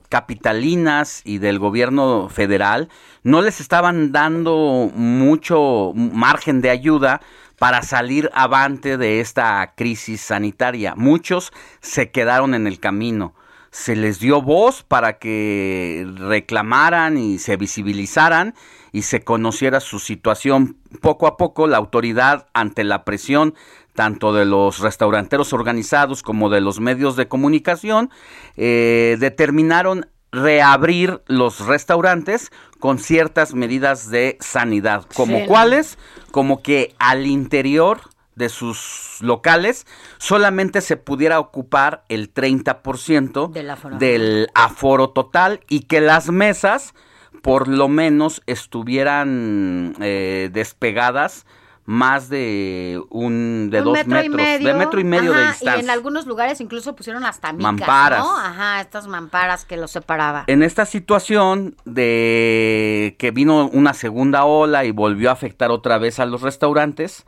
capitalinas 0.09 1.23
y 1.25 1.39
del 1.39 1.59
gobierno 1.59 2.29
federal 2.29 2.89
no 3.23 3.41
les 3.41 3.61
estaban 3.61 4.13
dando 4.13 4.91
mucho 4.95 5.93
margen 5.95 6.61
de 6.61 6.71
ayuda 6.71 7.21
para 7.59 7.83
salir 7.83 8.29
avante 8.35 8.99
de 8.99 9.21
esta 9.21 9.75
crisis 9.77 10.21
sanitaria. 10.21 10.95
Muchos 10.97 11.53
se 11.81 12.11
quedaron 12.11 12.55
en 12.55 12.67
el 12.67 12.81
camino. 12.81 13.35
Se 13.71 13.97
les 13.97 14.19
dio 14.19 14.43
voz 14.43 14.83
para 14.83 15.19
que 15.19 16.07
reclamaran 16.17 17.17
y 17.17 17.39
se 17.39 17.57
visibilizaran 17.57 18.55
y 18.91 19.03
se 19.03 19.23
conociera 19.23 19.81
su 19.81 19.99
situación. 19.99 20.77
Poco 21.01 21.27
a 21.27 21.37
poco 21.37 21.67
la 21.67 21.79
autoridad, 21.79 22.49
ante 22.53 22.85
la 22.85 23.05
presión 23.05 23.55
tanto 23.95 24.33
de 24.33 24.45
los 24.45 24.79
restauranteros 24.79 25.53
organizados 25.53 26.23
como 26.23 26.49
de 26.51 26.61
los 26.61 26.81
medios 26.81 27.17
de 27.17 27.29
comunicación, 27.29 28.11
eh, 28.57 29.17
determinaron 29.21 30.07
reabrir 30.31 31.21
los 31.27 31.67
restaurantes 31.67 32.51
con 32.81 32.99
ciertas 32.99 33.55
medidas 33.55 34.09
de 34.11 34.39
sanidad, 34.41 35.05
como 35.15 35.41
Sí. 35.41 35.45
cuáles, 35.47 35.99
como 36.31 36.63
que 36.63 36.95
al 36.99 37.27
interior 37.27 38.01
de 38.35 38.49
sus 38.49 39.19
locales 39.21 39.87
solamente 40.17 40.81
se 40.81 40.97
pudiera 40.97 41.39
ocupar 41.39 42.05
el 42.09 42.33
30% 42.33 43.49
Del 43.49 43.71
aforo. 43.71 43.99
del 43.99 44.49
aforo 44.55 45.11
total 45.11 45.61
y 45.69 45.81
que 45.81 46.01
las 46.01 46.31
mesas 46.31 46.95
por 47.43 47.69
lo 47.69 47.89
menos 47.89 48.41
estuvieran 48.47 49.95
eh, 50.01 50.49
despegadas 50.53 51.45
más 51.85 52.29
de 52.29 53.03
un 53.11 53.69
de 53.71 53.79
Un 53.79 53.85
dos 53.85 53.95
metro 53.95 54.23
y 54.23 54.29
metros, 54.29 54.47
medio. 54.47 54.69
de 54.69 54.75
metro 54.75 55.01
y 55.01 55.05
medio 55.05 55.33
de 55.33 55.47
distancia. 55.49 55.77
Y 55.77 55.81
en 55.81 55.91
algunos 55.91 56.27
lugares 56.27 56.61
incluso 56.61 56.95
pusieron 56.95 57.25
hasta 57.25 57.53
micas, 57.53 57.73
Mamparas. 57.73 58.25
¿no? 58.25 58.39
Ajá, 58.39 58.81
estas 58.81 59.09
mamparas 59.09 59.65
que 59.65 59.77
los 59.77 59.91
separaba. 59.91 60.45
En 60.47 60.63
esta 60.63 60.87
situación 60.87 61.75
de 61.85 63.17
que 63.19 63.31
vino 63.33 63.69
una 63.73 63.95
segunda 63.95 64.45
ola 64.45 64.85
y 64.85 64.93
volvió 64.93 65.31
a 65.31 65.33
afectar 65.33 65.71
otra 65.71 65.99
vez 65.99 66.21
a 66.21 66.27
los 66.27 66.43
restaurantes, 66.43 67.25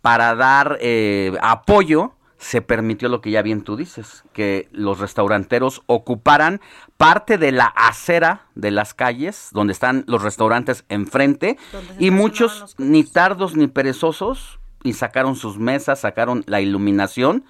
para 0.00 0.34
dar 0.34 0.78
eh, 0.80 1.32
apoyo, 1.42 2.12
se 2.42 2.60
permitió 2.60 3.08
lo 3.08 3.20
que 3.20 3.30
ya 3.30 3.40
bien 3.40 3.62
tú 3.62 3.76
dices, 3.76 4.24
que 4.32 4.68
los 4.72 4.98
restauranteros 4.98 5.82
ocuparan 5.86 6.60
parte 6.96 7.38
de 7.38 7.52
la 7.52 7.66
acera 7.66 8.46
de 8.56 8.72
las 8.72 8.94
calles, 8.94 9.50
donde 9.52 9.72
están 9.72 10.04
los 10.08 10.22
restaurantes 10.22 10.84
enfrente, 10.88 11.56
y 12.00 12.10
muchos 12.10 12.74
ni 12.78 13.04
tardos 13.04 13.54
ni 13.54 13.68
perezosos, 13.68 14.58
y 14.82 14.94
sacaron 14.94 15.36
sus 15.36 15.58
mesas, 15.58 16.00
sacaron 16.00 16.42
la 16.48 16.60
iluminación, 16.60 17.44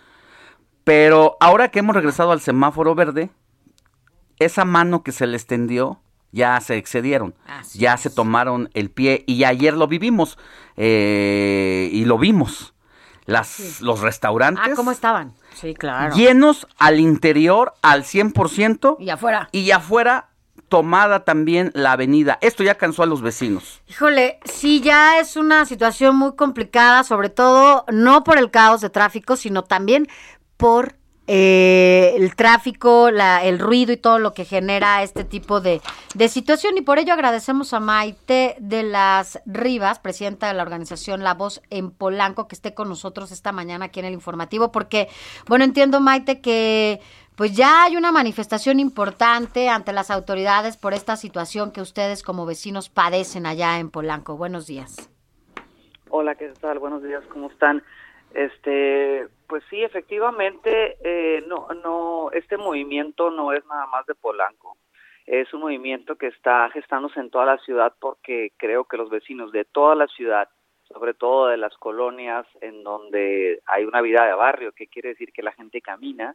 pero 0.85 1.39
ahora 1.41 1.71
que 1.71 1.79
hemos 1.79 1.97
regresado 1.97 2.31
al 2.31 2.43
semáforo 2.43 2.95
verde, 2.95 3.31
esa 4.39 4.67
mano 4.67 5.03
que 5.03 5.13
se 5.13 5.27
les 5.27 5.47
tendió 5.47 6.01
ya 6.33 6.61
se 6.61 6.77
excedieron, 6.77 7.35
ya 7.73 7.97
se 7.97 8.11
tomaron 8.11 8.69
el 8.75 8.91
pie 8.91 9.25
y 9.27 9.45
ayer 9.45 9.75
lo 9.75 9.87
vivimos 9.87 10.39
eh, 10.77 11.89
y 11.93 12.05
lo 12.05 12.19
vimos. 12.19 12.72
Las, 13.27 13.81
Los 13.81 14.01
restaurantes 14.01 14.65
Ah, 14.67 14.73
¿cómo 14.75 14.91
estaban? 14.91 15.33
Sí, 15.55 15.75
claro. 15.75 16.15
llenos 16.15 16.67
al 16.79 16.99
interior 16.99 17.75
al 17.83 18.05
100% 18.05 18.97
Y 18.99 19.11
afuera. 19.11 19.49
y 19.53 19.71
afuera 19.71 20.29
tomada 20.69 21.25
también 21.25 21.71
la 21.75 21.93
avenida. 21.93 22.39
Esto 22.41 22.63
ya 22.65 22.77
cansó 22.77 23.03
a 23.03 23.07
los 23.07 23.21
vecinos. 23.21 23.83
Híjole, 23.89 24.41
sí, 24.47 24.81
ya 24.81 25.19
es 25.19 25.37
una 25.37 25.67
situación 25.67 26.17
muy 26.17 26.35
complicada, 26.35 27.05
sobre 27.05 27.29
todo 27.29 27.85
no 27.93 28.25
por 28.25 28.39
el 28.39 28.51
caos 28.51 28.81
de 28.81 28.89
tráfico, 28.89 29.37
sino 29.37 29.65
también 29.65 30.09
por 30.57 30.95
eh, 31.27 32.15
el 32.17 32.35
tráfico, 32.35 33.11
la, 33.11 33.45
el 33.45 33.59
ruido 33.59 33.93
y 33.93 33.97
todo 33.97 34.19
lo 34.19 34.35
que 34.35 34.45
genera 34.45 35.03
este 35.03 35.25
tipo 35.25 35.61
de, 35.61 35.81
de 36.15 36.29
situación. 36.29 36.77
Y 36.77 36.83
por 36.83 36.99
ello 36.99 37.13
agradecemos 37.13 37.73
a 37.73 37.81
Maite 37.81 38.57
de 38.59 38.83
las 38.83 39.41
Rivas, 39.47 39.99
presidenta 39.99 40.49
de 40.49 40.55
la 40.55 40.63
organización 40.63 41.23
La 41.23 41.35
Voz 41.35 41.63
en 41.71 41.91
Polanco, 41.91 42.49
que 42.49 42.55
esté 42.55 42.75
con 42.75 42.89
nosotros 42.89 43.33
esta 43.33 43.53
mañana 43.53 43.87
aquí 43.87 44.01
en 44.01 44.07
el 44.07 44.15
informativo, 44.15 44.73
porque, 44.73 45.09
bueno, 45.49 45.65
entiendo, 45.65 46.01
Maite, 46.01 46.41
que 46.41 47.01
pues 47.35 47.57
ya 47.57 47.85
hay 47.85 47.97
una 47.97 48.13
manifestación 48.13 48.79
importante 48.79 49.69
ante 49.69 49.93
las 49.93 50.11
autoridades 50.11 50.77
por 50.77 50.93
esta 50.93 51.17
situación 51.17 51.73
que 51.73 51.81
ustedes 51.81 52.23
como 52.23 52.45
vecinos 52.45 52.91
padecen 52.91 53.47
allá 53.47 53.79
en 53.79 53.91
Polanco. 53.91 54.37
Buenos 54.37 54.67
días. 54.67 55.09
Hola, 56.11 56.35
¿qué 56.35 56.53
tal? 56.61 56.79
Buenos 56.79 57.03
días, 57.03 57.25
¿cómo 57.33 57.49
están? 57.49 57.83
Este, 58.35 59.27
pues 59.53 59.65
sí, 59.69 59.83
efectivamente, 59.83 60.97
eh, 61.05 61.45
no, 61.47 61.69
no, 61.85 62.31
este 62.33 62.57
movimiento 62.57 63.31
no 63.31 63.53
es 63.53 63.63
nada 63.67 63.85
más 63.85 64.07
de 64.07 64.15
Polanco. 64.15 64.79
Es 65.27 65.53
un 65.53 65.61
movimiento 65.61 66.17
que 66.17 66.29
está 66.29 66.71
gestándose 66.71 67.21
en 67.21 67.29
toda 67.29 67.45
la 67.45 67.59
ciudad 67.59 67.93
porque 68.01 68.53
creo 68.57 68.85
que 68.85 68.97
los 68.97 69.11
vecinos 69.11 69.53
de 69.53 69.67
toda 69.67 69.95
la 69.95 70.07
ciudad, 70.07 70.49
sobre 70.85 71.13
todo 71.13 71.49
de 71.49 71.59
las 71.59 71.77
colonias 71.77 72.47
en 72.63 72.83
donde 72.83 73.61
hay 73.67 73.85
una 73.85 74.01
vida 74.01 74.25
de 74.25 74.33
barrio, 74.33 74.73
que 74.73 74.87
quiere 74.87 75.11
decir 75.11 75.35
que 75.35 75.43
la 75.43 75.53
gente 75.53 75.83
camina 75.83 76.35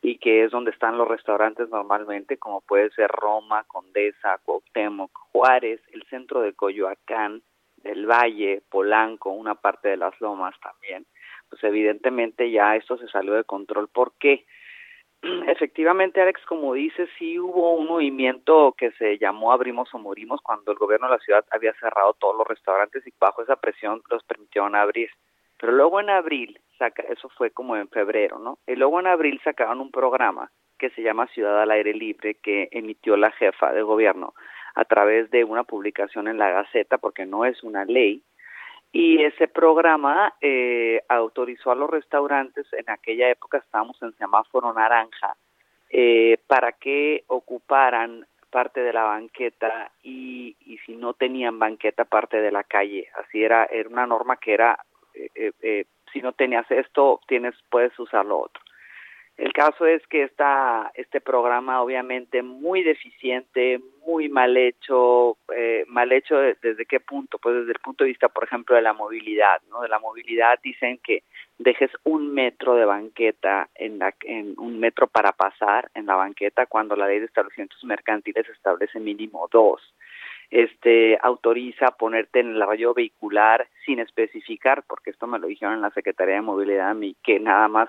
y 0.00 0.18
que 0.18 0.44
es 0.44 0.52
donde 0.52 0.70
están 0.70 0.96
los 0.96 1.08
restaurantes 1.08 1.68
normalmente, 1.68 2.36
como 2.36 2.60
puede 2.60 2.90
ser 2.90 3.10
Roma, 3.10 3.64
Condesa, 3.64 4.38
Cuauhtémoc, 4.44 5.10
Juárez, 5.32 5.80
el 5.90 6.04
centro 6.04 6.42
de 6.42 6.52
Coyoacán, 6.52 7.42
del 7.78 8.06
Valle, 8.06 8.62
Polanco, 8.70 9.30
una 9.30 9.56
parte 9.56 9.88
de 9.88 9.96
las 9.96 10.20
Lomas 10.20 10.54
también 10.60 11.04
pues 11.52 11.62
evidentemente 11.64 12.50
ya 12.50 12.76
esto 12.76 12.96
se 12.96 13.06
salió 13.08 13.34
de 13.34 13.44
control. 13.44 13.86
¿Por 13.88 14.14
qué? 14.18 14.46
Efectivamente, 15.22 16.22
Alex, 16.22 16.40
como 16.46 16.72
dices, 16.72 17.10
sí 17.18 17.38
hubo 17.38 17.74
un 17.74 17.86
movimiento 17.86 18.74
que 18.74 18.90
se 18.92 19.18
llamó 19.18 19.52
Abrimos 19.52 19.92
o 19.92 19.98
Morimos 19.98 20.40
cuando 20.40 20.72
el 20.72 20.78
gobierno 20.78 21.08
de 21.08 21.16
la 21.16 21.18
ciudad 21.18 21.44
había 21.50 21.74
cerrado 21.74 22.14
todos 22.14 22.38
los 22.38 22.46
restaurantes 22.46 23.06
y 23.06 23.12
bajo 23.20 23.42
esa 23.42 23.56
presión 23.56 24.00
los 24.10 24.24
permitieron 24.24 24.74
abrir. 24.74 25.10
Pero 25.58 25.74
luego 25.74 26.00
en 26.00 26.08
abril, 26.08 26.58
saca, 26.78 27.02
eso 27.02 27.28
fue 27.28 27.50
como 27.50 27.76
en 27.76 27.90
febrero, 27.90 28.38
¿no? 28.38 28.58
Y 28.66 28.74
luego 28.74 28.98
en 28.98 29.08
abril 29.08 29.38
sacaron 29.44 29.82
un 29.82 29.90
programa 29.90 30.50
que 30.78 30.88
se 30.88 31.02
llama 31.02 31.26
Ciudad 31.34 31.60
al 31.60 31.70
Aire 31.70 31.92
Libre 31.92 32.36
que 32.42 32.70
emitió 32.72 33.18
la 33.18 33.30
jefa 33.32 33.74
de 33.74 33.82
gobierno 33.82 34.32
a 34.74 34.86
través 34.86 35.30
de 35.30 35.44
una 35.44 35.64
publicación 35.64 36.28
en 36.28 36.38
la 36.38 36.48
Gaceta, 36.48 36.96
porque 36.96 37.26
no 37.26 37.44
es 37.44 37.62
una 37.62 37.84
ley, 37.84 38.22
y 38.92 39.22
ese 39.22 39.48
programa 39.48 40.34
eh, 40.40 41.02
autorizó 41.08 41.70
a 41.70 41.74
los 41.74 41.88
restaurantes, 41.88 42.66
en 42.72 42.90
aquella 42.90 43.30
época 43.30 43.58
estábamos 43.58 44.00
en 44.02 44.12
semáforo 44.16 44.72
naranja, 44.72 45.34
eh, 45.90 46.38
para 46.46 46.72
que 46.72 47.24
ocuparan 47.26 48.26
parte 48.50 48.82
de 48.82 48.92
la 48.92 49.04
banqueta 49.04 49.90
y, 50.02 50.54
y 50.66 50.76
si 50.84 50.94
no 50.94 51.14
tenían 51.14 51.58
banqueta 51.58 52.04
parte 52.04 52.40
de 52.40 52.52
la 52.52 52.64
calle. 52.64 53.08
Así 53.16 53.42
era, 53.42 53.64
era 53.64 53.88
una 53.88 54.06
norma 54.06 54.36
que 54.36 54.52
era, 54.52 54.78
eh, 55.14 55.30
eh, 55.34 55.52
eh, 55.62 55.84
si 56.12 56.20
no 56.20 56.32
tenías 56.32 56.70
esto, 56.70 57.20
tienes 57.26 57.54
puedes 57.70 57.98
usar 57.98 58.26
lo 58.26 58.40
otro. 58.40 58.62
El 59.38 59.52
caso 59.54 59.86
es 59.86 60.06
que 60.08 60.24
esta, 60.24 60.92
este 60.94 61.20
programa 61.20 61.80
obviamente 61.82 62.42
muy 62.42 62.82
deficiente, 62.82 63.80
muy 64.06 64.28
mal 64.28 64.56
hecho, 64.56 65.38
eh, 65.56 65.84
mal 65.88 66.12
hecho 66.12 66.36
de- 66.36 66.56
desde 66.62 66.84
qué 66.84 67.00
punto, 67.00 67.38
pues 67.38 67.56
desde 67.56 67.72
el 67.72 67.78
punto 67.80 68.04
de 68.04 68.08
vista, 68.08 68.28
por 68.28 68.44
ejemplo, 68.44 68.76
de 68.76 68.82
la 68.82 68.92
movilidad, 68.92 69.60
¿no? 69.70 69.80
De 69.80 69.88
la 69.88 69.98
movilidad 69.98 70.58
dicen 70.62 70.98
que 71.02 71.22
dejes 71.58 71.90
un 72.04 72.32
metro 72.34 72.74
de 72.74 72.84
banqueta 72.84 73.68
en 73.74 73.98
la, 73.98 74.14
en 74.22 74.54
un 74.58 74.78
metro 74.78 75.06
para 75.06 75.32
pasar 75.32 75.90
en 75.94 76.06
la 76.06 76.14
banqueta 76.14 76.66
cuando 76.66 76.94
la 76.94 77.06
ley 77.06 77.18
de 77.20 77.26
establecimientos 77.26 77.82
mercantiles 77.84 78.48
establece 78.48 79.00
mínimo 79.00 79.48
dos. 79.50 79.80
Este 80.50 81.18
autoriza 81.22 81.92
ponerte 81.92 82.40
en 82.40 82.50
el 82.50 82.60
rayo 82.60 82.92
vehicular 82.92 83.66
sin 83.86 83.98
especificar, 83.98 84.82
porque 84.86 85.10
esto 85.10 85.26
me 85.26 85.38
lo 85.38 85.46
dijeron 85.46 85.74
en 85.74 85.80
la 85.80 85.90
Secretaría 85.90 86.34
de 86.34 86.42
Movilidad 86.42 86.90
a 86.90 86.94
mí, 86.94 87.16
que 87.22 87.40
nada 87.40 87.68
más 87.68 87.88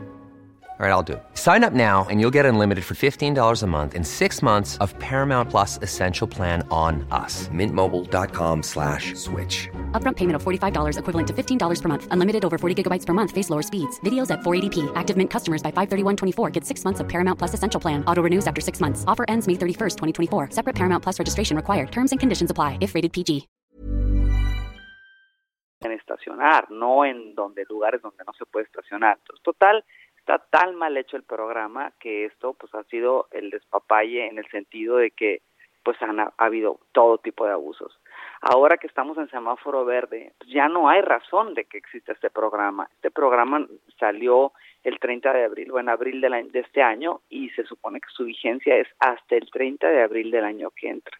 All 0.81 0.87
right, 0.87 0.93
I'll 0.93 1.03
do 1.03 1.13
it. 1.13 1.23
Sign 1.35 1.63
up 1.63 1.73
now 1.73 2.07
and 2.09 2.19
you'll 2.19 2.33
get 2.33 2.47
unlimited 2.47 2.83
for 2.83 2.95
$15 2.95 3.61
a 3.61 3.67
month 3.67 3.93
in 3.93 4.03
six 4.03 4.41
months 4.41 4.79
of 4.79 4.97
Paramount 4.97 5.51
Plus 5.51 5.77
Essential 5.83 6.25
Plan 6.25 6.67
on 6.71 7.05
us. 7.11 7.47
Mintmobile.com 7.49 8.63
slash 8.63 9.13
switch. 9.13 9.69
Upfront 9.91 10.15
payment 10.15 10.37
of 10.37 10.43
$45 10.43 10.97
equivalent 10.97 11.27
to 11.27 11.33
$15 11.33 11.81
per 11.81 11.87
month. 11.87 12.07
Unlimited 12.09 12.43
over 12.43 12.57
40 12.57 12.73
gigabytes 12.83 13.05
per 13.05 13.13
month. 13.13 13.29
Face 13.29 13.51
lower 13.51 13.61
speeds. 13.61 13.99
Videos 13.99 14.31
at 14.31 14.39
480p. 14.39 14.91
Active 14.95 15.15
Mint 15.15 15.29
customers 15.29 15.61
by 15.61 15.71
531.24 15.71 16.51
get 16.51 16.65
six 16.65 16.83
months 16.83 16.99
of 16.99 17.07
Paramount 17.07 17.37
Plus 17.37 17.53
Essential 17.53 17.79
Plan. 17.79 18.03
Auto 18.05 18.23
renews 18.23 18.47
after 18.47 18.59
six 18.59 18.81
months. 18.81 19.03
Offer 19.05 19.25
ends 19.27 19.47
May 19.47 19.53
31st, 19.53 19.97
2024. 20.29 20.49
Separate 20.49 20.75
Paramount 20.75 21.03
Plus 21.03 21.19
registration 21.19 21.55
required. 21.55 21.91
Terms 21.91 22.09
and 22.09 22.19
conditions 22.19 22.49
apply 22.49 22.79
if 22.81 22.95
rated 22.95 23.13
PG. 23.13 23.47
pueden 25.81 25.97
estacionar, 25.97 26.69
no 26.69 27.03
en 27.05 27.33
donde 27.35 27.65
lugares 27.67 28.01
donde 28.01 28.23
no 28.25 28.33
se 28.33 28.45
puede 28.45 28.65
estacionar. 28.65 29.17
Entonces, 29.17 29.43
total, 29.43 29.83
está 30.21 30.37
tan 30.49 30.75
mal 30.75 30.95
hecho 30.97 31.17
el 31.17 31.23
programa 31.23 31.91
que 31.99 32.25
esto 32.25 32.53
pues 32.53 32.73
ha 32.75 32.83
sido 32.85 33.27
el 33.31 33.49
despapalle 33.49 34.27
en 34.27 34.37
el 34.37 34.47
sentido 34.49 34.97
de 34.97 35.11
que 35.11 35.41
pues 35.83 35.99
han 36.03 36.19
ha 36.19 36.31
habido 36.37 36.79
todo 36.91 37.17
tipo 37.17 37.43
de 37.45 37.53
abusos. 37.53 37.99
Ahora 38.41 38.77
que 38.77 38.85
estamos 38.85 39.17
en 39.17 39.27
semáforo 39.29 39.83
verde, 39.83 40.31
pues 40.37 40.51
ya 40.51 40.67
no 40.67 40.87
hay 40.89 41.01
razón 41.01 41.55
de 41.55 41.65
que 41.65 41.79
exista 41.79 42.11
este 42.11 42.29
programa. 42.29 42.87
Este 42.93 43.09
programa 43.09 43.67
salió 43.99 44.51
el 44.83 44.99
30 44.99 45.33
de 45.33 45.43
abril 45.45 45.71
o 45.71 45.79
en 45.79 45.89
abril 45.89 46.21
del 46.21 46.33
año- 46.33 46.51
de 46.51 46.59
este 46.59 46.83
año 46.83 47.21
y 47.29 47.49
se 47.51 47.63
supone 47.65 47.99
que 47.99 48.09
su 48.15 48.25
vigencia 48.25 48.75
es 48.77 48.87
hasta 48.99 49.35
el 49.35 49.49
30 49.49 49.89
de 49.89 50.03
abril 50.03 50.29
del 50.29 50.45
año 50.45 50.69
que 50.69 50.89
entra. 50.89 51.17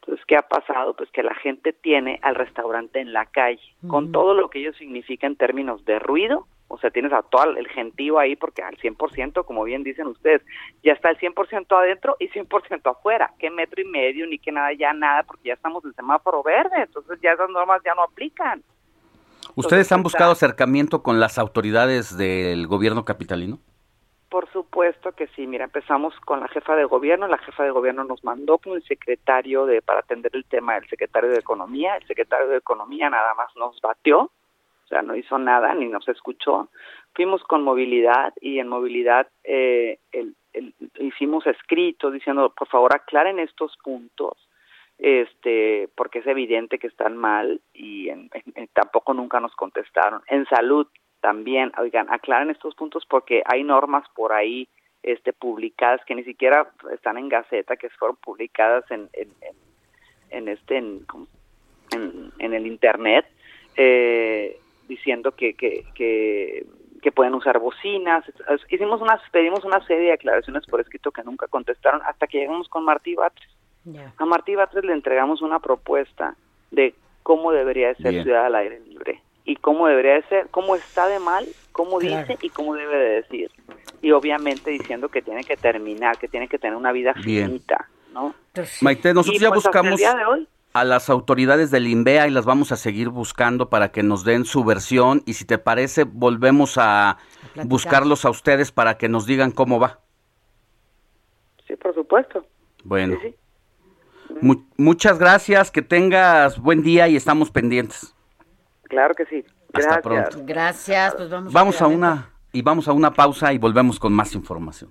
Entonces, 0.00 0.24
¿qué 0.26 0.36
ha 0.36 0.42
pasado? 0.42 0.94
Pues 0.94 1.10
que 1.10 1.24
la 1.24 1.34
gente 1.34 1.72
tiene 1.72 2.20
al 2.22 2.36
restaurante 2.36 3.00
en 3.00 3.12
la 3.12 3.26
calle, 3.26 3.74
con 3.88 4.12
todo 4.12 4.34
lo 4.34 4.50
que 4.50 4.60
ello 4.60 4.72
significa 4.74 5.26
en 5.26 5.34
términos 5.34 5.84
de 5.84 5.98
ruido, 5.98 6.46
o 6.68 6.78
sea, 6.78 6.90
tienes 6.90 7.12
a 7.12 7.22
todo 7.22 7.56
el 7.56 7.68
gentío 7.68 8.18
ahí 8.18 8.36
porque 8.36 8.62
al 8.62 8.76
100%, 8.76 9.44
como 9.44 9.64
bien 9.64 9.82
dicen 9.82 10.06
ustedes, 10.06 10.42
ya 10.82 10.92
está 10.92 11.10
el 11.10 11.18
100% 11.18 11.78
adentro 11.78 12.16
y 12.18 12.28
100% 12.28 12.90
afuera, 12.90 13.32
que 13.38 13.50
metro 13.50 13.80
y 13.80 13.84
medio, 13.84 14.26
ni 14.26 14.38
que 14.38 14.52
nada, 14.52 14.72
ya 14.72 14.92
nada, 14.92 15.22
porque 15.22 15.48
ya 15.48 15.54
estamos 15.54 15.84
en 15.84 15.94
semáforo 15.94 16.42
verde, 16.42 16.82
entonces 16.82 17.18
ya 17.22 17.32
esas 17.32 17.50
normas 17.50 17.80
ya 17.84 17.94
no 17.94 18.02
aplican. 18.02 18.62
¿Ustedes 19.54 19.90
han 19.92 20.02
buscado 20.02 20.32
acercamiento 20.32 21.02
con 21.02 21.20
las 21.20 21.38
autoridades 21.38 22.16
del 22.16 22.66
gobierno 22.66 23.04
capitalino? 23.04 23.58
Por 24.28 24.50
supuesto 24.52 25.12
que 25.12 25.28
sí. 25.28 25.46
Mira, 25.46 25.64
empezamos 25.64 26.12
con 26.20 26.40
la 26.40 26.48
jefa 26.48 26.74
de 26.74 26.84
gobierno. 26.84 27.28
La 27.28 27.38
jefa 27.38 27.62
de 27.62 27.70
gobierno 27.70 28.04
nos 28.04 28.22
mandó 28.24 28.58
con 28.58 28.74
el 28.74 28.82
secretario 28.82 29.66
de 29.66 29.80
para 29.82 30.00
atender 30.00 30.32
el 30.34 30.44
tema 30.44 30.74
del 30.74 30.86
secretario 30.88 31.30
de 31.30 31.38
economía. 31.38 31.96
El 31.96 32.06
secretario 32.06 32.48
de 32.48 32.58
economía 32.58 33.08
nada 33.08 33.34
más 33.34 33.48
nos 33.56 33.80
batió, 33.80 34.30
o 34.86 34.88
sea, 34.88 35.02
no 35.02 35.16
hizo 35.16 35.36
nada 35.38 35.74
ni 35.74 35.86
nos 35.86 36.08
escuchó. 36.08 36.68
Fuimos 37.14 37.42
con 37.42 37.62
movilidad 37.62 38.32
y 38.40 38.60
en 38.60 38.68
movilidad 38.68 39.28
eh, 39.44 39.98
el- 40.12 40.34
hicimos 41.00 41.46
escritos 41.46 42.12
diciendo, 42.12 42.54
por 42.56 42.68
favor, 42.68 42.94
aclaren 42.94 43.38
estos 43.38 43.76
puntos 43.82 44.48
este 44.98 45.88
porque 45.94 46.20
es 46.20 46.26
evidente 46.26 46.78
que 46.78 46.86
están 46.86 47.16
mal 47.18 47.60
y 47.74 48.08
en- 48.08 48.30
tampoco 48.72 49.12
nunca 49.12 49.40
nos 49.40 49.54
contestaron. 49.56 50.22
En 50.28 50.46
salud 50.46 50.86
también, 51.20 51.72
oigan, 51.78 52.06
aclaren 52.08 52.50
estos 52.50 52.74
puntos 52.74 53.04
porque 53.06 53.42
hay 53.44 53.62
normas 53.64 54.08
por 54.14 54.32
ahí 54.32 54.68
este 55.02 55.32
publicadas 55.32 56.04
que 56.06 56.14
ni 56.14 56.24
siquiera 56.24 56.70
están 56.92 57.18
en 57.18 57.28
Gaceta, 57.28 57.76
que 57.76 57.90
fueron 57.90 58.16
publicadas 58.16 58.88
en 58.90 59.10
en, 59.12 59.28
en, 60.30 60.48
este 60.48 60.76
en, 60.78 61.04
en, 61.92 62.32
en 62.38 62.54
el 62.54 62.66
internet 62.66 63.26
eh, 63.76 64.58
diciendo 64.88 65.32
que, 65.32 65.54
que, 65.54 65.84
que, 65.94 66.66
que 67.02 67.12
pueden 67.12 67.34
usar 67.34 67.58
bocinas. 67.58 68.24
Hicimos 68.70 69.00
unas, 69.00 69.20
pedimos 69.30 69.64
una 69.64 69.84
serie 69.86 70.06
de 70.06 70.12
aclaraciones 70.12 70.64
por 70.66 70.80
escrito 70.80 71.10
que 71.12 71.22
nunca 71.22 71.46
contestaron 71.48 72.00
hasta 72.04 72.26
que 72.26 72.38
llegamos 72.38 72.68
con 72.68 72.84
Martí 72.84 73.14
Batres. 73.14 73.48
A 74.18 74.24
Martí 74.24 74.54
Batres 74.56 74.84
le 74.84 74.92
entregamos 74.92 75.42
una 75.42 75.60
propuesta 75.60 76.34
de 76.72 76.94
cómo 77.22 77.52
debería 77.52 77.88
de 77.88 77.94
ser 77.96 78.10
Bien. 78.12 78.24
ciudad 78.24 78.46
al 78.46 78.54
aire 78.56 78.80
libre 78.80 79.22
y 79.44 79.54
cómo 79.56 79.86
debería 79.86 80.14
de 80.14 80.22
ser, 80.24 80.48
cómo 80.50 80.74
está 80.74 81.06
de 81.06 81.20
mal, 81.20 81.46
cómo 81.70 81.98
Claro. 81.98 82.26
dice 82.26 82.36
y 82.44 82.48
cómo 82.50 82.74
debe 82.74 82.96
de 82.96 83.08
decir. 83.22 83.50
Y 84.02 84.10
obviamente 84.10 84.70
diciendo 84.72 85.08
que 85.08 85.22
tiene 85.22 85.44
que 85.44 85.56
terminar, 85.56 86.18
que 86.18 86.26
tiene 86.26 86.48
que 86.48 86.58
tener 86.58 86.76
una 86.76 86.90
vida 86.90 87.14
Bien. 87.24 87.46
finita, 87.46 87.88
¿no? 88.12 88.34
Maite, 88.82 89.14
nosotros 89.14 89.36
Y, 89.36 89.44
ya 89.44 89.48
pues, 89.50 89.64
hasta 89.66 89.78
el 89.78 89.82
buscamos 89.84 90.00
día 90.00 90.14
de 90.14 90.24
hoy, 90.24 90.48
a 90.80 90.84
las 90.84 91.08
autoridades 91.10 91.70
del 91.70 91.86
INVEA 91.86 92.26
y 92.26 92.30
las 92.30 92.44
vamos 92.44 92.72
a 92.72 92.76
seguir 92.76 93.08
buscando 93.08 93.68
para 93.70 93.90
que 93.92 94.02
nos 94.02 94.24
den 94.24 94.44
su 94.44 94.64
versión 94.64 95.22
y 95.26 95.34
si 95.34 95.44
te 95.44 95.58
parece 95.58 96.04
volvemos 96.04 96.76
a 96.78 97.18
buscarlos 97.64 98.24
a 98.24 98.30
ustedes 98.30 98.72
para 98.72 98.96
que 98.98 99.08
nos 99.08 99.26
digan 99.26 99.50
cómo 99.50 99.78
va. 99.80 100.00
sí, 101.66 101.74
por 101.76 101.94
supuesto. 101.94 102.44
Bueno. 102.84 103.16
Mu- 104.40 104.64
muchas 104.76 105.18
gracias, 105.18 105.70
que 105.70 105.82
tengas 105.82 106.58
buen 106.58 106.82
día 106.82 107.08
y 107.08 107.16
estamos 107.16 107.50
pendientes. 107.50 108.14
Claro 108.84 109.14
que 109.14 109.24
sí. 109.26 109.44
Hasta 109.72 110.00
pronto. 110.00 110.38
Gracias, 110.44 111.14
pues 111.14 111.30
vamos, 111.30 111.52
Vamos 111.52 111.82
a 111.82 111.86
una 111.86 112.30
y 112.52 112.62
vamos 112.62 112.88
a 112.88 112.92
una 112.92 113.12
pausa 113.12 113.52
y 113.52 113.58
volvemos 113.58 113.98
con 113.98 114.12
más 114.12 114.34
información. 114.34 114.90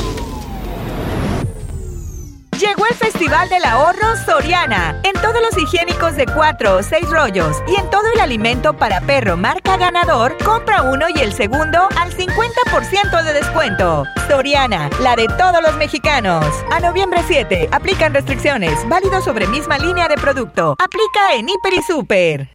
Festival 3.21 3.49
del 3.49 3.65
Ahorro 3.65 4.15
Soriana. 4.25 4.99
En 5.03 5.13
todos 5.13 5.39
los 5.43 5.55
higiénicos 5.55 6.15
de 6.15 6.25
4 6.25 6.77
o 6.77 6.81
6 6.81 7.07
rollos 7.07 7.57
y 7.67 7.75
en 7.75 7.87
todo 7.91 8.01
el 8.15 8.19
alimento 8.19 8.75
para 8.75 8.99
perro 8.99 9.37
marca 9.37 9.77
ganador, 9.77 10.35
compra 10.43 10.81
uno 10.81 11.05
y 11.07 11.19
el 11.19 11.31
segundo 11.31 11.87
al 11.97 12.11
50% 12.11 13.23
de 13.23 13.33
descuento. 13.33 14.05
Soriana, 14.27 14.89
la 15.01 15.15
de 15.15 15.27
todos 15.37 15.61
los 15.61 15.77
mexicanos. 15.77 16.43
A 16.71 16.79
noviembre 16.79 17.21
7, 17.27 17.69
aplican 17.71 18.11
restricciones. 18.11 18.73
Válido 18.89 19.21
sobre 19.21 19.45
misma 19.45 19.77
línea 19.77 20.07
de 20.07 20.15
producto. 20.15 20.75
Aplica 20.79 21.35
en 21.35 21.47
Hiper 21.47 21.73
y 21.75 21.83
Super. 21.83 22.49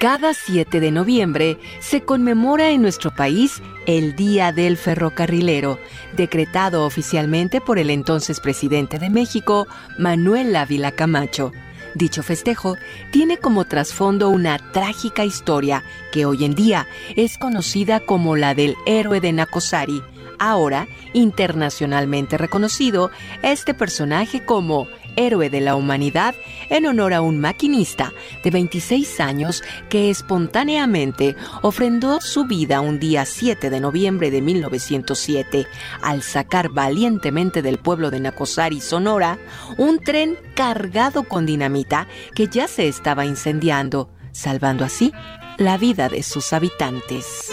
Cada 0.00 0.32
7 0.32 0.80
de 0.80 0.92
noviembre 0.92 1.58
se 1.78 2.00
conmemora 2.00 2.70
en 2.70 2.80
nuestro 2.80 3.10
país 3.10 3.60
el 3.84 4.16
Día 4.16 4.50
del 4.50 4.78
Ferrocarrilero, 4.78 5.78
decretado 6.16 6.86
oficialmente 6.86 7.60
por 7.60 7.78
el 7.78 7.90
entonces 7.90 8.40
presidente 8.40 8.98
de 8.98 9.10
México, 9.10 9.66
Manuel 9.98 10.56
Ávila 10.56 10.92
Camacho. 10.92 11.52
Dicho 11.94 12.22
festejo 12.22 12.76
tiene 13.12 13.36
como 13.36 13.66
trasfondo 13.66 14.30
una 14.30 14.56
trágica 14.72 15.26
historia 15.26 15.84
que 16.12 16.24
hoy 16.24 16.46
en 16.46 16.54
día 16.54 16.86
es 17.14 17.36
conocida 17.36 18.00
como 18.00 18.36
la 18.36 18.54
del 18.54 18.76
héroe 18.86 19.20
de 19.20 19.34
Nacosari, 19.34 20.02
ahora 20.40 20.88
internacionalmente 21.12 22.36
reconocido 22.36 23.12
este 23.42 23.74
personaje 23.74 24.44
como 24.44 24.88
héroe 25.16 25.50
de 25.50 25.60
la 25.60 25.76
humanidad 25.76 26.34
en 26.70 26.86
honor 26.86 27.14
a 27.14 27.20
un 27.20 27.38
maquinista 27.38 28.12
de 28.42 28.50
26 28.50 29.20
años 29.20 29.62
que 29.88 30.10
espontáneamente 30.10 31.36
ofrendó 31.62 32.20
su 32.20 32.46
vida 32.46 32.80
un 32.80 32.98
día 32.98 33.24
7 33.24 33.70
de 33.70 33.80
noviembre 33.80 34.30
de 34.30 34.40
1907 34.40 35.66
al 36.02 36.22
sacar 36.22 36.70
valientemente 36.70 37.62
del 37.62 37.78
pueblo 37.78 38.10
de 38.10 38.20
Nacosari, 38.20 38.80
Sonora, 38.80 39.38
un 39.76 39.98
tren 39.98 40.38
cargado 40.54 41.24
con 41.24 41.46
dinamita 41.46 42.06
que 42.34 42.48
ya 42.48 42.66
se 42.66 42.88
estaba 42.88 43.26
incendiando, 43.26 44.10
salvando 44.32 44.84
así 44.84 45.12
la 45.58 45.76
vida 45.76 46.08
de 46.08 46.22
sus 46.22 46.52
habitantes. 46.52 47.50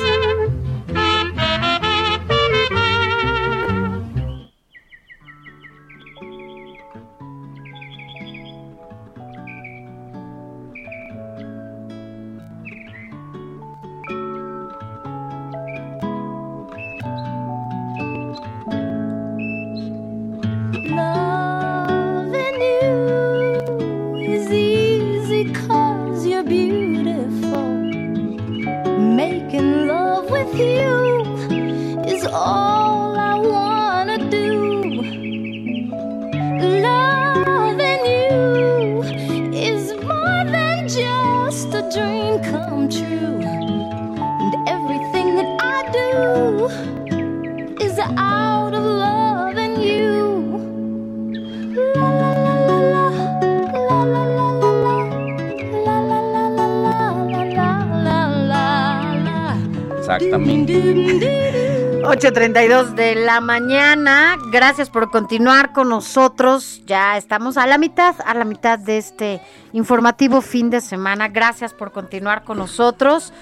Exactamente. 60.38 62.04
8.32 62.04 62.94
de 62.94 63.16
la 63.16 63.42
mañana. 63.42 64.38
Gracias 64.52 64.90
por 64.90 65.10
continuar 65.10 65.74
con 65.74 65.90
nosotros. 65.90 66.82
Ya 66.86 67.18
estamos 67.18 67.58
a 67.58 67.68
la 67.68 67.78
mitad, 67.78 68.16
a 68.24 68.34
la 68.34 68.46
mitad 68.46 68.80
de 68.80 68.98
este 68.98 69.42
informativo 69.74 70.42
fin 70.42 70.70
de 70.70 70.80
semana. 70.80 71.28
Gracias 71.28 71.74
por 71.74 71.92
continuar 71.92 72.44
con 72.44 72.60
nosotros. 72.60 73.34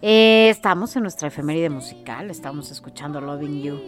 Eh, 0.00 0.48
estamos 0.48 0.96
en 0.96 1.02
nuestra 1.02 1.28
efeméride 1.28 1.70
musical. 1.70 2.30
Estamos 2.30 2.70
escuchando 2.70 3.20
Loving 3.20 3.62
You. 3.62 3.80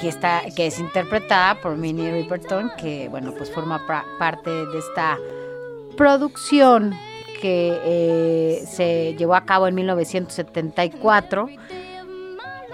que, 0.00 0.08
está, 0.08 0.42
que 0.56 0.66
es 0.66 0.78
interpretada 0.78 1.60
por 1.60 1.76
Minnie 1.76 2.12
Riperton, 2.12 2.70
que 2.78 3.08
bueno, 3.10 3.34
pues 3.36 3.52
forma 3.52 3.84
parte 4.18 4.50
de 4.50 4.78
esta 4.78 5.18
producción 5.96 6.94
que 7.40 7.78
eh, 7.84 8.64
se 8.66 9.14
llevó 9.16 9.34
a 9.34 9.44
cabo 9.44 9.66
en 9.66 9.74
1974, 9.74 11.48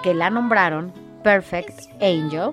que 0.02 0.14
la 0.14 0.30
nombraron 0.30 0.92
Perfect 1.22 1.90
Angel 2.02 2.50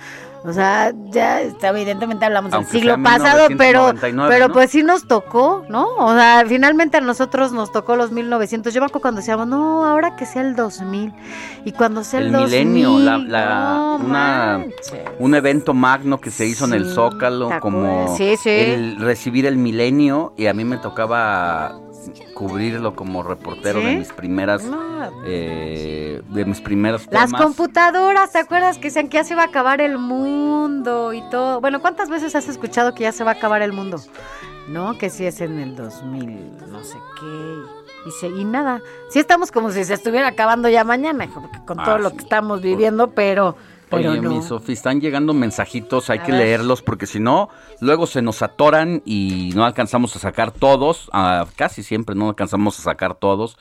o 0.47 0.53
sea, 0.53 0.93
ya 1.11 1.41
está, 1.41 1.69
evidentemente 1.69 2.25
hablamos 2.25 2.53
Aunque 2.53 2.71
del 2.71 2.81
siglo 2.81 3.03
pasado, 3.03 3.47
pero, 3.57 3.93
1999, 3.93 4.29
pero 4.33 4.47
¿no? 4.47 4.53
pues 4.53 4.71
sí 4.71 4.81
nos 4.83 5.07
tocó, 5.07 5.65
¿no? 5.69 5.87
O 5.97 6.13
sea, 6.15 6.43
finalmente 6.47 6.97
a 6.97 7.01
nosotros 7.01 7.51
nos 7.51 7.71
tocó 7.71 7.95
los 7.95 8.11
1900. 8.11 8.73
Yo 8.73 8.79
me 8.81 8.85
acuerdo 8.85 9.01
cuando 9.01 9.19
decíamos, 9.21 9.47
no, 9.47 9.85
ahora 9.85 10.15
que 10.15 10.25
sea 10.25 10.41
el 10.41 10.55
2000. 10.55 11.13
Y 11.65 11.71
cuando 11.73 12.03
sea 12.03 12.19
el, 12.21 12.27
El 12.27 12.31
2000. 12.33 12.65
milenio, 12.65 12.99
la, 12.99 13.17
la- 13.17 13.73
no 13.75 13.95
una, 13.97 14.65
un 15.19 15.35
evento 15.35 15.73
magno 15.73 16.19
que 16.19 16.31
se 16.31 16.45
hizo 16.45 16.65
en 16.65 16.73
el 16.73 16.89
Zócalo, 16.93 17.49
¿te 17.49 17.59
como 17.59 17.79
acuerdas? 18.03 18.17
Sí, 18.17 18.37
sí. 18.37 18.49
el 18.49 18.97
recibir 18.97 19.45
el 19.45 19.57
milenio 19.57 20.33
y 20.37 20.47
a 20.47 20.53
mí 20.53 20.63
me 20.63 20.77
tocaba 20.77 21.79
cubrirlo 22.33 22.95
como 22.95 23.23
reportero 23.23 23.79
¿Sí? 23.79 23.85
de 23.85 23.95
mis 23.97 24.11
primeras, 24.13 24.63
No. 24.63 25.11
eh, 25.25 26.21
de 26.29 26.45
mis 26.45 26.61
primeros 26.61 27.07
Las 27.11 27.27
temas. 27.27 27.41
computadoras, 27.41 28.31
¿te 28.31 28.39
acuerdas 28.39 28.77
que 28.77 28.85
decían 28.85 29.07
que 29.09 29.17
ya 29.17 29.23
se 29.23 29.35
va 29.35 29.43
a 29.43 29.45
acabar 29.45 29.81
el 29.81 29.97
mundo 29.97 31.13
y 31.13 31.21
todo? 31.29 31.61
Bueno, 31.61 31.81
¿cuántas 31.81 32.09
veces 32.09 32.35
has 32.35 32.47
escuchado 32.47 32.93
que 32.93 33.03
ya 33.03 33.11
se 33.11 33.23
va 33.23 33.31
a 33.31 33.33
acabar 33.35 33.61
el 33.61 33.73
mundo? 33.73 33.99
No, 34.67 34.97
que 34.97 35.09
si 35.09 35.25
es 35.25 35.39
en 35.41 35.59
el 35.59 35.75
2000, 35.75 36.57
no 36.69 36.83
sé 36.83 36.97
qué. 37.19 37.57
Y, 38.07 38.11
se- 38.11 38.27
y 38.29 38.43
nada, 38.45 38.81
sí 39.09 39.19
estamos 39.19 39.51
como 39.51 39.71
si 39.71 39.83
se 39.83 39.93
estuviera 39.93 40.27
acabando 40.27 40.69
ya 40.69 40.83
mañana, 40.83 41.27
porque 41.33 41.59
con 41.65 41.77
todo 41.77 41.95
Ah, 41.95 41.99
lo 41.99 42.11
que 42.11 42.17
estamos 42.19 42.61
viviendo, 42.61 43.11
pero, 43.11 43.55
pero 43.89 44.11
Oye, 44.11 44.21
no. 44.21 44.29
mi 44.31 44.41
Sofi, 44.41 44.73
están 44.73 44.99
llegando 45.01 45.33
mensajitos, 45.33 46.09
hay 46.09 46.19
A 46.19 46.23
que 46.23 46.31
ver. 46.31 46.41
leerlos 46.41 46.81
porque 46.81 47.05
si 47.05 47.19
no, 47.19 47.49
luego 47.79 48.05
se 48.07 48.21
nos 48.21 48.41
atoran 48.41 49.01
y 49.05 49.51
no 49.55 49.65
alcanzamos 49.65 50.15
a 50.15 50.19
sacar 50.19 50.51
todos, 50.51 51.09
ah, 51.13 51.45
casi 51.55 51.83
siempre 51.83 52.15
no 52.15 52.29
alcanzamos 52.29 52.79
a 52.79 52.83
sacar 52.83 53.15
todos, 53.15 53.57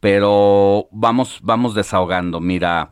pero 0.00 0.88
vamos, 0.90 1.40
vamos 1.42 1.74
desahogando. 1.74 2.40
Mira, 2.40 2.90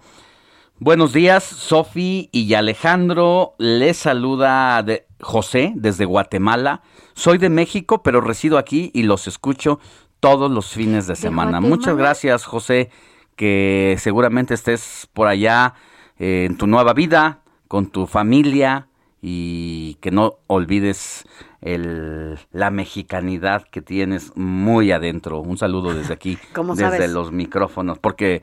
buenos 0.79 1.13
días, 1.13 1.45
Sofi 1.45 2.29
y 2.33 2.55
Alejandro, 2.55 3.55
les 3.59 3.97
saluda 3.97 4.83
de 4.83 5.07
José 5.21 5.73
desde 5.77 6.05
Guatemala. 6.05 6.83
Soy 7.15 7.39
de 7.39 7.49
México, 7.49 8.03
pero 8.03 8.21
resido 8.21 8.59
aquí 8.59 8.91
y 8.95 9.03
los 9.05 9.27
escucho 9.27 9.81
todos 10.21 10.51
los 10.51 10.71
fines 10.71 11.07
de 11.07 11.17
semana. 11.17 11.61
Muchas 11.61 11.97
gracias, 11.97 12.45
José, 12.45 12.91
que 13.37 13.97
seguramente 13.99 14.55
estés 14.55 15.09
por 15.13 15.27
allá 15.29 15.75
eh, 16.19 16.47
en 16.47 16.57
tu 16.57 16.67
nueva 16.67 16.93
vida, 16.93 17.41
con 17.69 17.87
tu 17.87 18.07
familia 18.07 18.89
y 19.21 19.95
que 20.01 20.11
no 20.11 20.35
olvides 20.47 21.27
el, 21.61 22.39
la 22.53 22.71
mexicanidad 22.71 23.65
que 23.71 23.83
tienes 23.83 24.33
muy 24.37 24.93
adentro. 24.93 25.41
Un 25.41 25.59
saludo 25.59 25.95
desde 25.95 26.15
aquí, 26.15 26.39
¿Cómo 26.53 26.75
desde 26.75 26.91
sabes? 26.91 27.11
los 27.11 27.33
micrófonos, 27.33 27.99
porque 27.99 28.43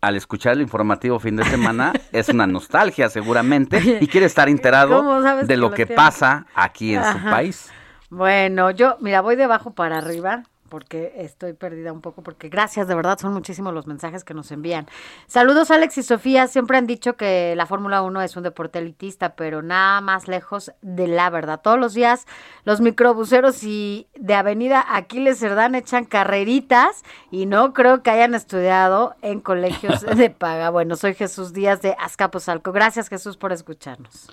al 0.00 0.16
escuchar 0.16 0.54
el 0.54 0.62
informativo 0.62 1.18
fin 1.18 1.36
de 1.36 1.44
semana 1.44 1.92
es 2.12 2.28
una 2.28 2.46
nostalgia 2.46 3.08
seguramente 3.08 3.98
y 4.00 4.06
quiere 4.06 4.26
estar 4.26 4.48
enterado 4.48 4.98
¿Cómo 4.98 5.22
sabes 5.22 5.46
de 5.46 5.54
que 5.54 5.60
lo 5.60 5.70
que 5.70 5.86
pasa 5.86 6.46
aquí 6.54 6.94
en 6.94 7.04
su 7.04 7.18
país. 7.24 7.70
Bueno, 8.10 8.70
yo, 8.70 8.96
mira, 9.00 9.20
voy 9.20 9.36
de 9.36 9.44
abajo 9.44 9.74
para 9.74 9.98
arriba 9.98 10.44
porque 10.68 11.12
estoy 11.16 11.52
perdida 11.52 11.92
un 11.92 12.00
poco, 12.00 12.22
porque 12.22 12.48
gracias, 12.48 12.88
de 12.88 12.94
verdad, 12.94 13.18
son 13.18 13.32
muchísimos 13.32 13.74
los 13.74 13.86
mensajes 13.86 14.24
que 14.24 14.34
nos 14.34 14.50
envían. 14.50 14.86
Saludos, 15.26 15.70
Alex 15.70 15.98
y 15.98 16.02
Sofía. 16.02 16.46
Siempre 16.46 16.78
han 16.78 16.86
dicho 16.86 17.16
que 17.16 17.54
la 17.56 17.66
Fórmula 17.66 18.02
1 18.02 18.22
es 18.22 18.36
un 18.36 18.42
deporte 18.42 18.78
elitista, 18.78 19.36
pero 19.36 19.62
nada 19.62 20.00
más 20.00 20.28
lejos 20.28 20.72
de 20.82 21.06
la 21.06 21.30
verdad. 21.30 21.60
Todos 21.62 21.78
los 21.78 21.94
días 21.94 22.26
los 22.64 22.80
microbuseros 22.80 23.62
y 23.64 24.08
de 24.14 24.34
Avenida 24.34 24.84
Aquiles 24.88 25.38
Cerdán 25.38 25.74
echan 25.74 26.04
carreritas 26.04 27.02
y 27.30 27.46
no 27.46 27.72
creo 27.72 28.02
que 28.02 28.10
hayan 28.10 28.34
estudiado 28.34 29.14
en 29.22 29.40
colegios 29.40 30.00
de 30.16 30.30
paga. 30.30 30.70
Bueno, 30.70 30.96
soy 30.96 31.14
Jesús 31.14 31.52
Díaz 31.52 31.82
de 31.82 31.96
Azcapotzalco. 31.98 32.72
Gracias, 32.72 33.08
Jesús, 33.08 33.36
por 33.36 33.52
escucharnos. 33.52 34.28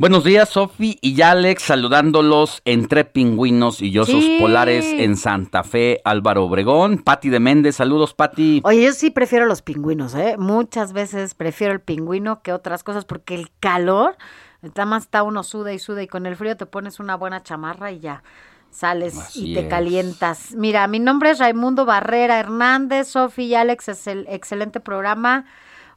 Buenos 0.00 0.24
días, 0.24 0.48
Sofi 0.48 0.96
y 1.02 1.20
Alex, 1.20 1.64
saludándolos 1.64 2.62
entre 2.64 3.04
pingüinos 3.04 3.82
y 3.82 3.90
yosos 3.90 4.24
Sí. 4.24 4.38
polares 4.40 4.86
en 4.94 5.14
Santa 5.14 5.62
Fe, 5.62 6.00
Álvaro 6.04 6.46
Obregón. 6.46 6.96
Pati 7.02 7.28
de 7.28 7.38
Méndez, 7.38 7.76
saludos, 7.76 8.14
Pati. 8.14 8.62
Oye, 8.64 8.82
yo 8.82 8.92
sí 8.94 9.10
prefiero 9.10 9.44
los 9.44 9.60
pingüinos, 9.60 10.14
¿eh? 10.14 10.36
Muchas 10.38 10.94
veces 10.94 11.34
prefiero 11.34 11.74
el 11.74 11.82
pingüino 11.82 12.40
que 12.40 12.54
otras 12.54 12.82
cosas 12.82 13.04
porque 13.04 13.34
el 13.34 13.50
calor, 13.60 14.16
nada 14.62 14.86
más 14.86 15.02
está 15.02 15.22
uno 15.22 15.42
suda 15.42 15.70
y 15.74 15.78
suda 15.78 16.02
y 16.02 16.06
con 16.06 16.24
el 16.24 16.34
frío 16.34 16.56
te 16.56 16.64
pones 16.64 16.98
una 16.98 17.14
buena 17.14 17.42
chamarra 17.42 17.92
y 17.92 17.98
ya 18.00 18.22
sales 18.70 19.18
Así 19.18 19.50
y 19.50 19.54
te 19.54 19.60
es. 19.60 19.66
calientas. 19.66 20.54
Mira, 20.54 20.86
mi 20.86 20.98
nombre 20.98 21.28
es 21.32 21.38
Raimundo 21.40 21.84
Barrera 21.84 22.40
Hernández, 22.40 23.08
Sofi 23.08 23.42
y 23.44 23.54
Alex, 23.54 23.90
es 23.90 24.06
el 24.06 24.24
excelente 24.30 24.80
programa, 24.80 25.44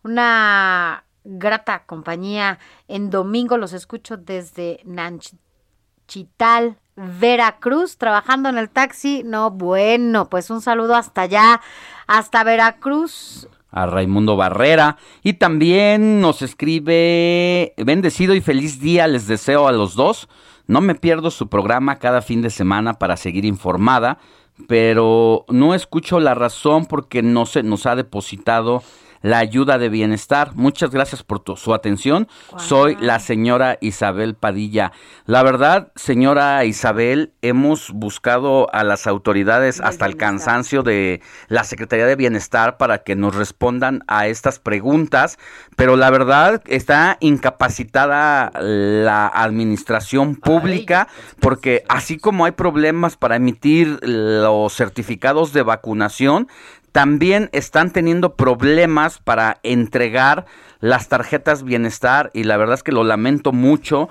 una 0.04 1.06
grata 1.24 1.86
compañía. 1.86 2.60
En 2.88 3.10
domingo 3.10 3.58
los 3.58 3.74
escucho 3.74 4.18
desde 4.18 4.80
Nanchital, 4.86 6.78
Veracruz, 6.96 7.98
trabajando 7.98 8.50
en 8.50 8.58
el 8.58 8.70
taxi. 8.70 9.24
No, 9.24 9.52
bueno, 9.52 10.30
pues 10.30 10.50
un 10.50 10.62
saludo 10.62 10.96
hasta 10.96 11.22
allá, 11.22 11.62
hasta 12.08 12.44
Veracruz. 12.44 13.48
a 13.72 13.88
Raimundo 13.88 14.36
Barrera. 14.36 14.98
Y 15.24 15.34
también 15.34 16.22
nos 16.22 16.42
escribe, 16.42 17.74
bendecido 17.78 18.36
y 18.36 18.42
feliz 18.42 18.80
día 18.80 19.08
les 19.08 19.28
deseo 19.28 19.68
a 19.68 19.72
los 19.72 19.96
dos. 19.96 20.30
No 20.68 20.80
me 20.80 20.96
pierdo 20.96 21.32
su 21.32 21.50
programa 21.50 21.98
cada 21.98 22.22
fin 22.22 22.42
de 22.42 22.50
semana 22.50 22.94
para 22.94 23.18
seguir 23.18 23.44
informada, 23.46 24.20
pero 24.68 25.46
no 25.50 25.74
escucho 25.74 26.20
la 26.20 26.36
razón 26.36 26.86
porque 26.86 27.22
no 27.22 27.46
se 27.46 27.64
nos 27.64 27.86
ha 27.86 27.96
depositado 27.96 28.84
la 29.24 29.40
ayuda 29.40 29.80
de 29.80 29.90
bienestar. 29.90 30.52
Muchas 30.54 30.92
gracias 30.92 31.24
por 31.24 31.40
tu- 31.40 31.56
su 31.58 31.74
atención. 31.74 32.28
Soy 32.58 32.96
la 33.00 33.20
señora 33.20 33.80
Isabel 33.82 34.36
Padilla. 34.36 34.92
La 35.26 35.42
verdad, 35.42 35.92
señora 35.96 36.64
Isabel, 36.66 37.32
hemos 37.42 37.90
buscado 37.92 38.72
a 38.74 38.84
las 38.84 39.08
autoridades 39.08 39.82
hasta 39.82 40.06
el 40.06 40.18
cansancio 40.18 40.84
de 40.84 41.22
la 41.48 41.64
Secretaría 41.64 42.06
de 42.06 42.16
Bienestar 42.18 42.78
para 42.78 43.00
que 43.00 43.16
nos 43.16 43.34
respondan 43.34 44.04
a 44.08 44.28
estas 44.28 44.60
preguntas, 44.60 45.40
pero 45.78 45.96
la 45.96 46.12
verdad 46.12 46.62
está 46.68 47.18
incapacitada 47.22 48.52
la 48.60 49.28
administración 49.28 50.36
pública 50.36 51.08
porque 51.40 51.84
así 51.88 52.18
como 52.18 52.46
hay 52.46 52.52
problemas 52.52 53.16
para 53.16 53.38
emitir 53.38 54.00
los 54.04 54.74
certificados 54.74 55.54
de 55.54 55.64
vacunación, 55.64 56.50
también 56.94 57.50
están 57.52 57.92
teniendo 57.92 58.36
problemas 58.36 59.18
para 59.18 59.58
entregar 59.64 60.46
las 60.80 61.10
tarjetas 61.10 61.64
bienestar 61.64 62.30
y 62.34 62.44
la 62.44 62.56
verdad 62.56 62.76
es 62.76 62.84
que 62.84 62.92
lo 62.92 63.04
lamento 63.04 63.52
mucho 63.52 64.10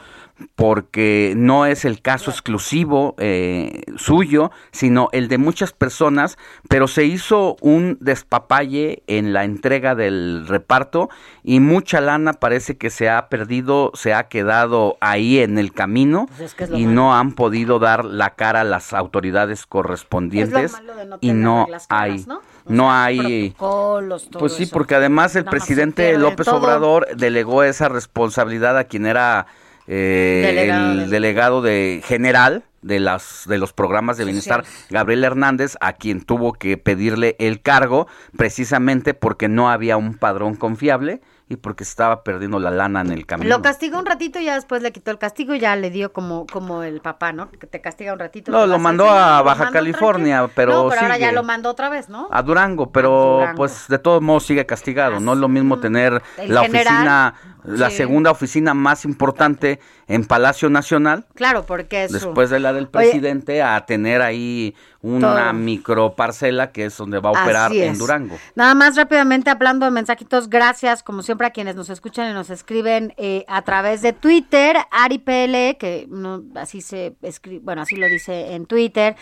porque 0.57 1.35
no 1.37 1.67
es 1.67 1.85
el 1.85 2.03
caso 2.03 2.31
exclusivo 2.31 3.15
eh, 3.19 3.83
suyo, 3.97 4.51
sino 4.73 5.09
el 5.13 5.29
de 5.29 5.39
muchas 5.39 5.73
personas, 5.73 6.37
pero 6.69 6.89
se 6.89 7.05
hizo 7.05 7.57
un 7.61 7.99
despapalle 8.01 9.05
en 9.07 9.33
la 9.33 9.45
entrega 9.45 9.95
del 9.95 10.47
reparto 10.49 11.09
y 11.45 11.61
mucha 11.61 12.01
lana 12.01 12.33
parece 12.33 12.77
que 12.77 12.91
se 12.91 13.09
ha 13.09 13.29
perdido, 13.29 13.93
se 13.95 14.15
ha 14.15 14.25
quedado 14.25 14.97
ahí 15.01 15.39
en 15.39 15.59
el 15.59 15.73
camino 15.73 16.27
Pues 16.27 16.41
es 16.41 16.55
que 16.55 16.65
es 16.65 16.71
lo 16.71 16.79
y 16.79 16.87
malo. 16.87 16.95
no 16.95 17.15
han 17.17 17.33
podido 17.35 17.79
dar 17.79 18.05
la 18.05 18.31
cara 18.31 18.63
a 18.63 18.65
las 18.65 18.93
autoridades 18.93 19.67
correspondientes 19.67 20.73
no 21.07 21.19
y 21.21 21.33
no 21.33 21.67
claras, 21.67 21.87
hay 21.89 22.25
¿no? 22.27 22.41
No 22.67 22.93
hay 22.93 23.51
Protocolos, 23.51 24.29
todo 24.31 24.41
pues 24.41 24.53
sí, 24.55 24.65
eso. 24.65 24.73
porque 24.73 24.95
además 24.95 25.35
el 25.37 25.45
Nada 25.45 25.51
presidente 25.51 26.17
López 26.19 26.47
todo. 26.47 26.57
Obrador 26.57 27.07
delegó 27.17 27.63
esa 27.63 27.89
responsabilidad 27.89 28.77
a 28.79 28.85
quien 28.85 29.07
era 29.07 29.47
eh, 29.87 30.43
Delegado 30.47 30.93
el 30.93 30.99
del- 31.01 31.11
delegado 31.11 31.63
de 31.63 32.03
general 32.05 32.63
de 32.83 32.99
las 33.01 33.43
de 33.47 33.59
los 33.59 33.73
programas 33.73 34.17
de 34.17 34.25
bienestar 34.25 34.65
Sociales. 34.65 34.87
Gabriel 34.91 35.25
Hernández 35.25 35.77
a 35.81 35.93
quien 35.93 36.21
tuvo 36.25 36.53
que 36.53 36.77
pedirle 36.77 37.37
el 37.39 37.63
cargo 37.63 38.07
precisamente 38.37 39.15
porque 39.15 39.49
no 39.49 39.71
había 39.71 39.97
un 39.97 40.15
padrón 40.19 40.57
confiable 40.57 41.21
y 41.49 41.57
porque 41.57 41.85
estaba 41.85 42.23
perdiendo 42.25 42.59
la 42.59 42.71
lana 42.71 43.01
en 43.03 43.11
el 43.11 43.27
camino. 43.27 43.55
Lo 43.57 43.63
castigó 43.63 43.99
un 43.99 44.07
ratito 44.07 44.39
y 44.41 44.45
ya 44.47 44.55
después 44.55 44.83
le 44.83 44.93
quitó 44.93 45.11
el 45.11 45.19
castigo 45.19 45.55
y 45.55 45.61
ya 45.61 45.77
le 45.77 45.91
dio 45.91 46.13
como, 46.13 46.47
como 46.47 46.83
el 46.83 47.01
papá, 47.01 47.33
¿no? 47.33 47.51
Que 47.51 47.67
te 47.67 47.81
castiga 47.81 48.13
un 48.13 48.19
ratito. 48.19 48.51
No, 48.51 48.67
lo 48.67 48.79
mandó 48.79 49.11
a 49.11 49.43
Baja 49.43 49.71
California, 49.71 50.49
pero, 50.55 50.85
no, 50.85 50.89
pero 50.89 51.03
ahora 51.03 51.19
ya 51.19 51.27
sigue. 51.27 51.37
lo 51.37 51.43
mandó 51.43 51.71
otra 51.71 51.89
vez, 51.89 52.09
¿no? 52.09 52.29
a 52.31 52.43
Durango, 52.43 52.91
pero 52.91 53.11
Durango. 53.41 53.57
pues 53.57 53.87
de 53.89 53.99
todos 53.99 54.23
modos 54.23 54.45
sigue 54.47 54.65
castigado. 54.67 55.21
No 55.21 55.35
es 55.35 55.39
lo 55.39 55.49
mismo 55.49 55.79
tener 55.79 56.23
El 56.39 56.55
la 56.55 56.63
general, 56.63 56.87
oficina, 56.87 57.35
la 57.65 57.91
sí. 57.91 57.97
segunda 57.97 58.31
oficina 58.31 58.73
más 58.75 59.05
importante 59.05 59.79
en 60.09 60.25
Palacio 60.25 60.69
Nacional, 60.71 61.27
Claro, 61.35 61.65
porque 61.65 62.05
es 62.05 62.13
después 62.13 62.51
de 62.51 62.61
la 62.61 62.73
del 62.73 62.85
Oye, 62.85 62.91
presidente, 62.93 63.63
a 63.63 63.85
tener 63.87 64.23
ahí 64.23 64.75
una 65.01 65.35
Todo. 65.35 65.53
micro 65.55 66.15
parcela 66.15 66.71
que 66.73 66.87
es 66.87 66.97
donde 66.97 67.19
va 67.19 67.31
a 67.31 67.33
operar 67.33 67.73
en. 67.73 67.99
Durango. 67.99 68.39
Nada 68.55 68.75
más 68.75 68.97
rápidamente 68.97 69.51
hablando 69.51 69.85
de 69.87 69.93
mensajitos, 69.93 70.49
gracias 70.49 71.03
como 71.03 71.23
siempre 71.23 71.47
a 71.47 71.51
quienes 71.51 71.77
nos 71.77 71.91
escuchan 71.91 72.31
y 72.31 72.35
nos 72.35 72.51
escriben 72.51 73.15
eh, 73.17 73.45
a 73.49 73.63
través 73.63 74.03
de 74.03 74.13
Twitter, 74.13 74.77
AriPL, 74.91 75.77
que 75.79 76.07
no, 76.09 76.43
así 76.55 76.81
se 76.81 77.17
escribe, 77.23 77.61
bueno, 77.65 77.83
así 77.83 77.97
lo 77.97 78.07
dice 78.07 78.55
en 78.55 78.67
Twitter. 78.67 79.17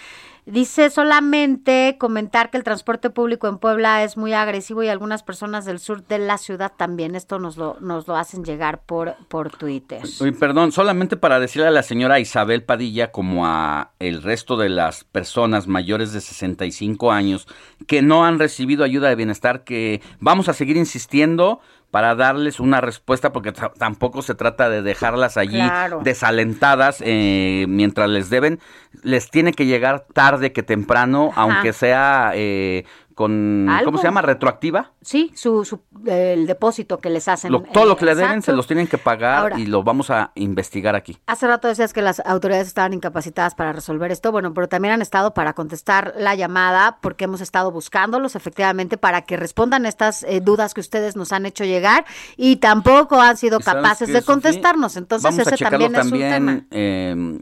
Dice 0.50 0.90
solamente 0.90 1.96
comentar 1.98 2.50
que 2.50 2.56
el 2.56 2.64
transporte 2.64 3.08
público 3.10 3.46
en 3.46 3.58
Puebla 3.58 4.02
es 4.02 4.16
muy 4.16 4.32
agresivo 4.32 4.82
y 4.82 4.88
algunas 4.88 5.22
personas 5.22 5.64
del 5.64 5.78
sur 5.78 6.04
de 6.04 6.18
la 6.18 6.38
ciudad 6.38 6.72
también. 6.76 7.14
Esto 7.14 7.38
nos 7.38 7.56
lo, 7.56 7.76
nos 7.80 8.08
lo 8.08 8.16
hacen 8.16 8.44
llegar 8.44 8.82
por, 8.82 9.14
por 9.28 9.50
Twitter. 9.50 10.02
Uy, 10.20 10.32
perdón, 10.32 10.72
solamente 10.72 11.16
para 11.16 11.38
decirle 11.38 11.68
a 11.68 11.70
la 11.70 11.84
señora 11.84 12.18
Isabel 12.18 12.64
Padilla, 12.64 13.12
como 13.12 13.46
a 13.46 13.92
el 14.00 14.22
resto 14.22 14.56
de 14.56 14.70
las 14.70 15.04
personas 15.04 15.68
mayores 15.68 16.12
de 16.12 16.20
65 16.20 17.12
años 17.12 17.46
que 17.86 18.02
no 18.02 18.24
han 18.24 18.38
recibido 18.38 18.82
ayuda 18.82 19.08
de 19.08 19.14
bienestar, 19.14 19.62
que 19.62 20.00
vamos 20.18 20.48
a 20.48 20.52
seguir 20.52 20.76
insistiendo 20.76 21.60
para 21.90 22.14
darles 22.14 22.60
una 22.60 22.80
respuesta, 22.80 23.32
porque 23.32 23.52
ta- 23.52 23.72
tampoco 23.76 24.22
se 24.22 24.34
trata 24.34 24.68
de 24.70 24.82
dejarlas 24.82 25.36
allí 25.36 25.56
Claro. 25.58 26.00
desalentadas 26.04 27.02
eh, 27.04 27.64
mientras 27.68 28.08
les 28.08 28.30
deben. 28.30 28.60
Les 29.02 29.30
tiene 29.30 29.52
que 29.52 29.66
llegar 29.66 30.06
tarde 30.12 30.52
que 30.52 30.62
temprano, 30.62 31.30
Ajá. 31.32 31.42
aunque 31.42 31.72
sea 31.72 32.32
eh, 32.34 32.84
con, 33.20 33.68
¿Algo? 33.68 33.84
¿cómo 33.84 33.98
se 33.98 34.04
llama? 34.04 34.22
Retroactiva. 34.22 34.92
Sí, 35.02 35.30
su, 35.34 35.62
su, 35.66 35.80
el 36.06 36.46
depósito 36.46 36.98
que 36.98 37.10
les 37.10 37.28
hacen. 37.28 37.52
Lo- 37.52 37.60
todo 37.60 37.84
lo 37.84 37.96
que 37.98 38.06
le 38.06 38.14
deben 38.14 38.40
se 38.40 38.52
los 38.52 38.66
tienen 38.66 38.86
que 38.86 38.96
pagar 38.96 39.38
Ahora- 39.42 39.58
y 39.58 39.66
lo 39.66 39.82
vamos 39.82 40.08
a 40.10 40.32
investigar 40.36 40.96
aquí. 40.96 41.18
Hace 41.26 41.46
rato 41.46 41.68
decías 41.68 41.92
que 41.92 42.00
las 42.00 42.20
autoridades 42.24 42.66
estaban 42.66 42.94
incapacitadas 42.94 43.54
para 43.54 43.72
resolver 43.74 44.10
esto, 44.10 44.32
bueno, 44.32 44.54
pero 44.54 44.68
también 44.68 44.94
han 44.94 45.02
estado 45.02 45.34
para 45.34 45.52
contestar 45.52 46.14
la 46.16 46.34
llamada 46.34 46.96
porque 47.02 47.24
hemos 47.24 47.42
estado 47.42 47.70
buscándolos 47.70 48.36
efectivamente 48.36 48.96
para 48.96 49.22
que 49.22 49.36
respondan 49.36 49.84
estas 49.84 50.22
eh, 50.22 50.40
dudas 50.40 50.72
que 50.72 50.80
ustedes 50.80 51.14
nos 51.14 51.32
han 51.32 51.44
hecho 51.44 51.64
llegar 51.64 52.06
y 52.38 52.56
tampoco 52.56 53.20
han 53.20 53.36
sido 53.36 53.58
¿Y 53.60 53.62
sabes 53.62 53.82
capaces 53.82 54.06
qué, 54.08 54.14
de 54.14 54.22
contestarnos. 54.22 54.96
Entonces 54.96 55.24
Vamos 55.24 55.46
a 55.46 55.54
ese 55.54 55.64
también, 55.64 55.94
es 55.94 56.04
un 56.06 56.18
tema. 56.18 56.60
eh, 56.70 57.38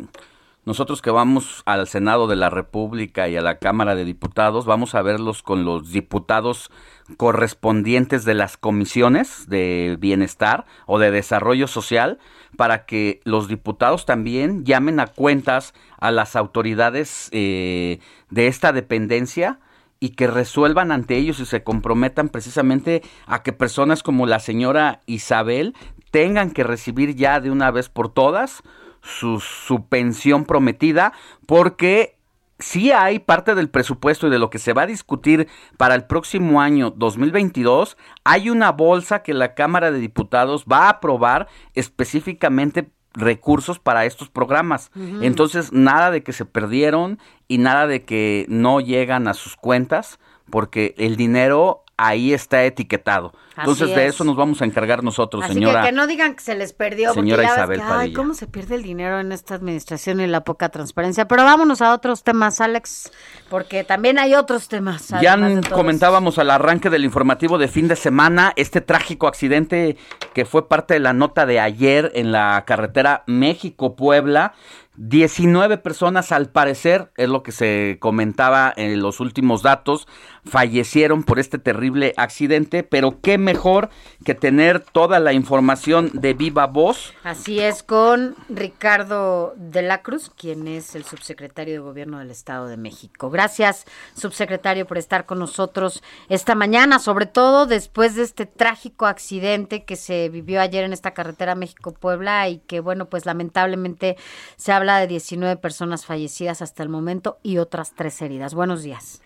nosotros 0.68 1.00
que 1.00 1.10
vamos 1.10 1.62
al 1.64 1.88
Senado 1.88 2.26
de 2.26 2.36
la 2.36 2.50
República 2.50 3.26
y 3.26 3.38
a 3.38 3.40
la 3.40 3.58
Cámara 3.58 3.94
de 3.94 4.04
Diputados, 4.04 4.66
vamos 4.66 4.94
a 4.94 5.00
verlos 5.00 5.42
con 5.42 5.64
los 5.64 5.92
diputados 5.92 6.70
correspondientes 7.16 8.26
de 8.26 8.34
las 8.34 8.58
comisiones 8.58 9.48
de 9.48 9.96
bienestar 9.98 10.66
o 10.84 10.98
de 10.98 11.10
desarrollo 11.10 11.68
social 11.68 12.18
para 12.58 12.84
que 12.84 13.20
los 13.24 13.48
diputados 13.48 14.04
también 14.04 14.66
llamen 14.66 15.00
a 15.00 15.06
cuentas 15.06 15.72
a 15.98 16.10
las 16.10 16.36
autoridades 16.36 17.30
eh, 17.32 18.00
de 18.28 18.46
esta 18.46 18.72
dependencia 18.72 19.60
y 20.00 20.10
que 20.10 20.26
resuelvan 20.26 20.92
ante 20.92 21.16
ellos 21.16 21.40
y 21.40 21.46
se 21.46 21.62
comprometan 21.62 22.28
precisamente 22.28 23.02
a 23.26 23.42
que 23.42 23.54
personas 23.54 24.02
como 24.02 24.26
la 24.26 24.38
señora 24.38 25.00
Isabel 25.06 25.74
tengan 26.10 26.50
que 26.50 26.62
recibir 26.62 27.14
ya 27.16 27.40
de 27.40 27.50
una 27.50 27.70
vez 27.70 27.88
por 27.88 28.12
todas 28.12 28.62
su, 29.02 29.40
su 29.40 29.86
pensión 29.86 30.44
prometida 30.44 31.12
porque 31.46 32.18
sí 32.58 32.90
hay 32.90 33.18
parte 33.18 33.54
del 33.54 33.68
presupuesto 33.68 34.26
y 34.26 34.30
de 34.30 34.38
lo 34.38 34.50
que 34.50 34.58
se 34.58 34.72
va 34.72 34.82
a 34.82 34.86
discutir 34.86 35.48
para 35.76 35.94
el 35.94 36.04
próximo 36.04 36.60
año 36.60 36.90
2022, 36.90 37.96
hay 38.24 38.50
una 38.50 38.72
bolsa 38.72 39.22
que 39.22 39.34
la 39.34 39.54
Cámara 39.54 39.90
de 39.90 40.00
Diputados 40.00 40.64
va 40.70 40.86
a 40.86 40.90
aprobar 40.90 41.48
específicamente 41.74 42.90
recursos 43.14 43.78
para 43.78 44.04
estos 44.04 44.28
programas. 44.28 44.90
Entonces, 45.22 45.72
nada 45.72 46.10
de 46.10 46.22
que 46.22 46.32
se 46.32 46.44
perdieron 46.44 47.18
y 47.48 47.58
nada 47.58 47.86
de 47.86 48.04
que 48.04 48.46
no 48.48 48.80
llegan 48.80 49.28
a 49.28 49.34
sus 49.34 49.56
cuentas, 49.56 50.18
porque 50.50 50.94
el 50.98 51.16
dinero 51.16 51.84
ahí 51.98 52.32
está 52.32 52.64
etiquetado. 52.64 53.32
Entonces, 53.56 53.88
de 53.88 54.06
es. 54.06 54.14
eso 54.14 54.22
nos 54.24 54.36
vamos 54.36 54.62
a 54.62 54.64
encargar 54.64 55.02
nosotros, 55.02 55.44
Así 55.44 55.54
señora. 55.54 55.82
que 55.82 55.88
que 55.88 55.92
no 55.92 56.06
digan 56.06 56.34
que 56.34 56.42
se 56.44 56.54
les 56.54 56.72
perdió, 56.72 57.08
porque 57.08 57.22
señora 57.22 57.42
ves 57.42 57.52
Isabel 57.52 57.80
que, 57.80 57.86
ay, 57.86 58.12
cómo 58.12 58.34
se 58.34 58.46
pierde 58.46 58.76
el 58.76 58.84
dinero 58.84 59.18
en 59.18 59.32
esta 59.32 59.56
administración 59.56 60.20
y 60.20 60.28
la 60.28 60.44
poca 60.44 60.68
transparencia. 60.68 61.26
Pero 61.26 61.42
vámonos 61.42 61.82
a 61.82 61.92
otros 61.92 62.22
temas, 62.22 62.60
Alex, 62.60 63.10
porque 63.50 63.82
también 63.82 64.18
hay 64.18 64.34
otros 64.34 64.68
temas. 64.68 65.08
Ya 65.20 65.36
comentábamos 65.70 66.38
al 66.38 66.50
arranque 66.50 66.88
del 66.88 67.04
informativo 67.04 67.58
de 67.58 67.66
fin 67.66 67.88
de 67.88 67.96
semana 67.96 68.52
este 68.54 68.80
trágico 68.80 69.26
accidente 69.26 69.96
que 70.34 70.44
fue 70.44 70.68
parte 70.68 70.94
de 70.94 71.00
la 71.00 71.12
nota 71.12 71.44
de 71.44 71.58
ayer 71.58 72.12
en 72.14 72.30
la 72.30 72.62
carretera 72.64 73.24
México-Puebla. 73.26 74.54
19 74.98 75.78
personas 75.78 76.32
al 76.32 76.50
parecer, 76.50 77.12
es 77.16 77.28
lo 77.28 77.44
que 77.44 77.52
se 77.52 77.98
comentaba 78.00 78.72
en 78.76 79.00
los 79.00 79.20
últimos 79.20 79.62
datos, 79.62 80.08
fallecieron 80.44 81.22
por 81.22 81.38
este 81.38 81.58
terrible 81.58 82.14
accidente, 82.16 82.82
pero 82.82 83.20
qué 83.20 83.38
mejor 83.38 83.90
que 84.24 84.34
tener 84.34 84.80
toda 84.80 85.20
la 85.20 85.32
información 85.32 86.10
de 86.14 86.34
viva 86.34 86.66
voz 86.66 87.14
Así 87.22 87.60
es, 87.60 87.84
con 87.84 88.34
Ricardo 88.48 89.54
de 89.56 89.82
la 89.82 90.02
Cruz, 90.02 90.30
quien 90.36 90.66
es 90.66 90.96
el 90.96 91.04
subsecretario 91.04 91.74
de 91.74 91.78
Gobierno 91.80 92.18
del 92.18 92.30
Estado 92.30 92.66
de 92.66 92.76
México. 92.76 93.30
Gracias, 93.30 93.84
subsecretario, 94.14 94.86
por 94.86 94.98
estar 94.98 95.26
con 95.26 95.38
nosotros 95.38 96.02
esta 96.28 96.54
mañana, 96.54 96.98
sobre 96.98 97.26
todo 97.26 97.66
después 97.66 98.16
de 98.16 98.22
este 98.22 98.46
trágico 98.46 99.06
accidente 99.06 99.84
que 99.84 99.94
se 99.94 100.28
vivió 100.28 100.60
ayer 100.60 100.84
en 100.84 100.92
esta 100.92 101.12
carretera 101.12 101.54
México-Puebla 101.54 102.48
y 102.48 102.58
que, 102.58 102.80
bueno, 102.80 103.08
pues 103.08 103.26
lamentablemente 103.26 104.16
se 104.56 104.72
habla 104.72 104.88
de 104.97 105.06
19 105.06 105.56
personas 105.59 106.06
fallecidas 106.06 106.62
hasta 106.62 106.82
el 106.82 106.89
momento 106.89 107.39
y 107.43 107.59
otras 107.59 107.93
tres 107.94 108.20
heridas. 108.23 108.55
Buenos 108.55 108.82
días. 108.82 109.20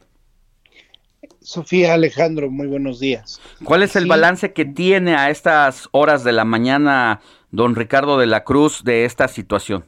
Sofía 1.41 1.95
Alejandro, 1.95 2.51
muy 2.51 2.67
buenos 2.67 2.99
días. 3.01 3.41
¿Cuál 3.65 3.83
es 3.85 3.95
el 3.97 4.05
Sí. 4.05 4.09
balance 4.09 4.53
que 4.53 4.65
tiene 4.65 5.15
a 5.15 5.31
estas 5.31 5.89
horas 5.93 6.25
de 6.25 6.33
la 6.33 6.45
mañana 6.45 7.21
don 7.51 7.77
Ricardo 7.77 8.19
de 8.19 8.27
la 8.27 8.45
Cruz 8.45 8.83
de 8.85 9.05
esta 9.05 9.29
situación? 9.29 9.85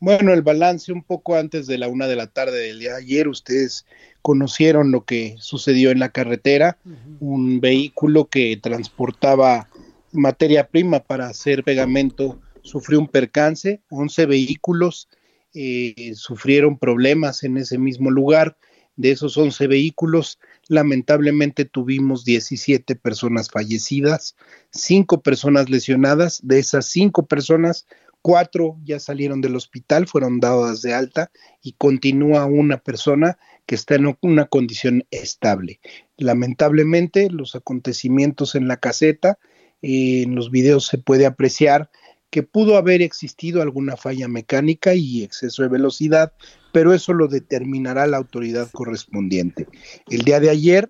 Bueno, 0.00 0.32
el 0.32 0.42
balance 0.42 0.92
un 0.92 1.02
poco 1.02 1.36
antes 1.36 1.66
de 1.66 1.78
la 1.78 1.88
una 1.88 2.06
de 2.06 2.16
la 2.16 2.26
tarde 2.26 2.58
del 2.58 2.78
día 2.80 2.92
de 2.92 2.98
ayer, 2.98 3.28
ustedes 3.28 3.86
conocieron 4.22 4.90
lo 4.90 5.04
que 5.04 5.36
sucedió 5.38 5.90
en 5.90 5.98
la 5.98 6.10
carretera, 6.10 6.78
un 7.20 7.60
vehículo 7.60 8.26
que 8.26 8.56
transportaba 8.60 9.68
materia 10.12 10.66
prima 10.68 11.00
para 11.00 11.26
hacer 11.26 11.64
pegamento 11.64 12.38
sufrió 12.64 12.98
un 12.98 13.06
percance, 13.08 13.82
11 13.90 14.26
vehículos 14.26 15.08
eh, 15.54 16.12
sufrieron 16.16 16.78
problemas 16.78 17.44
en 17.44 17.56
ese 17.58 17.78
mismo 17.78 18.10
lugar, 18.10 18.56
de 18.96 19.12
esos 19.12 19.36
11 19.36 19.66
vehículos 19.66 20.38
lamentablemente 20.68 21.64
tuvimos 21.64 22.24
17 22.24 22.96
personas 22.96 23.50
fallecidas, 23.50 24.36
5 24.70 25.22
personas 25.22 25.68
lesionadas, 25.68 26.40
de 26.42 26.58
esas 26.58 26.86
5 26.86 27.26
personas 27.26 27.86
cuatro 28.24 28.78
ya 28.82 29.00
salieron 29.00 29.42
del 29.42 29.54
hospital, 29.54 30.06
fueron 30.06 30.40
dadas 30.40 30.80
de 30.80 30.94
alta 30.94 31.30
y 31.60 31.72
continúa 31.72 32.46
una 32.46 32.78
persona 32.78 33.38
que 33.66 33.74
está 33.74 33.96
en 33.96 34.16
una 34.22 34.46
condición 34.46 35.04
estable. 35.10 35.78
Lamentablemente, 36.16 37.28
los 37.28 37.54
acontecimientos 37.54 38.54
en 38.54 38.66
la 38.66 38.78
caseta, 38.78 39.38
eh, 39.82 40.22
en 40.22 40.34
los 40.34 40.50
videos 40.50 40.86
se 40.86 40.96
puede 40.96 41.26
apreciar 41.26 41.90
que 42.34 42.42
pudo 42.42 42.76
haber 42.76 43.00
existido 43.00 43.62
alguna 43.62 43.96
falla 43.96 44.26
mecánica 44.26 44.92
y 44.92 45.22
exceso 45.22 45.62
de 45.62 45.68
velocidad, 45.68 46.32
pero 46.72 46.92
eso 46.92 47.12
lo 47.12 47.28
determinará 47.28 48.08
la 48.08 48.16
autoridad 48.16 48.68
correspondiente. 48.72 49.68
El 50.10 50.22
día 50.22 50.40
de 50.40 50.50
ayer 50.50 50.88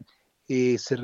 eh, 0.48 0.78
se, 0.78 0.96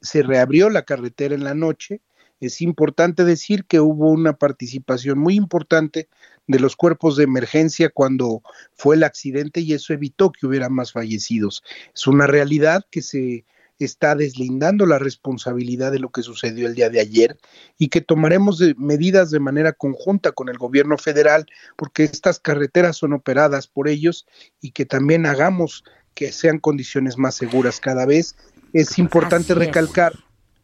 se 0.00 0.22
reabrió 0.22 0.70
la 0.70 0.86
carretera 0.86 1.34
en 1.34 1.44
la 1.44 1.52
noche, 1.52 2.00
es 2.40 2.62
importante 2.62 3.26
decir 3.26 3.66
que 3.66 3.78
hubo 3.78 4.10
una 4.10 4.38
participación 4.38 5.18
muy 5.18 5.34
importante 5.34 6.08
de 6.46 6.58
los 6.58 6.74
cuerpos 6.74 7.18
de 7.18 7.24
emergencia 7.24 7.90
cuando 7.90 8.40
fue 8.72 8.96
el 8.96 9.04
accidente 9.04 9.60
y 9.60 9.74
eso 9.74 9.92
evitó 9.92 10.32
que 10.32 10.46
hubiera 10.46 10.70
más 10.70 10.92
fallecidos. 10.92 11.62
Es 11.94 12.06
una 12.06 12.26
realidad 12.26 12.86
que 12.90 13.02
se 13.02 13.44
está 13.84 14.14
deslindando 14.14 14.86
la 14.86 14.98
responsabilidad 14.98 15.92
de 15.92 15.98
lo 15.98 16.10
que 16.10 16.22
sucedió 16.22 16.66
el 16.66 16.74
día 16.74 16.90
de 16.90 17.00
ayer 17.00 17.36
y 17.78 17.88
que 17.88 18.00
tomaremos 18.00 18.58
de- 18.58 18.74
medidas 18.76 19.30
de 19.30 19.40
manera 19.40 19.72
conjunta 19.72 20.32
con 20.32 20.48
el 20.48 20.58
gobierno 20.58 20.98
federal 20.98 21.46
porque 21.76 22.04
estas 22.04 22.38
carreteras 22.40 22.96
son 22.96 23.12
operadas 23.12 23.66
por 23.66 23.88
ellos 23.88 24.26
y 24.60 24.72
que 24.72 24.84
también 24.86 25.26
hagamos 25.26 25.84
que 26.14 26.32
sean 26.32 26.58
condiciones 26.58 27.16
más 27.18 27.34
seguras 27.34 27.80
cada 27.80 28.06
vez. 28.06 28.36
Es 28.72 28.98
importante 28.98 29.52
es. 29.52 29.58
recalcar 29.58 30.12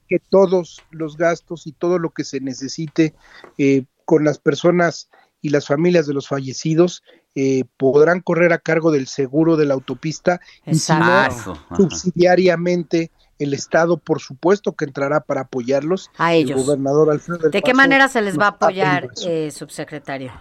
que 0.09 0.19
todos 0.19 0.83
los 0.91 1.17
gastos 1.17 1.67
y 1.67 1.73
todo 1.73 1.99
lo 1.99 2.11
que 2.11 2.25
se 2.25 2.41
necesite 2.41 3.15
eh, 3.59 3.85
con 4.05 4.25
las 4.25 4.39
personas 4.39 5.09
y 5.43 5.51
las 5.51 5.67
familias 5.67 6.07
de 6.07 6.15
los 6.15 6.29
fallecidos 6.29 7.03
eh, 7.41 7.63
podrán 7.77 8.21
correr 8.21 8.53
a 8.53 8.59
cargo 8.59 8.91
del 8.91 9.07
seguro 9.07 9.57
de 9.57 9.65
la 9.65 9.75
autopista 9.75 10.41
y 10.67 10.75
si 10.75 10.93
no, 10.93 10.99
Exacto. 11.25 11.57
Subsidiariamente 11.77 13.13
el 13.39 13.55
Estado, 13.55 13.97
por 13.97 14.21
supuesto, 14.21 14.73
que 14.73 14.87
entrará 14.87 15.21
para 15.21 15.43
apoyarlos. 15.43 16.11
A 16.19 16.35
El 16.35 16.47
ellos. 16.47 16.67
gobernador 16.67 17.13
Alfredo 17.13 17.39
del 17.39 17.51
¿De 17.53 17.63
qué 17.63 17.71
Paso 17.71 17.77
manera 17.77 18.09
se 18.09 18.23
les 18.23 18.37
va 18.37 18.47
a 18.47 18.49
apoyar, 18.49 19.09
eh, 19.25 19.53
subsecretario? 19.53 20.33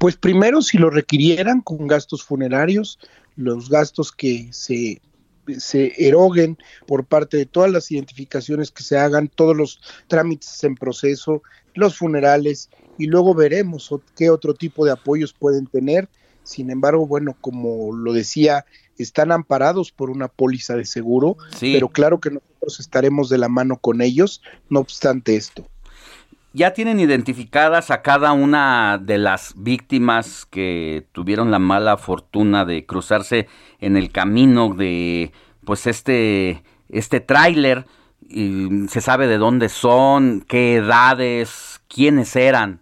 Pues 0.00 0.16
primero, 0.16 0.60
si 0.60 0.76
lo 0.76 0.90
requirieran 0.90 1.60
con 1.60 1.86
gastos 1.86 2.24
funerarios, 2.24 2.98
los 3.36 3.70
gastos 3.70 4.10
que 4.10 4.48
se, 4.50 5.00
se 5.56 5.92
eroguen 6.04 6.58
por 6.88 7.04
parte 7.04 7.36
de 7.36 7.46
todas 7.46 7.70
las 7.70 7.92
identificaciones 7.92 8.72
que 8.72 8.82
se 8.82 8.98
hagan, 8.98 9.28
todos 9.28 9.56
los 9.56 9.80
trámites 10.08 10.64
en 10.64 10.74
proceso, 10.74 11.44
los 11.74 11.96
funerales, 11.96 12.70
y 13.00 13.06
luego 13.06 13.34
veremos 13.34 13.90
qué 14.16 14.30
otro 14.30 14.54
tipo 14.54 14.84
de 14.84 14.92
apoyos 14.92 15.32
pueden 15.32 15.66
tener. 15.66 16.08
Sin 16.42 16.70
embargo, 16.70 17.06
bueno, 17.06 17.36
como 17.40 17.94
lo 17.94 18.12
decía, 18.12 18.64
están 18.98 19.32
amparados 19.32 19.92
por 19.92 20.10
una 20.10 20.28
póliza 20.28 20.76
de 20.76 20.84
seguro, 20.84 21.36
Sí. 21.56 21.72
pero 21.72 21.88
claro 21.88 22.20
que 22.20 22.30
nosotros 22.30 22.80
estaremos 22.80 23.28
de 23.28 23.38
la 23.38 23.48
mano 23.48 23.76
con 23.76 24.02
ellos, 24.02 24.42
no 24.68 24.80
obstante 24.80 25.36
esto. 25.36 25.66
¿Ya 26.52 26.72
tienen 26.72 26.98
identificadas 26.98 27.92
a 27.92 28.02
cada 28.02 28.32
una 28.32 28.98
de 29.00 29.18
las 29.18 29.54
víctimas 29.56 30.46
que 30.46 31.06
tuvieron 31.12 31.52
la 31.52 31.60
mala 31.60 31.96
fortuna 31.96 32.64
de 32.64 32.84
cruzarse 32.86 33.46
en 33.80 33.96
el 33.96 34.10
camino 34.10 34.74
de 34.74 35.30
pues 35.64 35.86
este 35.86 36.64
este 36.88 37.20
tráiler? 37.20 37.86
Y 38.28 38.88
¿Se 38.88 39.00
sabe 39.00 39.28
de 39.28 39.38
dónde 39.38 39.68
son, 39.68 40.44
qué 40.48 40.76
edades, 40.76 41.80
quiénes 41.88 42.34
eran? 42.34 42.80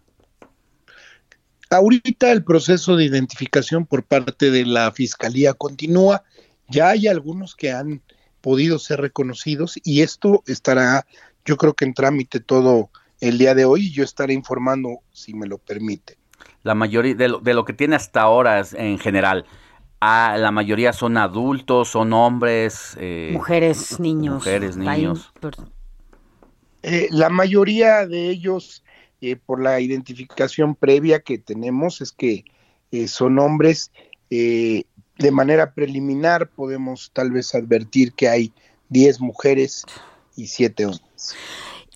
Ahorita 1.70 2.32
el 2.32 2.45
proceso 2.45 2.97
de 2.97 3.05
identificación 3.05 3.85
por 3.85 4.03
parte 4.03 4.51
de 4.51 4.65
la 4.65 4.90
Fiscalía 4.93 5.53
continúa. 5.55 6.23
Ya 6.69 6.89
hay 6.90 7.07
algunos 7.09 7.55
que 7.55 7.70
han 7.73 8.03
podido 8.40 8.78
ser 8.78 9.01
reconocidos 9.01 9.78
y 9.85 10.03
esto 10.03 10.43
estará, 10.47 11.07
yo 11.45 11.57
creo 11.57 11.74
que 11.74 11.85
en 11.85 11.95
trámite 11.95 12.40
todo 12.40 12.90
el 13.20 13.36
día 13.39 13.55
de 13.55 13.65
hoy 13.65 13.86
y 13.86 13.93
yo 13.93 14.05
estaré 14.05 14.32
informando 14.35 15.01
si 15.12 15.35
me 15.35 15.47
lo 15.47 15.59
permite. 15.59 16.19
La 16.62 16.74
mayoría 16.74 17.15
de 17.15 17.28
lo, 17.28 17.39
de 17.40 17.55
lo 17.55 17.65
que 17.65 17.73
tiene 17.73 17.97
hasta 17.97 18.20
ahora 18.23 18.61
es- 18.61 18.74
en 18.74 18.99
general. 18.99 19.45
ah, 20.01 20.36
la 20.39 20.53
mayoría 20.53 20.93
son 20.93 21.16
adultos, 21.16 21.89
son 21.89 22.12
hombres, 22.12 22.97
eh, 23.01 23.31
Mujeres, 23.32 23.99
niños. 23.99 24.35
mujeres, 24.35 24.77
niños. 24.77 25.32
Eh, 26.82 27.09
la 27.11 27.28
mayoría 27.28 28.07
de 28.07 28.28
ellos, 28.31 28.85
eh, 29.20 29.36
por 29.36 29.62
la 29.62 29.81
identificación 29.81 30.74
previa 30.74 31.20
que 31.20 31.39
tenemos, 31.39 32.01
es 32.01 32.12
que 32.12 32.45
eh, 32.93 33.09
son 33.09 33.39
hombres. 33.39 33.90
Eh, 34.31 34.85
de 35.19 35.31
manera 35.32 35.73
preliminar 35.73 36.49
podemos 36.49 37.11
tal 37.12 37.32
vez 37.32 37.55
advertir 37.55 38.12
que 38.12 38.28
hay 38.28 38.53
10 38.90 39.20
mujeres 39.20 39.85
y 40.36 40.47
7 40.47 40.86
hombres. 40.86 41.35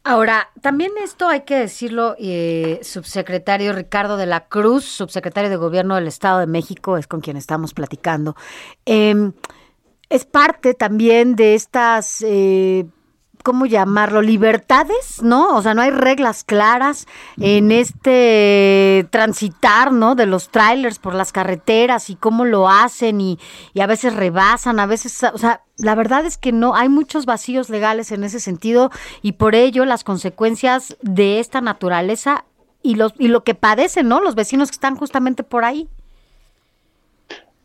Ahora, 0.04 0.50
también 0.60 0.90
esto 1.00 1.28
hay 1.28 1.42
que 1.42 1.54
decirlo, 1.54 2.16
subsecretario 2.80 3.72
Ricardo 3.72 4.16
de 4.16 4.26
la 4.26 4.48
Cruz, 4.48 4.84
subsecretario 4.84 5.48
de 5.48 5.54
Gobierno 5.54 5.94
del 5.94 6.08
Estado 6.08 6.40
de 6.40 6.48
México, 6.48 6.96
es 6.96 7.06
con 7.06 7.20
quien 7.20 7.36
estamos 7.36 7.72
platicando. 7.72 8.34
Eh, 8.84 9.30
es 10.12 10.24
parte 10.26 10.74
también 10.74 11.36
de 11.36 11.54
estas, 11.54 12.22
¿cómo 13.42 13.66
llamarlo? 13.66 14.22
Libertades, 14.22 15.22
¿no? 15.22 15.56
O 15.56 15.62
sea, 15.62 15.74
no 15.74 15.82
hay 15.82 15.90
reglas 15.90 16.44
claras 16.44 17.06
en 17.38 17.72
este 17.72 19.06
transitar, 19.10 19.92
¿no? 19.92 20.14
De 20.14 20.26
los 20.26 20.50
trailers 20.50 20.98
por 20.98 21.14
las 21.14 21.32
carreteras 21.32 22.10
y 22.10 22.16
cómo 22.16 22.44
lo 22.44 22.68
hacen 22.68 23.20
y, 23.20 23.38
y 23.74 23.80
a 23.80 23.86
veces 23.86 24.14
rebasan, 24.14 24.80
a 24.80 24.86
veces, 24.86 25.22
o 25.32 25.38
sea, 25.38 25.62
la 25.76 25.94
verdad 25.94 26.24
es 26.26 26.38
que 26.38 26.52
no, 26.52 26.74
hay 26.74 26.88
muchos 26.88 27.26
vacíos 27.26 27.68
legales 27.68 28.12
en 28.12 28.24
ese 28.24 28.40
sentido 28.40 28.90
y 29.20 29.32
por 29.32 29.54
ello 29.54 29.84
las 29.84 30.04
consecuencias 30.04 30.96
de 31.02 31.40
esta 31.40 31.60
naturaleza 31.60 32.44
y, 32.82 32.96
los, 32.96 33.12
y 33.18 33.28
lo 33.28 33.44
que 33.44 33.54
padecen, 33.54 34.08
¿no? 34.08 34.20
Los 34.20 34.34
vecinos 34.34 34.70
que 34.70 34.74
están 34.74 34.96
justamente 34.96 35.42
por 35.42 35.64
ahí. 35.64 35.88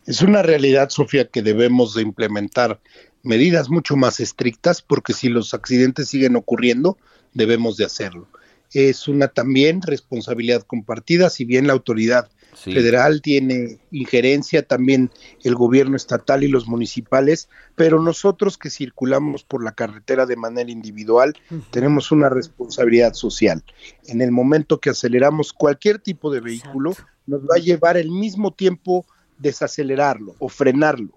Es 0.06 0.22
una 0.22 0.42
realidad, 0.42 0.90
Sofía, 0.90 1.28
que 1.28 1.42
debemos 1.42 1.94
de 1.94 2.02
implementar 2.02 2.80
medidas 3.28 3.70
mucho 3.70 3.96
más 3.96 4.20
estrictas 4.20 4.82
porque 4.82 5.14
si 5.14 5.30
los 5.30 5.54
accidentes 5.54 6.08
siguen 6.08 6.36
ocurriendo, 6.36 6.98
debemos 7.34 7.78
de 7.78 7.86
hacerlo. 7.86 8.28
Es 8.74 9.08
una 9.08 9.28
también 9.28 9.82
responsabilidad 9.82 10.64
compartida, 10.64 11.30
si 11.30 11.46
bien 11.46 11.68
la 11.68 11.74
autoridad 11.74 12.30
Sí. 12.54 12.74
federal 12.74 13.22
tiene 13.22 13.78
injerencia, 13.92 14.64
también 14.64 15.12
el 15.44 15.54
gobierno 15.54 15.96
estatal 15.96 16.44
y 16.44 16.48
los 16.48 16.68
municipales, 16.68 17.50
pero 17.76 18.02
nosotros 18.02 18.58
que 18.58 18.72
circulamos 18.72 19.44
por 19.44 19.64
la 19.64 19.74
carretera 19.74 20.26
de 20.26 20.38
manera 20.38 20.72
individual 20.72 21.36
tenemos 21.72 22.12
una 22.12 22.30
responsabilidad 22.30 23.14
social. 23.14 23.64
En 24.08 24.22
el 24.22 24.32
momento 24.32 24.80
que 24.80 24.90
aceleramos 24.90 25.54
cualquier 25.54 26.00
tipo 26.00 26.32
de 26.32 26.40
vehículo, 26.40 26.96
nos 27.28 27.42
va 27.42 27.58
a 27.58 27.62
llevar 27.62 27.96
el 27.98 28.10
mismo 28.10 28.52
tiempo 28.52 29.06
desacelerarlo 29.38 30.36
o 30.40 30.50
frenarlo. 30.50 31.17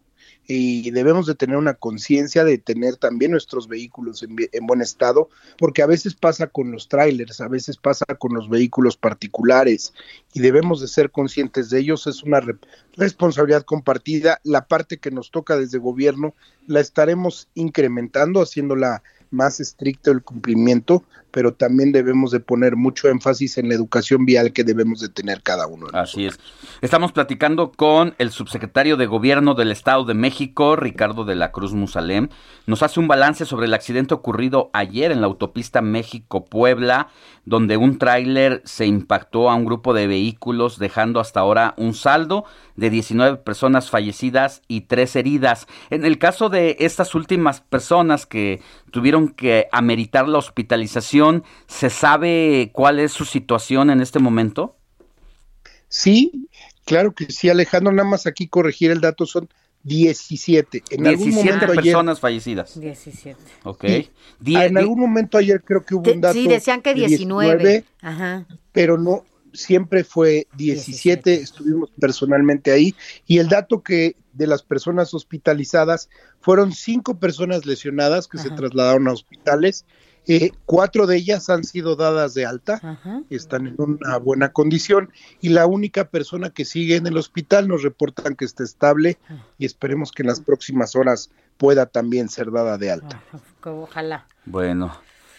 Y 0.53 0.91
debemos 0.91 1.27
de 1.27 1.37
tener 1.37 1.57
una 1.57 1.75
conciencia 1.75 2.43
de 2.43 2.59
tener 2.59 2.97
también 2.97 3.31
nuestros 3.31 3.69
vehículos 3.69 4.25
en, 4.25 4.67
buen 4.67 4.81
estado, 4.81 5.29
porque 5.57 5.81
a 5.81 5.87
veces 5.87 6.17
pasa 6.17 6.49
con 6.49 6.73
los 6.73 6.89
trailers, 6.89 7.41
a 7.41 7.47
veces 7.47 7.77
pasa 7.77 8.05
con 8.19 8.35
los 8.35 8.49
vehículos 8.49 8.97
particulares 8.97 9.95
y 10.33 10.41
debemos 10.41 10.81
de 10.81 10.89
ser 10.89 11.13
conscientes 11.13 11.71
de 11.71 11.79
ellos. 11.79 12.09
Es 12.09 12.25
una 12.25 12.41
re- 12.41 12.57
responsabilidad 12.97 13.63
compartida. 13.63 14.41
La 14.43 14.67
parte 14.67 14.99
que 14.99 15.13
nos 15.13 15.31
toca 15.31 15.57
desde 15.57 15.79
gobierno 15.79 16.35
la 16.67 16.81
estaremos 16.81 17.47
incrementando, 17.55 18.43
haciéndola 18.43 19.05
más 19.31 19.61
estricto 19.61 20.11
el 20.11 20.25
cumplimiento, 20.25 21.05
pero 21.31 21.55
también 21.55 21.93
debemos 21.93 22.31
de 22.31 22.41
poner 22.41 22.77
mucho 22.77 23.09
énfasis 23.09 23.59
en 23.59 23.69
la 23.69 23.75
educación 23.75 24.25
vial 24.25 24.53
que 24.53 24.65
debemos 24.65 25.01
de 25.01 25.09
tener 25.09 25.43
cada 25.43 25.67
uno. 25.67 25.87
de 25.89 25.99
Así 25.99 26.27
es. 26.27 26.39
Estamos 26.81 27.13
platicando 27.13 27.73
con 27.73 28.15
el 28.19 28.31
subsecretario 28.31 28.97
de 28.97 29.07
Gobierno 29.07 29.55
del 29.55 29.73
Estado 29.73 30.05
de 30.05 30.15
México, 30.15 30.77
Ricardo 30.77 31.25
de 31.25 31.35
la 31.35 31.53
Cruz 31.53 31.73
Musalem. 31.73 32.29
Nos 32.67 32.83
hace 32.83 33.01
un 33.01 33.09
balance 33.09 33.45
sobre 33.45 33.67
el 33.67 33.75
accidente 33.75 34.15
ocurrido 34.15 34.71
ayer 34.73 35.13
en 35.13 35.21
la 35.21 35.27
autopista 35.27 35.83
México-Puebla, 35.83 37.09
donde 37.45 37.77
un 37.77 37.99
tráiler 37.99 38.63
se 38.65 38.87
impactó 38.87 39.51
a 39.51 39.55
un 39.55 39.65
grupo 39.65 39.95
de 39.95 40.07
vehículos, 40.07 40.79
dejando 40.79 41.21
hasta 41.21 41.41
ahora 41.41 41.75
un 41.77 41.95
saldo 41.95 42.45
de 42.77 42.91
19 42.91 43.39
personas 43.39 43.91
fallecidas 43.91 44.63
y 44.69 44.83
3 44.83 45.17
heridas. 45.17 45.67
En 45.91 46.05
el 46.05 46.19
caso 46.19 46.49
de 46.49 46.77
estas 46.81 47.15
últimas 47.15 47.61
personas 47.61 48.27
que 48.27 48.63
tuvieron 48.91 49.29
que 49.29 49.69
ameritar 49.73 50.29
la 50.29 50.39
hospitalización, 50.39 51.20
¿se 51.67 51.91
sabe 51.91 52.71
cuál 52.73 52.99
es 52.99 53.13
su 53.13 53.25
situación 53.25 53.91
en 53.91 54.01
este 54.01 54.19
momento? 54.19 54.77
Sí, 55.89 56.49
claro 56.85 57.13
que 57.13 57.27
sí, 57.31 57.49
Alejandro, 57.49 57.93
nada 57.93 58.09
más 58.09 58.27
aquí 58.27 58.47
corregir 58.49 58.91
el 58.91 59.01
dato, 59.01 59.27
son 59.27 59.49
17. 59.83 60.83
En 60.91 61.07
algún 61.07 61.25
17 61.25 61.53
momento 61.55 61.73
ayer- 61.73 61.85
personas 61.85 62.21
fallecidas. 62.21 62.79
17. 62.79 63.37
Ok. 63.65 63.85
Sí. 63.87 64.11
Die- 64.39 64.57
Ah, 64.57 64.67
en 64.67 64.79
algún 64.79 65.01
momento 65.01 65.39
ayer 65.39 65.63
creo 65.63 65.85
que 65.85 65.95
hubo 65.95 66.11
un 66.11 66.21
dato 66.21 66.35
Sí, 66.35 66.47
decían 66.47 66.83
que 66.83 66.95
de 66.95 67.07
19. 67.07 67.85
Ajá. 68.03 68.47
pero 68.73 68.99
no 68.99 69.25
siempre 69.53 70.05
fue 70.05 70.47
17, 70.57 71.35
estuvimos 71.35 71.91
personalmente 71.99 72.71
ahí 72.71 72.95
y 73.27 73.39
el 73.39 73.49
dato 73.49 73.83
que 73.83 74.15
de 74.33 74.47
las 74.47 74.63
personas 74.63 75.13
hospitalizadas 75.13 76.09
fueron 76.41 76.73
cinco 76.73 77.19
personas 77.19 77.67
lesionadas 77.67 78.29
que 78.29 78.39
se 78.39 78.51
trasladaron 78.51 79.09
a 79.09 79.13
hospitales, 79.13 79.87
eh, 80.27 80.53
cuatro 80.67 81.07
de 81.07 81.17
ellas 81.17 81.49
han 81.51 81.65
sido 81.65 81.97
dadas 81.97 82.35
de 82.35 82.47
alta, 82.47 82.99
están 83.31 83.67
en 83.67 83.75
una 83.79 84.19
buena 84.19 84.53
condición 84.53 85.11
y 85.41 85.49
la 85.49 85.67
única 85.67 86.09
persona 86.09 86.51
que 86.51 86.65
sigue 86.65 86.97
en 86.97 87.07
el 87.07 87.17
hospital 87.17 87.69
nos 87.69 87.83
reportan 87.83 88.37
que 88.37 88.45
está 88.45 88.63
estable 88.63 89.19
y 89.59 89.67
esperemos 89.67 90.13
que 90.13 90.23
en 90.23 90.29
las 90.29 90.41
próximas 90.41 90.95
horas 90.95 91.31
pueda 91.57 91.87
también 91.87 92.29
ser 92.29 92.51
dada 92.51 92.79
de 92.79 92.91
alta. 92.91 93.23
Ojalá. 93.65 94.27
Bueno, 94.45 94.97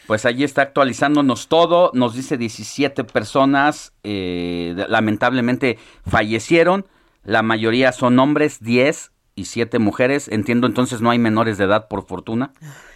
pues 0.07 0.25
allí 0.25 0.43
está 0.43 0.63
actualizándonos 0.63 1.47
todo. 1.47 1.91
Nos 1.93 2.15
dice 2.15 2.37
17 2.37 3.03
personas, 3.05 3.93
eh, 4.03 4.75
lamentablemente 4.89 5.77
fallecieron. 6.05 6.85
La 7.23 7.43
mayoría 7.43 7.91
son 7.91 8.19
hombres, 8.19 8.59
10 8.61 9.11
y 9.35 9.45
7 9.45 9.79
mujeres. 9.79 10.27
Entiendo 10.27 10.67
entonces 10.67 11.01
no 11.01 11.11
hay 11.11 11.19
menores 11.19 11.57
de 11.57 11.65
edad, 11.65 11.87
por 11.87 12.05
fortuna. 12.05 12.51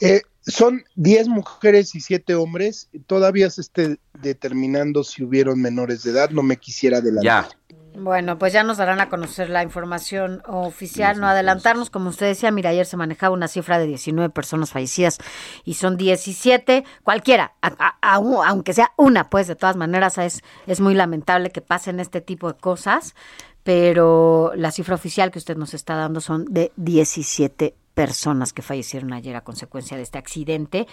Eh, 0.00 0.22
son 0.40 0.84
10 0.96 1.28
mujeres 1.28 1.94
y 1.94 2.00
7 2.00 2.34
hombres. 2.34 2.88
Todavía 3.06 3.48
se 3.50 3.60
esté 3.60 3.98
determinando 4.20 5.04
si 5.04 5.22
hubieron 5.22 5.60
menores 5.60 6.02
de 6.02 6.10
edad. 6.10 6.30
No 6.30 6.42
me 6.42 6.56
quisiera 6.56 6.98
adelantar. 6.98 7.48
Ya. 7.48 7.78
Bueno, 7.94 8.38
pues 8.38 8.54
ya 8.54 8.62
nos 8.62 8.78
darán 8.78 9.00
a 9.00 9.10
conocer 9.10 9.50
la 9.50 9.62
información 9.62 10.42
oficial, 10.46 11.20
no 11.20 11.26
adelantarnos. 11.26 11.90
Como 11.90 12.08
usted 12.08 12.26
decía, 12.26 12.50
mira, 12.50 12.70
ayer 12.70 12.86
se 12.86 12.96
manejaba 12.96 13.34
una 13.34 13.48
cifra 13.48 13.78
de 13.78 13.86
19 13.86 14.30
personas 14.30 14.70
fallecidas 14.70 15.18
y 15.64 15.74
son 15.74 15.98
17, 15.98 16.84
cualquiera, 17.02 17.54
aunque 18.00 18.72
sea 18.72 18.92
una, 18.96 19.28
pues 19.28 19.46
de 19.46 19.56
todas 19.56 19.76
maneras 19.76 20.16
es, 20.16 20.40
es 20.66 20.80
muy 20.80 20.94
lamentable 20.94 21.50
que 21.50 21.60
pasen 21.60 22.00
este 22.00 22.22
tipo 22.22 22.50
de 22.50 22.58
cosas, 22.58 23.14
pero 23.62 24.52
la 24.56 24.70
cifra 24.70 24.94
oficial 24.94 25.30
que 25.30 25.38
usted 25.38 25.56
nos 25.56 25.74
está 25.74 25.94
dando 25.94 26.22
son 26.22 26.46
de 26.46 26.72
17 26.76 27.74
personas 27.94 28.52
que 28.52 28.62
fallecieron 28.62 29.12
ayer 29.12 29.36
a 29.36 29.44
consecuencia 29.44 29.96
de 29.96 30.02
este 30.02 30.18
accidente 30.18 30.86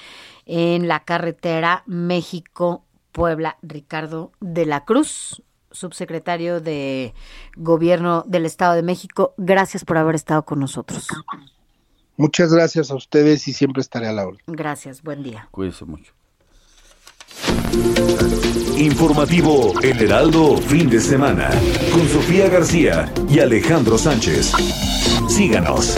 en 0.45 0.87
la 0.87 1.01
carretera 1.01 1.83
México-Puebla. 1.85 3.57
Ricardo 3.61 4.31
de 4.39 4.65
la 4.65 4.85
Cruz, 4.85 5.43
subsecretario 5.71 6.61
de 6.61 7.13
Gobierno 7.55 8.23
del 8.27 8.45
Estado 8.45 8.75
de 8.75 8.83
México, 8.83 9.33
gracias 9.37 9.85
por 9.85 9.97
haber 9.97 10.15
estado 10.15 10.43
con 10.43 10.59
nosotros. 10.59 11.07
Muchas 12.17 12.53
gracias 12.53 12.91
a 12.91 12.95
ustedes 12.95 13.47
y 13.47 13.53
siempre 13.53 13.81
estaré 13.81 14.07
a 14.07 14.13
la 14.13 14.27
orden. 14.27 14.41
Gracias, 14.47 15.01
buen 15.01 15.23
día. 15.23 15.47
Cuídense 15.51 15.85
mucho. 15.85 16.13
Informativo 18.77 19.73
El 19.81 20.01
Heraldo, 20.01 20.57
fin 20.57 20.89
de 20.89 20.99
semana, 20.99 21.49
con 21.93 22.07
Sofía 22.07 22.49
García 22.49 23.11
y 23.29 23.39
Alejandro 23.39 23.97
Sánchez. 23.97 24.53
Síganos. 25.27 25.95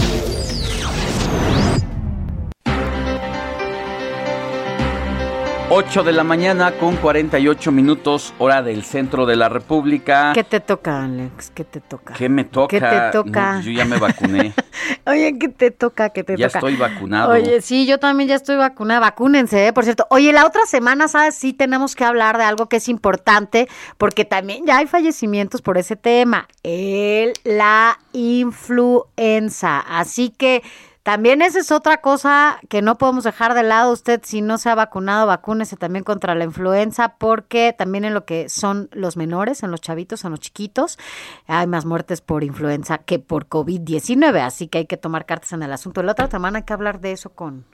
8 5.74 6.04
de 6.04 6.12
la 6.12 6.26
mañana 6.26 6.74
con 6.74 6.98
48 6.98 7.72
minutos, 7.72 8.34
hora 8.40 8.62
del 8.62 8.84
centro 8.84 9.26
de 9.26 9.38
la 9.38 9.48
República. 9.48 10.34
¿Qué 10.34 10.44
te 10.44 10.60
toca, 10.60 11.06
Alex? 11.06 11.50
¿Qué 11.56 11.64
te 11.64 11.80
toca? 11.80 12.14
¿Qué 12.14 12.28
me 12.28 12.44
toca? 12.44 12.68
¿Qué 12.68 12.82
te 12.82 13.12
toca? 13.14 13.62
yo 13.62 13.72
ya 13.72 13.86
me 13.86 13.98
vacuné. 13.98 14.54
Oye, 15.08 15.40
¿qué 15.40 15.48
te 15.48 15.72
toca? 15.72 16.10
¿Qué 16.10 16.26
te 16.26 16.36
ya 16.36 16.50
toca? 16.50 16.60
estoy 16.60 16.76
vacunado. 16.76 17.32
Oye, 17.32 17.62
sí, 17.62 17.86
yo 17.86 18.00
también 18.00 18.28
ya 18.28 18.36
estoy 18.36 18.58
vacunada. 18.58 19.00
Vacúnense, 19.00 19.68
¿eh? 19.68 19.72
por 19.72 19.86
cierto. 19.86 20.08
Oye, 20.10 20.34
la 20.34 20.46
otra 20.46 20.66
semana, 20.66 21.08
¿sabes? 21.08 21.36
Sí 21.36 21.54
tenemos 21.54 21.96
que 21.96 22.04
hablar 22.04 22.38
de 22.38 22.44
algo 22.44 22.68
que 22.68 22.76
es 22.76 22.90
importante, 22.90 23.70
porque 23.98 24.26
también 24.26 24.66
ya 24.66 24.80
hay 24.80 24.88
fallecimientos 24.88 25.62
por 25.62 25.78
ese 25.78 25.96
tema. 25.96 26.50
El, 26.64 27.32
la 27.46 27.98
influenza. 28.12 29.80
Así 29.80 30.32
que 30.32 30.64
también 31.04 31.42
esa 31.42 31.60
es 31.60 31.72
otra 31.72 32.02
cosa 32.02 32.60
que 32.70 32.84
no 32.84 32.98
podemos 33.00 33.24
dejar 33.24 33.56
de 33.56 33.64
lado. 33.64 33.92
Usted, 33.92 34.22
si 34.24 34.42
no 34.42 34.60
se 34.60 34.70
ha 34.70 34.76
vacunado, 34.76 35.26
vacúnese 35.26 35.76
también 35.76 36.04
contra 36.04 36.36
la 36.36 36.44
influenza, 36.44 37.16
porque 37.18 37.74
también 37.76 38.06
en 38.06 38.14
lo 38.14 38.26
que 38.26 38.50
son 38.50 38.88
los 38.92 39.18
menores, 39.18 39.64
en 39.64 39.72
los 39.72 39.82
chavitos, 39.82 40.24
en 40.26 40.32
los 40.32 40.40
chiquitos, 40.40 41.00
hay 41.48 41.66
más 41.66 41.86
muertes 41.86 42.22
por 42.22 42.44
influenza 42.44 43.00
que 43.00 43.18
por 43.18 43.50
COVID-19. 43.50 44.42
Así 44.42 44.68
que 44.68 44.80
hay 44.80 44.86
que 44.86 44.98
tomar 44.98 45.26
cartas 45.26 45.54
en 45.54 45.64
el 45.64 45.74
asunto. 45.74 46.04
La 46.04 46.12
otra 46.12 46.30
semana 46.30 46.60
hay 46.60 46.66
que 46.66 46.74
hablar 46.74 47.00
de 47.00 47.14
eso 47.14 47.32
con, 47.32 47.66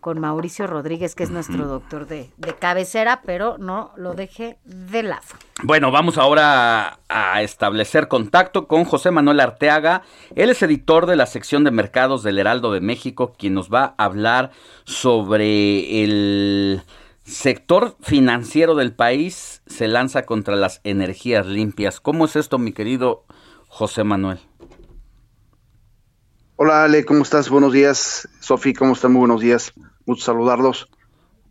con 0.00 0.20
Mauricio 0.20 0.66
Rodríguez, 0.66 1.14
que 1.14 1.24
es 1.24 1.30
nuestro 1.30 1.66
doctor 1.66 2.06
de, 2.06 2.30
de 2.36 2.54
cabecera, 2.54 3.22
pero 3.24 3.58
no 3.58 3.92
lo 3.96 4.14
deje 4.14 4.58
de 4.64 5.02
lado. 5.02 5.22
Bueno, 5.62 5.90
vamos 5.90 6.18
ahora 6.18 7.00
a, 7.08 7.34
a 7.34 7.42
establecer 7.42 8.08
contacto 8.08 8.68
con 8.68 8.84
José 8.84 9.10
Manuel 9.10 9.40
Arteaga. 9.40 10.02
Él 10.34 10.50
es 10.50 10.62
editor 10.62 11.06
de 11.06 11.16
la 11.16 11.26
sección 11.26 11.64
de 11.64 11.70
mercados 11.70 12.22
del 12.22 12.38
Heraldo 12.38 12.72
de 12.72 12.80
México, 12.80 13.34
quien 13.38 13.54
nos 13.54 13.72
va 13.72 13.94
a 13.96 14.04
hablar 14.04 14.50
sobre 14.84 16.04
el 16.04 16.82
sector 17.24 17.96
financiero 18.00 18.74
del 18.74 18.94
país 18.94 19.62
se 19.66 19.86
lanza 19.86 20.24
contra 20.24 20.56
las 20.56 20.80
energías 20.84 21.46
limpias. 21.46 22.00
¿Cómo 22.00 22.24
es 22.24 22.36
esto, 22.36 22.58
mi 22.58 22.72
querido 22.72 23.24
José 23.68 24.02
Manuel? 24.02 24.38
Hola 26.60 26.82
Ale, 26.82 27.04
¿cómo 27.04 27.22
estás? 27.22 27.50
Buenos 27.50 27.72
días. 27.72 28.28
Sofi, 28.40 28.74
¿cómo 28.74 28.94
están? 28.94 29.12
Muy 29.12 29.20
buenos 29.20 29.40
días. 29.40 29.72
Mucho 30.06 30.24
saludarlos. 30.24 30.88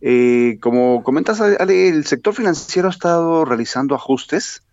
Eh, 0.02 0.58
como 0.60 1.02
comentas, 1.02 1.40
Ale, 1.40 1.88
el 1.88 2.04
sector 2.04 2.34
financiero 2.34 2.88
ha 2.88 2.90
estado 2.90 3.46
realizando 3.46 3.94
ajustes 3.94 4.64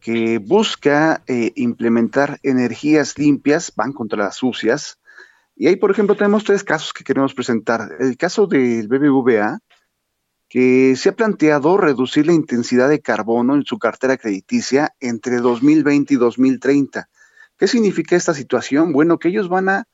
que 0.00 0.36
busca 0.36 1.22
eh, 1.26 1.52
implementar 1.54 2.40
energías 2.42 3.16
limpias, 3.18 3.72
van 3.74 3.94
contra 3.94 4.24
las 4.24 4.36
sucias. 4.36 4.98
Y 5.56 5.66
ahí, 5.66 5.76
por 5.76 5.90
ejemplo, 5.90 6.14
tenemos 6.14 6.44
tres 6.44 6.62
casos 6.62 6.92
que 6.92 7.02
queremos 7.02 7.32
presentar. 7.32 7.88
El 8.00 8.18
caso 8.18 8.46
del 8.46 8.86
BBVA, 8.86 9.60
que 10.46 10.94
se 10.94 11.08
ha 11.08 11.16
planteado 11.16 11.78
reducir 11.78 12.26
la 12.26 12.34
intensidad 12.34 12.90
de 12.90 13.00
carbono 13.00 13.54
en 13.54 13.64
su 13.64 13.78
cartera 13.78 14.18
crediticia 14.18 14.94
entre 15.00 15.38
2020 15.38 16.12
y 16.12 16.16
2030. 16.18 17.08
¿Qué 17.58 17.68
significa 17.68 18.16
esta 18.16 18.34
situación? 18.34 18.92
Bueno, 18.92 19.18
que 19.18 19.28
ellos 19.28 19.48
van 19.48 19.68
a, 19.68 19.84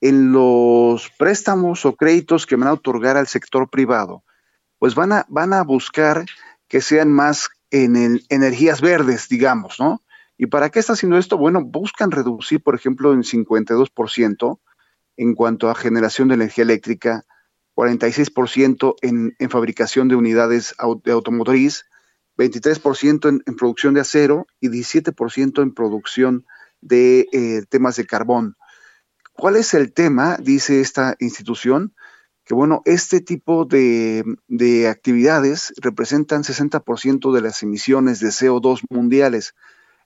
en 0.00 0.32
los 0.32 1.10
préstamos 1.18 1.84
o 1.84 1.96
créditos 1.96 2.46
que 2.46 2.56
van 2.56 2.68
a 2.68 2.72
otorgar 2.72 3.16
al 3.16 3.26
sector 3.26 3.68
privado, 3.68 4.24
pues 4.78 4.94
van 4.94 5.12
a, 5.12 5.26
van 5.28 5.52
a 5.52 5.62
buscar 5.62 6.24
que 6.68 6.80
sean 6.80 7.12
más 7.12 7.48
en 7.70 8.20
energías 8.28 8.80
verdes, 8.80 9.28
digamos, 9.28 9.80
¿no? 9.80 10.02
¿Y 10.36 10.46
para 10.46 10.70
qué 10.70 10.80
está 10.80 10.94
haciendo 10.94 11.16
esto? 11.18 11.38
Bueno, 11.38 11.62
buscan 11.64 12.10
reducir, 12.10 12.62
por 12.62 12.74
ejemplo, 12.74 13.12
en 13.12 13.22
52% 13.22 14.60
en 15.16 15.34
cuanto 15.34 15.70
a 15.70 15.74
generación 15.74 16.28
de 16.28 16.34
energía 16.34 16.64
eléctrica, 16.64 17.24
46% 17.76 18.96
en, 19.02 19.34
en 19.38 19.50
fabricación 19.50 20.08
de 20.08 20.16
unidades 20.16 20.74
de 21.04 21.12
automotriz, 21.12 21.86
23% 22.36 23.28
en, 23.28 23.42
en 23.46 23.56
producción 23.56 23.94
de 23.94 24.00
acero 24.00 24.46
y 24.60 24.68
17% 24.68 25.62
en 25.62 25.74
producción 25.74 26.38
de 26.40 26.63
eh, 26.90 27.62
temas 27.68 27.96
de 27.96 28.06
carbón. 28.06 28.56
¿Cuál 29.32 29.56
es 29.56 29.74
el 29.74 29.92
tema? 29.92 30.36
Dice 30.40 30.80
esta 30.80 31.16
institución, 31.18 31.94
que 32.44 32.54
bueno, 32.54 32.82
este 32.84 33.20
tipo 33.20 33.64
de, 33.64 34.24
de 34.48 34.88
actividades 34.88 35.72
representan 35.80 36.42
60% 36.42 37.32
de 37.32 37.40
las 37.40 37.62
emisiones 37.62 38.20
de 38.20 38.28
CO2 38.28 38.82
mundiales. 38.90 39.54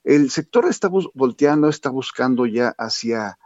El 0.04 0.30
sector 0.30 0.66
está 0.66 0.88
volteando, 0.88 1.68
está 1.68 1.90
buscando 1.90 2.46
ya 2.46 2.74
hacia, 2.78 3.38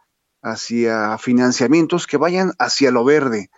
hacia 0.42 1.18
financiamientos 1.18 2.06
que 2.06 2.18
vayan 2.18 2.52
hacia 2.59 2.90
lo 2.90 3.04
verde. 3.04 3.50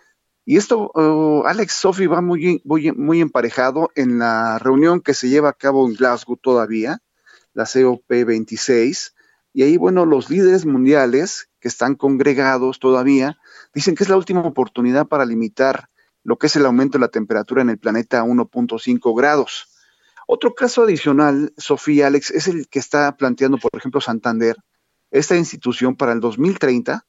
Y 0.45 0.57
esto, 0.57 0.91
uh, 0.93 1.43
Alex 1.47 1.73
Sophie 1.73 2.07
va 2.07 2.21
muy, 2.21 2.61
muy, 2.63 2.91
muy 2.91 3.19
emparejado 3.19 3.91
en 3.95 4.19
la 4.19 4.59
reunión 4.59 5.01
que 5.01 5.15
se 5.15 5.27
lleva 5.27 5.49
a 5.49 5.53
cabo 5.53 5.87
en 5.87 5.95
Glasgow 5.95 6.37
todavía, 6.37 6.99
la 7.53 7.63
COP26, 7.63 9.14
y 9.55 9.63
ahí, 9.63 9.77
bueno, 9.77 10.05
los 10.05 10.29
líderes 10.29 10.65
mundiales 10.65 11.47
que 11.61 11.69
están 11.69 11.95
congregados 11.95 12.77
todavía 12.77 13.37
dicen 13.73 13.95
que 13.95 14.03
es 14.03 14.09
la 14.09 14.17
última 14.17 14.41
oportunidad 14.41 15.07
para 15.07 15.23
limitar 15.23 15.87
lo 16.25 16.37
que 16.37 16.47
es 16.47 16.57
el 16.57 16.65
aumento 16.65 16.97
de 16.97 17.03
la 17.03 17.07
temperatura 17.07 17.61
en 17.61 17.69
el 17.69 17.79
planeta 17.79 18.19
a 18.19 18.25
1.5 18.25 19.17
grados. 19.17 19.69
Otro 20.27 20.55
caso 20.55 20.83
adicional, 20.83 21.53
Sofía 21.55 22.07
Alex, 22.07 22.31
es 22.31 22.49
el 22.49 22.67
que 22.67 22.79
está 22.79 23.15
planteando, 23.15 23.57
por 23.57 23.71
ejemplo, 23.77 24.01
Santander. 24.01 24.57
Esta 25.09 25.37
institución 25.37 25.95
para 25.95 26.11
el 26.11 26.19
2030 26.19 27.05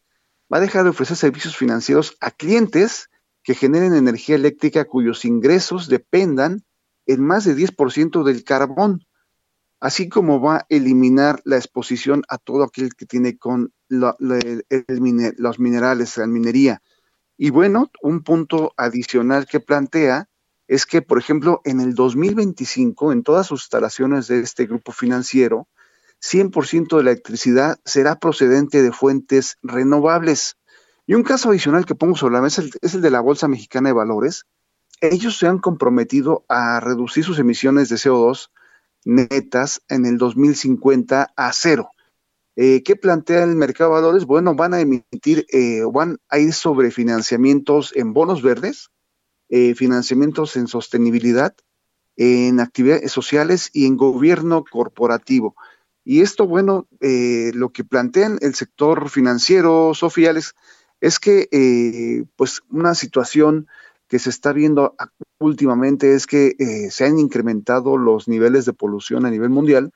va 0.52 0.56
a 0.58 0.60
dejar 0.60 0.84
de 0.84 0.90
ofrecer 0.90 1.16
servicios 1.16 1.56
financieros 1.56 2.16
a 2.20 2.30
clientes 2.30 3.10
que 3.42 3.56
generen 3.56 3.92
energía 3.92 4.36
eléctrica 4.36 4.84
cuyos 4.84 5.24
ingresos 5.24 5.88
dependan 5.88 6.62
en 7.06 7.24
más 7.24 7.44
de 7.44 7.56
10% 7.56 8.22
del 8.22 8.44
carbón 8.44 9.04
así 9.80 10.08
como 10.08 10.40
va 10.40 10.56
a 10.56 10.66
eliminar 10.68 11.40
la 11.44 11.56
exposición 11.56 12.22
a 12.28 12.38
todo 12.38 12.64
aquel 12.64 12.94
que 12.94 13.06
tiene 13.06 13.36
con 13.36 13.72
la, 13.88 14.16
la, 14.18 14.38
el, 14.38 14.64
el, 14.68 15.34
los 15.38 15.58
minerales, 15.58 16.16
la 16.16 16.26
minería. 16.26 16.82
Y 17.36 17.50
bueno, 17.50 17.90
un 18.02 18.22
punto 18.22 18.72
adicional 18.76 19.46
que 19.46 19.60
plantea 19.60 20.28
es 20.68 20.86
que, 20.86 21.02
por 21.02 21.18
ejemplo, 21.18 21.60
en 21.64 21.80
el 21.80 21.94
2025, 21.94 23.12
en 23.12 23.22
todas 23.22 23.46
sus 23.46 23.62
instalaciones 23.62 24.26
de 24.26 24.40
este 24.40 24.66
grupo 24.66 24.92
financiero, 24.92 25.68
100% 26.22 26.96
de 26.96 27.04
la 27.04 27.10
electricidad 27.10 27.78
será 27.84 28.18
procedente 28.18 28.82
de 28.82 28.92
fuentes 28.92 29.58
renovables. 29.62 30.56
Y 31.06 31.14
un 31.14 31.22
caso 31.22 31.50
adicional 31.50 31.84
que 31.84 31.94
pongo 31.94 32.16
sobre 32.16 32.34
la 32.34 32.40
mesa 32.40 32.62
es 32.80 32.94
el 32.94 33.02
de 33.02 33.10
la 33.10 33.20
Bolsa 33.20 33.48
Mexicana 33.48 33.90
de 33.90 33.94
Valores. 33.94 34.46
Ellos 35.00 35.38
se 35.38 35.46
han 35.46 35.58
comprometido 35.58 36.44
a 36.48 36.80
reducir 36.80 37.22
sus 37.22 37.38
emisiones 37.38 37.90
de 37.90 37.96
CO2 37.96 38.48
netas 39.06 39.80
en 39.88 40.04
el 40.04 40.18
2050 40.18 41.32
a 41.34 41.52
cero. 41.52 41.90
Eh, 42.56 42.82
¿Qué 42.82 42.96
plantea 42.96 43.44
el 43.44 43.54
mercado 43.54 43.90
de 43.90 44.00
valores? 44.00 44.24
Bueno, 44.24 44.54
van 44.54 44.74
a 44.74 44.80
emitir, 44.80 45.46
eh, 45.52 45.82
van 45.90 46.18
a 46.28 46.38
ir 46.38 46.52
sobre 46.52 46.90
financiamientos 46.90 47.92
en 47.94 48.12
bonos 48.12 48.42
verdes, 48.42 48.90
eh, 49.48 49.74
financiamientos 49.74 50.56
en 50.56 50.66
sostenibilidad, 50.66 51.54
en 52.16 52.60
actividades 52.60 53.12
sociales 53.12 53.70
y 53.72 53.86
en 53.86 53.96
gobierno 53.96 54.64
corporativo. 54.70 55.54
Y 56.02 56.22
esto, 56.22 56.46
bueno, 56.46 56.88
eh, 57.00 57.52
lo 57.54 57.70
que 57.70 57.84
plantean 57.84 58.38
el 58.40 58.54
sector 58.54 59.10
financiero, 59.10 59.92
Sofiales, 59.94 60.54
es 61.00 61.18
que, 61.18 62.24
pues, 62.36 62.62
una 62.70 62.94
situación 62.94 63.68
que 64.08 64.18
se 64.18 64.30
está 64.30 64.52
viendo 64.52 64.94
últimamente 65.38 66.14
es 66.14 66.26
que 66.26 66.54
eh, 66.58 66.90
se 66.90 67.04
han 67.04 67.18
incrementado 67.18 67.96
los 67.96 68.28
niveles 68.28 68.64
de 68.64 68.72
polución 68.72 69.26
a 69.26 69.30
nivel 69.30 69.50
mundial 69.50 69.92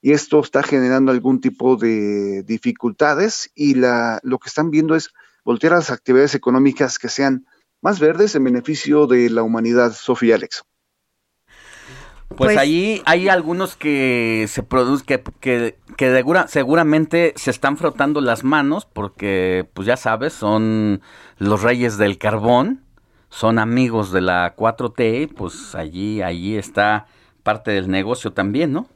y 0.00 0.12
esto 0.12 0.40
está 0.40 0.62
generando 0.62 1.12
algún 1.12 1.40
tipo 1.40 1.76
de 1.76 2.42
dificultades 2.42 3.50
y 3.54 3.74
la, 3.74 4.20
lo 4.22 4.38
que 4.38 4.48
están 4.48 4.70
viendo 4.70 4.94
es 4.94 5.10
voltear 5.44 5.72
a 5.72 5.76
las 5.76 5.90
actividades 5.90 6.34
económicas 6.34 6.98
que 6.98 7.08
sean 7.08 7.46
más 7.80 8.00
verdes 8.00 8.34
en 8.34 8.44
beneficio 8.44 9.06
de 9.06 9.30
la 9.30 9.42
humanidad, 9.42 9.92
Sofía 9.92 10.36
Alex. 10.36 10.62
Pues, 12.28 12.48
Pues- 12.48 12.58
ahí 12.58 13.02
hay 13.04 13.28
algunos 13.28 13.76
que 13.76 14.46
se 14.48 14.62
producen, 14.62 15.06
que, 15.40 15.78
que, 15.96 16.24
seguramente 16.48 17.32
se 17.36 17.50
están 17.50 17.76
frotando 17.76 18.20
las 18.20 18.44
manos 18.44 18.86
porque, 18.86 19.68
pues 19.74 19.86
ya 19.86 19.96
sabes, 19.96 20.32
son 20.32 21.00
los 21.38 21.62
reyes 21.62 21.96
del 21.96 22.18
carbón, 22.18 22.83
son 23.34 23.58
amigos 23.58 24.12
de 24.12 24.20
la 24.20 24.54
4T, 24.54 25.26
pues 25.26 25.74
allí, 25.74 26.22
allí 26.22 26.56
está 26.56 27.06
parte 27.42 27.72
del 27.72 27.90
negocio 27.90 28.32
también, 28.32 28.72
¿no? 28.72 28.88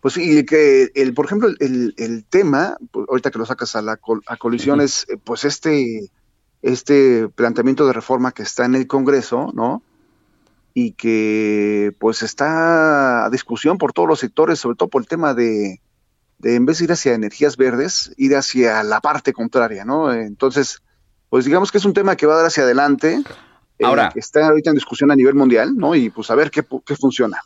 Pues 0.00 0.14
sí, 0.14 0.44
que 0.46 0.90
el, 0.94 1.14
por 1.14 1.26
ejemplo, 1.26 1.48
el, 1.60 1.94
el 1.98 2.24
tema, 2.24 2.76
pues, 2.90 3.06
ahorita 3.08 3.30
que 3.30 3.38
lo 3.38 3.46
sacas 3.46 3.76
a 3.76 3.82
la 3.82 3.96
col- 3.98 4.22
a 4.26 4.36
colisión, 4.38 4.80
es 4.80 5.06
eh, 5.10 5.18
pues 5.22 5.44
este, 5.44 6.10
este 6.62 7.28
planteamiento 7.28 7.86
de 7.86 7.92
reforma 7.92 8.32
que 8.32 8.42
está 8.42 8.64
en 8.64 8.74
el 8.76 8.86
Congreso, 8.86 9.52
¿no? 9.54 9.82
Y 10.74 10.92
que 10.92 11.94
pues 11.98 12.22
está 12.22 13.26
a 13.26 13.30
discusión 13.30 13.78
por 13.78 13.92
todos 13.92 14.08
los 14.08 14.20
sectores, 14.20 14.58
sobre 14.60 14.76
todo 14.76 14.88
por 14.88 15.02
el 15.02 15.08
tema 15.08 15.34
de, 15.34 15.80
de 16.38 16.56
en 16.56 16.66
vez 16.66 16.78
de 16.78 16.84
ir 16.84 16.92
hacia 16.92 17.14
energías 17.14 17.56
verdes, 17.56 18.12
ir 18.16 18.36
hacia 18.36 18.82
la 18.84 19.00
parte 19.00 19.32
contraria, 19.34 19.84
¿no? 19.84 20.12
Entonces, 20.14 20.82
pues 21.30 21.46
digamos 21.46 21.72
que 21.72 21.78
es 21.78 21.84
un 21.86 21.94
tema 21.94 22.16
que 22.16 22.26
va 22.26 22.34
a 22.34 22.36
dar 22.38 22.46
hacia 22.46 22.64
adelante. 22.64 23.22
eh, 23.78 23.86
Ahora- 23.86 24.10
que 24.12 24.20
está 24.20 24.46
ahorita 24.46 24.68
en 24.68 24.76
discusión 24.76 25.10
a 25.10 25.16
nivel 25.16 25.34
mundial, 25.34 25.74
¿no? 25.74 25.94
Y 25.94 26.10
pues 26.10 26.30
a 26.30 26.34
ver 26.34 26.50
qué, 26.50 26.62
qué 26.84 26.96
funciona. 26.96 27.38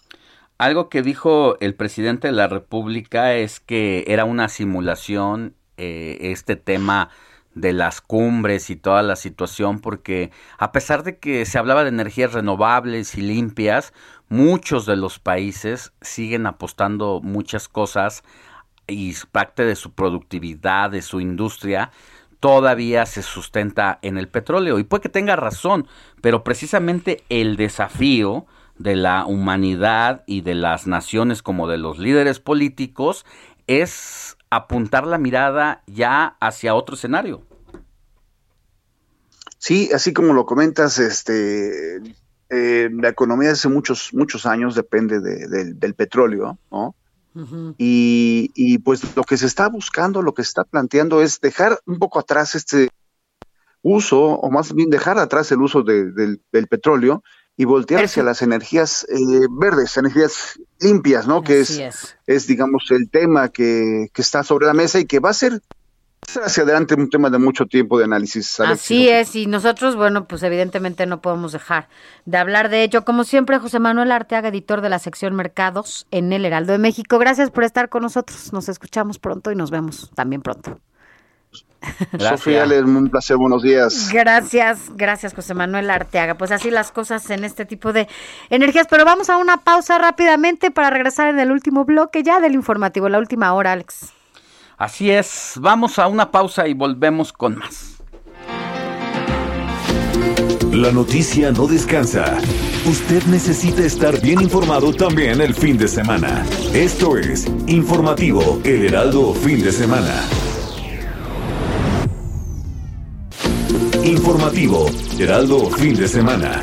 Algo 0.58 0.88
que 0.88 1.02
dijo 1.02 1.56
el 1.60 1.76
presidente 1.76 2.26
de 2.26 2.32
la 2.32 2.48
República 2.48 3.34
es 3.34 3.60
que 3.60 4.02
era 4.08 4.24
una 4.24 4.48
simulación 4.48 5.54
eh, 5.76 6.18
este 6.32 6.56
tema 6.56 7.10
de 7.54 7.72
las 7.72 8.00
cumbres 8.00 8.68
y 8.70 8.74
toda 8.76 9.02
la 9.02 9.14
situación, 9.14 9.78
porque 9.80 10.32
a 10.58 10.72
pesar 10.72 11.04
de 11.04 11.18
que 11.18 11.44
se 11.46 11.56
hablaba 11.58 11.84
de 11.84 11.90
energías 11.90 12.32
renovables 12.32 13.14
y 13.16 13.20
limpias, 13.22 13.92
muchos 14.28 14.86
de 14.86 14.96
los 14.96 15.20
países 15.20 15.92
siguen 16.00 16.46
apostando 16.46 17.20
muchas 17.22 17.68
cosas 17.68 18.24
y 18.88 19.14
parte 19.30 19.64
de 19.64 19.76
su 19.76 19.92
productividad, 19.92 20.90
de 20.90 21.02
su 21.02 21.20
industria, 21.20 21.92
todavía 22.44 23.06
se 23.06 23.22
sustenta 23.22 23.98
en 24.02 24.18
el 24.18 24.28
petróleo. 24.28 24.78
Y 24.78 24.84
puede 24.84 25.00
que 25.00 25.08
tenga 25.08 25.34
razón, 25.34 25.88
pero 26.20 26.44
precisamente 26.44 27.24
el 27.30 27.56
desafío 27.56 28.44
de 28.76 28.96
la 28.96 29.24
humanidad 29.24 30.24
y 30.26 30.42
de 30.42 30.54
las 30.54 30.86
naciones 30.86 31.40
como 31.42 31.68
de 31.68 31.78
los 31.78 31.98
líderes 31.98 32.40
políticos 32.40 33.24
es 33.66 34.36
apuntar 34.50 35.06
la 35.06 35.16
mirada 35.16 35.84
ya 35.86 36.36
hacia 36.38 36.74
otro 36.74 36.96
escenario. 36.96 37.40
Sí, 39.56 39.88
así 39.94 40.12
como 40.12 40.34
lo 40.34 40.44
comentas, 40.44 40.98
este, 40.98 41.96
eh, 42.50 42.90
la 42.92 43.08
economía 43.08 43.52
hace 43.52 43.70
muchos, 43.70 44.12
muchos 44.12 44.44
años 44.44 44.74
depende 44.74 45.20
de- 45.20 45.48
del- 45.48 45.80
del 45.80 45.94
petróleo, 45.94 46.58
¿no? 46.70 46.94
Y, 47.78 48.50
y, 48.54 48.78
pues 48.78 49.02
lo 49.16 49.24
que 49.24 49.36
se 49.36 49.46
está 49.46 49.68
buscando, 49.68 50.22
lo 50.22 50.34
que 50.34 50.42
se 50.44 50.48
está 50.48 50.64
planteando 50.64 51.20
es 51.22 51.40
dejar 51.40 51.80
un 51.86 51.98
poco 51.98 52.18
atrás 52.20 52.54
este 52.54 52.88
uso, 53.82 54.20
o 54.22 54.50
más 54.50 54.72
bien 54.74 54.88
dejar 54.90 55.18
atrás 55.18 55.50
el 55.52 55.60
uso 55.60 55.82
de- 55.82 56.10
del, 56.12 56.40
del 56.52 56.66
petróleo 56.68 57.22
y 57.56 57.64
voltear 57.66 58.00
hacia 58.04 58.22
las 58.22 58.42
energías 58.42 59.04
eh, 59.08 59.16
verdes, 59.50 59.96
energías 59.96 60.58
limpias, 60.80 61.26
¿no? 61.26 61.42
Que 61.42 61.60
es, 61.60 61.70
es. 61.88 62.16
es, 62.26 62.46
digamos, 62.46 62.84
el 62.90 63.10
tema 63.10 63.48
que, 63.50 64.08
que 64.12 64.22
está 64.22 64.42
sobre 64.42 64.66
la 64.66 64.74
mesa 64.74 64.98
y 64.98 65.04
que 65.04 65.20
va 65.20 65.30
a 65.30 65.34
ser 65.34 65.60
hacia 66.42 66.62
adelante 66.62 66.94
un 66.94 67.08
tema 67.10 67.30
de 67.30 67.38
mucho 67.38 67.66
tiempo 67.66 67.98
de 67.98 68.04
análisis. 68.04 68.60
Alex. 68.60 68.80
Así 68.80 69.08
es, 69.08 69.36
y 69.36 69.46
nosotros, 69.46 69.96
bueno, 69.96 70.26
pues 70.26 70.42
evidentemente 70.42 71.06
no 71.06 71.20
podemos 71.20 71.52
dejar 71.52 71.88
de 72.24 72.38
hablar 72.38 72.68
de 72.68 72.82
ello. 72.82 73.04
Como 73.04 73.24
siempre, 73.24 73.58
José 73.58 73.78
Manuel 73.78 74.12
Arteaga, 74.12 74.48
editor 74.48 74.80
de 74.80 74.88
la 74.88 74.98
sección 74.98 75.34
Mercados 75.34 76.06
en 76.10 76.32
el 76.32 76.44
Heraldo 76.44 76.72
de 76.72 76.78
México. 76.78 77.18
Gracias 77.18 77.50
por 77.50 77.64
estar 77.64 77.88
con 77.88 78.02
nosotros. 78.02 78.52
Nos 78.52 78.68
escuchamos 78.68 79.18
pronto 79.18 79.52
y 79.52 79.56
nos 79.56 79.70
vemos 79.70 80.10
también 80.14 80.42
pronto. 80.42 80.80
Sofía, 82.18 82.62
Ale, 82.62 82.82
un 82.82 83.10
placer, 83.10 83.36
buenos 83.36 83.62
días. 83.62 84.10
Gracias, 84.12 84.90
gracias 84.96 85.34
José 85.34 85.54
Manuel 85.54 85.90
Arteaga. 85.90 86.36
Pues 86.36 86.50
así 86.50 86.70
las 86.70 86.90
cosas 86.92 87.28
en 87.30 87.44
este 87.44 87.66
tipo 87.66 87.92
de 87.92 88.08
energías. 88.50 88.86
Pero 88.88 89.04
vamos 89.04 89.30
a 89.30 89.36
una 89.36 89.58
pausa 89.58 89.98
rápidamente 89.98 90.70
para 90.70 90.90
regresar 90.90 91.28
en 91.28 91.38
el 91.38 91.52
último 91.52 91.84
bloque 91.84 92.22
ya 92.22 92.40
del 92.40 92.54
informativo, 92.54 93.08
la 93.08 93.18
última 93.18 93.52
hora, 93.52 93.72
Alex. 93.72 94.12
Así 94.76 95.10
es, 95.10 95.54
vamos 95.60 95.98
a 95.98 96.06
una 96.08 96.30
pausa 96.30 96.66
y 96.66 96.74
volvemos 96.74 97.32
con 97.32 97.56
más. 97.56 97.94
La 100.72 100.90
noticia 100.90 101.52
no 101.52 101.68
descansa. 101.68 102.36
Usted 102.84 103.22
necesita 103.26 103.84
estar 103.84 104.20
bien 104.20 104.40
informado 104.40 104.92
también 104.92 105.40
el 105.40 105.54
fin 105.54 105.78
de 105.78 105.86
semana. 105.86 106.44
Esto 106.74 107.16
es 107.16 107.46
Informativo 107.68 108.60
El 108.64 108.86
Heraldo 108.86 109.34
Fin 109.34 109.62
de 109.62 109.70
Semana. 109.70 110.20
Informativo 114.02 114.86
Heraldo 115.18 115.70
Fin 115.70 115.94
de 115.94 116.08
Semana. 116.08 116.62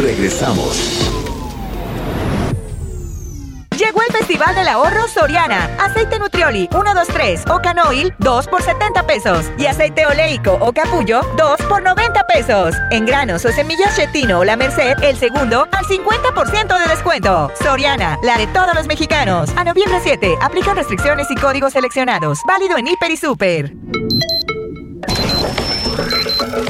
Regresamos. 0.00 1.13
Llegó 3.84 4.00
el 4.00 4.16
Festival 4.16 4.54
del 4.54 4.68
Ahorro 4.68 5.06
Soriana. 5.08 5.68
Aceite 5.78 6.18
Nutrioli 6.18 6.70
1, 6.74 6.94
2, 6.94 7.06
3 7.06 7.44
o 7.50 7.60
Canoil 7.60 8.14
2 8.18 8.48
por 8.48 8.62
70 8.62 9.06
pesos. 9.06 9.44
Y 9.58 9.66
aceite 9.66 10.06
oleico 10.06 10.56
o 10.58 10.72
capullo 10.72 11.20
2 11.36 11.60
por 11.68 11.82
90 11.82 12.26
pesos. 12.26 12.74
En 12.90 13.04
granos 13.04 13.44
o 13.44 13.52
semillas 13.52 13.94
chetino 13.94 14.38
o 14.38 14.44
la 14.44 14.56
Merced, 14.56 14.94
el 15.02 15.18
segundo 15.18 15.68
al 15.70 15.84
50% 15.84 16.78
de 16.78 16.88
descuento. 16.88 17.52
Soriana, 17.62 18.18
la 18.22 18.38
de 18.38 18.46
todos 18.46 18.74
los 18.74 18.86
mexicanos. 18.86 19.50
A 19.54 19.64
noviembre 19.64 20.00
7, 20.02 20.36
aplican 20.40 20.76
restricciones 20.76 21.30
y 21.30 21.34
códigos 21.34 21.74
seleccionados. 21.74 22.38
Válido 22.48 22.78
en 22.78 22.86
Hiper 22.86 23.10
y 23.10 23.18
Super. 23.18 23.74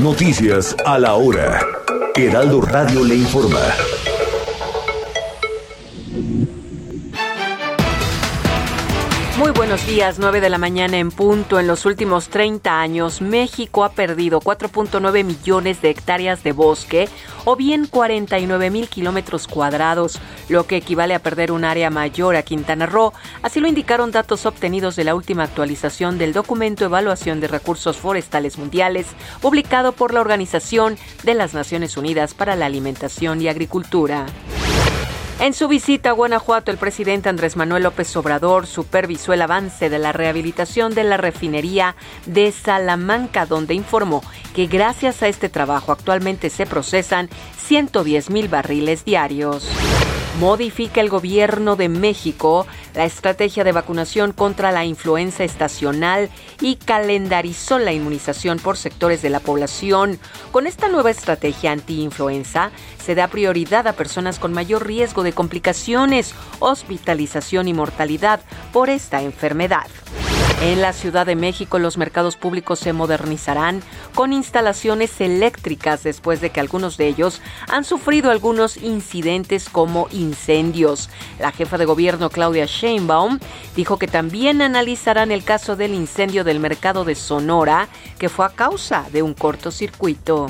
Noticias 0.01 0.75
a 0.85 0.99
la 0.99 1.15
hora. 1.15 1.61
Heraldo 2.17 2.61
Radio 2.61 3.05
le 3.05 3.15
informa. 3.15 3.61
Muy 9.37 9.51
buenos 9.51 9.85
días, 9.85 10.21
9 10.21 10.41
de 10.41 10.49
la 10.49 10.59
mañana 10.59 10.97
en 10.97 11.11
punto. 11.11 11.59
En 11.59 11.67
los 11.67 11.87
últimos 11.87 12.29
30 12.29 12.81
años, 12.81 13.21
México 13.21 13.83
ha 13.83 13.91
perdido 13.91 14.39
4.9 14.41 15.25
millones 15.25 15.83
de 15.83 15.91
hectáreas 15.91 16.45
de 16.45 16.53
bosque 16.53 17.09
o 17.45 17.57
bien 17.57 17.89
49 17.89 18.71
mil 18.71 18.89
kilómetros 18.89 19.49
cuadrados, 19.49 20.21
lo 20.49 20.69
que 20.69 20.77
equivale 20.77 21.15
a 21.15 21.19
perder 21.19 21.51
un 21.51 21.65
área 21.65 21.91
mayor 21.91 22.37
a 22.37 22.45
Quintana 22.45 22.87
Roo. 22.87 23.13
Así 23.43 23.59
lo 23.59 23.67
indicaron 23.67 24.13
datos 24.13 24.47
obtenidos 24.47 24.95
de 24.95 25.03
la 25.03 25.17
última 25.17 25.43
actualización 25.43 26.17
del 26.17 26.33
documento 26.33 26.85
Evaluación 26.85 27.41
de 27.41 27.49
Recursos 27.49 27.97
Forestales 27.97 28.57
Mundiales, 28.57 29.09
publicado 29.41 29.91
por 29.91 30.15
la 30.15 30.21
Organización 30.21 30.97
de 31.25 31.35
las 31.35 31.55
Naciones 31.55 31.97
Unidas 31.97 32.35
para 32.35 32.55
la 32.55 32.67
Alimentación 32.67 33.43
y 33.43 33.49
Agricultura. 33.49 34.27
En 35.41 35.53
su 35.53 35.67
visita 35.67 36.11
a 36.11 36.13
Guanajuato, 36.13 36.71
el 36.71 36.79
presidente 36.79 37.29
Andrés 37.29 37.57
Manuel 37.57 37.83
López 37.83 38.17
Obrador 38.17 38.67
supervisó 38.67 39.33
el 39.33 39.43
avance 39.43 39.91
de 39.91 39.99
la 39.99 40.13
rehabilitación 40.13 40.95
de 40.95 41.03
la 41.03 41.17
refinería 41.17 41.97
de 42.25 42.53
Salamanca, 42.53 43.45
donde 43.45 43.75
informó 43.75 44.23
que 44.55 44.67
gracias 44.67 45.23
a 45.23 45.29
este 45.29 45.49
trabajo 45.49 45.91
actualmente 45.91 46.51
se 46.51 46.67
procesan 46.67 47.29
110 47.59 48.31
mil 48.31 48.49
barriles 48.49 49.05
diarios. 49.05 49.69
Modifica 50.41 51.01
el 51.01 51.11
gobierno 51.11 51.77
de 51.77 51.89
México 51.89 52.67
la 52.95 53.05
estrategia 53.05 53.63
de 53.63 53.71
vacunación 53.71 54.33
contra 54.33 54.73
la 54.73 54.85
influenza 54.85 55.45
estacional 55.45 56.29
y 56.61 56.75
calendarizó 56.77 57.79
la 57.79 57.93
inmunización 57.93 58.59
por 58.59 58.77
sectores 58.77 59.23
de 59.23 59.31
la 59.31 59.39
población. 59.39 60.19
Con 60.51 60.67
esta 60.67 60.89
nueva 60.89 61.11
estrategia 61.11 61.71
anti-influenza 61.71 62.73
se 63.03 63.15
da 63.15 63.29
prioridad 63.29 63.87
a 63.87 63.93
personas 63.93 64.41
con 64.41 64.53
mayor 64.53 64.87
riesgo 64.87 65.23
de 65.23 65.33
complicaciones, 65.33 66.35
hospitalización 66.59 67.69
y 67.69 67.73
mortalidad 67.73 68.41
por 68.73 68.91
esta 68.91 69.23
enfermedad. 69.23 69.87
En 70.63 70.81
la 70.81 70.93
Ciudad 70.93 71.27
de 71.27 71.37
México 71.37 71.79
los 71.79 71.99
mercados 71.99 72.37
públicos 72.37 72.79
se 72.79 72.93
modernizarán 72.93 73.83
con 74.15 74.33
instalaciones 74.33 75.21
eléctricas 75.21 76.03
después 76.03 76.41
de 76.41 76.51
que 76.51 76.61
algunos 76.61 76.97
de 76.97 77.09
ellos 77.09 77.43
han 77.69 77.85
sufrido 77.85 78.31
algunos 78.31 78.77
incidentes 78.79 79.69
como 79.69 80.09
incendios. 80.11 81.11
La 81.39 81.53
jefa 81.53 81.77
de 81.77 81.85
gobierno 81.85 82.31
Claudia 82.31 82.67
Sheinbaum 82.67 83.41
dijo 83.77 83.99
que 83.99 84.07
también 84.07 84.63
analizarán 84.63 85.33
el 85.33 85.45
caso 85.45 85.77
del 85.77 85.93
incendio 85.93 86.45
del 86.45 86.61
mercado 86.61 87.05
de 87.05 87.15
Sonora 87.15 87.89
que 88.19 88.29
fue 88.29 88.47
a 88.47 88.51
causa 88.51 89.05
de 89.13 89.23
un 89.23 89.35
cortocircuito. 89.35 90.47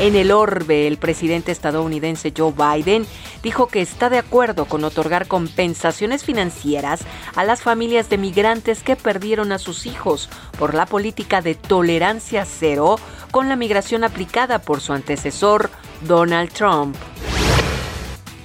En 0.00 0.16
el 0.16 0.32
orbe, 0.32 0.88
el 0.88 0.98
presidente 0.98 1.52
estadounidense 1.52 2.32
Joe 2.36 2.52
Biden 2.52 3.06
dijo 3.42 3.68
que 3.68 3.80
está 3.80 4.10
de 4.10 4.18
acuerdo 4.18 4.64
con 4.64 4.82
otorgar 4.82 5.28
compensaciones 5.28 6.24
financieras 6.24 7.00
a 7.36 7.44
las 7.44 7.62
familias 7.62 8.10
de 8.10 8.18
migrantes 8.18 8.82
que 8.82 8.96
perdieron 8.96 9.52
a 9.52 9.58
sus 9.58 9.86
hijos 9.86 10.28
por 10.58 10.74
la 10.74 10.86
política 10.86 11.42
de 11.42 11.54
tolerancia 11.54 12.44
cero 12.44 12.96
con 13.30 13.48
la 13.48 13.54
migración 13.56 14.02
aplicada 14.02 14.60
por 14.60 14.80
su 14.80 14.92
antecesor, 14.92 15.70
Donald 16.00 16.52
Trump. 16.52 16.96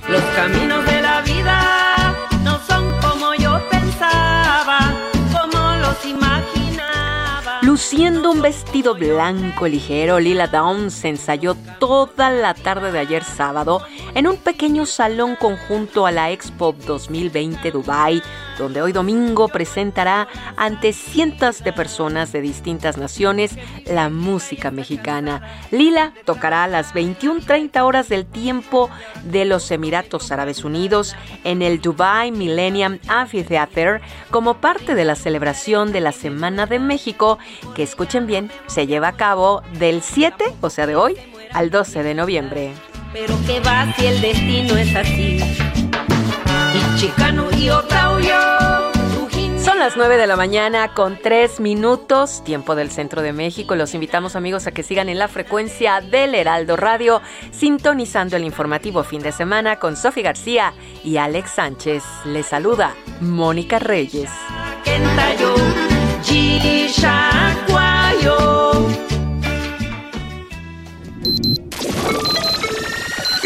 Los 0.07 0.21
caminos 0.35 0.85
de 0.85 1.01
la 1.01 1.21
vida 1.21 2.15
no 2.43 2.59
son 2.67 2.91
como 3.01 3.33
yo 3.35 3.59
pensaba, 3.69 4.79
como 5.31 5.75
los 5.77 6.05
imaginaba. 6.05 6.28
Luciendo 7.69 8.31
un 8.31 8.41
vestido 8.41 8.95
blanco 8.95 9.67
ligero, 9.67 10.19
Lila 10.19 10.47
Downs 10.47 10.91
se 10.91 11.09
ensayó 11.09 11.55
toda 11.79 12.31
la 12.31 12.55
tarde 12.55 12.91
de 12.91 12.97
ayer 12.97 13.23
sábado 13.23 13.83
en 14.15 14.25
un 14.25 14.37
pequeño 14.37 14.87
salón 14.87 15.35
conjunto 15.35 16.07
a 16.07 16.11
la 16.11 16.31
Expo 16.31 16.73
2020 16.87 17.69
Dubai, 17.69 18.23
donde 18.57 18.81
hoy 18.81 18.91
domingo 18.91 19.49
presentará 19.49 20.27
ante 20.57 20.93
cientos 20.93 21.63
de 21.63 21.71
personas 21.71 22.31
de 22.31 22.41
distintas 22.41 22.97
naciones 22.97 23.55
la 23.85 24.09
música 24.09 24.71
mexicana. 24.71 25.41
Lila 25.69 26.13
tocará 26.25 26.63
a 26.63 26.67
las 26.67 26.95
21:30 26.95 27.83
horas 27.83 28.09
del 28.09 28.25
tiempo 28.25 28.89
de 29.25 29.45
los 29.45 29.69
Emiratos 29.69 30.31
Árabes 30.31 30.63
Unidos 30.63 31.15
en 31.43 31.61
el 31.61 31.81
Dubai 31.81 32.31
Millennium 32.31 32.97
Amphitheater 33.07 34.01
como 34.31 34.55
parte 34.55 34.95
de 34.95 35.05
la 35.05 35.15
celebración 35.15 35.91
de 35.91 36.01
la 36.01 36.11
Semana 36.11 36.65
de 36.65 36.79
México 36.79 37.37
que 37.75 37.83
escuchen 37.83 38.27
bien, 38.27 38.51
se 38.67 38.87
lleva 38.87 39.09
a 39.09 39.15
cabo 39.15 39.61
del 39.73 40.01
7, 40.01 40.45
o 40.61 40.69
sea 40.69 40.87
de 40.87 40.95
hoy, 40.95 41.15
al 41.51 41.69
12 41.69 42.03
de 42.03 42.13
noviembre. 42.13 42.73
Pero 43.13 43.35
que 43.45 43.59
va 43.59 43.91
si 43.97 44.05
el 44.05 44.21
destino 44.21 44.77
es 44.77 44.95
así. 44.95 45.39
Y 46.73 46.99
chicano 46.99 47.47
y 47.57 47.69
otra 47.69 48.15
huyó. 48.15 48.69
Son 49.63 49.77
las 49.77 49.97
9 49.97 50.17
de 50.17 50.25
la 50.25 50.35
mañana 50.35 50.93
con 50.93 51.19
3 51.21 51.59
minutos, 51.59 52.43
tiempo 52.43 52.75
del 52.75 52.89
centro 52.89 53.21
de 53.21 53.33
México. 53.33 53.75
Los 53.75 53.93
invitamos 53.93 54.35
amigos 54.35 54.67
a 54.67 54.71
que 54.71 54.83
sigan 54.83 55.09
en 55.09 55.19
la 55.19 55.27
frecuencia 55.27 56.01
del 56.01 56.33
Heraldo 56.33 56.75
Radio, 56.75 57.21
sintonizando 57.51 58.35
el 58.35 58.45
informativo 58.45 59.03
fin 59.03 59.21
de 59.21 59.31
semana 59.31 59.75
con 59.77 59.95
Sofi 59.95 60.21
García 60.21 60.73
y 61.03 61.17
Alex 61.17 61.51
Sánchez. 61.51 62.03
Les 62.25 62.47
saluda 62.47 62.95
Mónica 63.19 63.79
Reyes. 63.79 64.31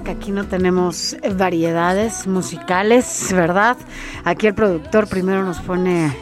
Que 0.00 0.12
aquí 0.12 0.32
no 0.32 0.44
tenemos 0.44 1.16
variedades 1.36 2.26
musicales, 2.26 3.28
¿verdad? 3.32 3.76
Aquí 4.24 4.46
el 4.46 4.54
productor 4.54 5.06
primero 5.06 5.44
nos 5.44 5.60
pone 5.60 6.16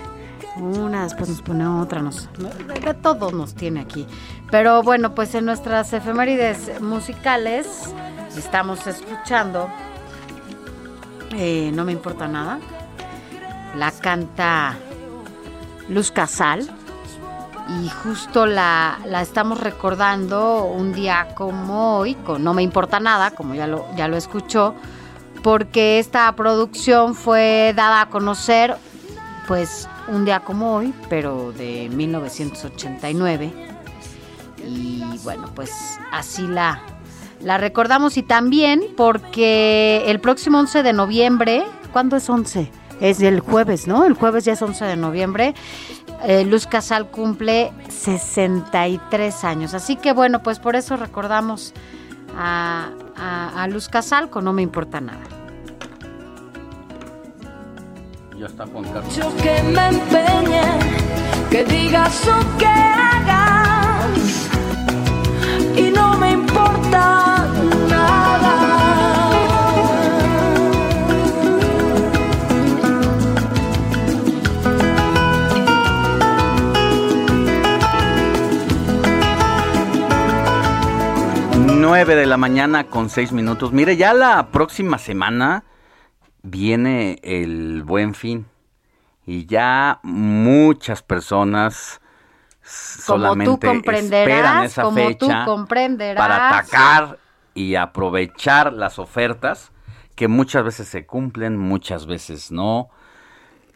una, 0.57 1.05
después 1.05 1.29
nos 1.29 1.41
pone 1.41 1.67
otra, 1.67 2.03
nos, 2.03 2.29
de 2.37 2.95
todo 2.95 3.31
nos 3.31 3.55
tiene 3.55 3.81
aquí. 3.81 4.07
Pero 4.51 4.83
bueno, 4.83 5.15
pues 5.15 5.35
en 5.35 5.45
nuestras 5.45 5.93
efemérides 5.93 6.81
musicales 6.81 7.95
estamos 8.37 8.87
escuchando 8.87 9.69
eh, 11.37 11.71
No 11.73 11.85
me 11.85 11.93
importa 11.93 12.27
nada. 12.27 12.59
La 13.77 13.93
canta 13.93 14.77
Luz 15.89 16.11
Casal 16.11 16.69
y 17.82 17.89
justo 17.89 18.47
la, 18.47 18.98
la 19.07 19.23
estamos 19.23 19.61
recordando 19.61 20.65
un 20.65 20.93
día 20.93 21.28
como 21.35 21.98
hoy, 21.98 22.15
con 22.15 22.44
No 22.44 22.52
me 22.55 22.62
importa 22.62 23.01
nada, 23.01 23.31
como 23.31 23.55
ya 23.55 23.66
lo, 23.66 23.86
ya 23.97 24.09
lo 24.09 24.16
escuchó, 24.16 24.74
porque 25.43 25.98
esta 25.98 26.31
producción 26.36 27.15
fue 27.15 27.73
dada 27.74 28.02
a 28.02 28.11
conocer 28.11 28.77
pues 29.47 29.89
un 30.09 30.24
día 30.24 30.40
como 30.40 30.77
hoy, 30.77 30.93
pero 31.09 31.52
de 31.52 31.89
1989. 31.90 33.52
Y 34.66 35.02
bueno, 35.24 35.51
pues 35.55 35.98
así 36.12 36.47
la, 36.47 36.82
la 37.40 37.59
recordamos 37.59 38.16
y 38.16 38.23
también 38.23 38.82
porque 38.97 40.05
el 40.07 40.20
próximo 40.20 40.59
11 40.59 40.82
de 40.82 40.93
noviembre, 40.93 41.65
¿cuándo 41.93 42.16
es 42.16 42.28
11? 42.28 42.70
Es 43.01 43.20
el 43.23 43.40
jueves, 43.40 43.86
¿no? 43.86 44.05
El 44.05 44.12
jueves 44.12 44.44
ya 44.44 44.52
es 44.52 44.61
11 44.61 44.85
de 44.85 44.97
noviembre. 44.97 45.55
Eh, 46.25 46.45
Luz 46.45 46.67
Casal 46.67 47.09
cumple 47.11 47.73
63 47.89 49.45
años. 49.45 49.75
Así 49.75 49.97
que 49.97 50.13
bueno, 50.13 50.43
pues 50.43 50.59
por 50.59 50.77
eso 50.77 50.97
recordamos 50.97 51.73
a, 52.37 52.91
a- 53.17 53.63
a 53.63 53.67
Luz 53.69 53.89
Casal 53.89 54.31
con 54.31 54.45
No 54.45 54.53
Me 54.53 54.63
Importa 54.63 55.01
Nada. 55.01 55.21
Ya 58.39 58.47
está 58.47 58.67
Juan 58.67 58.85
Carlos. 58.85 59.15
Yo 59.17 59.37
que 59.37 59.63
me 59.65 59.89
empeñe, 59.89 60.63
que 61.51 61.65
digas 61.65 62.27
o 62.27 62.57
que 62.59 62.67
hagas, 62.67 64.49
y 65.77 65.91
no 65.91 66.17
me 66.17 66.31
importa 66.33 67.47
nada. 67.91 68.60
Nueve 81.81 82.15
de 82.15 82.27
la 82.27 82.36
mañana 82.36 82.89
con 82.89 83.09
seis 83.09 83.32
minutos. 83.32 83.73
Mire, 83.73 83.97
ya 83.97 84.12
la 84.12 84.48
próxima 84.48 84.98
semana 84.98 85.65
viene 86.43 87.19
el 87.23 87.85
buen 87.85 88.12
fin. 88.12 88.47
Y 89.24 89.47
ya 89.47 89.98
muchas 90.02 91.02
personas 91.02 92.02
Como 92.61 92.65
tú 92.65 93.02
solamente 93.02 93.51
esperan 93.52 93.77
comprenderás, 93.77 94.65
esa 94.66 94.82
como 94.82 94.97
tú 95.16 95.27
fecha 95.27 95.44
comprenderás. 95.47 96.19
para 96.19 96.48
atacar 96.51 97.19
y 97.55 97.77
aprovechar 97.77 98.74
las 98.74 98.98
ofertas 98.98 99.73
que 100.16 100.28
muchas 100.28 100.62
veces 100.62 100.86
se 100.86 101.07
cumplen, 101.07 101.57
muchas 101.57 102.05
veces 102.05 102.52
no. 102.52 102.90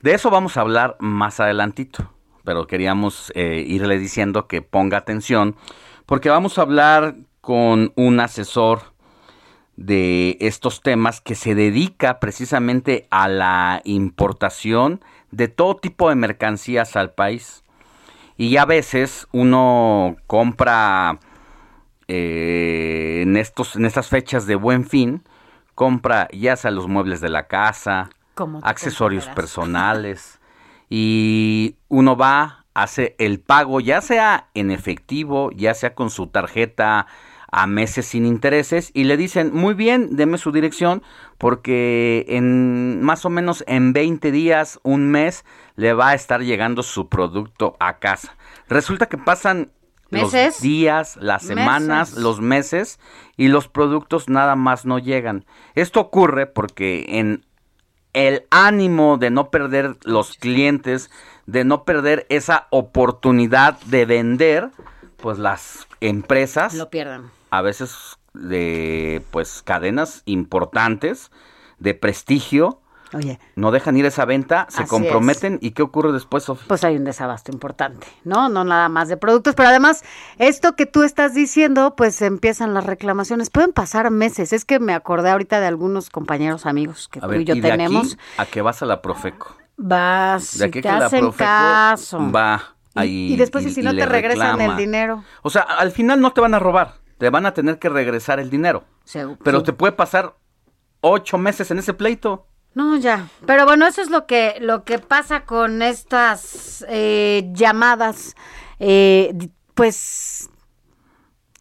De 0.03 0.13
eso 0.13 0.29
vamos 0.29 0.59
a 0.59 0.61
hablar 0.61 0.97
más 1.01 1.41
adelantito, 1.41 2.13
pero 2.45 2.67
queríamos 2.67 3.33
eh, 3.35 3.65
irle 3.67 3.99
diciendo 3.99 4.47
que 4.47 4.61
ponga 4.61 4.99
atención 4.99 5.57
porque 6.05 6.29
vamos 6.29 6.59
a 6.59 6.63
hablar 6.63 7.17
con 7.45 7.93
un 7.95 8.21
asesor 8.21 8.95
de 9.77 10.39
estos 10.41 10.81
temas 10.81 11.21
que 11.21 11.35
se 11.35 11.55
dedica 11.55 12.19
precisamente 12.19 13.07
a 13.11 13.29
la 13.29 13.83
importación 13.85 15.05
de 15.31 15.49
todo 15.49 15.77
tipo 15.77 16.09
de 16.09 16.15
mercancías 16.15 16.97
al 16.97 17.13
país. 17.13 17.63
Y 18.39 18.57
a 18.57 18.65
veces 18.65 19.29
uno 19.31 20.17
compra 20.27 21.21
eh, 22.09 23.21
en, 23.23 23.37
estos, 23.37 23.77
en 23.77 23.85
estas 23.85 24.09
fechas 24.09 24.47
de 24.47 24.55
buen 24.55 24.87
fin, 24.87 25.23
compra 25.75 26.29
ya 26.33 26.57
sea 26.57 26.71
los 26.71 26.89
muebles 26.89 27.21
de 27.21 27.29
la 27.29 27.47
casa, 27.47 28.09
accesorios 28.63 29.29
personales, 29.29 30.41
y 30.89 31.77
uno 31.89 32.17
va, 32.17 32.65
hace 32.73 33.15
el 33.19 33.39
pago, 33.39 33.81
ya 33.81 34.01
sea 34.01 34.49
en 34.55 34.71
efectivo, 34.71 35.51
ya 35.53 35.75
sea 35.75 35.95
con 35.95 36.09
su 36.09 36.29
tarjeta 36.29 37.07
a 37.57 37.69
meses 37.69 38.07
sin 38.07 38.27
intereses 38.27 38.91
y 38.95 39.05
le 39.05 39.17
dicen, 39.17 39.55
muy 39.55 39.75
bien, 39.75 40.17
deme 40.17 40.39
su 40.39 40.51
dirección 40.51 41.05
porque 41.39 42.25
en 42.29 43.01
más 43.01 43.25
o 43.25 43.31
menos 43.31 43.63
en 43.69 43.93
20 43.93 44.33
días, 44.33 44.81
un 44.83 45.09
mes, 45.09 45.45
le 45.77 45.93
va 45.93 46.09
a 46.09 46.15
estar 46.15 46.43
llegando 46.43 46.83
su 46.83 47.09
producto 47.09 47.77
a 47.79 47.99
casa. 48.01 48.37
Resulta 48.69 49.07
que 49.07 49.19
pasan 49.19 49.71
los 50.11 50.33
¿Meses? 50.33 50.61
días, 50.61 51.17
las 51.21 51.45
semanas, 51.45 52.11
Meses. 52.11 52.23
los 52.25 52.41
meses 52.41 53.01
y 53.37 53.47
los 53.47 53.69
productos 53.69 54.29
nada 54.29 54.57
más 54.57 54.85
no 54.85 54.99
llegan. 54.99 55.45
Esto 55.77 56.01
ocurre 56.01 56.47
porque 56.47 57.05
en 57.09 57.47
el 58.15 58.47
ánimo 58.51 59.17
de 59.17 59.31
no 59.31 59.51
perder 59.51 59.97
los 60.03 60.37
clientes, 60.39 61.09
de 61.47 61.63
no 61.63 61.85
perder 61.85 62.27
esa 62.31 62.67
oportunidad 62.71 63.79
de 63.83 64.07
vender, 64.07 64.71
pues 65.19 65.39
las 65.39 65.87
empresas 66.01 66.75
Lo 66.75 66.91
pierdan. 66.91 67.31
A 67.59 67.63
veces 67.63 68.19
de 68.33 69.23
pues 69.31 69.63
cadenas 69.63 70.23
importantes 70.27 71.31
de 71.79 71.95
prestigio 71.95 72.81
Oye, 73.13 73.39
no 73.55 73.71
dejan 73.71 73.97
ir 73.97 74.07
esa 74.07 74.25
venta, 74.25 74.67
se 74.71 74.89
comprometen 74.89 75.59
y 75.63 75.71
qué 75.71 75.83
ocurre 75.83 76.11
después, 76.11 76.43
Sofía? 76.43 76.65
pues 76.67 76.83
hay 76.83 76.97
un 76.97 77.05
desabasto 77.05 77.53
importante, 77.53 78.09
¿no? 78.25 78.49
No 78.49 78.65
nada 78.65 78.89
más 78.89 79.09
de 79.09 79.17
productos, 79.17 79.55
pero 79.55 79.69
además 79.69 80.03
esto 80.39 80.75
que 80.75 80.87
tú 80.87 81.05
estás 81.05 81.33
diciendo, 81.33 81.95
pues 81.97 82.21
empiezan 82.23 82.75
las 82.75 82.85
reclamaciones. 82.85 83.51
Pueden 83.51 83.73
pasar 83.73 84.11
meses. 84.11 84.53
Es 84.53 84.65
que 84.65 84.81
me 84.81 84.95
acordé 84.95 85.31
ahorita 85.31 85.61
de 85.61 85.67
algunos 85.67 86.11
compañeros 86.11 86.67
amigos 86.67 87.07
que 87.09 87.21
A 87.21 87.23
tú 87.23 87.29
ver, 87.29 87.43
y 87.43 87.45
yo 87.45 87.55
y 87.55 87.61
de 87.61 87.71
tenemos. 87.71 88.15
aquí 88.15 88.19
a 88.39 88.47
que 88.47 88.63
vas 88.63 88.83
a 88.83 88.87
la 88.87 89.01
Profeco. 89.01 89.57
Vas, 89.77 90.59
De 90.59 90.65
aquí 90.65 90.81
te 90.81 90.89
que 90.89 90.89
la 90.89 91.07
hacen 91.07 91.21
Profeco 91.21 91.45
caso. 91.45 92.33
va 92.33 92.75
ahí 92.97 93.33
y, 93.33 93.37
después, 93.37 93.65
y, 93.65 93.71
si 93.71 93.83
no 93.83 93.95
te 93.95 94.07
regresan 94.07 94.61
el 94.61 94.77
dinero. 94.77 95.23
O 95.43 95.51
sea, 95.51 95.63
al 95.63 95.93
final 95.93 96.21
no 96.21 96.33
te 96.33 96.41
van 96.41 96.55
a 96.55 96.59
robar, 96.59 96.95
te 97.19 97.31
van 97.31 97.47
a 97.47 97.55
tener 97.55 97.79
que 97.79 97.89
regresar 97.89 98.41
el 98.41 98.51
dinero. 98.51 98.85
Pero 99.43 99.61
sí. 99.61 99.65
te 99.67 99.73
puede 99.73 99.93
pasar 99.93 100.35
ocho 101.01 101.39
meses 101.39 101.71
en 101.71 101.79
ese 101.79 101.95
pleito. 101.95 102.47
No, 102.75 102.97
ya. 102.97 103.29
Pero 103.47 103.65
bueno, 103.67 103.87
eso 103.87 104.03
es 104.03 104.11
lo 104.11 104.27
que, 104.27 104.57
lo 104.61 104.85
que 104.85 104.99
pasa 104.99 105.45
con 105.45 105.83
estas 105.83 106.85
eh, 106.89 107.49
llamadas. 107.53 108.35
eh, 108.81 109.33
pues 109.75 110.51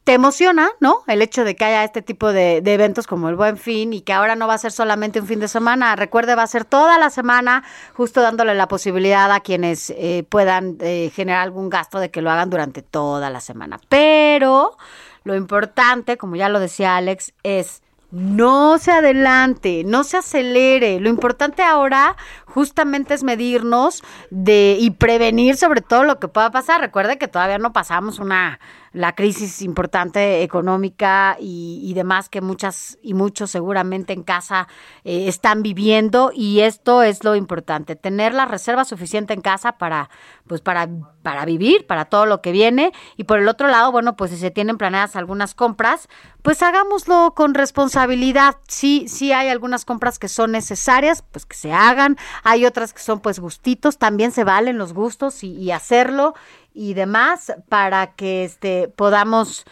te 0.04 0.14
emociona, 0.14 0.70
¿no? 0.82 1.04
El 1.08 1.22
hecho 1.22 1.46
de 1.46 1.56
que 1.56 1.64
haya 1.64 1.84
este 1.86 2.02
tipo 2.02 2.34
de, 2.34 2.60
de 2.62 2.74
eventos 2.74 3.08
como 3.08 3.30
el 3.30 3.36
Buen 3.36 3.58
Fin 3.58 3.94
y 3.94 4.02
que 4.02 4.12
ahora 4.12 4.36
no 4.36 4.48
va 4.48 4.56
a 4.56 4.58
ser 4.58 4.74
solamente 4.74 5.22
un 5.22 5.28
fin 5.28 5.40
de 5.40 5.48
semana. 5.48 5.96
Recuerde, 5.96 6.36
va 6.36 6.44
a 6.44 6.48
ser 6.48 6.66
toda 6.66 6.98
la 6.98 7.10
semana, 7.10 7.64
justo 7.94 8.22
dándole 8.22 8.54
la 8.54 8.68
posibilidad 8.68 9.32
a 9.32 9.40
quienes 9.40 9.92
eh, 9.92 10.26
puedan 10.28 10.78
eh, 10.82 11.10
generar 11.16 11.42
algún 11.42 11.70
gasto 11.70 12.00
de 12.00 12.12
que 12.12 12.22
lo 12.22 12.30
hagan 12.32 12.50
durante 12.50 12.82
toda 12.82 13.30
la 13.30 13.40
semana. 13.40 13.80
Pero 13.88 14.78
lo 15.24 15.36
importante, 15.36 16.18
como 16.18 16.36
ya 16.36 16.50
lo 16.50 16.60
decía 16.60 16.98
Alex, 16.98 17.34
es 17.44 17.82
no 18.14 18.78
se 18.78 18.92
adelante, 18.92 19.84
no 19.86 20.04
se 20.04 20.18
acelere. 20.18 21.00
Lo 21.00 21.10
importante 21.10 21.64
ahora 21.64 22.16
justamente 22.54 23.14
es 23.14 23.24
medirnos 23.24 24.04
de 24.30 24.78
y 24.80 24.92
prevenir 24.92 25.58
sobre 25.58 25.82
todo 25.82 26.04
lo 26.04 26.20
que 26.20 26.28
pueda 26.28 26.52
pasar. 26.52 26.82
Recuerde 26.82 27.18
que 27.18 27.28
todavía 27.28 27.58
no 27.58 27.74
pasamos 27.74 28.20
una 28.20 28.60
la 28.94 29.16
crisis 29.16 29.64
importante 29.64 30.44
económica 30.44 31.36
y, 31.40 31.82
y 31.84 31.94
demás 31.96 32.30
que 32.30 32.42
muchas 32.42 33.00
y 33.02 33.16
muchos 33.16 33.50
seguramente 33.50 34.14
en 34.14 34.22
casa 34.22 34.68
eh, 35.04 35.28
están 35.28 35.64
viviendo 35.64 36.32
y 36.34 36.60
esto 36.60 37.02
es 37.02 37.24
lo 37.24 37.36
importante, 37.36 37.96
tener 37.96 38.36
la 38.36 38.46
reserva 38.46 38.86
suficiente 38.86 39.34
en 39.34 39.42
casa 39.42 39.80
para 39.80 40.12
pues 40.46 40.62
para 40.62 40.88
para 41.24 41.46
vivir, 41.46 41.88
para 41.88 42.06
todo 42.06 42.26
lo 42.28 42.42
que 42.42 42.52
viene 42.52 42.92
y 43.18 43.24
por 43.24 43.40
el 43.40 43.48
otro 43.48 43.68
lado, 43.68 43.92
bueno, 43.92 44.16
pues 44.16 44.30
si 44.30 44.38
se 44.38 44.52
tienen 44.52 44.78
planeadas 44.78 45.16
algunas 45.16 45.56
compras, 45.56 46.08
pues 46.44 46.62
hagámoslo 46.62 47.34
con 47.36 47.54
responsabilidad. 47.54 48.58
Sí, 48.68 49.06
sí 49.08 49.32
hay 49.32 49.48
algunas 49.48 49.86
compras 49.86 50.20
que 50.20 50.28
son 50.28 50.52
necesarias, 50.52 51.24
pues 51.32 51.46
que 51.46 51.56
se 51.56 51.72
hagan. 51.72 52.18
Hay 52.44 52.66
otras 52.66 52.94
que 52.94 53.00
son 53.00 53.20
pues 53.20 53.40
gustitos, 53.40 53.98
también 53.98 54.32
se 54.32 54.44
valen 54.44 54.78
los 54.78 54.94
gustos 54.94 55.44
y, 55.44 55.52
y 55.54 55.72
hacerlo 55.72 56.34
y 56.74 56.94
demás 56.94 57.54
para 57.70 58.14
que 58.14 58.44
este 58.44 58.88
podamos 58.90 59.66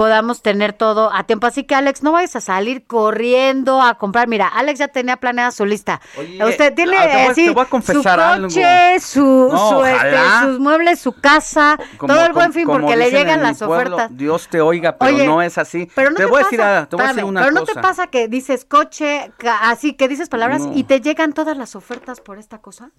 podamos 0.00 0.40
tener 0.40 0.72
todo 0.72 1.12
a 1.12 1.24
tiempo. 1.24 1.46
Así 1.46 1.64
que 1.64 1.74
Alex, 1.74 2.02
no 2.02 2.12
vayas 2.12 2.34
a 2.34 2.40
salir 2.40 2.86
corriendo 2.86 3.82
a 3.82 3.98
comprar. 3.98 4.28
Mira, 4.28 4.48
Alex 4.48 4.78
ya 4.78 4.88
tenía 4.88 5.18
planeada 5.18 5.50
su 5.50 5.66
lista. 5.66 6.00
Oye, 6.16 6.42
Usted 6.42 6.72
tiene 6.74 6.96
ah, 6.96 7.02
te 7.02 7.08
voy 7.12 7.20
a- 7.26 7.30
así 7.32 7.44
te 7.44 7.50
voy 7.50 7.62
a 7.62 7.66
confesar 7.68 8.18
su 8.18 8.24
algo. 8.24 8.48
coche, 8.48 9.00
su, 9.00 9.48
No, 9.52 9.68
su, 9.68 9.84
este, 9.84 10.16
sus 10.42 10.58
muebles, 10.58 11.00
su 11.00 11.12
casa, 11.12 11.78
Como- 11.98 12.14
todo 12.14 12.24
el 12.24 12.32
buen 12.32 12.54
fin 12.54 12.66
porque 12.66 12.96
le 12.96 13.10
llegan 13.10 13.42
las 13.42 13.58
pueblo, 13.58 13.96
ofertas. 13.96 14.16
Dios 14.16 14.48
te 14.48 14.62
oiga, 14.62 14.96
pero 14.96 15.14
Oye, 15.14 15.26
no 15.26 15.42
es 15.42 15.58
así. 15.58 15.86
Pero 15.94 16.08
no 16.12 16.16
te, 16.16 16.22
te, 16.24 16.30
voy 16.30 16.40
a 16.40 16.44
pasa, 16.44 16.50
decir, 16.50 16.62
a- 16.62 16.86
te 16.88 16.96
voy 16.96 17.04
a 17.04 17.08
decir 17.08 17.24
una 17.24 17.40
pero 17.42 17.52
no 17.52 17.60
cosa. 17.60 17.72
te 17.74 17.80
pasa 17.82 18.06
que 18.06 18.28
dices 18.28 18.64
coche, 18.64 19.30
así 19.60 19.92
que 19.92 20.08
dices 20.08 20.30
palabras 20.30 20.62
No. 20.62 20.72
y 20.74 20.84
te 20.84 21.02
llegan 21.02 21.34
todas 21.34 21.58
las 21.58 21.76
ofertas 21.76 22.22
por 22.22 22.38
esta 22.38 22.56
cosa. 22.62 22.90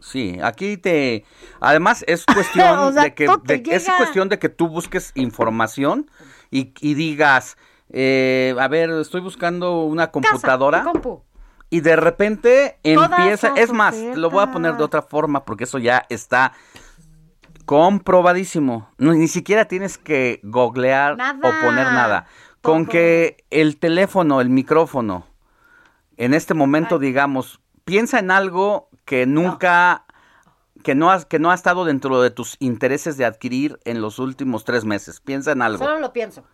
Sí, 0.00 0.40
aquí 0.42 0.78
te. 0.78 1.24
Además, 1.60 2.02
es 2.08 2.24
cuestión 2.26 2.66
O 2.80 2.92
sea, 2.92 3.04
de 3.04 3.14
que. 3.14 3.28
de- 3.44 3.62
es 3.70 3.88
cuestión 3.88 4.28
de 4.28 4.40
que 4.40 4.48
tú 4.48 4.66
busques 4.66 5.12
información 5.14 6.10
y, 6.52 6.72
y 6.80 6.94
digas. 6.94 7.56
eh, 7.90 8.54
a 8.60 8.68
ver, 8.68 8.90
estoy 8.90 9.20
buscando 9.20 9.82
una 9.82 10.12
computadora. 10.12 10.78
Casa, 10.78 10.92
compu. 10.92 11.22
Y 11.70 11.80
de 11.80 11.96
repente 11.96 12.78
Todas 12.84 13.10
empieza. 13.18 13.54
Es 13.56 13.72
más, 13.72 13.96
lo 13.96 14.30
voy 14.30 14.42
a 14.44 14.52
poner 14.52 14.76
de 14.76 14.84
otra 14.84 15.02
forma 15.02 15.44
porque 15.44 15.64
eso 15.64 15.78
ya 15.78 16.04
está 16.10 16.52
comprobadísimo. 17.64 18.88
No, 18.98 19.12
ni 19.14 19.28
siquiera 19.28 19.64
tienes 19.66 19.98
que 19.98 20.40
googlear 20.42 21.16
Nada. 21.16 21.38
o 21.48 21.64
poner 21.64 21.86
nada. 21.86 22.26
Con 22.60 22.86
que 22.86 23.44
el 23.50 23.78
teléfono, 23.78 24.40
el 24.40 24.50
micrófono, 24.50 25.26
en 26.16 26.34
este 26.34 26.54
momento, 26.54 26.98
digamos, 26.98 27.60
piensa 27.84 28.18
en 28.18 28.30
algo 28.30 28.88
que 29.04 29.26
nunca, 29.26 30.04
que 30.82 30.94
no 30.94 31.10
has, 31.10 31.24
que 31.24 31.38
no 31.38 31.50
ha 31.50 31.54
estado 31.54 31.84
dentro 31.84 32.20
de 32.22 32.30
tus 32.30 32.56
intereses 32.58 33.16
de 33.16 33.24
adquirir 33.24 33.78
en 33.84 34.00
los 34.00 34.18
últimos 34.18 34.64
tres 34.64 34.84
meses. 34.84 35.20
Piensa 35.20 35.52
en 35.52 35.62
algo. 35.62 35.84
Solo 35.84 35.98
lo 35.98 36.12
pienso. 36.12 36.44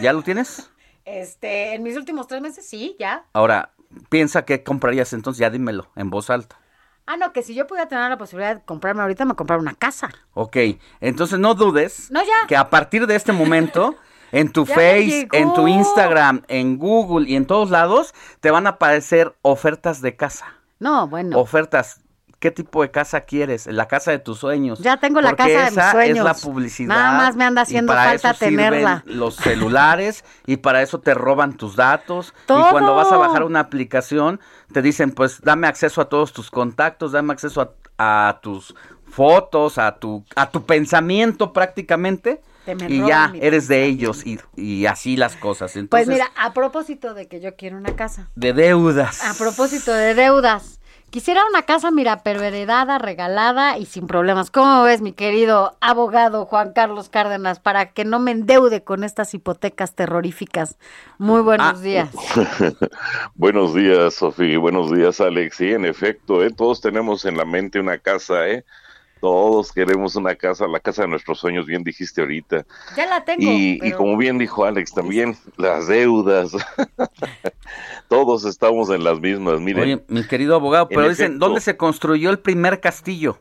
¿Ya 0.00 0.12
lo 0.12 0.22
tienes? 0.22 0.70
Este, 1.06 1.74
en 1.74 1.84
mis 1.84 1.96
últimos 1.96 2.26
tres 2.26 2.42
meses, 2.42 2.66
sí, 2.68 2.96
ya. 2.98 3.26
Ahora, 3.32 3.70
piensa 4.08 4.44
qué 4.44 4.64
comprarías 4.64 5.12
entonces, 5.12 5.38
ya 5.38 5.50
dímelo, 5.50 5.86
en 5.94 6.10
voz 6.10 6.30
alta. 6.30 6.58
Ah, 7.06 7.16
no, 7.16 7.32
que 7.32 7.44
si 7.44 7.54
yo 7.54 7.68
pudiera 7.68 7.86
tener 7.88 8.10
la 8.10 8.18
posibilidad 8.18 8.56
de 8.56 8.64
comprarme 8.64 9.02
ahorita, 9.02 9.24
me 9.24 9.34
comprar 9.36 9.60
una 9.60 9.74
casa. 9.74 10.10
Ok, 10.34 10.56
entonces 11.00 11.38
no 11.38 11.54
dudes 11.54 12.10
No, 12.10 12.20
ya. 12.24 12.48
que 12.48 12.56
a 12.56 12.70
partir 12.70 13.06
de 13.06 13.14
este 13.14 13.30
momento, 13.30 13.94
en 14.32 14.50
tu 14.50 14.64
Ya 14.66 14.74
Face, 14.74 15.28
en 15.30 15.54
tu. 15.54 15.68
Instagram, 15.68 16.42
en 16.48 16.76
Google 16.76 17.30
y 17.30 17.36
en 17.36 17.46
todos 17.46 17.70
lados, 17.70 18.12
te 18.40 18.50
van 18.50 18.66
a 18.66 18.70
aparecer 18.70 19.36
ofertas 19.42 20.00
de 20.00 20.16
casa. 20.16 20.54
No, 20.80 21.06
bueno. 21.06 21.38
Ofertas. 21.38 22.00
¿Qué 22.46 22.52
tipo 22.52 22.80
de 22.82 22.92
casa 22.92 23.22
quieres? 23.22 23.66
La 23.66 23.88
casa 23.88 24.12
de 24.12 24.20
tus 24.20 24.38
sueños. 24.38 24.78
Ya 24.78 24.98
tengo 24.98 25.20
la 25.20 25.30
Porque 25.30 25.42
casa 25.52 25.58
de 25.64 25.64
mis 25.64 25.72
esa 25.72 25.90
sueños. 25.90 26.18
es 26.18 26.24
la 26.24 26.34
publicidad. 26.34 26.94
Nada 26.94 27.18
más 27.18 27.34
me 27.34 27.42
anda 27.42 27.62
y 27.62 27.64
haciendo 27.64 27.92
para 27.92 28.10
falta 28.10 28.30
eso 28.30 28.38
tenerla. 28.38 29.02
Los 29.04 29.34
celulares 29.34 30.24
y 30.46 30.58
para 30.58 30.80
eso 30.80 31.00
te 31.00 31.12
roban 31.12 31.56
tus 31.56 31.74
datos. 31.74 32.34
Todo. 32.46 32.68
Y 32.68 32.70
cuando 32.70 32.94
vas 32.94 33.10
a 33.10 33.16
bajar 33.16 33.42
una 33.42 33.58
aplicación, 33.58 34.38
te 34.72 34.80
dicen, 34.80 35.10
pues 35.10 35.40
dame 35.40 35.66
acceso 35.66 36.00
a 36.00 36.08
todos 36.08 36.32
tus 36.32 36.52
contactos, 36.52 37.10
dame 37.10 37.32
acceso 37.32 37.74
a, 37.98 38.28
a 38.28 38.38
tus 38.40 38.76
fotos, 39.10 39.78
a 39.78 39.96
tu, 39.96 40.24
a 40.36 40.48
tu 40.48 40.64
pensamiento 40.64 41.52
prácticamente. 41.52 42.42
Te 42.64 42.76
me 42.76 42.88
Y 42.88 43.04
ya 43.04 43.32
eres 43.40 43.66
de 43.66 43.86
ellos 43.86 44.24
y, 44.24 44.38
y 44.54 44.86
así 44.86 45.16
las 45.16 45.34
cosas. 45.34 45.72
Pues 45.72 45.82
Entonces, 45.82 46.08
mira, 46.08 46.30
a 46.36 46.52
propósito 46.52 47.12
de 47.14 47.26
que 47.26 47.40
yo 47.40 47.56
quiero 47.56 47.76
una 47.76 47.96
casa. 47.96 48.28
de 48.36 48.52
deudas. 48.52 49.24
A 49.24 49.34
propósito 49.34 49.92
de 49.92 50.14
deudas. 50.14 50.75
Quisiera 51.16 51.46
una 51.48 51.62
casa, 51.62 51.90
mira, 51.90 52.22
pero 52.22 52.42
heredada, 52.42 52.98
regalada 52.98 53.78
y 53.78 53.86
sin 53.86 54.06
problemas. 54.06 54.50
¿Cómo 54.50 54.82
ves, 54.82 55.00
mi 55.00 55.14
querido 55.14 55.74
abogado 55.80 56.44
Juan 56.44 56.74
Carlos 56.74 57.08
Cárdenas, 57.08 57.58
para 57.58 57.94
que 57.94 58.04
no 58.04 58.18
me 58.18 58.32
endeude 58.32 58.84
con 58.84 59.02
estas 59.02 59.32
hipotecas 59.32 59.94
terroríficas? 59.94 60.76
Muy 61.16 61.40
Ah, 61.56 61.72
buenos 61.72 61.80
días. 61.80 62.10
buenos 63.34 63.74
días, 63.74 64.14
Sofía. 64.14 64.58
Buenos 64.58 64.90
días, 64.92 65.20
Alex. 65.20 65.56
Sí, 65.56 65.72
en 65.72 65.86
efecto, 65.86 66.42
¿eh? 66.44 66.50
todos 66.50 66.80
tenemos 66.82 67.24
en 67.24 67.36
la 67.38 67.44
mente 67.46 67.80
una 67.80 67.98
casa, 67.98 68.46
¿eh? 68.48 68.64
Todos 69.20 69.72
queremos 69.72 70.14
una 70.16 70.34
casa, 70.34 70.66
la 70.68 70.80
casa 70.80 71.02
de 71.02 71.08
nuestros 71.08 71.38
sueños, 71.38 71.66
bien 71.66 71.82
dijiste 71.82 72.20
ahorita. 72.20 72.66
Ya 72.96 73.06
la 73.06 73.24
tengo. 73.24 73.50
Y, 73.50 73.86
y 73.86 73.92
como 73.92 74.16
bien 74.16 74.38
dijo 74.38 74.64
Alex 74.64 74.92
también, 74.94 75.36
las 75.56 75.88
deudas. 75.88 76.52
Todos 78.08 78.44
estamos 78.44 78.90
en 78.90 79.04
las 79.04 79.20
mismas, 79.20 79.60
miren. 79.60 79.82
Oye, 79.82 80.04
mi 80.08 80.24
querido 80.24 80.54
abogado, 80.54 80.88
pero 80.88 81.08
dicen, 81.08 81.26
efecto. 81.32 81.46
¿dónde 81.46 81.60
se 81.60 81.76
construyó 81.76 82.30
el 82.30 82.38
primer 82.38 82.80
castillo? 82.80 83.40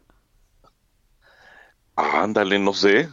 Ándale, 1.96 2.60
no 2.60 2.74
sé. 2.74 3.10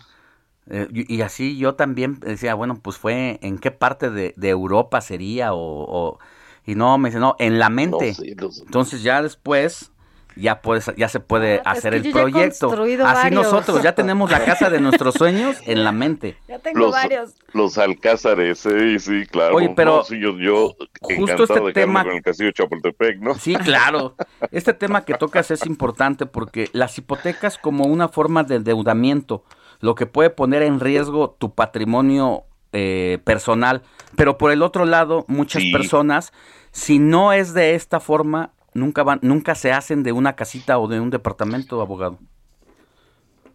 Eh, 0.71 0.89
y, 0.93 1.21
así 1.23 1.59
yo 1.59 1.75
también 1.75 2.21
decía, 2.21 2.55
bueno, 2.55 2.77
pues 2.81 2.97
fue 2.97 3.39
en 3.43 3.59
qué 3.59 3.71
parte 3.73 4.11
de, 4.11 4.33
de 4.37 4.49
Europa 4.51 5.01
sería 5.01 5.55
o, 5.55 5.59
o- 5.59 6.19
y 6.65 6.77
no, 6.77 6.97
me 6.99 7.09
dice, 7.09 7.19
no, 7.19 7.35
en 7.41 7.59
la 7.59 7.69
mente. 7.69 8.17
No 8.19 8.49
no. 8.49 8.65
Entonces 8.65 9.03
ya 9.03 9.23
después 9.23 9.92
ya 10.37 10.61
puedes, 10.61 10.91
ya 10.97 11.09
se 11.09 11.21
puede 11.21 11.61
Ah, 11.65 11.73
es 11.73 11.79
hacer 11.79 11.93
que 11.93 11.97
el 11.99 12.03
yo 12.05 12.11
ya 12.13 12.19
he 12.19 12.23
proyecto. 12.31 12.67
construido 12.69 13.07
Así 13.07 13.23
varios. 13.25 13.43
nosotros 13.45 13.83
ya 13.83 13.95
tenemos 13.95 14.31
la 14.31 14.45
casa 14.45 14.71
de 14.71 14.81
nuestros 14.81 15.15
sueños 15.15 15.57
en 15.67 15.85
la 15.85 15.93
mente. 15.93 16.37
Ya 16.49 16.59
tengo 16.59 16.81
Los, 16.81 16.91
varios. 16.93 17.35
los 17.53 17.79
alcázares, 17.79 18.59
sí, 18.59 18.99
sí, 18.99 19.27
claro. 19.27 19.57
Oye, 19.57 19.73
pero 19.77 19.97
No, 19.99 20.05
sí, 20.05 20.19
yo, 20.21 20.37
yo 20.39 20.75
justo 21.01 21.45
este 21.45 21.61
de 21.61 21.73
tema- 21.73 22.05
con 22.05 22.13
el 22.15 22.23
castillo 22.23 22.49
de 22.49 22.53
Chapultepec, 22.55 23.21
¿no? 23.21 23.35
Sí, 23.35 23.55
claro. 23.57 24.15
Este 24.51 24.75
tema 24.75 25.05
que 25.05 25.15
tocas 25.15 25.51
es 25.51 25.65
importante 25.67 26.27
porque 26.27 26.69
las 26.73 26.97
hipotecas 26.99 27.59
como 27.59 27.85
una 27.85 28.09
forma 28.09 28.43
de 28.45 28.57
endeudamiento, 28.57 29.45
lo 29.81 29.95
que 29.95 30.07
puede 30.07 30.31
poner 30.31 30.63
en 30.63 30.79
riesgo 30.81 31.37
tu 31.39 31.55
patrimonio 31.55 32.45
eh, 32.75 33.19
personal, 33.25 33.83
pero 34.17 34.39
por 34.39 34.51
el 34.51 34.63
otro 34.63 34.85
lado, 34.87 35.25
muchas 35.29 35.63
Sí. 35.63 35.73
personas, 35.73 36.33
si 36.71 36.99
no 36.99 37.33
es 37.35 37.53
de 37.53 37.75
esta 37.75 38.01
forma, 38.01 38.53
nunca 38.75 39.03
van, 39.03 39.19
nunca 39.23 39.55
se 39.55 39.73
hacen 39.73 40.03
de 40.03 40.13
una 40.13 40.35
casita 40.35 40.79
o 40.79 40.89
de 40.89 41.01
un 41.01 41.11
departamento, 41.11 41.81
abogado. 41.81 42.19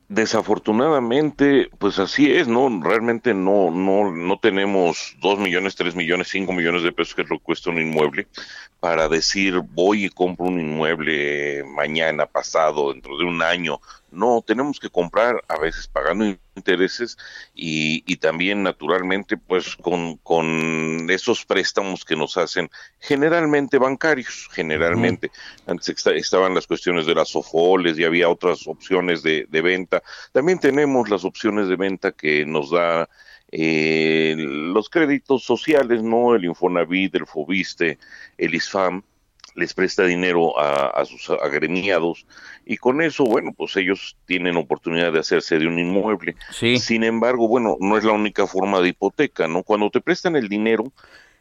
Desafortunadamente, 0.10 1.69
pues 1.80 1.99
así 1.99 2.31
es, 2.31 2.48
¿no? 2.48 2.69
Realmente 2.81 3.34
no, 3.34 3.72
no, 3.72 4.10
no 4.10 4.39
tenemos 4.39 5.18
dos 5.22 5.38
millones, 5.38 5.76
tres 5.76 5.95
millones, 5.95 6.30
cinco 6.30 6.53
millones 6.53 6.84
de 6.84 6.94
pesos 6.94 7.14
que 7.14 7.23
es 7.23 7.30
lo 7.30 7.38
que 7.39 7.44
cuesta 7.44 7.72
un 7.72 7.81
inmueble 7.81 8.27
para 8.80 9.10
decir 9.10 9.60
voy 9.73 10.06
y 10.06 10.10
compro 10.10 10.45
un 10.45 10.61
inmueble 10.61 11.65
mañana, 11.65 12.26
pasado, 12.26 12.94
dentro 12.94 13.18
de 13.18 13.26
un 13.26 13.41
año. 13.41 13.81
No, 14.09 14.41
tenemos 14.45 14.79
que 14.79 14.89
comprar 14.89 15.43
a 15.49 15.59
veces 15.59 15.88
pagando 15.88 16.25
intereses 16.55 17.17
y, 17.53 18.03
y 18.11 18.17
también 18.17 18.63
naturalmente 18.63 19.35
pues 19.38 19.75
con, 19.75 20.17
con 20.17 21.07
esos 21.09 21.45
préstamos 21.45 22.05
que 22.05 22.15
nos 22.15 22.38
hacen 22.38 22.69
generalmente 22.99 23.77
bancarios, 23.77 24.47
generalmente. 24.51 25.31
Antes 25.65 25.89
esta- 25.89 26.15
estaban 26.15 26.55
las 26.55 26.67
cuestiones 26.67 27.05
de 27.05 27.15
las 27.15 27.29
sofoles 27.29 27.99
y 27.99 28.05
había 28.05 28.29
otras 28.29 28.65
opciones 28.67 29.23
de, 29.23 29.45
de 29.49 29.61
venta. 29.61 30.01
También 30.31 30.59
tenemos 30.59 31.09
las 31.09 31.25
opciones 31.25 31.67
de 31.67 31.75
venta 31.75 32.11
que 32.13 32.45
nos 32.45 32.71
da 32.71 33.09
eh, 33.51 34.35
los 34.38 34.89
créditos 34.89 35.43
sociales, 35.43 36.01
¿no? 36.01 36.34
El 36.35 36.45
Infonavit, 36.45 37.13
el 37.15 37.25
Fobiste, 37.27 37.99
el 38.38 38.55
ISFAM 38.55 39.03
les 39.57 39.73
presta 39.73 40.03
dinero 40.03 40.57
a, 40.59 40.88
a 40.88 41.03
sus 41.05 41.29
agremiados 41.29 42.25
y 42.65 42.77
con 42.77 43.01
eso, 43.01 43.23
bueno, 43.25 43.53
pues 43.57 43.75
ellos 43.75 44.15
tienen 44.25 44.55
oportunidad 44.55 45.11
de 45.11 45.19
hacerse 45.19 45.57
de 45.57 45.67
un 45.67 45.79
inmueble. 45.79 46.35
Sin 46.79 47.03
embargo, 47.03 47.47
bueno, 47.47 47.75
no 47.79 47.97
es 47.97 48.03
la 48.03 48.11
única 48.11 48.45
forma 48.45 48.79
de 48.79 48.89
hipoteca, 48.89 49.47
¿no? 49.47 49.63
Cuando 49.63 49.89
te 49.89 49.99
prestan 49.99 50.35
el 50.35 50.47
dinero, 50.47 50.93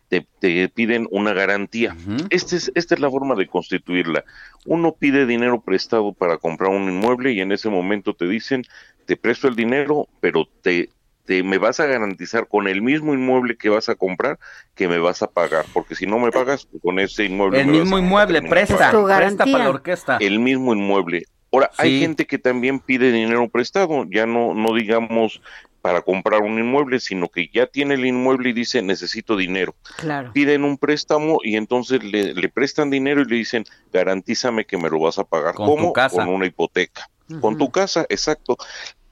te, 0.09 0.27
te 0.39 0.69
piden 0.69 1.07
una 1.11 1.33
garantía. 1.33 1.97
Este 2.31 2.57
es, 2.57 2.73
esta 2.75 2.95
es 2.95 3.01
la 3.01 3.11
forma 3.11 3.35
de 3.35 3.49
constituirla. 3.49 4.25
Uno 4.65 4.93
pide 4.93 5.27
dinero 5.27 5.61
prestado 5.61 6.13
para 6.13 6.39
comprar 6.39 6.71
un 6.71 6.89
inmueble 6.89 7.33
y 7.33 7.41
en 7.41 7.53
ese 7.53 7.69
momento 7.69 8.15
te 8.15 8.27
dicen, 8.27 8.65
te 9.05 9.17
presto 9.17 9.49
el 9.49 9.57
dinero, 9.57 10.09
pero 10.21 10.49
te, 10.63 10.91
te 11.27 11.43
me 11.43 11.59
vas 11.59 11.81
a 11.81 11.87
garantizar 11.87 12.49
con 12.49 12.69
el 12.69 12.81
mismo 12.81 13.13
inmueble 13.13 13.57
que 13.57 13.69
vas 13.69 13.89
a 13.89 13.95
comprar 13.95 14.39
que 14.75 14.89
me 14.89 14.99
vas 14.99 15.23
a 15.23 15.27
pagar, 15.27 15.67
porque 15.73 15.95
si 15.95 16.07
no 16.07 16.19
me 16.19 16.31
pagas, 16.31 16.69
con 16.83 16.99
ese 16.99 17.25
inmueble... 17.25 17.61
El 17.61 17.67
me 17.67 17.73
vas 17.73 17.81
mismo 17.83 17.97
a 17.97 18.01
inmueble, 18.01 18.43
presta, 18.43 18.91
presta 18.91 19.45
para 19.45 19.65
la 19.65 19.71
orquesta. 19.71 20.17
El 20.21 20.39
mismo 20.39 20.73
inmueble. 20.73 21.25
Ahora, 21.53 21.71
hay 21.79 22.01
gente 22.01 22.27
que 22.27 22.39
también 22.39 22.81
pide 22.81 23.13
dinero 23.13 23.49
prestado, 23.49 24.05
ya 24.11 24.27
no, 24.27 24.55
no 24.55 24.75
digamos 24.75 25.41
para 25.81 26.03
comprar 26.03 26.43
un 26.43 26.59
inmueble, 26.59 26.99
sino 26.99 27.29
que 27.29 27.49
ya 27.53 27.67
tiene 27.67 27.95
el 27.95 28.05
inmueble 28.05 28.51
y 28.51 28.53
dice 28.53 28.83
necesito 28.83 29.37
dinero. 29.37 29.77
Claro. 29.97 30.33
Piden 30.33 30.65
un 30.65 30.79
préstamo 30.79 31.39
y 31.45 31.55
entonces 31.55 32.03
le, 32.03 32.35
le 32.35 32.49
prestan 32.49 32.91
dinero 32.91 33.21
y 33.21 33.25
le 33.27 33.37
dicen 33.37 33.65
garantízame 33.93 34.65
que 34.65 34.77
me 34.77 34.91
lo 34.91 34.99
vas 34.99 35.19
a 35.21 35.25
pagar. 35.25 35.55
Con 35.55 35.67
tu 35.67 35.77
¿Cómo? 35.77 35.93
casa. 35.93 36.17
Con 36.17 36.35
una 36.35 36.47
hipoteca. 36.47 37.09
Con 37.41 37.57
tu 37.57 37.71
casa, 37.71 38.05
exacto. 38.09 38.57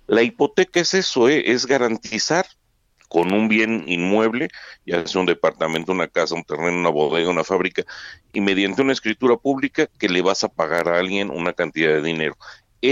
La 0.06 0.22
hipoteca 0.22 0.80
es 0.80 0.94
eso, 0.94 1.28
¿eh? 1.28 1.44
es 1.46 1.66
garantizar 1.66 2.46
con 3.08 3.32
un 3.32 3.48
bien 3.48 3.84
inmueble, 3.86 4.48
ya 4.84 5.06
sea 5.06 5.20
un 5.20 5.26
departamento, 5.26 5.92
una 5.92 6.08
casa, 6.08 6.34
un 6.34 6.42
terreno, 6.42 6.78
una 6.78 6.88
bodega, 6.88 7.30
una 7.30 7.44
fábrica, 7.44 7.84
y 8.32 8.40
mediante 8.40 8.82
una 8.82 8.92
escritura 8.92 9.36
pública 9.36 9.86
que 9.98 10.08
le 10.08 10.20
vas 10.20 10.42
a 10.42 10.48
pagar 10.48 10.88
a 10.88 10.98
alguien 10.98 11.30
una 11.30 11.52
cantidad 11.52 11.92
de 11.92 12.02
dinero. 12.02 12.36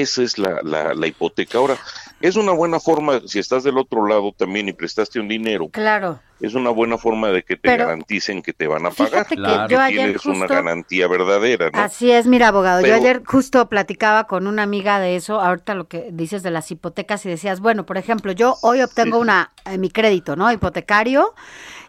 Esa 0.01 0.23
es 0.23 0.39
la, 0.39 0.61
la, 0.63 0.95
la 0.95 1.07
hipoteca. 1.07 1.59
Ahora, 1.59 1.77
es 2.21 2.37
una 2.37 2.53
buena 2.53 2.81
forma, 2.81 3.21
si 3.27 3.39
estás 3.39 3.63
del 3.65 3.77
otro 3.77 4.07
lado 4.07 4.33
también 4.37 4.69
y 4.69 4.73
prestaste 4.73 5.21
un 5.21 5.29
dinero, 5.29 5.69
Claro. 5.71 6.21
es 6.41 6.55
una 6.55 6.71
buena 6.71 6.97
forma 6.97 7.29
de 7.29 7.43
que 7.43 7.57
te 7.57 7.63
Pero, 7.69 7.85
garanticen 7.87 8.41
que 8.43 8.53
te 8.55 8.67
van 8.67 8.87
a 8.87 8.91
pagar. 8.91 9.11
fíjate 9.11 9.29
que 9.37 9.43
Claro. 9.43 9.69
yo 9.69 9.81
ayer 9.81 10.05
tienes 10.05 10.25
una 10.25 10.47
garantía 10.47 11.09
verdadera, 11.09 11.71
¿no? 11.71 11.79
Así 11.81 12.11
es, 12.11 12.27
mira, 12.27 12.49
abogado. 12.49 12.81
Pero- 12.81 12.97
Yo 12.97 13.03
ayer 13.03 13.23
justo 13.27 13.69
platicaba 13.69 14.27
con 14.27 14.47
una 14.47 14.63
amiga 14.63 14.99
de 14.99 15.17
eso, 15.17 15.41
ahorita 15.41 15.75
lo 15.75 15.89
que 15.89 16.09
dices 16.13 16.43
de 16.43 16.51
las 16.53 16.71
hipotecas 16.71 17.27
y 17.27 17.29
decías, 17.29 17.61
bueno, 17.61 17.85
por 17.85 17.99
ejemplo, 17.99 18.33
yo 18.33 18.57
hoy 18.63 18.81
obtengo 18.81 19.19
una 19.19 19.53
eh, 19.67 19.77
mi 19.77 19.91
crédito, 19.91 20.37
¿no? 20.37 20.51
Hipotecario 20.51 21.35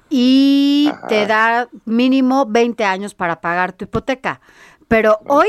y 0.09 0.91
te 1.07 1.25
da 1.25 1.69
mínimo 1.85 2.45
20 2.47 2.83
años 2.83 3.13
para 3.15 3.39
pagar 3.41 3.73
tu 3.73 3.85
hipoteca. 3.85 4.41
Pero 4.87 5.19
hoy 5.27 5.47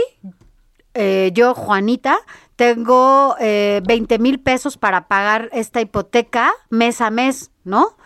eh, 0.95 1.31
yo, 1.35 1.55
Juanita, 1.55 2.19
tengo 2.57 3.37
eh, 3.41 3.81
20 3.87 4.19
mil 4.19 4.41
pesos 4.41 4.77
para 4.77 5.09
pagar 5.09 5.49
esta 5.53 5.81
hipoteca 5.81 6.53
mes 6.71 7.01
a 7.01 7.11
mes, 7.11 7.51
¿no? 7.65 7.97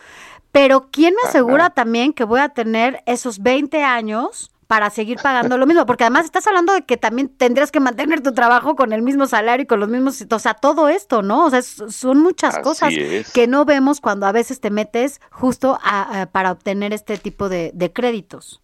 Pero 0.52 0.88
¿quién 0.90 1.14
me 1.22 1.28
asegura 1.28 1.70
también 1.70 2.12
que 2.12 2.24
voy 2.24 2.40
a 2.40 2.48
tener 2.48 3.02
esos 3.06 3.40
20 3.40 3.82
años 3.84 4.50
para 4.66 4.90
seguir 4.90 5.18
pagando 5.22 5.56
lo 5.58 5.66
mismo? 5.66 5.84
Porque 5.86 6.04
además 6.04 6.24
estás 6.24 6.46
hablando 6.46 6.72
de 6.72 6.82
que 6.82 6.96
también 6.96 7.28
tendrías 7.28 7.70
que 7.70 7.80
mantener 7.80 8.22
tu 8.22 8.32
trabajo 8.32 8.74
con 8.74 8.92
el 8.92 9.02
mismo 9.02 9.26
salario 9.26 9.64
y 9.64 9.66
con 9.66 9.80
los 9.80 9.88
mismos, 9.88 10.24
o 10.30 10.38
sea, 10.38 10.54
todo 10.54 10.88
esto, 10.88 11.22
¿no? 11.22 11.46
O 11.46 11.50
sea, 11.50 11.62
son 11.62 12.20
muchas 12.20 12.54
Así 12.54 12.62
cosas 12.62 12.92
es. 12.94 13.30
que 13.32 13.46
no 13.46 13.64
vemos 13.66 14.00
cuando 14.00 14.26
a 14.26 14.32
veces 14.32 14.60
te 14.60 14.70
metes 14.70 15.20
justo 15.30 15.78
a- 15.82 16.22
a- 16.22 16.26
para 16.26 16.50
obtener 16.52 16.92
este 16.92 17.18
tipo 17.18 17.48
de, 17.48 17.70
de 17.74 17.92
créditos. 17.92 18.62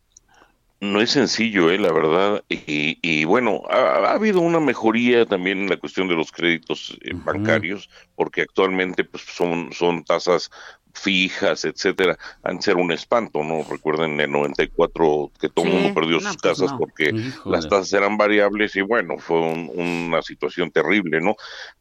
No 0.93 1.01
es 1.01 1.11
sencillo, 1.13 1.71
eh, 1.71 1.79
la 1.79 1.93
verdad. 1.93 2.45
Y, 2.49 2.99
y 3.01 3.25
bueno, 3.25 3.63
ha, 3.71 3.77
ha 4.11 4.13
habido 4.13 4.41
una 4.41 4.61
mejoría 4.61 5.25
también 5.25 5.59
en 5.63 5.71
la 5.71 5.77
cuestión 5.79 6.09
de 6.09 6.15
los 6.15 6.31
créditos 6.33 6.99
eh, 7.03 7.13
bancarios, 7.15 7.89
porque 8.15 8.43
actualmente 8.43 9.05
pues, 9.05 9.23
son, 9.25 9.73
son 9.73 10.05
tasas 10.05 10.51
fijas, 10.93 11.65
etcétera. 11.65 12.17
Antes 12.43 12.69
era 12.69 12.77
un 12.81 12.93
espanto, 12.93 13.43
¿no? 13.43 13.65
Recuerden 13.65 14.13
en 14.13 14.21
el 14.21 14.31
94 14.33 15.33
que 15.41 15.49
todo 15.49 15.65
el 15.65 15.73
Sí, 15.73 15.77
mundo 15.79 15.95
perdió 15.95 16.21
no, 16.21 16.21
sus 16.21 16.37
pues 16.37 16.43
casas 16.43 16.71
no. 16.73 16.79
porque 16.79 17.11
Híjole. 17.15 17.57
las 17.57 17.69
tasas 17.69 17.93
eran 17.95 18.17
variables 18.17 18.77
y 18.77 18.83
bueno, 18.83 19.19
fue 19.19 19.41
un- 19.41 19.71
una 19.75 20.23
situación 20.23 20.71
terrible, 20.71 21.21
¿no? 21.21 21.35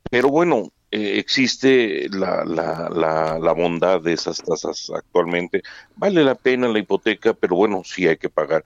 Pero 0.10 0.30
bueno, 0.30 0.72
eh, 0.94 1.18
existe 1.20 2.08
la, 2.12 2.46
la, 2.46 2.90
la, 2.94 3.40
la 3.40 3.52
bondad 3.54 4.00
de 4.02 4.14
esas 4.14 4.38
tasas 4.44 4.92
actualmente. 4.96 5.64
Vale 5.96 6.24
la 6.24 6.36
pena 6.36 6.68
la 6.68 6.80
hipoteca, 6.80 7.34
pero 7.34 7.56
bueno, 7.56 7.82
sí 7.84 8.08
hay 8.08 8.18
que 8.18 8.30
pagar. 8.30 8.64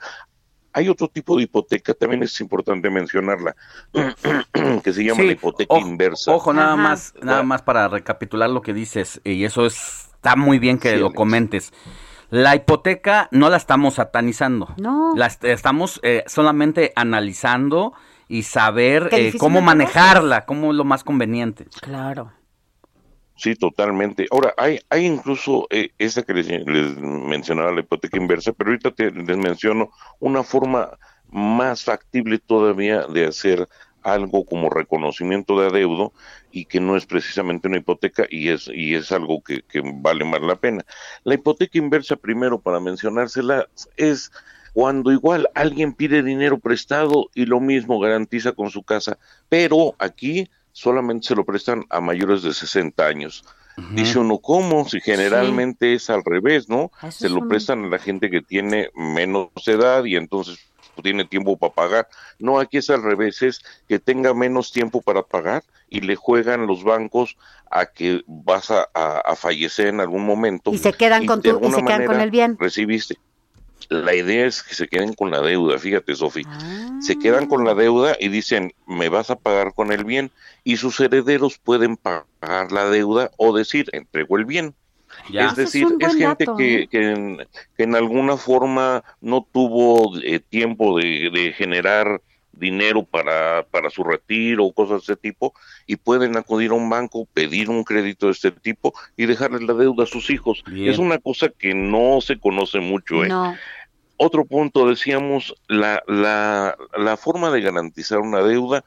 Hay 0.73 0.89
otro 0.89 1.07
tipo 1.07 1.37
de 1.37 1.43
hipoteca, 1.43 1.93
también 1.93 2.21
es 2.23 2.39
importante 2.41 2.89
mencionarla, 2.89 3.55
que 4.83 4.93
se 4.93 5.03
llama 5.03 5.21
Sí, 5.21 5.27
la 5.27 5.33
hipoteca 5.33 5.73
ojo, 5.73 5.87
inversa. 5.87 6.31
Ojo, 6.31 6.53
nada 6.53 6.75
más, 6.75 7.13
nada 7.21 7.43
más 7.43 7.61
para 7.63 7.87
recapitular 7.87 8.49
lo 8.49 8.61
que 8.61 8.73
dices, 8.73 9.19
y 9.23 9.43
eso 9.45 9.65
es, 9.65 10.09
está 10.15 10.35
muy 10.35 10.59
bien 10.59 10.77
que 10.77 10.93
Sí, 10.93 10.99
lo 10.99 11.13
comentes. 11.13 11.73
La 12.29 12.55
hipoteca 12.55 13.29
no 13.31 13.49
la 13.49 13.57
estamos 13.57 13.95
satanizando. 13.95 14.75
No. 14.77 15.13
La 15.15 15.27
est- 15.27 15.45
estamos 15.45 15.99
eh, 16.03 16.23
solamente 16.27 16.91
analizando 16.95 17.93
y 18.27 18.43
saber 18.43 19.09
eh, 19.11 19.33
cómo 19.37 19.59
de 19.59 19.65
manejarla, 19.65 20.45
cómo 20.45 20.71
es 20.71 20.77
lo 20.77 20.83
más 20.83 21.03
conveniente. 21.03 21.65
Claro. 21.81 22.31
Sí, 23.35 23.55
totalmente. 23.55 24.25
Ahora, 24.31 24.53
hay, 24.57 24.79
hay 24.89 25.05
incluso 25.05 25.67
eh, 25.69 25.91
esa 25.99 26.23
que 26.23 26.33
les, 26.33 26.47
les 26.47 26.97
mencionaba, 26.97 27.71
la 27.71 27.81
hipoteca 27.81 28.17
inversa, 28.17 28.51
pero 28.51 28.71
ahorita 28.71 28.91
te, 28.91 29.11
les 29.11 29.37
menciono 29.37 29.91
una 30.19 30.43
forma 30.43 30.97
más 31.29 31.83
factible 31.83 32.39
todavía 32.39 33.05
de 33.05 33.27
hacer 33.27 33.67
algo 34.01 34.45
como 34.45 34.69
reconocimiento 34.69 35.59
de 35.59 35.67
adeudo 35.67 36.13
y 36.51 36.65
que 36.65 36.79
no 36.79 36.95
es 36.95 37.05
precisamente 37.05 37.67
una 37.67 37.77
hipoteca 37.77 38.25
y 38.29 38.49
es, 38.49 38.69
y 38.73 38.95
es 38.95 39.11
algo 39.11 39.43
que, 39.43 39.61
que 39.63 39.81
vale 39.83 40.23
más 40.23 40.41
la 40.41 40.55
pena. 40.55 40.85
La 41.23 41.35
hipoteca 41.35 41.77
inversa, 41.77 42.15
primero 42.15 42.59
para 42.59 42.79
mencionársela, 42.79 43.67
es 43.97 44.31
cuando 44.77 45.11
igual 45.11 45.49
alguien 45.55 45.91
pide 45.93 46.21
dinero 46.21 46.59
prestado 46.59 47.31
y 47.33 47.47
lo 47.47 47.59
mismo 47.59 47.99
garantiza 47.99 48.51
con 48.51 48.69
su 48.69 48.83
casa, 48.83 49.17
pero 49.49 49.95
aquí 49.97 50.51
solamente 50.71 51.29
se 51.29 51.35
lo 51.35 51.43
prestan 51.45 51.83
a 51.89 51.99
mayores 51.99 52.43
de 52.43 52.53
60 52.53 53.07
años. 53.07 53.43
Dice 53.95 54.19
uno, 54.19 54.37
¿cómo? 54.37 54.87
Si 54.87 55.01
generalmente 55.01 55.95
es 55.95 56.11
al 56.11 56.23
revés, 56.23 56.69
¿no? 56.69 56.91
Eso 57.01 57.11
Se 57.11 57.29
lo 57.29 57.39
un- 57.39 57.47
prestan 57.47 57.85
a 57.85 57.87
la 57.87 57.97
gente 57.97 58.29
que 58.29 58.41
tiene 58.41 58.91
menos 58.93 59.49
edad 59.65 60.03
y 60.05 60.15
entonces 60.15 60.59
tiene 61.01 61.25
tiempo 61.25 61.57
para 61.57 61.73
pagar. 61.73 62.07
No, 62.37 62.59
aquí 62.59 62.77
es 62.77 62.91
al 62.91 63.01
revés, 63.01 63.41
es 63.41 63.61
que 63.87 63.97
tenga 63.97 64.35
menos 64.35 64.71
tiempo 64.71 65.01
para 65.01 65.23
pagar 65.23 65.63
y 65.89 66.01
le 66.01 66.15
juegan 66.15 66.67
los 66.67 66.83
bancos 66.83 67.35
a 67.71 67.87
que 67.87 68.21
vas 68.27 68.69
a, 68.69 68.87
a- 68.93 69.21
a 69.25 69.35
fallecer 69.35 69.87
en 69.87 70.01
algún 70.01 70.23
momento. 70.23 70.71
Y 70.71 70.77
se 70.77 70.93
quedan 70.93 71.25
con 71.25 71.41
tu- 71.41 71.49
y 71.67 71.71
se 71.71 71.83
quedan 71.83 72.05
con 72.05 72.21
el 72.21 72.29
bien. 72.29 72.57
Recibiste. 72.59 73.15
La 73.89 74.13
idea 74.13 74.45
es 74.45 74.63
que 74.63 74.75
se 74.75 74.87
queden 74.87 75.13
con 75.13 75.31
la 75.31 75.41
deuda, 75.41 75.79
fíjate, 75.79 76.13
Sofi. 76.15 76.43
Se 76.99 77.17
quedan 77.17 77.47
con 77.47 77.63
la 77.63 77.73
deuda 77.73 78.17
y 78.19 78.27
dicen, 78.27 78.73
me 78.85 79.09
vas 79.09 79.29
a 79.29 79.37
pagar 79.37 79.73
con 79.73 79.91
el 79.91 80.03
bien. 80.03 80.31
Y 80.63 80.77
sus 80.77 80.99
herederos 80.99 81.57
pueden 81.57 81.95
pagar 81.95 82.71
la 82.71 82.89
deuda 82.89 83.31
o 83.37 83.55
decir, 83.55 83.89
entrego 83.93 84.37
el 84.37 84.45
bien. 84.45 84.75
Ya. 85.29 85.47
Es 85.47 85.55
decir, 85.55 85.87
es, 85.99 86.15
gente 86.15 86.45
dato, 86.45 86.57
que, 86.57 86.81
¿eh? 86.81 86.87
que 86.87 87.11
en, 87.11 87.37
que 87.77 87.83
en 87.83 87.95
alguna 87.95 88.35
forma 88.35 89.03
no 89.21 89.47
tuvo 89.51 90.17
eh, 90.21 90.39
tiempo 90.39 90.97
de, 90.97 91.29
de 91.33 91.53
generar 91.53 92.21
dinero 92.57 93.03
para, 93.03 93.65
para 93.69 93.89
su 93.89 94.03
retiro 94.03 94.65
o 94.65 94.73
cosas 94.73 95.05
de 95.05 95.13
ese 95.13 95.15
tipo 95.15 95.53
y 95.85 95.95
pueden 95.95 96.37
acudir 96.37 96.71
a 96.71 96.75
un 96.75 96.89
banco, 96.89 97.27
pedir 97.33 97.69
un 97.69 97.83
crédito 97.83 98.27
de 98.27 98.33
este 98.33 98.51
tipo 98.51 98.93
y 99.15 99.25
dejarles 99.25 99.61
la 99.63 99.73
deuda 99.73 100.03
a 100.03 100.07
sus 100.07 100.29
hijos. 100.29 100.63
Bien. 100.67 100.89
Es 100.89 100.97
una 100.97 101.17
cosa 101.19 101.49
que 101.49 101.73
no 101.73 102.19
se 102.21 102.39
conoce 102.39 102.79
mucho. 102.79 103.23
¿eh? 103.23 103.29
No. 103.29 103.55
Otro 104.17 104.45
punto, 104.45 104.87
decíamos, 104.89 105.55
la, 105.67 106.01
la, 106.07 106.75
la 106.97 107.17
forma 107.17 107.51
de 107.51 107.61
garantizar 107.61 108.19
una 108.19 108.41
deuda 108.41 108.83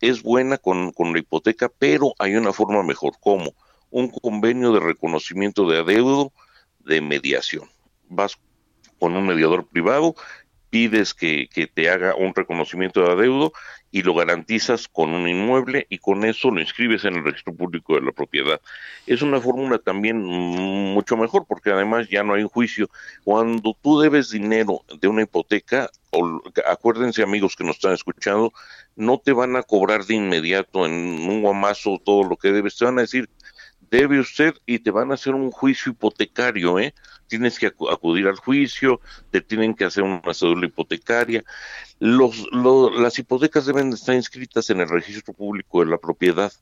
es 0.00 0.22
buena 0.22 0.58
con, 0.58 0.92
con 0.92 1.12
la 1.12 1.20
hipoteca, 1.20 1.70
pero 1.78 2.12
hay 2.18 2.36
una 2.36 2.52
forma 2.52 2.82
mejor. 2.82 3.14
¿Cómo? 3.20 3.54
Un 3.90 4.10
convenio 4.10 4.72
de 4.72 4.80
reconocimiento 4.80 5.68
de 5.68 5.78
adeudo 5.78 6.32
de 6.80 7.00
mediación. 7.00 7.70
Vas 8.08 8.36
con 8.98 9.16
un 9.16 9.26
mediador 9.26 9.66
privado, 9.66 10.14
pides 10.74 11.14
que, 11.14 11.48
que 11.54 11.68
te 11.68 11.88
haga 11.88 12.16
un 12.16 12.34
reconocimiento 12.34 13.00
de 13.00 13.12
adeudo 13.12 13.52
y 13.92 14.02
lo 14.02 14.12
garantizas 14.12 14.88
con 14.88 15.10
un 15.10 15.28
inmueble 15.28 15.86
y 15.88 15.98
con 15.98 16.24
eso 16.24 16.50
lo 16.50 16.60
inscribes 16.60 17.04
en 17.04 17.14
el 17.14 17.24
registro 17.24 17.54
público 17.54 17.94
de 17.94 18.00
la 18.00 18.10
propiedad. 18.10 18.60
Es 19.06 19.22
una 19.22 19.40
fórmula 19.40 19.78
también 19.78 20.20
mucho 20.20 21.16
mejor 21.16 21.46
porque 21.46 21.70
además 21.70 22.08
ya 22.08 22.24
no 22.24 22.34
hay 22.34 22.42
juicio. 22.42 22.90
Cuando 23.22 23.76
tú 23.80 24.00
debes 24.00 24.30
dinero 24.30 24.80
de 25.00 25.06
una 25.06 25.22
hipoteca, 25.22 25.90
acuérdense 26.66 27.22
amigos 27.22 27.54
que 27.54 27.62
nos 27.62 27.76
están 27.76 27.92
escuchando, 27.92 28.52
no 28.96 29.18
te 29.18 29.32
van 29.32 29.54
a 29.54 29.62
cobrar 29.62 30.04
de 30.04 30.14
inmediato 30.14 30.86
en 30.86 30.92
un 30.92 31.42
guamazo 31.42 32.00
todo 32.04 32.24
lo 32.24 32.36
que 32.36 32.50
debes, 32.50 32.76
te 32.76 32.86
van 32.86 32.98
a 32.98 33.02
decir, 33.02 33.30
debe 33.94 34.18
usted 34.18 34.54
y 34.66 34.80
te 34.80 34.90
van 34.90 35.10
a 35.10 35.14
hacer 35.14 35.34
un 35.34 35.50
juicio 35.50 35.92
hipotecario, 35.92 36.78
¿eh? 36.78 36.94
Tienes 37.28 37.58
que 37.58 37.72
acu- 37.74 37.92
acudir 37.92 38.26
al 38.26 38.36
juicio, 38.36 39.00
te 39.30 39.40
tienen 39.40 39.74
que 39.74 39.84
hacer 39.84 40.02
una 40.02 40.34
cédula 40.34 40.66
hipotecaria. 40.66 41.44
Las 41.98 43.18
hipotecas 43.18 43.66
deben 43.66 43.90
de 43.90 43.96
estar 43.96 44.14
inscritas 44.14 44.68
en 44.70 44.80
el 44.80 44.88
registro 44.88 45.32
público 45.32 45.80
de 45.80 45.90
la 45.90 45.98
propiedad. 45.98 46.52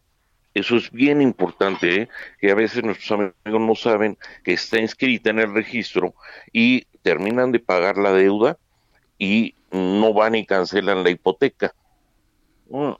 Eso 0.54 0.76
es 0.76 0.90
bien 0.90 1.22
importante, 1.22 2.02
¿eh? 2.02 2.08
que 2.38 2.50
a 2.50 2.54
veces 2.54 2.84
nuestros 2.84 3.10
amigos 3.12 3.60
no 3.60 3.74
saben 3.74 4.18
que 4.44 4.52
está 4.52 4.78
inscrita 4.78 5.30
en 5.30 5.38
el 5.38 5.52
registro 5.54 6.14
y 6.52 6.84
terminan 7.02 7.52
de 7.52 7.58
pagar 7.58 7.96
la 7.96 8.12
deuda 8.12 8.58
y 9.18 9.54
no 9.70 10.12
van 10.12 10.34
y 10.34 10.44
cancelan 10.44 11.02
la 11.02 11.10
hipoteca. 11.10 11.74
Mm. 12.68 12.92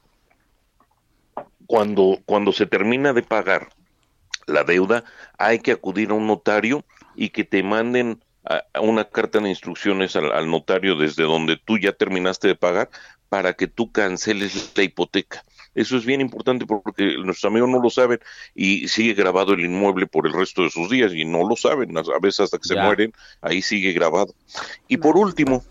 Cuando, 1.66 2.18
cuando 2.24 2.52
se 2.52 2.66
termina 2.66 3.12
de 3.12 3.22
pagar 3.22 3.68
la 4.46 4.64
deuda, 4.64 5.04
hay 5.38 5.58
que 5.60 5.72
acudir 5.72 6.10
a 6.10 6.14
un 6.14 6.26
notario 6.26 6.84
y 7.14 7.30
que 7.30 7.44
te 7.44 7.62
manden 7.62 8.22
a- 8.44 8.64
a 8.74 8.80
una 8.80 9.04
carta 9.04 9.38
de 9.38 9.48
instrucciones 9.48 10.16
al, 10.16 10.32
al 10.32 10.50
notario 10.50 10.96
desde 10.96 11.22
donde 11.22 11.56
tú 11.56 11.78
ya 11.78 11.92
terminaste 11.92 12.48
de 12.48 12.54
pagar 12.56 12.90
para 13.28 13.54
que 13.54 13.66
tú 13.68 13.92
canceles 13.92 14.72
la 14.74 14.82
hipoteca. 14.82 15.44
Eso 15.74 15.96
es 15.96 16.04
bien 16.04 16.20
importante 16.20 16.66
porque 16.66 17.16
nuestros 17.16 17.44
amigos 17.50 17.70
no 17.70 17.80
lo 17.80 17.88
saben 17.88 18.18
y 18.54 18.88
sigue 18.88 19.14
grabado 19.14 19.54
el 19.54 19.60
inmueble 19.60 20.06
por 20.06 20.26
el 20.26 20.34
resto 20.34 20.62
de 20.64 20.70
sus 20.70 20.90
días 20.90 21.12
y 21.14 21.24
no 21.24 21.48
lo 21.48 21.56
saben, 21.56 21.96
a 21.96 22.02
veces 22.20 22.40
hasta 22.40 22.58
que 22.58 22.68
se 22.68 22.74
Ya. 22.74 22.82
mueren, 22.84 23.12
ahí 23.40 23.62
sigue 23.62 23.92
grabado. 23.92 24.34
Y 24.86 24.98
por 24.98 25.16
último, 25.16 25.64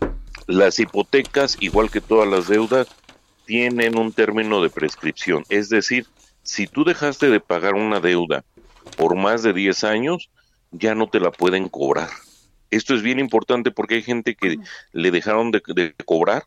las 0.48 0.80
hipotecas, 0.80 1.56
igual 1.60 1.88
que 1.90 2.00
todas 2.00 2.28
las 2.28 2.48
deudas, 2.48 2.88
tienen 3.44 3.96
un 3.96 4.12
término 4.12 4.60
de 4.60 4.70
prescripción. 4.70 5.44
Es 5.48 5.68
decir, 5.68 6.06
si 6.42 6.66
tú 6.66 6.84
dejaste 6.84 7.30
de 7.30 7.38
pagar 7.38 7.74
una 7.74 8.00
deuda 8.00 8.44
por 8.96 9.14
más 9.16 9.42
de 9.42 9.52
10 9.52 9.84
años, 9.84 10.30
ya 10.70 10.94
no 10.94 11.06
te 11.08 11.20
la 11.20 11.30
pueden 11.30 11.68
cobrar. 11.68 12.08
Esto 12.70 12.94
es 12.94 13.02
bien 13.02 13.18
importante 13.18 13.70
porque 13.70 13.96
hay 13.96 14.02
gente 14.02 14.34
que 14.34 14.56
le 14.92 15.10
dejaron 15.10 15.50
de, 15.50 15.62
de 15.74 15.94
cobrar, 16.04 16.44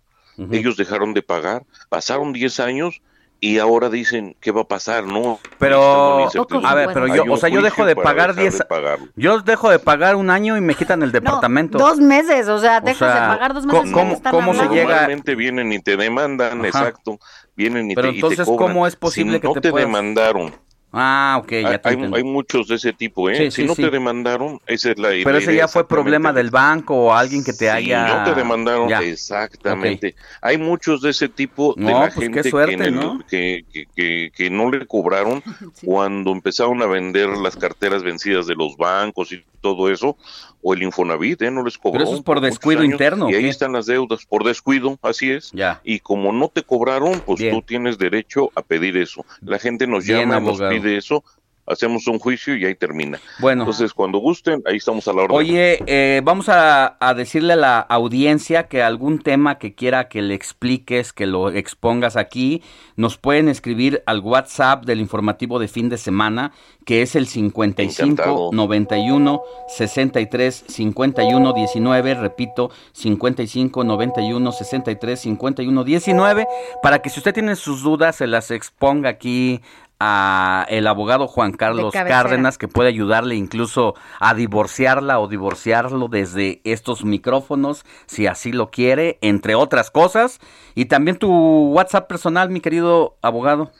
ellos 0.51 0.75
dejaron 0.75 1.13
de 1.13 1.21
pagar, 1.21 1.63
pasaron 1.89 2.33
10 2.33 2.59
años 2.59 3.01
y 3.39 3.59
ahora 3.59 3.89
dicen, 3.89 4.35
¿qué 4.41 4.51
va 4.51 4.61
a 4.61 4.67
pasar? 4.67 5.05
No. 5.05 5.39
Pero, 5.59 6.27
a 6.63 6.73
ver, 6.73 6.89
pero 6.93 7.07
yo, 7.13 7.31
o 7.31 7.37
sea, 7.37 7.49
yo 7.49 7.61
dejo 7.61 7.85
de 7.85 7.95
pagar 7.95 8.33
dejar 8.33 8.51
10, 8.51 8.57
de 8.57 8.97
yo 9.15 9.39
dejo 9.41 9.69
de 9.69 9.77
pagar 9.77 10.15
un 10.15 10.29
año 10.31 10.57
y 10.57 10.61
me 10.61 10.73
quitan 10.73 11.03
el 11.03 11.11
departamento. 11.11 11.77
Dos 11.77 11.99
meses, 11.99 12.47
o 12.47 12.57
sea, 12.59 12.81
dejas 12.81 12.97
sea, 13.11 13.13
de 13.13 13.27
pagar 13.27 13.53
dos 13.53 13.65
¿cómo- 13.67 13.83
meses. 13.83 13.91
y 13.91 13.93
cómo- 13.93 14.13
están 14.13 14.31
cómo 14.31 14.53
se 14.55 14.67
llega- 14.69 14.85
Normalmente 14.89 15.35
vienen 15.35 15.71
y 15.71 15.79
te 15.79 15.95
demandan, 15.95 16.59
Ajá. 16.59 16.67
exacto. 16.67 17.19
Vienen 17.55 17.91
y 17.91 17.95
Pero 17.95 18.07
te, 18.09 18.09
y 18.09 18.13
te 18.13 18.17
entonces, 18.25 18.45
cobran. 18.45 18.67
¿cómo 18.69 18.87
es 18.87 18.95
posible 18.95 19.33
si 19.35 19.41
que 19.41 19.47
no 19.47 19.53
te 19.53 19.61
te 19.61 19.71
puedas- 19.71 19.85
demandaron? 19.87 20.53
Ah, 20.97 21.37
ok, 21.43 21.51
ya 21.51 21.67
hay, 21.69 21.77
te 21.79 21.89
hay- 21.89 22.11
hay 22.13 22.23
muchos 22.23 22.69
de 22.69 22.75
ese 22.75 22.93
tipo, 22.93 23.29
¿eh? 23.29 23.35
Sí, 23.35 23.51
si 23.51 23.61
sí, 23.63 23.67
no 23.67 23.75
sí. 23.75 23.81
te 23.81 23.89
demandaron, 23.89 24.59
esa 24.65 24.91
es 24.91 24.97
la 24.97 25.09
Pero 25.09 25.31
la 25.31 25.37
ese 25.39 25.51
idea 25.51 25.63
ya 25.63 25.67
fue 25.67 25.81
exactamente. 25.81 25.87
problema 25.89 26.31
del 26.31 26.49
banco 26.51 26.95
o 26.95 27.13
alguien 27.13 27.43
que 27.43 27.51
te 27.51 27.65
Si 27.65 27.67
haya... 27.67 28.07
no 28.07 28.23
te 28.23 28.33
demandaron, 28.33 28.87
Ya. 28.87 29.01
exactamente. 29.01 30.15
Hay 30.41 30.57
muchos 30.57 31.01
de 31.01 31.09
ese 31.09 31.27
tipo 31.27 31.73
de 31.75 31.83
No, 31.83 31.91
la 31.91 31.99
pues, 32.07 32.15
qué 32.15 32.21
gente 32.21 32.49
suerte, 32.49 32.77
que, 32.77 32.83
el- 32.85 32.95
¿no? 32.95 33.19
que, 33.29 33.65
que- 33.71 33.85
que- 33.93 34.31
que 34.33 34.49
no 34.49 34.71
le 34.71 34.87
cobraron 34.87 35.43
cuando 35.83 36.31
empezaron 36.31 36.81
a 36.81 36.85
vender 36.85 37.27
las 37.29 37.57
carteras 37.57 38.01
vencidas 38.01 38.47
de 38.47 38.55
los 38.55 38.77
bancos 38.77 39.33
y 39.33 39.43
todo 39.61 39.89
eso, 39.91 40.15
o 40.67 40.73
el 40.73 40.81
Infonavit, 40.81 41.43
¿eh? 41.43 41.51
No 41.51 41.63
les 41.63 41.77
cobró. 41.77 41.99
Pero 41.99 42.05
eso 42.05 42.15
es 42.15 42.23
por 42.23 42.41
descuido 42.41 42.81
años, 42.81 42.93
interno, 42.93 43.27
¿o 43.27 43.29
Y 43.29 43.35
ahí 43.35 43.45
están 43.45 43.71
las 43.73 43.85
deudas, 43.85 44.25
por 44.25 44.43
descuido, 44.43 44.97
así 45.03 45.29
es. 45.29 45.51
Ya. 45.51 45.79
Y 45.83 45.99
como 45.99 46.33
no 46.33 46.49
te 46.49 46.63
cobraron, 46.63 47.19
pues 47.19 47.39
Bien. 47.39 47.53
tú 47.53 47.61
tienes 47.61 47.99
derecho 47.99 48.49
a 48.55 48.63
pedir 48.63 48.97
eso. 48.97 49.23
La 49.41 49.59
gente 49.59 49.85
nos 49.85 50.07
Bien, 50.07 50.21
llama, 50.21 50.39
nos 50.39 50.59
pide 50.59 50.97
eso, 50.97 51.23
hacemos 51.65 52.07
un 52.07 52.19
juicio 52.19 52.55
y 52.55 52.65
ahí 52.65 52.75
termina. 52.75 53.19
Bueno. 53.39 53.63
Entonces, 53.63 53.93
cuando 53.93 54.19
gusten, 54.19 54.61
ahí 54.65 54.77
estamos 54.77 55.07
a 55.07 55.13
la 55.13 55.23
orden. 55.23 55.37
Oye, 55.37 55.79
eh, 55.87 56.21
vamos 56.23 56.49
a, 56.49 56.97
a 56.99 57.13
decirle 57.13 57.53
a 57.53 57.57
la 57.57 57.79
audiencia 57.79 58.67
que 58.67 58.83
algún 58.83 59.19
tema 59.19 59.57
que 59.57 59.73
quiera 59.73 60.07
que 60.07 60.21
le 60.21 60.33
expliques, 60.33 61.13
que 61.13 61.25
lo 61.25 61.49
expongas 61.49 62.17
aquí, 62.17 62.61
nos 62.95 63.17
pueden 63.17 63.49
escribir 63.49 64.03
al 64.05 64.19
WhatsApp 64.19 64.85
del 64.85 64.99
informativo 64.99 65.59
de 65.59 65.67
fin 65.67 65.89
de 65.89 65.97
semana, 65.97 66.51
que 66.85 67.01
es 67.01 67.15
el 67.15 67.27
55 67.27 68.03
Encantado. 68.03 68.49
91 68.53 69.41
63 69.67 70.65
51 70.67 71.53
19, 71.53 72.13
repito, 72.15 72.71
55 72.93 73.83
91 73.83 74.51
63 74.51 75.19
51 75.19 75.83
19, 75.83 76.47
para 76.81 76.99
que 76.99 77.09
si 77.09 77.19
usted 77.19 77.33
tiene 77.33 77.55
sus 77.55 77.81
dudas 77.81 78.17
se 78.17 78.27
las 78.27 78.51
exponga 78.51 79.09
aquí 79.09 79.61
a 79.99 80.65
el 80.69 80.87
abogado 80.87 81.27
Juan 81.27 81.51
Carlos. 81.53 81.93
Cárdenas 81.93 82.57
que 82.57 82.67
puede 82.67 82.89
ayudarle 82.89 83.35
incluso 83.35 83.93
a 84.19 84.33
divorciarla 84.33 85.19
o 85.19 85.27
divorciarlo 85.27 86.07
desde 86.07 86.61
estos 86.63 87.05
micrófonos 87.05 87.85
si 88.05 88.25
así 88.27 88.51
lo 88.51 88.69
quiere, 88.71 89.17
entre 89.21 89.53
otras 89.55 89.89
cosas. 89.91 90.39
Y 90.73 90.85
también 90.85 91.17
tu 91.17 91.29
WhatsApp 91.71 92.07
personal, 92.07 92.49
mi 92.49 92.61
querido 92.61 93.17
abogado. 93.21 93.71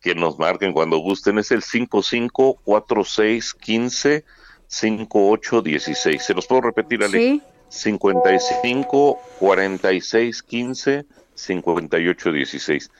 que 0.00 0.14
nos 0.14 0.38
marquen 0.38 0.72
cuando 0.74 0.98
gusten 0.98 1.38
es 1.38 1.50
el 1.50 1.62
554615 1.62 4.24
5816. 4.66 6.22
Se 6.22 6.34
los 6.34 6.46
puedo 6.46 6.60
repetir, 6.62 7.02
Ale. 7.02 7.18
Sí. 7.18 7.42
55 7.68 9.18
46 9.40 10.42
15 10.42 11.06
58 11.34 12.32
16. 12.32 12.90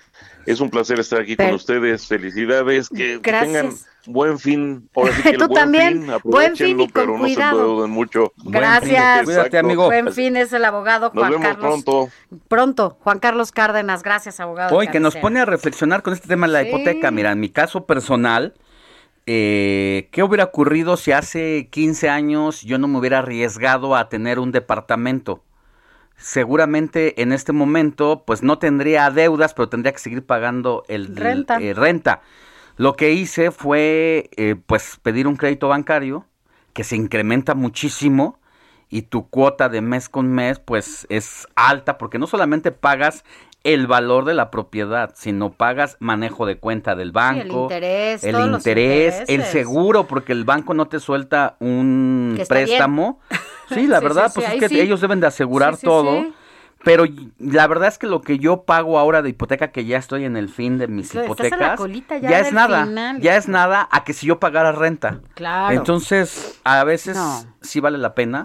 Es 0.46 0.60
un 0.60 0.70
placer 0.70 0.98
estar 1.00 1.20
aquí 1.20 1.36
Pero- 1.36 1.50
con 1.50 1.56
ustedes. 1.56 2.06
Felicidades, 2.06 2.88
que, 2.88 3.18
Gracias. 3.22 3.52
tengan 3.52 3.74
buen 4.06 4.38
fin. 4.38 4.88
Ahora 4.94 5.12
sí 5.12 5.22
que 5.22 5.28
el 5.30 5.38
Tú 5.38 5.46
buen 5.48 5.60
también. 5.60 5.92
fin, 6.02 6.12
Buen 6.24 6.56
fin 6.56 6.80
y 6.80 6.84
aprovechenlo, 6.84 6.84
con 6.84 6.92
pero 6.92 7.18
no 7.18 7.26
se 7.26 7.32
endeuden 7.34 7.90
mucho. 7.90 8.32
Gracias. 8.44 9.24
Cuídate, 9.24 9.58
amigo. 9.58 9.84
Buen 9.86 10.12
fin 10.12 10.36
es 10.36 10.52
el 10.52 10.64
abogado 10.64 11.10
Nos 11.14 11.22
Juan 11.22 11.30
vemos 11.32 11.46
Carlos. 11.46 11.62
pronto. 11.84 12.08
Pronto, 12.48 12.98
Juan 13.00 13.18
Carlos 13.18 13.52
Cárdenas. 13.52 14.02
Gracias, 14.02 14.40
abogado. 14.40 14.76
Hoy 14.76 14.88
que 14.88 15.00
nos 15.00 15.16
pone 15.16 15.40
a 15.40 15.44
reflexionar 15.44 16.02
con 16.02 16.12
este 16.12 16.28
tema 16.28 16.46
de 16.46 16.52
la 16.52 16.62
Sí. 16.62 16.68
hipoteca. 16.68 17.10
Mira, 17.10 17.32
en 17.32 17.40
mi 17.40 17.48
caso 17.50 17.86
personal, 17.86 18.54
eh, 19.26 20.08
¿qué 20.10 20.22
hubiera 20.22 20.44
ocurrido 20.44 20.96
si 20.96 21.12
hace 21.12 21.68
15 21.70 22.08
años 22.10 22.60
yo 22.62 22.78
no 22.78 22.88
me 22.88 22.98
hubiera 22.98 23.20
arriesgado 23.20 23.96
a 23.96 24.08
tener 24.08 24.38
un 24.38 24.52
departamento? 24.52 25.42
Seguramente 26.24 27.20
en 27.20 27.32
este 27.32 27.52
momento, 27.52 28.24
pues 28.26 28.42
no 28.42 28.58
tendría 28.58 29.10
deudas, 29.10 29.52
pero 29.52 29.68
tendría 29.68 29.92
que 29.92 29.98
seguir 29.98 30.24
pagando 30.24 30.82
el 30.88 31.14
Renta. 31.14 31.58
eh, 31.60 31.74
renta. 31.74 32.22
Lo 32.78 32.94
que 32.94 33.12
hice 33.12 33.50
fue, 33.50 34.30
eh, 34.38 34.56
pues, 34.66 34.98
pedir 35.02 35.26
un 35.26 35.36
crédito 35.36 35.68
bancario 35.68 36.24
que 36.72 36.82
se 36.82 36.96
incrementa 36.96 37.54
muchísimo 37.54 38.38
y 38.88 39.02
tu 39.02 39.28
cuota 39.28 39.68
de 39.68 39.82
mes 39.82 40.08
con 40.08 40.32
mes, 40.32 40.60
pues, 40.60 41.06
es 41.10 41.46
alta 41.56 41.98
porque 41.98 42.18
no 42.18 42.26
solamente 42.26 42.72
pagas 42.72 43.22
el 43.62 43.86
valor 43.86 44.24
de 44.24 44.32
la 44.32 44.50
propiedad, 44.50 45.12
sino 45.14 45.52
pagas 45.52 45.98
manejo 46.00 46.46
de 46.46 46.56
cuenta 46.56 46.94
del 46.94 47.12
banco, 47.12 47.68
el 48.24 48.40
interés, 48.54 49.24
el 49.28 49.44
seguro, 49.44 50.06
porque 50.06 50.32
el 50.32 50.44
banco 50.44 50.72
no 50.72 50.86
te 50.86 51.00
suelta 51.00 51.56
un 51.60 52.34
bien. 52.38 53.18
Sí, 53.68 53.86
la 53.86 54.00
verdad, 54.00 54.30
pues 54.34 54.48
es 54.48 54.60
que 54.60 54.68
sí. 54.68 54.80
ellos 54.80 55.00
deben 55.00 55.20
de 55.20 55.26
asegurar 55.26 55.76
todo. 55.76 56.24
Pero 56.84 57.04
la 57.38 57.66
verdad 57.66 57.88
es 57.88 57.96
que 57.96 58.06
lo 58.06 58.20
que 58.20 58.38
yo 58.38 58.64
pago 58.64 58.98
ahora 58.98 59.22
de 59.22 59.30
hipoteca, 59.30 59.68
que 59.72 59.86
ya 59.86 59.96
estoy 59.96 60.26
en 60.26 60.36
el 60.36 60.50
fin 60.50 60.76
de 60.76 60.86
mis 60.86 61.14
la 61.14 61.24
hipotecas, 61.24 61.78
colita 61.78 62.18
ya 62.18 62.40
es 62.40 62.52
nada, 62.52 62.84
final. 62.84 63.20
ya 63.22 63.36
es 63.36 63.48
nada 63.48 63.88
a 63.90 64.04
que 64.04 64.12
si 64.12 64.26
yo 64.26 64.38
pagara 64.38 64.70
renta. 64.70 65.20
Claro. 65.32 65.74
Entonces, 65.74 66.60
a 66.62 66.84
veces 66.84 67.16
No. 67.16 67.42
sí 67.62 67.80
vale 67.80 67.96
la 67.96 68.14
pena. 68.14 68.42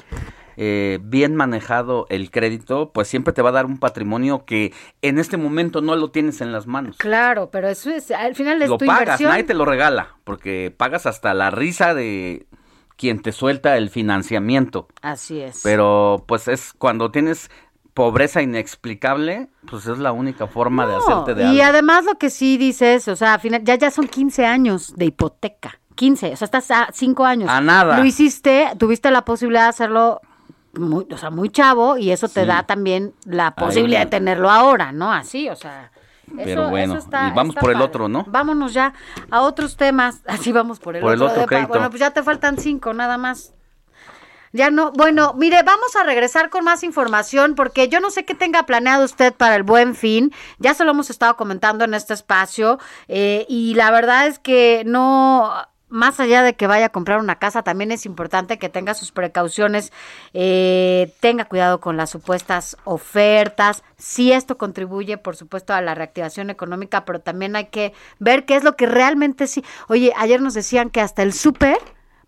eh, 0.62 1.00
bien 1.02 1.36
manejado 1.38 2.06
el 2.10 2.32
crédito, 2.32 2.92
pues 2.94 3.08
siempre 3.08 3.32
te 3.34 3.42
va 3.42 3.48
a 3.48 3.54
dar 3.54 3.66
un 3.66 3.78
patrimonio 3.78 4.44
que 4.44 4.74
en 5.02 5.18
este 5.18 5.38
momento 5.38 5.80
no 5.82 5.96
lo 5.96 6.12
tienes 6.12 6.42
en 6.42 6.52
las 6.52 6.68
manos. 6.68 6.98
Claro, 6.98 7.50
pero 7.50 7.70
eso 7.70 7.90
es, 7.90 8.12
al 8.12 8.36
final 8.36 8.62
es 8.62 8.68
Lo 8.70 8.78
tu 8.78 8.86
pagas, 8.86 9.02
inversión. 9.04 9.30
nadie 9.32 9.44
te 9.46 9.54
lo 9.54 9.64
regala, 9.64 10.16
porque 10.26 10.74
pagas 10.76 11.06
hasta 11.06 11.34
la 11.34 11.50
risa 11.50 11.94
de 11.94 12.46
quien 13.00 13.22
te 13.22 13.32
suelta 13.32 13.78
el 13.78 13.90
financiamiento. 13.90 14.88
Así 15.02 15.40
es. 15.40 15.62
Pero 15.64 16.26
pues 16.28 16.48
es 16.50 16.74
cuando 16.78 17.10
tienes 17.12 17.50
pobreza 17.94 18.42
inexplicable, 18.42 19.48
pues 19.70 19.88
es 19.88 19.98
la 19.98 20.12
única 20.12 20.48
forma 20.48 20.86
de 20.86 20.96
hacerte 20.98 21.34
de 21.34 21.44
y 21.44 21.62
algo. 21.62 21.64
además 21.64 22.06
lo 22.06 22.16
que 22.18 22.30
sí 22.30 22.58
dices, 22.58 23.08
o 23.08 23.16
sea, 23.16 23.42
ya, 23.64 23.76
ya 23.76 23.90
son 23.92 24.08
15 24.08 24.46
años 24.46 24.94
de 24.96 25.06
hipoteca. 25.06 25.80
15, 25.96 26.34
o 26.34 26.36
sea, 26.36 26.46
estás 26.46 26.72
a 26.72 26.90
5 26.94 27.26
años. 27.26 27.50
A 27.50 27.60
nada. 27.62 27.98
Lo 27.98 28.06
hiciste, 28.06 28.68
tuviste 28.78 29.12
la 29.12 29.24
posibilidad 29.26 29.64
de 29.64 29.70
hacerlo 29.70 30.22
muy, 30.74 31.08
o 31.12 31.18
sea, 31.18 31.30
muy 31.30 31.50
chavo 31.50 31.98
y 31.98 32.12
eso 32.12 32.28
te 32.28 32.42
Sí. 32.42 32.48
da 32.48 32.64
también 32.64 33.14
la 33.26 33.56
posibilidad 33.56 34.02
de 34.02 34.06
tenerlo 34.06 34.50
ahora, 34.50 34.92
¿no? 34.92 35.12
Así, 35.12 35.50
o 35.50 35.56
sea. 35.56 35.92
Pero 36.36 36.62
eso- 36.64 36.70
bueno, 36.70 36.94
eso 36.94 37.04
está- 37.06 37.28
y 37.30 37.32
vamos 37.36 37.56
por 37.56 37.72
el 37.72 37.82
otro, 37.82 38.08
¿no? 38.08 38.24
Vámonos 38.28 38.74
ya 38.74 38.94
a 39.32 39.42
otros 39.42 39.76
temas. 39.78 40.22
Así 40.28 40.52
vamos 40.52 40.80
por 40.80 40.96
el 40.96 41.02
Por 41.02 41.14
el 41.14 41.22
otro. 41.22 41.28
otro 41.32 41.42
de 41.42 41.46
pa- 41.46 41.48
crédito. 41.50 41.70
Bueno, 41.70 41.90
pues 41.90 42.00
ya 42.00 42.12
te 42.12 42.24
faltan 42.24 42.58
cinco, 42.58 42.94
nada 42.94 43.18
más. 43.18 43.54
Ya 44.52 44.72
no, 44.72 44.92
bueno, 44.94 45.36
mire, 45.38 45.62
vamos 45.62 45.96
a 45.96 46.04
regresar 46.04 46.50
con 46.50 46.64
más 46.64 46.82
información 46.84 47.54
porque 47.54 47.88
yo 47.88 48.00
no 48.00 48.10
sé 48.10 48.26
qué 48.26 48.34
tenga 48.34 48.64
planeado 48.64 49.06
usted 49.06 49.32
para 49.32 49.56
el 49.56 49.62
buen 49.62 49.94
fin. 49.94 50.34
Ya 50.58 50.74
se 50.74 50.84
lo 50.86 50.92
hemos 50.92 51.12
estado 51.12 51.36
comentando 51.38 51.86
en 51.86 51.94
este 51.94 52.16
espacio 52.16 52.80
eh, 53.08 53.46
y 53.48 53.76
la 53.76 53.92
verdad 53.92 54.26
es 54.26 54.40
que 54.40 54.82
no, 54.88 55.54
más 55.90 56.20
allá 56.20 56.44
de 56.44 56.56
que 56.56 56.68
vaya 56.68 56.88
a 56.88 56.90
comprar 56.90 57.20
una 57.20 57.38
casa, 57.38 57.64
también 57.64 57.92
es 57.92 58.06
importante 58.06 58.58
que 58.58 58.70
tenga 58.70 58.94
sus 58.94 59.12
precauciones, 59.12 59.92
eh, 60.34 61.14
tenga 61.20 61.46
cuidado 61.46 61.80
con 61.80 61.98
las 61.98 62.10
supuestas 62.10 62.78
ofertas. 62.84 63.84
Sí, 63.98 64.32
esto 64.32 64.58
contribuye, 64.58 65.18
por 65.18 65.36
supuesto, 65.36 65.74
a 65.74 65.82
la 65.82 65.96
reactivación 65.96 66.50
económica, 66.50 67.06
pero 67.06 67.20
también 67.20 67.56
hay 67.56 67.66
que 67.66 67.94
ver 68.20 68.46
qué 68.46 68.56
es 68.56 68.64
lo 68.64 68.76
que 68.76 68.86
realmente 68.86 69.48
sí. 69.48 69.64
Oye, 69.88 70.14
ayer 70.18 70.42
nos 70.42 70.54
decían 70.54 70.90
que 70.90 71.02
hasta 71.02 71.24
el 71.24 71.34
súper 71.34 71.78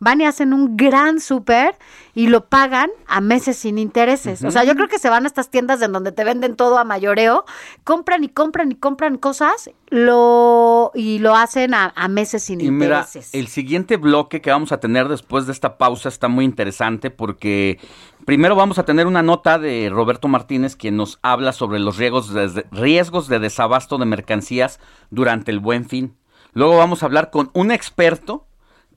van 0.01 0.19
y 0.19 0.25
hacen 0.25 0.51
un 0.51 0.75
gran 0.75 1.19
súper 1.19 1.75
y 2.15 2.27
lo 2.27 2.47
pagan 2.47 2.89
a 3.05 3.21
meses 3.21 3.55
sin 3.55 3.77
intereses. 3.77 4.43
O 4.43 4.49
sea, 4.49 4.63
yo 4.63 4.73
creo 4.73 4.87
que 4.87 4.97
se 4.97 5.09
van 5.09 5.25
a 5.25 5.27
estas 5.27 5.49
tiendas 5.49 5.79
en 5.83 5.91
donde 5.91 6.11
te 6.11 6.23
venden 6.23 6.55
todo 6.55 6.79
a 6.79 6.83
mayoreo, 6.83 7.45
compran 7.83 8.23
y 8.23 8.29
compran 8.29 8.71
y 8.71 8.75
compran 8.75 9.17
cosas 9.17 9.69
lo 9.89 10.91
y 10.95 11.19
lo 11.19 11.35
hacen 11.35 11.75
a, 11.75 11.93
a 11.95 12.07
meses 12.07 12.41
sin 12.41 12.61
Y 12.61 12.71
mira, 12.71 13.01
intereses. 13.01 13.29
el 13.33 13.47
siguiente 13.47 13.97
bloque 13.97 14.41
que 14.41 14.49
vamos 14.49 14.71
a 14.71 14.79
tener 14.79 15.07
después 15.07 15.45
de 15.45 15.51
esta 15.51 15.77
pausa 15.77 16.09
está 16.09 16.27
muy 16.27 16.45
interesante 16.45 17.11
porque 17.11 17.79
primero 18.25 18.55
vamos 18.55 18.79
a 18.79 18.85
tener 18.85 19.05
una 19.05 19.21
nota 19.21 19.59
de 19.59 19.89
Roberto 19.91 20.27
Martínez 20.27 20.75
quien 20.75 20.97
nos 20.97 21.19
habla 21.21 21.53
sobre 21.53 21.77
los 21.77 21.97
riesgos 21.97 22.33
de, 22.33 22.65
riesgos 22.71 23.27
de 23.27 23.37
desabasto 23.37 23.99
de 23.99 24.05
mercancías 24.05 24.79
durante 25.11 25.51
el 25.51 25.59
buen 25.59 25.87
fin. 25.87 26.15
Luego 26.53 26.77
vamos 26.77 27.03
a 27.03 27.05
hablar 27.05 27.29
con 27.29 27.51
un 27.53 27.69
experto 27.69 28.47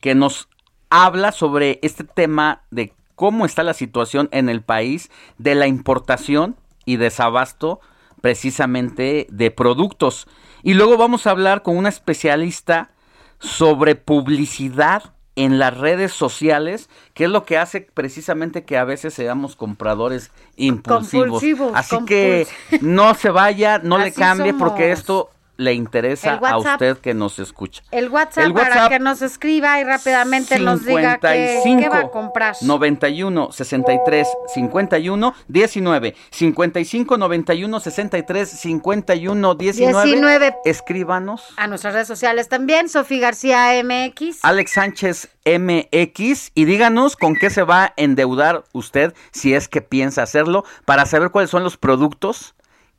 que 0.01 0.15
nos 0.15 0.49
habla 0.95 1.33
sobre 1.33 1.81
este 1.83 2.05
tema 2.05 2.63
de 2.71 2.93
cómo 3.17 3.47
está 3.47 3.65
la 3.65 3.75
situación 3.75 4.29
en 4.31 4.49
el 4.49 4.63
país 4.63 5.11
de 5.39 5.57
la 5.57 5.67
importación 5.67 6.55
y 6.85 6.99
desabasto 6.99 7.81
precisamente 8.21 9.27
de 9.29 9.51
productos. 9.51 10.29
Y 10.63 10.75
luego 10.75 10.97
vamos 10.97 11.27
a 11.27 11.31
hablar 11.31 11.63
con 11.63 11.77
una 11.77 11.89
especialista 11.89 12.93
sobre 13.41 13.97
publicidad 13.97 15.15
en 15.35 15.59
las 15.59 15.77
redes 15.77 16.13
sociales, 16.13 16.89
que 17.13 17.25
es 17.25 17.31
lo 17.31 17.45
que 17.45 17.59
hace 17.59 17.89
precisamente 17.93 18.63
que 18.63 18.79
a 18.79 18.85
veces 18.85 19.15
seamos 19.15 19.57
compradores 19.57 20.31
impulsivos. 20.55 21.25
Compulsivos, 21.25 21.73
Así 21.75 22.05
que 22.05 22.47
no 22.83 23.15
se 23.15 23.31
vaya, 23.31 23.81
no 23.83 23.99
le 23.99 24.13
cambie, 24.13 24.55
porque 24.55 24.93
esto 24.93 25.31
le 25.57 25.75
interesa 25.75 26.35
a 26.35 26.59
usted 26.59 26.99
que 26.99 27.15
nos 27.15 27.39
escucha. 27.39 27.83
El 27.91 28.09
WhatsApp, 28.09 28.47
El 28.47 28.55
para 28.55 28.89
que 28.89 28.99
nos 28.99 29.23
escriba 29.23 29.81
y 29.81 29.85
rápidamente 29.85 30.59
nos 30.59 30.85
diga 30.85 31.19
qué, 31.19 31.61
qué 31.65 31.89
va 31.89 32.01
a 32.01 32.09
comprar. 32.11 32.57
91 32.61 33.53
63 33.53 34.29
51 34.55 35.35
19 35.49 36.15
55 36.31 37.17
91 37.17 37.81
63 37.81 38.49
51 38.49 39.55
19 39.55 40.05
19. 40.05 40.57
escríbanos 40.65 41.55
A 41.57 41.67
nuestras 41.67 41.95
redes 41.95 42.09
sociales 42.09 42.49
también, 42.49 42.89
Sofía 42.89 43.21
García 43.21 43.83
MX. 43.83 44.45
Alex 44.45 44.73
Sánchez 44.73 45.29
MX 45.45 46.53
y 46.55 46.65
díganos 46.65 47.17
con 47.17 47.37
qué 47.37 47.51
se 47.51 47.63
va 47.63 47.85
a 47.85 47.93
endeudar 47.97 48.65
usted 48.73 49.15
si 49.31 49.55
es 49.55 49.69
que 49.69 49.83
piensa 49.83 50.23
hacerlo 50.23 50.65
para 50.85 51.07
saber 51.07 51.31
cuáles 51.31 51.51
son 51.51 51.63
los 51.65 51.77
productos 51.77 52.55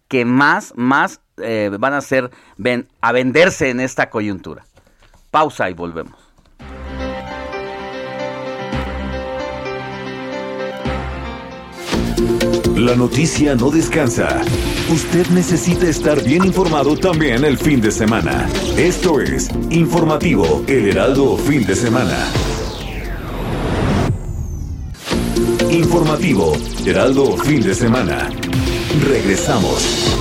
que 0.08 0.26
más, 0.26 0.74
más 0.76 1.22
eh, 1.38 1.70
van 1.80 1.94
a 1.94 2.02
ser 2.02 2.32
ven- 2.58 2.88
a 3.02 3.12
venderse 3.12 3.70
en 3.70 3.80
esta 3.80 4.10
coyuntura. 4.10 4.64
Pausa 5.32 5.70
y 5.70 5.74
volvemos. 5.74 6.16
La 12.76 12.96
noticia 12.96 13.56
no 13.56 13.70
descansa. 13.72 14.42
Usted 14.90 15.28
necesita 15.30 15.88
estar 15.88 16.22
bien 16.24 16.46
informado 16.46 16.96
también 16.98 17.44
el 17.44 17.58
fin 17.58 17.82
de 17.82 17.92
semana. 17.92 18.48
Esto 18.78 19.20
es 19.22 19.50
Informativo 19.70 20.64
El 20.68 20.90
Heraldo 20.90 21.38
Fin 21.38 21.66
de 21.66 21.76
Semana. 21.76 22.18
Informativo 25.72 26.54
Heraldo 26.86 27.38
Fin 27.38 27.62
de 27.62 27.74
Semana. 27.74 28.30
Regresamos. 29.08 30.15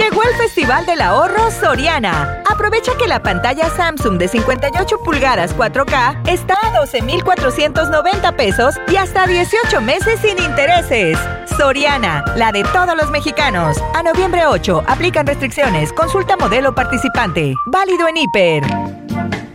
Llegó 0.00 0.22
el 0.22 0.34
Festival 0.36 0.86
del 0.86 1.02
Ahorro 1.02 1.50
Soriana. 1.50 2.42
Aprovecha 2.50 2.92
que 2.98 3.06
la 3.06 3.22
pantalla 3.22 3.68
Samsung 3.68 4.16
de 4.16 4.28
58 4.28 4.98
pulgadas 5.04 5.54
4K 5.54 6.26
está 6.26 6.56
a 6.62 6.78
12,490 6.78 8.32
pesos 8.34 8.76
y 8.90 8.96
hasta 8.96 9.26
18 9.26 9.82
meses 9.82 10.18
sin 10.20 10.38
intereses. 10.38 11.18
Soriana, 11.58 12.24
la 12.34 12.50
de 12.50 12.64
todos 12.72 12.96
los 12.96 13.10
mexicanos. 13.10 13.76
A 13.94 14.02
noviembre 14.02 14.46
8, 14.46 14.84
aplican 14.86 15.26
restricciones. 15.26 15.92
Consulta 15.92 16.38
modelo 16.38 16.74
participante. 16.74 17.54
Válido 17.66 18.08
en 18.08 18.16
Hiper. 18.16 19.49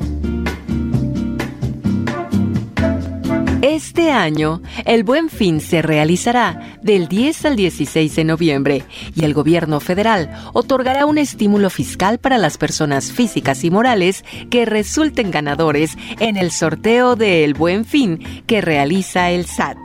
Este 3.67 4.11
año, 4.11 4.61
el 4.85 5.03
Buen 5.03 5.27
Fin 5.27 5.59
se 5.59 5.81
realizará 5.81 6.77
del 6.83 7.07
10 7.07 7.45
al 7.45 7.55
16 7.55 8.15
de 8.15 8.23
noviembre 8.23 8.83
y 9.15 9.25
el 9.25 9.33
gobierno 9.33 9.79
federal 9.79 10.29
otorgará 10.53 11.07
un 11.07 11.17
estímulo 11.17 11.71
fiscal 11.71 12.19
para 12.19 12.37
las 12.37 12.59
personas 12.59 13.11
físicas 13.11 13.63
y 13.63 13.71
morales 13.71 14.23
que 14.51 14.65
resulten 14.65 15.31
ganadores 15.31 15.97
en 16.19 16.37
el 16.37 16.51
sorteo 16.51 17.15
de 17.15 17.43
El 17.43 17.55
Buen 17.55 17.85
Fin 17.85 18.19
que 18.45 18.61
realiza 18.61 19.31
el 19.31 19.47
SAT. 19.47 19.77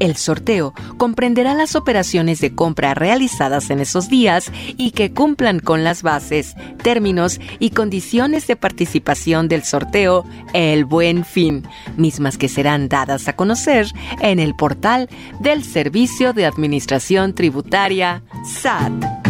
El 0.00 0.16
sorteo 0.16 0.74
comprenderá 0.96 1.54
las 1.54 1.74
operaciones 1.76 2.40
de 2.40 2.54
compra 2.54 2.94
realizadas 2.94 3.70
en 3.70 3.80
esos 3.80 4.08
días 4.08 4.50
y 4.76 4.92
que 4.92 5.12
cumplan 5.12 5.60
con 5.60 5.84
las 5.84 6.02
bases, 6.02 6.54
términos 6.82 7.40
y 7.58 7.70
condiciones 7.70 8.46
de 8.46 8.56
participación 8.56 9.48
del 9.48 9.64
sorteo 9.64 10.24
El 10.54 10.84
Buen 10.84 11.24
Fin, 11.24 11.66
mismas 11.96 12.38
que 12.38 12.48
serán 12.48 12.88
dadas 12.88 13.28
a 13.28 13.34
conocer 13.34 13.86
en 14.20 14.38
el 14.38 14.54
portal 14.54 15.08
del 15.40 15.64
Servicio 15.64 16.32
de 16.32 16.46
Administración 16.46 17.34
Tributaria 17.34 18.22
SAT. 18.44 19.27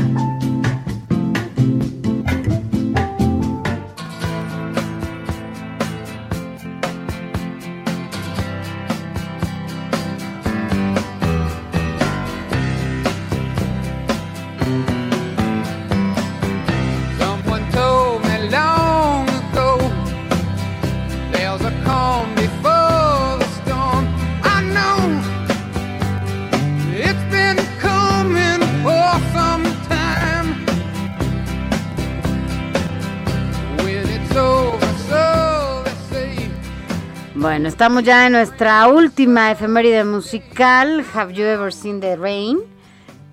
Bueno, 37.59 37.71
estamos 37.71 38.05
ya 38.05 38.25
en 38.25 38.35
nuestra 38.35 38.87
última 38.87 39.51
efeméride 39.51 40.05
musical, 40.05 41.05
Have 41.13 41.35
You 41.35 41.43
Ever 41.45 41.73
Seen 41.73 41.99
the 41.99 42.15
Rain? 42.15 42.61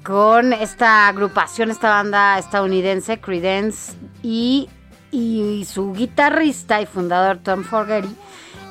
Con 0.02 0.52
esta 0.52 1.08
agrupación, 1.08 1.70
esta 1.70 1.90
banda 1.90 2.40
estadounidense, 2.40 3.20
Creedence, 3.20 3.94
y, 4.24 4.68
y 5.12 5.68
su 5.70 5.94
guitarrista 5.94 6.82
y 6.82 6.88
fundador 6.88 7.38
Tom 7.38 7.64
Fogerty, 7.64 8.16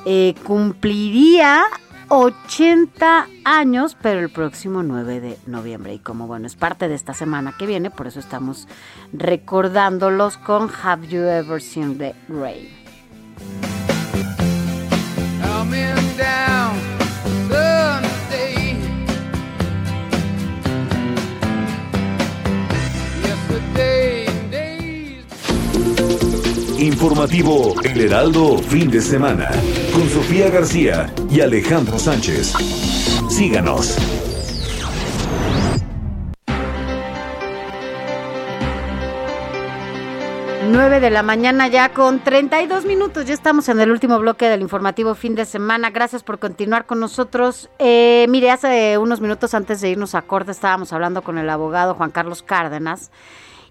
eh, 0.05 0.35
cumpliría 0.43 1.63
80 2.09 3.27
años, 3.45 3.95
pero 4.01 4.19
el 4.19 4.29
próximo 4.29 4.83
9 4.83 5.21
de 5.21 5.37
noviembre. 5.45 5.93
Y 5.93 5.99
como 5.99 6.27
bueno, 6.27 6.47
es 6.47 6.57
parte 6.57 6.89
de 6.89 6.95
esta 6.95 7.13
semana 7.13 7.55
que 7.57 7.65
viene, 7.65 7.91
por 7.91 8.07
eso 8.07 8.19
estamos 8.19 8.67
recordándolos 9.13 10.35
con 10.35 10.69
Have 10.83 11.07
You 11.07 11.21
Ever 11.21 11.61
Seen 11.61 11.97
the 11.97 12.13
Rain? 12.27 12.84
Informativo 27.05 27.75
El 27.83 28.01
Heraldo 28.01 28.57
Fin 28.57 28.89
de 28.89 28.99
Semana 28.99 29.47
con 29.93 30.09
Sofía 30.09 30.49
García 30.49 31.13
y 31.29 31.39
Alejandro 31.39 31.99
Sánchez. 31.99 32.53
Síganos. 33.29 33.95
9 40.67 40.99
de 40.99 41.11
la 41.11 41.21
mañana 41.21 41.67
ya 41.67 41.93
con 41.93 42.21
32 42.21 42.85
minutos. 42.85 43.25
Ya 43.25 43.35
estamos 43.35 43.69
en 43.69 43.79
el 43.79 43.91
último 43.91 44.17
bloque 44.17 44.49
del 44.49 44.61
informativo 44.61 45.13
fin 45.13 45.35
de 45.35 45.45
semana. 45.45 45.91
Gracias 45.91 46.23
por 46.23 46.39
continuar 46.39 46.87
con 46.87 46.99
nosotros. 46.99 47.69
Eh, 47.77 48.25
mire, 48.29 48.49
hace 48.49 48.97
unos 48.97 49.21
minutos 49.21 49.53
antes 49.53 49.79
de 49.79 49.91
irnos 49.91 50.15
a 50.15 50.23
corte 50.23 50.49
estábamos 50.49 50.91
hablando 50.91 51.21
con 51.21 51.37
el 51.37 51.51
abogado 51.51 51.93
Juan 51.93 52.09
Carlos 52.09 52.41
Cárdenas 52.41 53.11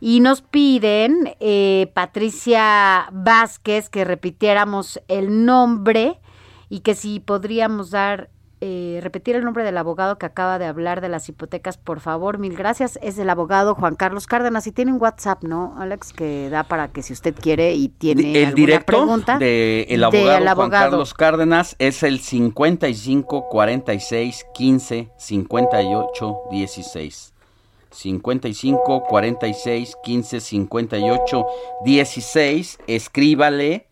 y 0.01 0.21
nos 0.21 0.43
piden, 0.43 1.35
eh, 1.41 1.91
Patricia 1.95 3.07
Vázquez, 3.13 3.89
que 3.89 4.05
repitiéramos 4.05 5.01
el 5.09 5.45
nombre 5.45 6.21
y 6.69 6.81
que 6.81 6.95
si 6.95 7.21
podríamos 7.21 7.91
dar, 7.91 8.31
eh, 8.61 9.01
repetir 9.03 9.37
el 9.37 9.45
nombre 9.45 9.63
del 9.63 9.77
abogado 9.77 10.17
que 10.17 10.25
acaba 10.27 10.59
de 10.59 10.65
hablar 10.65 11.01
de 11.03 11.09
las 11.11 11.29
hipotecas, 11.29 11.77
por 11.77 12.01
favor, 12.01 12.39
mil 12.39 12.57
gracias. 12.57 12.99
Es 13.03 13.19
el 13.19 13.29
abogado 13.29 13.75
Juan 13.75 13.95
Carlos 13.95 14.27
Cárdenas 14.27 14.67
y 14.67 14.73
tiene 14.73 14.93
un 14.93 15.01
WhatsApp, 15.01 15.43
¿no, 15.45 15.75
Alex? 15.79 16.13
Que 16.15 16.49
da 16.49 16.65
para 16.65 16.89
que 16.89 17.03
si 17.03 17.13
usted 17.13 17.35
quiere 17.35 17.75
y 17.75 17.89
tiene 17.89 18.31
El 18.33 18.47
alguna 18.47 18.55
directo 18.55 18.87
pregunta. 18.87 19.39
de 19.39 19.87
el 19.91 20.03
abogado, 20.03 20.27
Juan 20.27 20.49
abogado. 20.49 20.91
Carlos 20.91 21.15
Cárdenas 21.15 21.77
es 21.79 22.03
el 22.03 22.21
55 22.21 23.49
46 23.51 24.47
15 24.55 25.11
58 25.17 26.37
16. 26.51 27.34
55 27.95 29.05
46 29.05 29.97
15 30.03 30.41
58 30.41 31.47
16. 31.85 32.79
Escríbale 32.87 33.89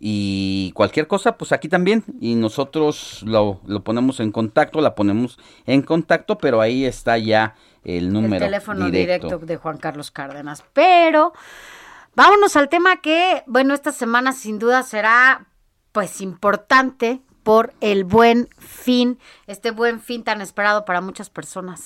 y 0.00 0.70
cualquier 0.72 1.08
cosa, 1.08 1.36
pues 1.36 1.52
aquí 1.52 1.68
también. 1.68 2.04
Y 2.20 2.34
nosotros 2.34 3.22
lo, 3.24 3.60
lo 3.66 3.82
ponemos 3.82 4.20
en 4.20 4.30
contacto, 4.30 4.80
la 4.80 4.94
ponemos 4.94 5.38
en 5.66 5.82
contacto, 5.82 6.38
pero 6.38 6.60
ahí 6.60 6.84
está 6.84 7.18
ya 7.18 7.54
el 7.84 8.12
número 8.12 8.44
el 8.44 8.50
teléfono 8.50 8.90
directo. 8.90 9.38
de 9.38 9.56
Juan 9.56 9.78
Carlos 9.78 10.10
Cárdenas. 10.10 10.64
Pero 10.72 11.32
vámonos 12.14 12.54
al 12.56 12.68
tema 12.68 13.00
que, 13.00 13.42
bueno, 13.46 13.74
esta 13.74 13.92
semana 13.92 14.32
sin 14.32 14.58
duda 14.58 14.82
será 14.82 15.46
pues 15.92 16.20
importante 16.20 17.22
por 17.42 17.72
el 17.80 18.04
buen 18.04 18.48
fin, 18.58 19.18
este 19.46 19.70
buen 19.70 20.00
fin 20.00 20.22
tan 20.22 20.42
esperado 20.42 20.84
para 20.84 21.00
muchas 21.00 21.30
personas, 21.30 21.80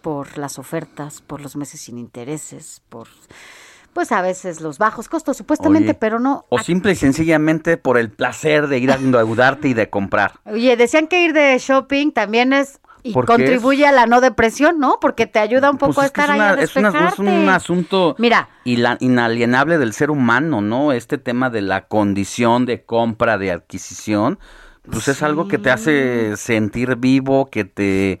por 0.00 0.38
las 0.38 0.58
ofertas, 0.58 1.20
por 1.22 1.40
los 1.40 1.56
meses 1.56 1.80
sin 1.80 1.98
intereses, 1.98 2.82
por 2.88 3.08
pues 3.92 4.12
a 4.12 4.22
veces 4.22 4.60
los 4.60 4.78
bajos 4.78 5.08
costos 5.08 5.36
supuestamente, 5.36 5.90
Oye, 5.90 5.98
pero 6.00 6.20
no. 6.20 6.44
O 6.48 6.58
simple 6.60 6.92
y 6.92 6.94
sencillamente 6.94 7.76
por 7.76 7.98
el 7.98 8.08
placer 8.10 8.68
de 8.68 8.78
ir 8.78 8.92
a 8.92 8.94
endeudarte 8.94 9.66
y 9.68 9.74
de 9.74 9.90
comprar. 9.90 10.34
Oye, 10.44 10.76
decían 10.76 11.08
que 11.08 11.24
ir 11.24 11.32
de 11.32 11.58
shopping 11.58 12.12
también 12.12 12.52
es 12.52 12.78
y 13.02 13.14
contribuye 13.14 13.86
a 13.86 13.92
la 13.92 14.06
no 14.06 14.20
depresión, 14.20 14.78
¿no? 14.78 14.98
Porque 15.00 15.26
te 15.26 15.38
ayuda 15.40 15.70
un 15.70 15.78
poco 15.78 15.94
Pues 15.94 16.04
a 16.04 16.06
es 16.06 16.12
que 16.12 16.20
es, 16.20 16.24
estar 16.28 16.34
ahí 16.36 16.40
a 16.40 16.62
es 16.62 16.76
una- 16.76 16.88
es 16.88 16.94
despejarte. 16.94 17.22
un 17.22 17.48
asunto 17.48 18.14
Mira, 18.18 18.48
inalienable 19.00 19.78
del 19.78 19.92
ser 19.92 20.10
humano, 20.10 20.60
¿no? 20.60 20.92
Este 20.92 21.18
tema 21.18 21.50
de 21.50 21.62
la 21.62 21.86
condición 21.88 22.66
de 22.66 22.84
compra, 22.84 23.38
de 23.38 23.50
adquisición, 23.52 24.38
pues 24.90 25.08
es 25.08 25.22
algo 25.22 25.48
que 25.48 25.58
te 25.58 25.70
hace 25.70 26.36
sentir 26.36 26.96
vivo, 26.96 27.50
que 27.50 27.64
te... 27.64 28.20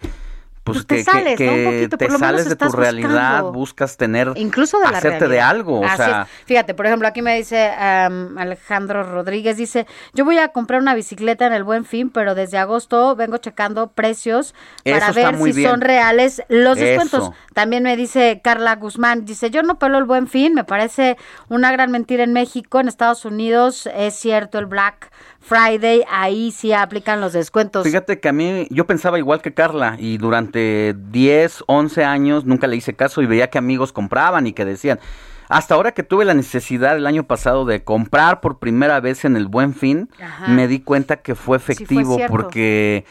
Pues, 0.62 0.84
Pues 0.84 0.86
te 0.86 0.96
que, 0.96 1.04
sales, 1.04 1.38
que- 1.38 1.46
¿no? 1.46 1.52
Un 1.52 1.58
que 1.58 1.64
poquito, 1.64 1.96
te 1.96 2.04
por 2.04 2.12
lo 2.12 2.18
menos 2.18 2.30
sales 2.42 2.48
de 2.50 2.56
tu 2.56 2.72
realidad, 2.72 3.10
buscando. 3.40 3.52
buscas 3.52 3.96
tener, 3.96 4.32
incluso 4.36 4.78
de 4.78 4.90
la 4.90 4.98
hacerte 4.98 5.26
de 5.26 5.40
algo, 5.40 5.80
o 5.80 5.84
Así 5.84 5.96
sea, 5.96 6.22
es. 6.22 6.28
Fíjate, 6.46 6.74
por 6.74 6.86
ejemplo, 6.86 7.08
aquí 7.08 7.22
me 7.22 7.34
dice 7.34 7.70
am, 7.70 8.36
Alejandro 8.36 9.02
Rodríguez, 9.02 9.56
dice, 9.56 9.86
yo 10.12 10.24
voy 10.26 10.36
a 10.38 10.48
comprar 10.48 10.80
una 10.82 10.94
bicicleta 10.94 11.46
en 11.46 11.54
el 11.54 11.64
Buen 11.64 11.86
Fin, 11.86 12.10
pero 12.10 12.34
desde 12.34 12.58
agosto 12.58 13.16
vengo 13.16 13.38
checando 13.38 13.88
precios 13.92 14.54
para 14.84 15.06
Eso 15.08 15.14
ver 15.14 15.36
si 15.38 15.52
bien. 15.52 15.70
son 15.70 15.80
reales 15.80 16.42
los 16.48 16.76
Eso. 16.76 16.86
descuentos. 16.86 17.30
También 17.54 17.82
me 17.82 17.96
dice 17.96 18.40
Carla 18.44 18.76
Guzmán, 18.76 19.24
dice, 19.24 19.50
yo 19.50 19.62
no 19.62 19.78
pelo 19.78 19.96
el 19.96 20.04
Buen 20.04 20.28
Fin, 20.28 20.52
me 20.54 20.64
parece 20.64 21.16
una 21.48 21.72
gran 21.72 21.90
mentira 21.90 22.22
en 22.22 22.34
México, 22.34 22.80
en 22.80 22.88
Estados 22.88 23.24
Unidos 23.24 23.88
es 23.96 24.14
cierto 24.14 24.58
el 24.58 24.66
Black 24.66 25.10
Friday, 25.40 26.04
ahí 26.08 26.52
sí 26.52 26.72
aplican 26.72 27.20
los 27.20 27.32
descuentos. 27.32 27.84
Fíjate 27.84 28.20
que 28.20 28.28
a 28.28 28.32
mí, 28.32 28.66
yo 28.70 28.86
pensaba 28.86 29.18
igual 29.18 29.40
que 29.42 29.54
Carla 29.54 29.96
y 29.98 30.18
durante 30.18 30.94
10, 30.94 31.64
11 31.66 32.04
años 32.04 32.44
nunca 32.44 32.66
le 32.66 32.76
hice 32.76 32.94
caso 32.94 33.22
y 33.22 33.26
veía 33.26 33.48
que 33.48 33.58
amigos 33.58 33.92
compraban 33.92 34.46
y 34.46 34.52
que 34.52 34.64
decían, 34.64 35.00
hasta 35.48 35.74
ahora 35.74 35.92
que 35.92 36.02
tuve 36.02 36.24
la 36.24 36.34
necesidad 36.34 36.96
el 36.96 37.06
año 37.06 37.24
pasado 37.24 37.64
de 37.64 37.82
comprar 37.82 38.40
por 38.40 38.58
primera 38.58 39.00
vez 39.00 39.24
en 39.24 39.36
el 39.36 39.48
Buen 39.48 39.74
Fin, 39.74 40.08
Ajá. 40.22 40.48
me 40.48 40.68
di 40.68 40.80
cuenta 40.80 41.16
que 41.16 41.34
fue 41.34 41.56
efectivo 41.56 42.18
porque 42.28 43.04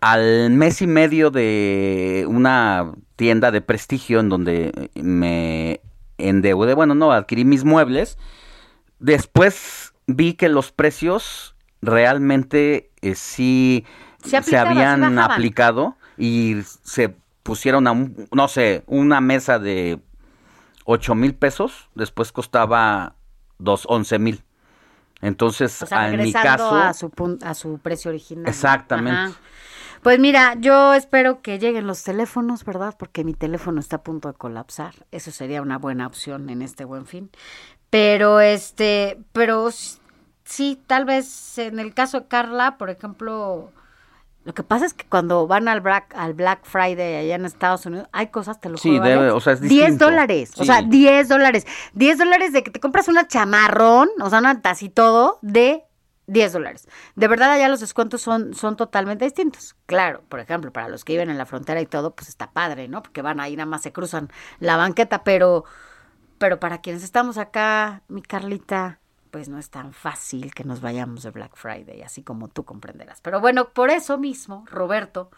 al 0.00 0.50
mes 0.50 0.80
y 0.80 0.86
medio 0.86 1.30
de 1.30 2.24
una 2.28 2.92
tienda 3.16 3.50
de 3.50 3.60
prestigio 3.60 4.20
en 4.20 4.28
donde 4.28 4.90
me 4.94 5.80
endeudé, 6.18 6.74
bueno, 6.74 6.94
no, 6.94 7.12
adquirí 7.12 7.44
mis 7.44 7.64
muebles, 7.64 8.16
después 8.98 9.92
vi 10.06 10.34
que 10.34 10.48
los 10.48 10.72
precios 10.72 11.53
realmente 11.86 12.90
eh, 13.02 13.14
sí 13.14 13.84
Se 14.22 14.56
habían 14.56 15.18
aplicado 15.18 15.96
y 16.16 16.56
se 16.82 17.14
pusieron 17.42 17.86
a, 17.86 17.92
un- 17.92 18.28
no 18.32 18.48
sé, 18.48 18.84
una 18.86 19.20
mesa 19.20 19.58
de 19.58 20.00
8 20.84 21.14
mil 21.14 21.34
pesos, 21.34 21.88
después 21.94 22.32
costaba 22.32 23.14
dos, 23.58 23.86
11 23.88 24.18
mil. 24.18 24.42
Entonces, 25.20 25.82
O 25.82 25.86
sea, 25.86 26.10
en 26.10 26.20
mi 26.22 26.32
caso, 26.32 26.74
a 26.74 26.92
su, 26.92 27.10
a 27.42 27.54
su 27.54 27.78
precio 27.78 28.10
original. 28.10 28.46
Exactamente. 28.46 29.10
Ajá. 29.18 29.32
Pues 30.02 30.18
mira, 30.18 30.54
yo 30.58 30.92
espero 30.92 31.40
que 31.40 31.58
lleguen 31.58 31.86
los 31.86 32.02
teléfonos, 32.02 32.64
¿verdad? 32.66 32.94
Porque 32.98 33.24
mi 33.24 33.32
teléfono 33.32 33.80
está 33.80 33.96
a 33.96 34.02
punto 34.02 34.28
de 34.28 34.34
colapsar. 34.34 34.94
Eso 35.12 35.30
sería 35.30 35.62
una 35.62 35.78
buena 35.78 36.06
opción 36.06 36.50
en 36.50 36.60
este 36.60 36.84
buen 36.84 37.06
fin. 37.06 37.30
Pero 37.88 38.40
este, 38.40 39.18
pero 39.32 39.70
sí, 40.44 40.82
tal 40.86 41.04
vez 41.04 41.58
en 41.58 41.78
el 41.78 41.94
caso 41.94 42.20
de 42.20 42.28
Carla, 42.28 42.76
por 42.78 42.90
ejemplo, 42.90 43.70
lo 44.44 44.52
que 44.54 44.62
pasa 44.62 44.84
es 44.86 44.92
que 44.94 45.06
cuando 45.06 45.46
van 45.46 45.68
al 45.68 45.80
Black, 45.80 46.14
al 46.16 46.34
Black 46.34 46.64
Friday 46.64 47.16
allá 47.16 47.34
en 47.36 47.44
Estados 47.46 47.86
Unidos, 47.86 48.08
hay 48.12 48.28
cosas, 48.28 48.60
te 48.60 48.68
lo 48.68 48.76
Sí, 48.76 48.90
juro, 48.98 49.04
debe- 49.08 49.30
o 49.30 49.40
sea, 49.40 49.54
es 49.54 49.60
10 49.60 49.70
distinto. 49.92 50.04
dólares, 50.06 50.52
o 50.58 50.64
sea, 50.64 50.82
10 50.82 51.28
dólares. 51.28 51.66
10 51.94 52.18
dólares 52.18 52.52
de 52.52 52.62
que 52.62 52.70
te 52.70 52.80
compras 52.80 53.08
una 53.08 53.26
chamarrón, 53.26 54.08
o 54.20 54.28
sea, 54.30 54.40
una 54.40 54.60
taza 54.60 54.84
y 54.84 54.90
todo, 54.90 55.38
de 55.42 55.84
10 56.26 56.52
dólares. 56.52 56.88
De 57.16 57.28
verdad, 57.28 57.50
allá 57.52 57.68
los 57.68 57.80
descuentos 57.80 58.20
son, 58.22 58.54
son 58.54 58.76
totalmente 58.76 59.24
distintos. 59.24 59.76
Claro, 59.86 60.22
por 60.28 60.40
ejemplo, 60.40 60.72
para 60.72 60.88
los 60.88 61.04
que 61.04 61.14
viven 61.14 61.30
en 61.30 61.38
la 61.38 61.46
frontera 61.46 61.80
y 61.80 61.86
todo, 61.86 62.14
pues 62.14 62.28
está 62.28 62.50
padre, 62.52 62.88
¿no? 62.88 63.02
Porque 63.02 63.22
van 63.22 63.40
ahí, 63.40 63.56
nada 63.56 63.66
más 63.66 63.82
se 63.82 63.92
cruzan 63.92 64.30
la 64.58 64.76
banqueta, 64.76 65.22
pero, 65.24 65.64
pero 66.38 66.60
para 66.60 66.78
quienes 66.82 67.02
estamos 67.02 67.38
acá, 67.38 68.02
mi 68.08 68.20
Carlita, 68.22 69.00
pues 69.34 69.48
no 69.48 69.58
es 69.58 69.68
tan 69.68 69.92
fácil 69.92 70.54
que 70.54 70.62
nos 70.62 70.80
vayamos 70.80 71.24
de 71.24 71.30
Black 71.30 71.56
Friday, 71.56 72.02
así 72.02 72.22
como 72.22 72.46
tú 72.46 72.62
comprenderás. 72.62 73.20
Pero 73.20 73.40
bueno, 73.40 73.70
por 73.70 73.90
eso 73.90 74.16
mismo, 74.16 74.64
Roberto, 74.70 75.28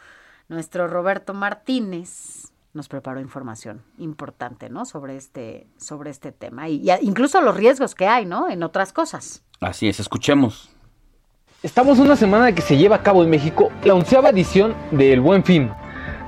nuestro 0.48 0.86
Roberto 0.86 1.32
Martínez, 1.32 2.52
nos 2.74 2.88
preparó 2.88 3.20
información 3.20 3.82
importante, 3.96 4.68
¿no? 4.68 4.84
Sobre 4.84 5.16
este, 5.16 5.66
sobre 5.78 6.10
este 6.10 6.30
tema. 6.30 6.68
Y, 6.68 6.90
y 6.90 6.90
incluso 7.00 7.40
los 7.40 7.56
riesgos 7.56 7.94
que 7.94 8.06
hay, 8.06 8.26
¿no? 8.26 8.50
En 8.50 8.62
otras 8.62 8.92
cosas. 8.92 9.42
así 9.60 9.88
es, 9.88 9.98
escuchemos. 9.98 10.68
Estamos 11.62 11.98
una 11.98 12.16
semana 12.16 12.54
que 12.54 12.60
se 12.60 12.76
lleva 12.76 12.96
a 12.96 13.02
cabo 13.02 13.24
en 13.24 13.30
México 13.30 13.70
la 13.82 13.94
onceava 13.94 14.28
edición 14.28 14.76
del 14.90 15.22
Buen 15.22 15.42
Fin, 15.42 15.70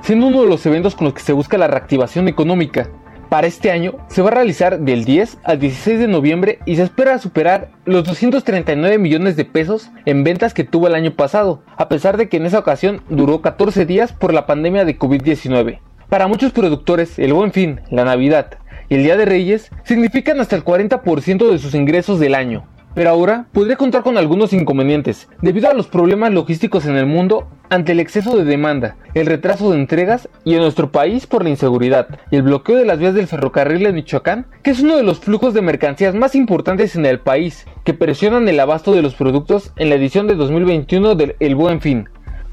siendo 0.01 0.25
uno 0.25 0.41
de 0.41 0.47
los 0.47 0.65
eventos 0.65 0.95
con 0.95 1.05
los 1.05 1.13
que 1.13 1.21
se 1.21 1.33
busca 1.33 1.55
la 1.59 1.67
reactivación 1.67 2.27
económica. 2.29 2.89
Para 3.29 3.45
este 3.45 3.69
año 3.69 3.93
se 4.07 4.23
va 4.23 4.29
a 4.29 4.33
realizar 4.33 4.79
del 4.79 5.05
10 5.05 5.37
al 5.43 5.59
16 5.59 5.99
de 5.99 6.07
noviembre 6.07 6.57
y 6.65 6.77
se 6.77 6.81
espera 6.81 7.19
superar 7.19 7.69
los 7.85 8.03
239 8.03 8.97
millones 8.97 9.35
de 9.35 9.45
pesos 9.45 9.91
en 10.05 10.23
ventas 10.23 10.55
que 10.55 10.63
tuvo 10.63 10.87
el 10.87 10.95
año 10.95 11.13
pasado, 11.13 11.61
a 11.77 11.89
pesar 11.89 12.17
de 12.17 12.27
que 12.27 12.37
en 12.37 12.47
esa 12.47 12.57
ocasión 12.57 13.03
duró 13.07 13.43
14 13.43 13.85
días 13.85 14.13
por 14.13 14.33
la 14.33 14.47
pandemia 14.47 14.83
de 14.83 14.97
COVID-19. 14.97 15.79
Para 16.09 16.27
muchos 16.27 16.53
productores, 16.53 17.19
el 17.19 17.33
buen 17.33 17.51
fin, 17.51 17.81
la 17.91 18.03
Navidad 18.03 18.57
y 18.89 18.95
el 18.95 19.03
Día 19.03 19.15
de 19.15 19.25
Reyes 19.25 19.69
significan 19.83 20.39
hasta 20.39 20.55
el 20.55 20.65
40% 20.65 21.51
de 21.51 21.59
sus 21.59 21.75
ingresos 21.75 22.19
del 22.19 22.33
año. 22.33 22.65
Pero 22.95 23.09
ahora 23.11 23.45
podría 23.53 23.75
contar 23.75 24.03
con 24.03 24.17
algunos 24.17 24.51
inconvenientes, 24.51 25.29
debido 25.41 25.69
a 25.69 25.73
los 25.73 25.87
problemas 25.87 26.33
logísticos 26.33 26.85
en 26.85 26.97
el 26.97 27.05
mundo 27.05 27.47
ante 27.69 27.91
el 27.91 27.99
exceso 27.99 28.35
de 28.35 28.45
demanda, 28.45 28.97
el 29.13 29.27
retraso 29.27 29.71
de 29.71 29.77
entregas 29.77 30.27
y 30.43 30.55
en 30.55 30.61
nuestro 30.61 30.91
país 30.91 31.27
por 31.27 31.43
la 31.43 31.49
inseguridad 31.49 32.07
y 32.31 32.37
el 32.37 32.41
bloqueo 32.41 32.77
de 32.77 32.85
las 32.85 32.97
vías 32.97 33.13
del 33.13 33.27
ferrocarril 33.27 33.85
en 33.85 33.95
Michoacán, 33.95 34.47
que 34.63 34.71
es 34.71 34.81
uno 34.81 34.97
de 34.97 35.03
los 35.03 35.19
flujos 35.19 35.53
de 35.53 35.61
mercancías 35.61 36.15
más 36.15 36.33
importantes 36.33 36.95
en 36.95 37.05
el 37.05 37.19
país, 37.19 37.67
que 37.83 37.93
presionan 37.93 38.47
el 38.47 38.59
abasto 38.59 38.91
de 38.93 39.03
los 39.03 39.15
productos 39.15 39.71
en 39.75 39.89
la 39.89 39.95
edición 39.95 40.27
de 40.27 40.35
2021 40.35 41.15
del 41.15 41.35
El 41.39 41.55
Buen 41.55 41.81
Fin. 41.81 42.09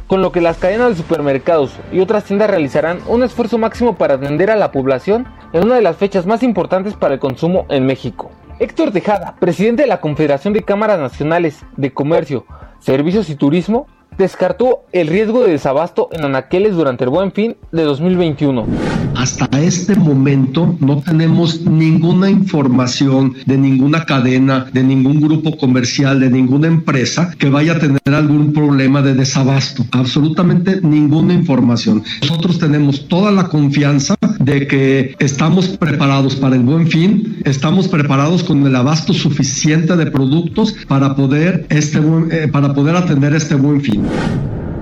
Con 0.06 0.22
lo 0.22 0.30
que 0.30 0.40
las 0.40 0.58
cadenas 0.58 0.90
de 0.90 0.96
supermercados 0.96 1.72
y 1.90 1.98
otras 1.98 2.24
tiendas 2.24 2.50
realizarán 2.50 2.98
un 3.08 3.24
esfuerzo 3.24 3.58
máximo 3.58 3.96
para 3.96 4.14
atender 4.14 4.50
a 4.50 4.56
la 4.56 4.70
población 4.70 5.26
en 5.52 5.64
una 5.64 5.74
de 5.76 5.82
las 5.82 5.96
fechas 5.96 6.26
más 6.26 6.42
importantes 6.42 6.94
para 6.94 7.14
el 7.14 7.20
consumo 7.20 7.66
en 7.70 7.86
México. 7.86 8.30
Héctor 8.58 8.90
Tejada, 8.90 9.36
presidente 9.38 9.82
de 9.82 9.88
la 9.88 10.00
Confederación 10.00 10.54
de 10.54 10.62
Cámaras 10.62 10.98
Nacionales 10.98 11.62
de 11.76 11.92
Comercio, 11.92 12.46
Servicios 12.78 13.28
y 13.28 13.34
Turismo, 13.34 13.86
descartó 14.18 14.84
el 14.92 15.08
riesgo 15.08 15.42
de 15.42 15.52
desabasto 15.52 16.08
en 16.12 16.24
anaqueles 16.24 16.74
durante 16.74 17.04
el 17.04 17.10
buen 17.10 17.32
fin 17.32 17.56
de 17.72 17.82
2021. 17.82 18.66
Hasta 19.14 19.48
este 19.60 19.96
momento 19.96 20.76
no 20.78 21.00
tenemos 21.00 21.62
ninguna 21.62 22.30
información 22.30 23.34
de 23.46 23.56
ninguna 23.56 24.04
cadena, 24.04 24.66
de 24.72 24.82
ningún 24.82 25.20
grupo 25.20 25.56
comercial, 25.56 26.20
de 26.20 26.30
ninguna 26.30 26.66
empresa 26.66 27.30
que 27.38 27.48
vaya 27.48 27.72
a 27.72 27.78
tener 27.78 28.00
algún 28.06 28.52
problema 28.52 29.00
de 29.00 29.14
desabasto. 29.14 29.84
Absolutamente 29.92 30.80
ninguna 30.82 31.32
información. 31.32 32.02
Nosotros 32.20 32.58
tenemos 32.58 33.08
toda 33.08 33.32
la 33.32 33.48
confianza 33.48 34.16
de 34.38 34.66
que 34.66 35.16
estamos 35.18 35.68
preparados 35.68 36.36
para 36.36 36.56
el 36.56 36.62
buen 36.62 36.86
fin, 36.86 37.38
estamos 37.44 37.88
preparados 37.88 38.44
con 38.44 38.66
el 38.66 38.76
abasto 38.76 39.14
suficiente 39.14 39.96
de 39.96 40.06
productos 40.06 40.74
para 40.88 41.16
poder, 41.16 41.66
este, 41.70 42.00
eh, 42.30 42.48
para 42.48 42.74
poder 42.74 42.96
atender 42.96 43.34
este 43.34 43.54
buen 43.54 43.80
fin. 43.80 44.05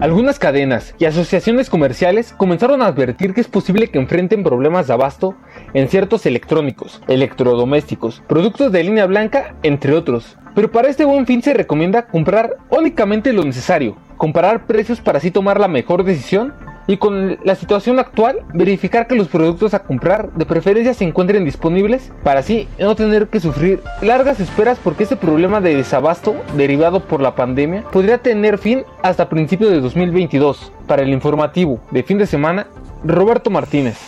Algunas 0.00 0.38
cadenas 0.38 0.94
y 0.98 1.06
asociaciones 1.06 1.70
comerciales 1.70 2.34
comenzaron 2.36 2.82
a 2.82 2.88
advertir 2.88 3.32
que 3.32 3.40
es 3.40 3.48
posible 3.48 3.88
que 3.88 3.98
enfrenten 3.98 4.42
problemas 4.42 4.86
de 4.86 4.92
abasto 4.92 5.34
en 5.72 5.88
ciertos 5.88 6.26
electrónicos, 6.26 7.00
electrodomésticos, 7.08 8.22
productos 8.28 8.70
de 8.70 8.84
línea 8.84 9.06
blanca, 9.06 9.54
entre 9.62 9.94
otros. 9.94 10.36
Pero 10.54 10.70
para 10.70 10.88
este 10.88 11.06
buen 11.06 11.24
fin 11.24 11.42
se 11.42 11.54
recomienda 11.54 12.06
comprar 12.06 12.58
únicamente 12.68 13.32
lo 13.32 13.44
necesario, 13.44 13.96
comparar 14.18 14.66
precios 14.66 15.00
para 15.00 15.18
así 15.18 15.30
tomar 15.30 15.58
la 15.58 15.68
mejor 15.68 16.04
decisión 16.04 16.52
y 16.86 16.96
con 16.96 17.38
la 17.44 17.54
situación 17.54 17.98
actual 17.98 18.40
verificar 18.52 19.06
que 19.06 19.14
los 19.14 19.28
productos 19.28 19.74
a 19.74 19.80
comprar 19.80 20.32
de 20.32 20.46
preferencia 20.46 20.94
se 20.94 21.04
encuentren 21.04 21.44
disponibles 21.44 22.12
para 22.22 22.40
así 22.40 22.68
no 22.78 22.94
tener 22.94 23.28
que 23.28 23.40
sufrir 23.40 23.82
largas 24.02 24.40
esperas 24.40 24.78
porque 24.82 25.04
este 25.04 25.16
problema 25.16 25.60
de 25.60 25.74
desabasto 25.74 26.34
derivado 26.56 27.00
por 27.00 27.20
la 27.20 27.34
pandemia 27.34 27.84
podría 27.90 28.18
tener 28.18 28.58
fin 28.58 28.84
hasta 29.02 29.28
principios 29.28 29.70
de 29.70 29.80
2022. 29.80 30.72
Para 30.86 31.02
el 31.02 31.08
informativo 31.08 31.80
de 31.90 32.02
fin 32.02 32.18
de 32.18 32.26
semana, 32.26 32.66
Roberto 33.04 33.50
Martínez. 33.50 33.98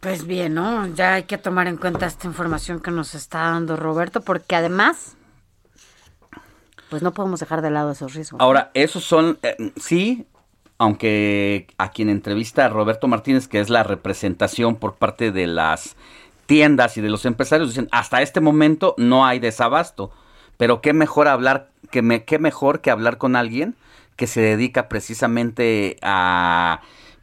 Pues 0.00 0.26
bien, 0.26 0.54
¿no? 0.54 0.86
Ya 0.94 1.14
hay 1.14 1.24
que 1.24 1.36
tomar 1.36 1.66
en 1.66 1.76
cuenta 1.76 2.06
esta 2.06 2.26
información 2.26 2.80
que 2.80 2.90
nos 2.90 3.14
está 3.14 3.40
dando 3.40 3.76
Roberto, 3.76 4.22
porque 4.22 4.56
además, 4.56 5.16
pues 6.88 7.02
no 7.02 7.12
podemos 7.12 7.40
dejar 7.40 7.60
de 7.60 7.70
lado 7.70 7.90
esos 7.90 8.14
riesgos. 8.14 8.40
Ahora, 8.40 8.70
esos 8.72 9.04
son, 9.04 9.38
eh, 9.42 9.72
sí, 9.76 10.26
aunque 10.80 11.66
a 11.76 11.90
quien 11.90 12.08
entrevista 12.08 12.64
a 12.64 12.70
Roberto 12.70 13.06
Martínez, 13.06 13.48
que 13.48 13.60
es 13.60 13.68
la 13.68 13.82
representación 13.82 14.76
por 14.76 14.94
parte 14.94 15.30
de 15.30 15.46
las 15.46 15.94
tiendas 16.46 16.96
y 16.96 17.02
de 17.02 17.10
los 17.10 17.26
empresarios, 17.26 17.68
dicen, 17.68 17.88
hasta 17.92 18.22
este 18.22 18.40
momento 18.40 18.94
no 18.96 19.26
hay 19.26 19.40
desabasto, 19.40 20.10
pero 20.56 20.80
qué 20.80 20.94
mejor 20.94 21.28
hablar, 21.28 21.68
que 21.90 22.00
me, 22.00 22.24
qué 22.24 22.38
mejor 22.38 22.80
que 22.80 22.90
hablar 22.90 23.18
con 23.18 23.36
alguien 23.36 23.74
que 24.16 24.26
se 24.26 24.40
dedica 24.40 24.88
precisamente 24.88 25.98
a 26.00 26.80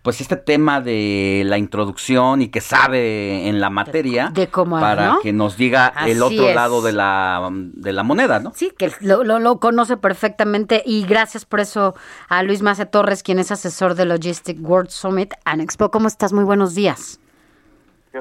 pues 0.07 0.21
este 0.21 0.37
tema 0.37 0.79
de 0.79 1.43
la 1.45 1.57
introducción 1.57 2.41
y 2.41 2.47
que 2.47 2.61
sabe 2.61 3.49
en 3.49 3.59
la 3.59 3.69
materia 3.69 4.29
de 4.33 4.47
cómo, 4.47 4.79
para 4.79 5.07
¿no? 5.07 5.19
que 5.19 5.33
nos 5.33 5.57
diga 5.57 5.91
el 6.05 6.23
otro 6.23 6.47
es. 6.47 6.55
lado 6.55 6.81
de 6.81 6.93
la, 6.93 7.49
de 7.51 7.91
la 7.91 8.03
moneda, 8.03 8.39
¿no? 8.39 8.53
Sí, 8.55 8.71
que 8.77 8.89
lo, 9.01 9.25
lo, 9.25 9.39
lo 9.39 9.59
conoce 9.59 9.97
perfectamente 9.97 10.81
y 10.85 11.05
gracias 11.05 11.43
por 11.43 11.59
eso 11.59 11.93
a 12.29 12.41
Luis 12.43 12.61
Mace 12.61 12.85
Torres, 12.85 13.21
quien 13.21 13.37
es 13.37 13.51
asesor 13.51 13.95
de 13.95 14.05
Logistic 14.05 14.57
World 14.61 14.91
Summit 14.91 15.33
and 15.43 15.59
Expo. 15.61 15.91
¿Cómo 15.91 16.07
estás? 16.07 16.31
Muy 16.31 16.45
buenos 16.45 16.73
días. 16.73 17.19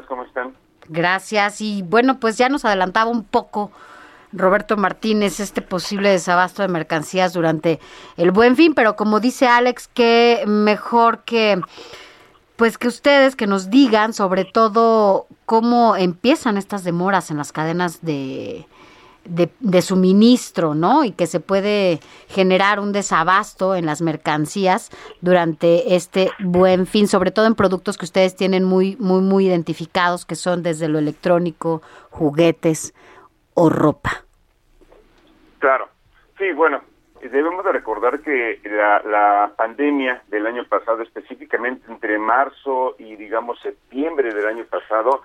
¿Cómo 0.08 0.24
están? 0.24 0.56
Gracias. 0.88 1.60
Y 1.60 1.82
bueno, 1.82 2.18
pues 2.18 2.36
ya 2.36 2.48
nos 2.48 2.64
adelantaba 2.64 3.12
un 3.12 3.22
poco 3.22 3.70
Roberto 4.32 4.76
Martínez 4.76 5.40
este 5.40 5.62
posible 5.62 6.10
desabasto 6.10 6.62
de 6.62 6.68
mercancías 6.68 7.32
durante 7.32 7.80
el 8.16 8.30
buen 8.30 8.56
fin, 8.56 8.74
pero 8.74 8.96
como 8.96 9.20
dice 9.20 9.46
Alex, 9.46 9.88
que 9.88 10.44
mejor 10.46 11.24
que 11.24 11.60
pues 12.56 12.78
que 12.78 12.88
ustedes 12.88 13.36
que 13.36 13.46
nos 13.46 13.70
digan 13.70 14.12
sobre 14.14 14.44
todo 14.44 15.26
cómo 15.44 15.94
empiezan 15.96 16.56
estas 16.56 16.84
demoras 16.84 17.30
en 17.30 17.36
las 17.36 17.52
cadenas 17.52 18.00
de, 18.00 18.66
de, 19.28 19.50
de 19.60 19.82
suministro, 19.82 20.74
¿no? 20.74 21.04
Y 21.04 21.12
que 21.12 21.26
se 21.26 21.40
puede 21.40 22.00
generar 22.28 22.80
un 22.80 22.92
desabasto 22.92 23.74
en 23.74 23.86
las 23.86 24.00
mercancías 24.00 24.90
durante 25.20 25.96
este 25.96 26.30
buen 26.38 26.86
fin, 26.86 27.08
sobre 27.08 27.30
todo 27.30 27.46
en 27.46 27.54
productos 27.54 27.98
que 27.98 28.06
ustedes 28.06 28.36
tienen 28.36 28.64
muy, 28.64 28.96
muy, 28.96 29.20
muy 29.20 29.46
identificados, 29.46 30.24
que 30.24 30.34
son 30.34 30.62
desde 30.62 30.88
lo 30.88 30.98
electrónico, 30.98 31.82
juguetes 32.10 32.94
o 33.56 33.68
ropa. 33.68 34.24
Claro. 35.58 35.88
Sí, 36.38 36.52
bueno, 36.52 36.82
debemos 37.20 37.64
de 37.64 37.72
recordar 37.72 38.20
que 38.20 38.60
la, 38.64 39.02
la 39.02 39.52
pandemia 39.56 40.22
del 40.28 40.46
año 40.46 40.64
pasado, 40.66 41.02
específicamente 41.02 41.90
entre 41.90 42.18
marzo 42.18 42.94
y 42.98 43.16
digamos 43.16 43.58
septiembre 43.60 44.32
del 44.32 44.46
año 44.46 44.64
pasado, 44.64 45.22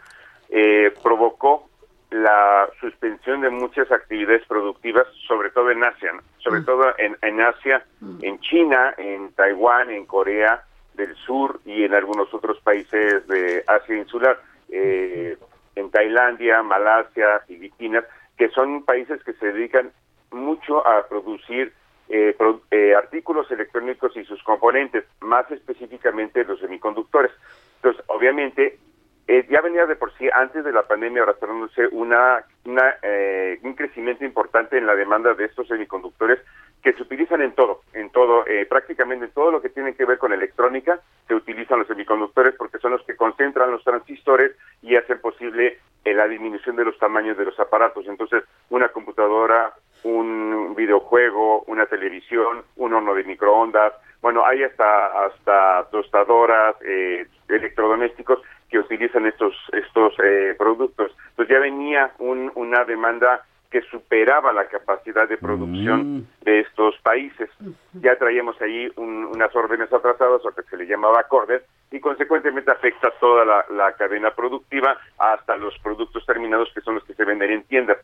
eh, 0.50 0.94
provocó 1.04 1.70
la 2.12 2.70
suspensión 2.80 3.42
de 3.42 3.50
muchas 3.50 3.90
actividades 3.92 4.46
productivas, 4.46 5.08
sobre 5.28 5.50
todo 5.50 5.72
en 5.72 5.84
Asia, 5.84 6.12
¿no? 6.12 6.22
sobre 6.40 6.62
todo 6.62 6.94
en, 6.98 7.18
en 7.22 7.40
Asia, 7.40 7.86
en 8.22 8.40
China, 8.42 8.94
en 8.98 9.32
Taiwán, 9.34 9.90
en 9.90 10.06
Corea 10.06 10.64
del 10.94 11.16
Sur 11.16 11.62
y 11.66 11.84
en 11.84 11.94
algunos 11.94 12.34
otros 12.34 12.60
países 12.62 13.26
de 13.28 13.64
Asia 13.66 13.96
insular, 13.96 14.40
eh, 14.70 15.38
en 15.76 15.90
Tailandia, 15.90 16.62
Malasia, 16.64 17.40
Filipinas, 17.48 18.04
que 18.42 18.50
son 18.50 18.84
países 18.86 19.24
que 19.24 19.34
se 19.34 19.54
dedican 19.54 19.92
mucho 20.32 20.84
a 20.88 21.08
producir 21.08 21.74
eh, 22.10 22.34
pro- 22.36 22.62
eh, 22.72 22.96
artículos 22.96 23.52
electrónicos 23.52 24.18
y 24.18 24.26
sus 24.26 24.42
componentes, 24.42 25.06
más 25.20 25.46
específicamente 25.52 26.44
los 26.44 26.60
semiconductores. 26.60 27.32
Entonces, 27.76 28.04
obviamente, 28.08 28.80
eh, 29.28 29.46
ya 29.48 29.62
venía 29.62 29.86
de 29.86 29.96
por 29.96 30.12
sí 30.18 30.28
antes 30.34 30.64
de 30.66 30.72
la 30.72 30.88
pandemia 30.88 31.22
arrastrándose 31.22 31.86
una, 31.92 32.44
una 32.66 32.96
eh, 33.04 33.60
un 33.62 33.76
crecimiento 33.76 34.26
importante 34.26 34.76
en 34.76 34.88
la 34.88 34.96
demanda 34.96 35.36
de 35.36 35.46
estos 35.46 35.68
semiconductores 35.68 36.40
que 36.82 36.94
se 36.94 37.04
utilizan 37.04 37.42
en 37.42 37.54
todo, 37.54 37.82
en 37.94 38.10
todo, 38.12 38.46
eh, 38.48 38.66
prácticamente 38.66 39.26
en 39.26 39.32
todo 39.32 39.52
lo 39.52 39.62
que 39.62 39.70
tiene 39.70 39.94
que 39.96 40.06
ver 40.06 40.18
con 40.18 40.34
electrónica, 40.34 41.00
se 41.28 41.36
utilizan 41.36 41.80
los 41.80 41.88
semiconductores 41.88 42.56
porque 42.56 42.80
son 42.80 42.92
los 42.92 43.04
que 43.04 43.16
concentran 43.16 43.72
los 43.72 43.84
transistores 43.84 44.56
y 44.82 44.96
hacen 44.96 45.20
posible 45.20 45.78
eh, 46.06 46.14
la 46.14 46.28
disminución 46.28 46.76
de 46.76 46.86
los 46.86 46.98
tamaños 46.98 47.38
de 47.38 47.46
los 47.46 47.60
aparatos. 47.60 48.06
Entonces, 48.08 48.44
una 48.70 48.90
computadora, 48.90 49.74
un 50.04 50.74
videojuego, 50.76 51.62
una 51.68 51.86
televisión, 51.86 52.64
un 52.78 52.94
horno 52.94 53.14
de 53.14 53.24
microondas, 53.24 53.94
bueno, 54.22 54.46
hay 54.46 54.64
hasta 54.64 55.26
hasta 55.26 55.88
tostadoras, 55.92 56.76
eh, 56.82 57.26
electrodomésticos 57.48 58.40
que 58.70 58.80
utilizan 58.80 59.26
estos 59.28 59.56
estos 59.74 60.14
eh, 60.24 60.56
productos. 60.58 61.12
Entonces 61.30 61.54
ya 61.56 61.60
venía 61.60 62.12
un- 62.20 62.52
una 62.56 62.86
demanda 62.86 63.44
que 63.72 63.82
superaba 63.84 64.52
la 64.52 64.66
capacidad 64.68 65.28
de 65.30 65.38
producción 65.38 66.28
de 66.42 66.60
estos 66.60 66.98
países. 67.00 67.50
Ya 67.94 68.16
traíamos 68.18 68.62
ahí 68.62 68.92
un- 68.98 69.26
unas 69.26 69.56
órdenes 69.56 69.92
atrasadas, 69.94 70.46
o 70.46 70.52
que 70.54 70.62
se 70.64 70.76
le 70.78 70.86
llamaba 70.86 71.22
acordes, 71.22 71.64
y 71.90 72.00
consecuentemente 72.02 72.70
afecta 72.70 73.12
toda 73.20 73.46
la, 73.46 73.66
la 73.70 73.94
cadena 73.94 74.32
productiva 74.36 74.98
hasta 75.18 75.56
los 75.56 75.78
productos 75.80 76.26
terminados 76.26 76.70
que 76.74 76.82
son 76.82 76.96
los 76.96 77.04
que 77.06 77.14
se 77.14 77.24
venden 77.26 77.50
en 77.52 77.64
tiendas. 77.64 77.98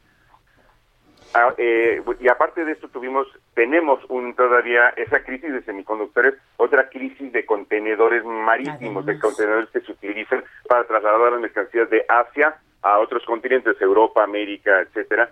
Ah, 1.33 1.53
eh, 1.57 2.01
y 2.21 2.29
aparte 2.29 2.63
de 2.63 2.71
esto 2.71 2.87
tuvimos, 2.87 3.27
tenemos 3.53 3.99
un 4.07 4.33
todavía 4.33 4.89
esa 4.95 5.19
crisis 5.23 5.51
de 5.51 5.61
semiconductores, 5.63 6.35
otra 6.55 6.87
crisis 6.89 7.31
de 7.33 7.45
contenedores 7.45 8.23
marítimos, 8.23 9.05
de 9.05 9.19
contenedores 9.19 9.69
que 9.71 9.81
se 9.81 9.91
utilizan 9.91 10.43
para 10.69 10.85
trasladar 10.85 11.33
las 11.33 11.41
mercancías 11.41 11.89
de 11.89 12.05
Asia 12.07 12.55
a 12.81 12.99
otros 12.99 13.25
continentes, 13.25 13.79
Europa, 13.81 14.23
América, 14.23 14.79
etcétera, 14.79 15.29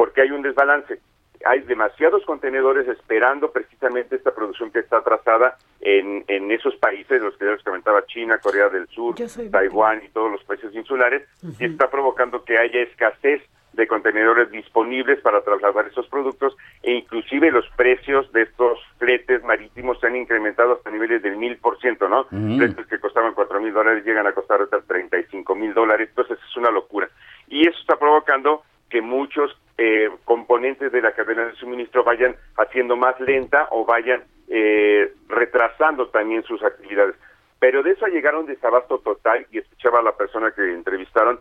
porque 0.00 0.22
hay 0.22 0.30
un 0.30 0.40
desbalance. 0.40 0.98
Hay 1.44 1.60
demasiados 1.60 2.24
contenedores 2.24 2.88
esperando 2.88 3.52
precisamente 3.52 4.16
esta 4.16 4.34
producción 4.34 4.70
que 4.70 4.78
está 4.78 4.96
atrasada 4.96 5.58
en, 5.82 6.24
en 6.26 6.50
esos 6.50 6.74
países, 6.76 7.20
los 7.20 7.36
que 7.36 7.44
ya 7.44 7.50
les 7.50 7.62
comentaba, 7.62 8.06
China, 8.06 8.38
Corea 8.38 8.70
del 8.70 8.88
Sur, 8.88 9.16
Taiwán 9.50 10.00
y 10.02 10.08
todos 10.08 10.32
los 10.32 10.42
países 10.44 10.74
insulares, 10.74 11.28
y 11.58 11.66
está 11.66 11.90
provocando 11.90 12.42
que 12.46 12.56
haya 12.56 12.80
escasez 12.80 13.42
de 13.74 13.86
contenedores 13.86 14.50
disponibles 14.50 15.20
para 15.20 15.42
trasladar 15.42 15.86
esos 15.88 16.08
productos 16.08 16.56
e 16.82 16.92
inclusive 16.92 17.50
los 17.50 17.68
precios 17.76 18.32
de 18.32 18.42
estos 18.44 18.78
fletes 18.98 19.44
marítimos 19.44 20.00
se 20.00 20.06
han 20.06 20.16
incrementado 20.16 20.72
hasta 20.72 20.90
niveles 20.90 21.22
del 21.22 21.36
mil 21.36 21.58
por 21.58 21.78
ciento, 21.78 22.08
¿no? 22.08 22.26
Mm. 22.30 22.56
Fletes 22.56 22.86
que 22.86 22.98
costaban 22.98 23.34
cuatro 23.34 23.60
mil 23.60 23.74
dólares 23.74 24.02
llegan 24.06 24.26
a 24.26 24.32
costar 24.32 24.62
hasta 24.62 24.80
treinta 24.80 25.18
y 25.18 25.24
cinco 25.24 25.54
mil 25.54 25.74
dólares, 25.74 26.08
entonces 26.08 26.38
es 26.42 26.56
una 26.56 26.70
locura. 26.70 27.10
Y 27.48 27.68
eso 27.68 27.78
está 27.78 27.96
provocando 27.98 28.62
que 28.90 29.00
muchos 29.00 29.56
eh, 29.78 30.10
componentes 30.24 30.92
de 30.92 31.00
la 31.00 31.12
cadena 31.12 31.46
de 31.46 31.54
suministro 31.54 32.04
vayan 32.04 32.36
haciendo 32.56 32.96
más 32.96 33.18
lenta 33.20 33.68
o 33.70 33.84
vayan 33.84 34.22
eh, 34.48 35.12
retrasando 35.28 36.08
también 36.08 36.42
sus 36.42 36.62
actividades. 36.62 37.14
Pero 37.58 37.82
de 37.82 37.92
eso 37.92 38.04
a 38.04 38.08
llegar 38.08 38.34
un 38.36 38.46
desabasto 38.46 38.98
total, 38.98 39.46
y 39.50 39.58
escuchaba 39.58 40.00
a 40.00 40.02
la 40.02 40.16
persona 40.16 40.50
que 40.50 40.62
entrevistaron, 40.72 41.40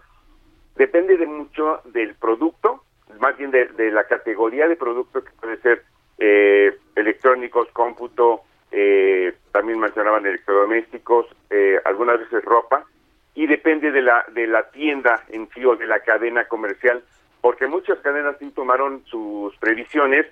depende 0.75 1.17
de 1.17 1.25
mucho 1.25 1.81
del 1.85 2.15
producto, 2.15 2.83
más 3.19 3.37
bien 3.37 3.51
de, 3.51 3.65
de 3.65 3.91
la 3.91 4.05
categoría 4.05 4.67
de 4.67 4.75
producto 4.75 5.23
que 5.23 5.31
puede 5.31 5.57
ser 5.57 5.83
eh, 6.19 6.77
electrónicos, 6.95 7.69
cómputo, 7.71 8.41
eh, 8.71 9.33
también 9.51 9.79
mencionaban 9.79 10.25
electrodomésticos, 10.25 11.25
eh, 11.49 11.79
algunas 11.85 12.19
veces 12.19 12.43
ropa, 12.43 12.85
y 13.33 13.47
depende 13.47 13.91
de 13.91 14.01
la, 14.01 14.25
de 14.33 14.47
la 14.47 14.69
tienda 14.71 15.23
en 15.29 15.49
sí 15.49 15.63
o 15.65 15.75
de 15.75 15.87
la 15.87 16.01
cadena 16.01 16.45
comercial, 16.45 17.01
porque 17.41 17.67
muchas 17.67 17.99
cadenas 17.99 18.35
sí 18.39 18.51
tomaron 18.51 19.03
sus 19.05 19.55
previsiones 19.57 20.25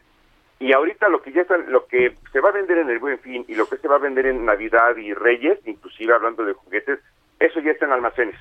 y 0.60 0.74
ahorita 0.74 1.08
lo 1.10 1.22
que 1.22 1.32
ya 1.32 1.42
están, 1.42 1.72
lo 1.72 1.86
que 1.86 2.16
se 2.32 2.40
va 2.40 2.50
a 2.50 2.54
vender 2.54 2.80
en 2.80 2.90
el 2.90 3.00
Buen 3.00 3.20
Fin 3.20 3.46
y 3.48 3.56
lo 3.56 3.68
que 3.68 3.78
se 3.78 3.88
va 3.88 3.96
a 3.96 4.00
vender 4.00 4.26
en 4.26 4.46
Navidad 4.46 4.96
y 4.98 5.14
Reyes, 5.14 5.60
inclusive 5.66 6.14
hablando 6.14 6.44
de 6.44 6.54
juguetes, 6.54 7.00
eso 7.40 7.60
ya 7.60 7.72
está 7.72 7.86
en 7.86 7.92
almacenes. 7.92 8.36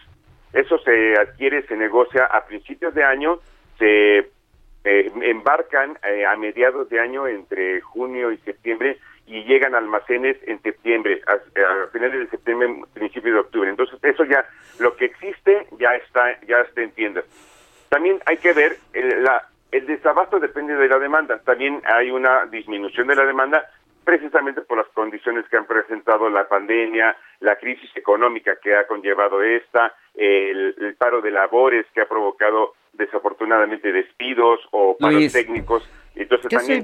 Eso 0.53 0.79
se 0.79 1.15
adquiere, 1.19 1.67
se 1.67 1.77
negocia 1.77 2.25
a 2.25 2.47
principios 2.47 2.95
de 2.95 3.05
año, 3.05 3.41
se 3.79 4.19
eh, 4.85 5.13
embarcan 5.21 5.99
eh, 6.03 6.25
a 6.25 6.37
mediados 6.37 6.89
de 6.89 7.01
año 7.01 7.27
entre 7.27 7.83
junio 7.83 8.33
y 8.33 8.39
septiembre 8.39 8.99
y 9.27 9.43
llegan 9.45 9.75
a 9.75 9.79
almacenes 9.79 10.39
en 10.47 10.63
septiembre, 10.63 11.21
a, 11.27 11.33
a 11.33 11.89
finales 11.89 12.21
de 12.21 12.29
septiembre, 12.29 12.83
principios 12.95 13.35
de 13.35 13.41
octubre. 13.41 13.69
Entonces 13.69 13.99
eso 14.03 14.25
ya, 14.25 14.49
lo 14.79 14.97
que 14.97 15.07
existe 15.07 15.67
ya 15.79 15.95
está, 15.97 16.41
ya 16.47 16.61
está 16.61 16.81
en 16.81 16.93
tiendas. 16.93 17.25
También 17.89 18.21
hay 18.27 18.39
que 18.39 18.53
ver 18.53 18.77
el, 18.93 19.23
la, 19.23 19.49
el 19.73 19.87
desabasto 19.87 20.39
depende 20.41 20.75
de 20.75 20.89
la 20.89 20.99
demanda. 20.99 21.39
También 21.45 21.83
hay 21.85 22.11
una 22.11 22.47
disminución 22.47 23.09
de 23.09 23.17
la 23.17 23.25
demanda 23.25 23.67
precisamente 24.05 24.61
por 24.63 24.79
las 24.79 24.87
condiciones 24.95 25.45
que 25.49 25.57
han 25.57 25.67
presentado 25.67 26.31
la 26.31 26.49
pandemia, 26.49 27.17
la 27.41 27.57
crisis 27.57 27.91
económica 27.97 28.57
que 28.63 28.77
ha 28.77 28.87
conllevado 28.87 29.43
esta, 29.43 29.93
el, 30.15 30.77
el 30.79 30.95
paro 30.95 31.21
de 31.21 31.33
labores 31.33 31.87
que 31.93 32.03
ha 32.03 32.09
provocado 32.09 32.75
desafortunadamente 32.93 33.91
despidos 33.93 34.61
o 34.71 34.97
paros 34.97 35.17
Luis. 35.17 35.33
técnicos. 35.33 35.89
Entonces 36.17 36.49
también 36.59 36.83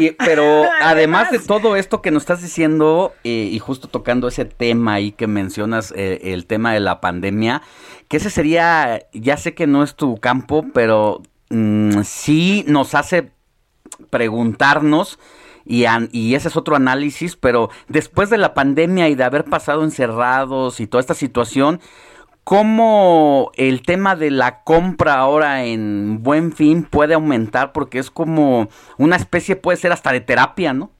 Y- 0.00 0.10
pero 0.12 0.64
además 0.80 1.30
de 1.30 1.38
todo 1.38 1.76
esto 1.76 2.00
que 2.02 2.10
nos 2.10 2.22
estás 2.22 2.40
diciendo, 2.42 3.12
eh, 3.24 3.48
y 3.52 3.58
justo 3.58 3.88
tocando 3.88 4.26
ese 4.28 4.44
tema 4.46 4.94
ahí 4.94 5.12
que 5.12 5.26
mencionas, 5.26 5.92
eh, 5.96 6.32
el 6.32 6.46
tema 6.46 6.72
de 6.72 6.80
la 6.80 7.00
pandemia, 7.00 7.62
que 8.08 8.16
ese 8.16 8.30
sería, 8.30 9.00
ya 9.12 9.36
sé 9.36 9.54
que 9.54 9.66
no 9.66 9.82
es 9.82 9.94
tu 9.94 10.16
campo, 10.16 10.64
pero 10.72 11.22
mm, 11.50 12.00
sí 12.02 12.64
nos 12.66 12.94
hace 12.94 13.30
preguntarnos. 14.08 15.18
Y, 15.66 15.84
an- 15.84 16.08
y 16.10 16.34
ese 16.34 16.48
es 16.48 16.56
otro 16.56 16.74
análisis, 16.74 17.36
pero 17.36 17.68
después 17.86 18.30
de 18.30 18.38
la 18.38 18.54
pandemia 18.54 19.08
y 19.08 19.14
de 19.14 19.22
haber 19.24 19.44
pasado 19.44 19.84
encerrados 19.84 20.80
y 20.80 20.86
toda 20.86 21.00
esta 21.00 21.14
situación, 21.14 21.80
¿cómo 22.44 23.52
el 23.56 23.82
tema 23.82 24.16
de 24.16 24.30
la 24.30 24.62
compra 24.64 25.14
ahora 25.14 25.64
en 25.64 26.22
buen 26.22 26.52
fin 26.52 26.84
puede 26.84 27.14
aumentar? 27.14 27.72
Porque 27.72 27.98
es 27.98 28.10
como 28.10 28.68
una 28.98 29.16
especie, 29.16 29.56
puede 29.56 29.76
ser 29.78 29.92
hasta 29.92 30.12
de 30.12 30.20
terapia, 30.20 30.72
¿no? 30.72 30.90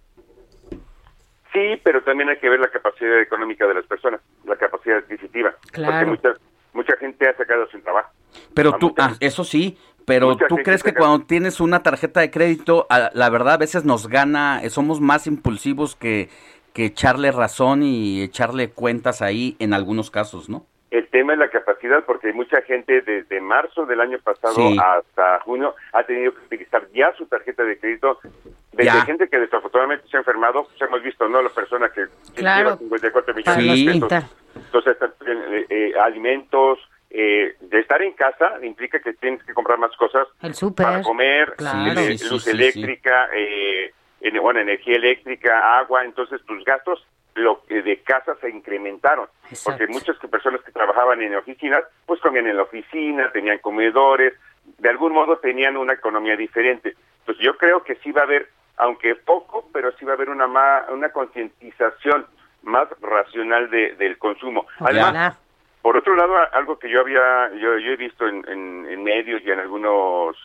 Sí, 1.52 1.81
pero 1.83 2.02
también 2.05 2.28
hay 2.28 2.39
que 2.39 2.49
ver 2.49 2.60
la 2.60 2.69
capacidad 2.70 3.20
económica 3.20 3.67
de 3.67 3.75
las 3.75 3.85
personas, 3.85 4.20
la 4.47 4.57
capacidad 4.57 4.99
adquisitiva. 4.99 5.52
Claro. 5.73 6.09
Porque 6.09 6.28
mucha, 6.28 6.41
mucha 6.73 6.97
gente 6.99 7.28
ha 7.28 7.36
sacado 7.36 7.69
sin 7.70 7.83
trabajo. 7.83 8.10
Pero 8.55 8.75
A 8.75 8.78
tú, 8.78 8.91
mucha 8.91 9.05
ah, 9.07 9.15
eso 9.19 9.43
sí, 9.43 9.77
pero 10.05 10.28
mucha 10.28 10.47
tú 10.47 10.57
crees 10.59 10.85
que 10.85 10.94
cuando 10.94 11.27
tienes 11.27 11.60
una 11.60 11.83
tarjeta 11.83 12.20
de 12.20 12.31
crédito, 12.31 12.86
a- 12.89 13.10
la 13.15 13.28
verdad 13.31 13.55
a 13.55 13.59
veces 13.59 13.85
nos 13.85 14.07
gana, 14.07 14.60
eh, 14.62 14.70
somos 14.70 15.01
más 15.01 15.27
impulsivos 15.27 15.97
que, 15.97 16.28
que 16.73 16.85
echarle 16.85 17.33
razón 17.33 17.83
y 17.83 18.23
echarle 18.23 18.70
cuentas 18.70 19.20
ahí 19.20 19.57
en 19.59 19.75
algunos 19.75 20.12
casos, 20.12 20.49
¿no? 20.49 20.67
El 20.91 21.07
tema 21.09 21.35
es 21.35 21.39
la 21.39 21.49
capacidad, 21.51 22.05
porque 22.05 22.33
mucha 22.33 22.60
gente 22.62 23.01
desde 23.02 23.41
marzo 23.41 23.86
del 23.86 24.01
año 24.01 24.19
pasado 24.19 24.55
Sí. 24.55 24.77
hasta 24.83 25.39
junio 25.41 25.75
ha 25.93 26.02
tenido 26.02 26.35
que 26.35 26.41
utilizar 26.47 26.83
ya 26.93 27.12
su 27.17 27.27
tarjeta 27.27 27.62
de 27.62 27.78
crédito. 27.78 28.19
Desde 28.73 28.85
Ya. 28.86 29.05
gente 29.05 29.28
que 29.28 29.39
desafortunadamente 29.39 30.09
se 30.09 30.17
ha 30.17 30.20
enfermado, 30.20 30.65
pues 30.65 30.81
hemos 30.83 31.02
visto, 31.02 31.28
¿no? 31.28 31.43
La 31.43 31.51
persona 31.51 31.89
que 31.91 32.07
Claro. 32.35 32.70
lleva 32.70 32.77
54 32.78 33.35
millones 33.35 33.44
Para 33.44 33.62
de 33.75 34.19
pesos. 34.19 34.36
Entonces, 34.57 34.97
eh, 35.27 35.67
eh, 35.70 35.93
alimentos, 36.01 36.78
eh, 37.09 37.55
de 37.60 37.78
estar 37.81 38.02
en 38.02 38.12
casa 38.12 38.59
implica 38.62 38.99
que 39.01 39.12
tienes 39.15 39.43
que 39.44 39.52
comprar 39.55 39.78
más 39.78 39.94
cosas 39.97 40.27
El 40.43 40.55
súper. 40.55 40.86
para 40.86 41.02
comer, 41.02 41.55
Claro. 41.57 42.01
eh, 42.01 42.07
Sí, 42.12 42.19
sí, 42.19 42.31
luz 42.31 42.44
sí, 42.44 42.51
sí. 42.51 42.57
eléctrica, 42.57 43.28
eh, 43.35 43.93
en- 44.23 44.41
bueno, 44.41 44.60
energía 44.60 44.97
eléctrica, 44.97 45.78
agua, 45.78 46.05
entonces 46.05 46.41
tus 46.47 46.65
gastos 46.65 47.05
lo 47.34 47.62
que 47.67 47.83
de 47.83 48.02
casa 48.02 48.34
se 48.41 48.50
incrementaron, 48.50 49.28
porque 49.65 49.86
muchas 49.89 50.18
que- 50.18 50.28
personas 50.28 50.60
que 50.62 50.73
trabajaban 50.73 51.23
en 51.23 51.34
oficinas, 51.36 51.83
pues 52.07 52.20
comían 52.20 52.47
en 52.49 52.57
la 52.57 52.62
oficina, 52.65 53.31
tenían 53.33 53.59
comedores, 53.59 54.34
de 54.78 54.89
algún 54.89 55.12
modo 55.12 55.39
tenían 55.39 55.76
una 55.76 55.94
economía 55.94 56.36
diferente. 56.36 56.94
Pues 57.25 57.39
yo 57.39 57.57
creo 57.57 57.83
que 57.83 57.94
sí 57.97 58.12
va 58.12 58.23
a 58.23 58.25
haber, 58.25 58.49
aunque 58.76 59.15
poco, 59.15 59.68
pero 59.73 59.92
sí 59.92 60.05
va 60.05 60.12
a 60.12 60.15
haber 60.17 60.31
una 60.31 60.47
ma- 60.47 60.84
una 60.91 61.10
concientización 61.10 62.26
más 62.62 62.89
racional 63.00 63.70
de- 63.70 63.94
del 63.97 64.18
consumo. 64.18 64.67
Además, 64.81 65.12
por 65.83 65.97
otro 65.97 66.15
lado, 66.15 66.36
algo 66.52 66.78
que 66.78 66.91
yo 66.91 67.00
había, 67.00 67.50
yo, 67.59 67.78
yo 67.78 67.92
he 67.92 67.97
visto 67.97 68.26
en, 68.28 68.44
en- 68.49 68.86
en 68.91 69.02
medios 69.02 69.41
y 69.44 69.50
en 69.50 69.60
algunas 69.60 70.36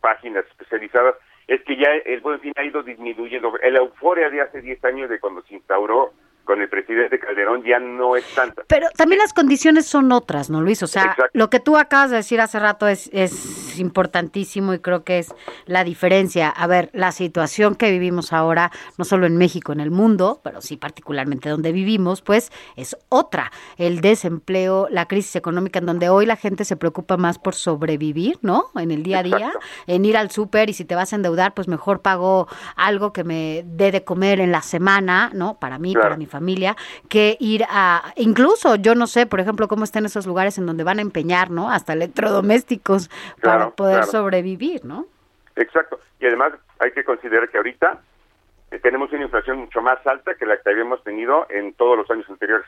páginas 0.00 0.44
especializadas, 0.46 1.14
es 1.52 1.62
que 1.64 1.76
ya 1.76 1.90
el 2.06 2.20
buen 2.20 2.40
fin 2.40 2.52
ha 2.56 2.64
ido 2.64 2.82
disminuyendo. 2.82 3.52
La 3.62 3.78
euforia 3.78 4.30
de 4.30 4.40
hace 4.40 4.62
10 4.62 4.82
años 4.86 5.10
de 5.10 5.20
cuando 5.20 5.42
se 5.42 5.54
instauró 5.54 6.12
con 6.44 6.60
el 6.60 6.68
presidente 6.68 7.18
Calderón 7.18 7.62
ya 7.64 7.78
no 7.78 8.16
es 8.16 8.24
tanta. 8.34 8.62
Pero 8.66 8.88
también 8.96 9.18
las 9.20 9.32
condiciones 9.32 9.86
son 9.86 10.10
otras, 10.12 10.50
¿no, 10.50 10.60
Luis? 10.60 10.82
O 10.82 10.86
sea, 10.86 11.02
Exacto. 11.02 11.24
lo 11.32 11.50
que 11.50 11.60
tú 11.60 11.76
acabas 11.76 12.10
de 12.10 12.16
decir 12.16 12.40
hace 12.40 12.58
rato 12.58 12.88
es, 12.88 13.08
es 13.12 13.78
importantísimo 13.78 14.74
y 14.74 14.78
creo 14.80 15.04
que 15.04 15.18
es 15.20 15.34
la 15.66 15.84
diferencia. 15.84 16.48
A 16.48 16.66
ver, 16.66 16.90
la 16.92 17.12
situación 17.12 17.74
que 17.74 17.90
vivimos 17.90 18.32
ahora, 18.32 18.70
no 18.98 19.04
solo 19.04 19.26
en 19.26 19.36
México, 19.36 19.72
en 19.72 19.80
el 19.80 19.90
mundo, 19.90 20.40
pero 20.42 20.60
sí 20.60 20.76
particularmente 20.76 21.48
donde 21.48 21.72
vivimos, 21.72 22.22
pues 22.22 22.50
es 22.76 22.96
otra. 23.08 23.52
El 23.76 24.00
desempleo, 24.00 24.88
la 24.90 25.06
crisis 25.06 25.36
económica, 25.36 25.78
en 25.78 25.86
donde 25.86 26.08
hoy 26.08 26.26
la 26.26 26.36
gente 26.36 26.64
se 26.64 26.76
preocupa 26.76 27.16
más 27.16 27.38
por 27.38 27.54
sobrevivir, 27.54 28.38
¿no? 28.42 28.66
En 28.74 28.90
el 28.90 29.02
día 29.02 29.20
a 29.20 29.22
día, 29.22 29.52
en 29.86 30.04
ir 30.04 30.16
al 30.16 30.30
súper 30.30 30.70
y 30.70 30.72
si 30.72 30.84
te 30.84 30.94
vas 30.94 31.12
a 31.12 31.16
endeudar, 31.16 31.54
pues 31.54 31.68
mejor 31.68 32.00
pago 32.00 32.48
algo 32.76 33.12
que 33.12 33.24
me 33.24 33.64
dé 33.66 33.92
de 33.92 34.04
comer 34.04 34.40
en 34.40 34.52
la 34.52 34.62
semana, 34.62 35.30
¿no? 35.34 35.58
Para 35.58 35.78
mí, 35.78 35.92
Claro. 35.92 36.06
para 36.06 36.16
mi 36.16 36.26
familia, 36.32 36.76
que 37.08 37.36
ir 37.38 37.64
a, 37.68 38.12
incluso 38.16 38.74
yo 38.76 38.94
no 38.94 39.06
sé, 39.06 39.26
por 39.26 39.38
ejemplo, 39.38 39.68
cómo 39.68 39.84
están 39.84 40.04
esos 40.04 40.26
lugares 40.26 40.58
en 40.58 40.66
donde 40.66 40.82
van 40.82 40.98
a 40.98 41.02
empeñar, 41.02 41.50
¿no? 41.50 41.70
Hasta 41.70 41.92
electrodomésticos 41.92 43.10
para 43.40 43.70
poder 43.70 44.02
claro. 44.02 44.10
sobrevivir, 44.10 44.84
¿no? 44.84 45.06
Exacto. 45.54 46.00
Y 46.18 46.26
además 46.26 46.52
hay 46.78 46.92
que 46.92 47.04
considerar 47.04 47.48
que 47.48 47.58
ahorita 47.58 48.00
eh, 48.72 48.78
tenemos 48.78 49.12
una 49.12 49.24
inflación 49.24 49.58
mucho 49.58 49.82
más 49.82 50.04
alta 50.06 50.34
que 50.34 50.46
la 50.46 50.56
que 50.56 50.70
habíamos 50.70 51.04
tenido 51.04 51.46
en 51.50 51.74
todos 51.74 51.96
los 51.98 52.10
años 52.10 52.28
anteriores. 52.30 52.66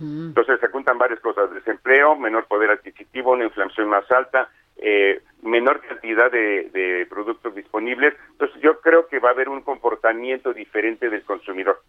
Entonces 0.00 0.58
se 0.60 0.68
juntan 0.68 0.98
varias 0.98 1.20
cosas, 1.20 1.52
desempleo, 1.54 2.16
menor 2.16 2.46
poder 2.46 2.70
adquisitivo, 2.70 3.32
una 3.32 3.44
inflación 3.44 3.88
más 3.88 4.10
alta, 4.10 4.48
eh, 4.76 5.22
menor 5.42 5.80
cantidad 5.80 6.30
de, 6.30 6.70
de 6.72 7.06
productos 7.08 7.54
disponibles. 7.54 8.14
Entonces 8.32 8.60
yo 8.62 8.80
creo 8.80 9.06
que 9.06 9.20
va 9.20 9.28
a 9.28 9.32
haber 9.32 9.48
un 9.48 9.62
comportamiento 9.62 10.52
diferente 10.52 11.08
del 11.08 11.22
consumidor. 11.22 11.80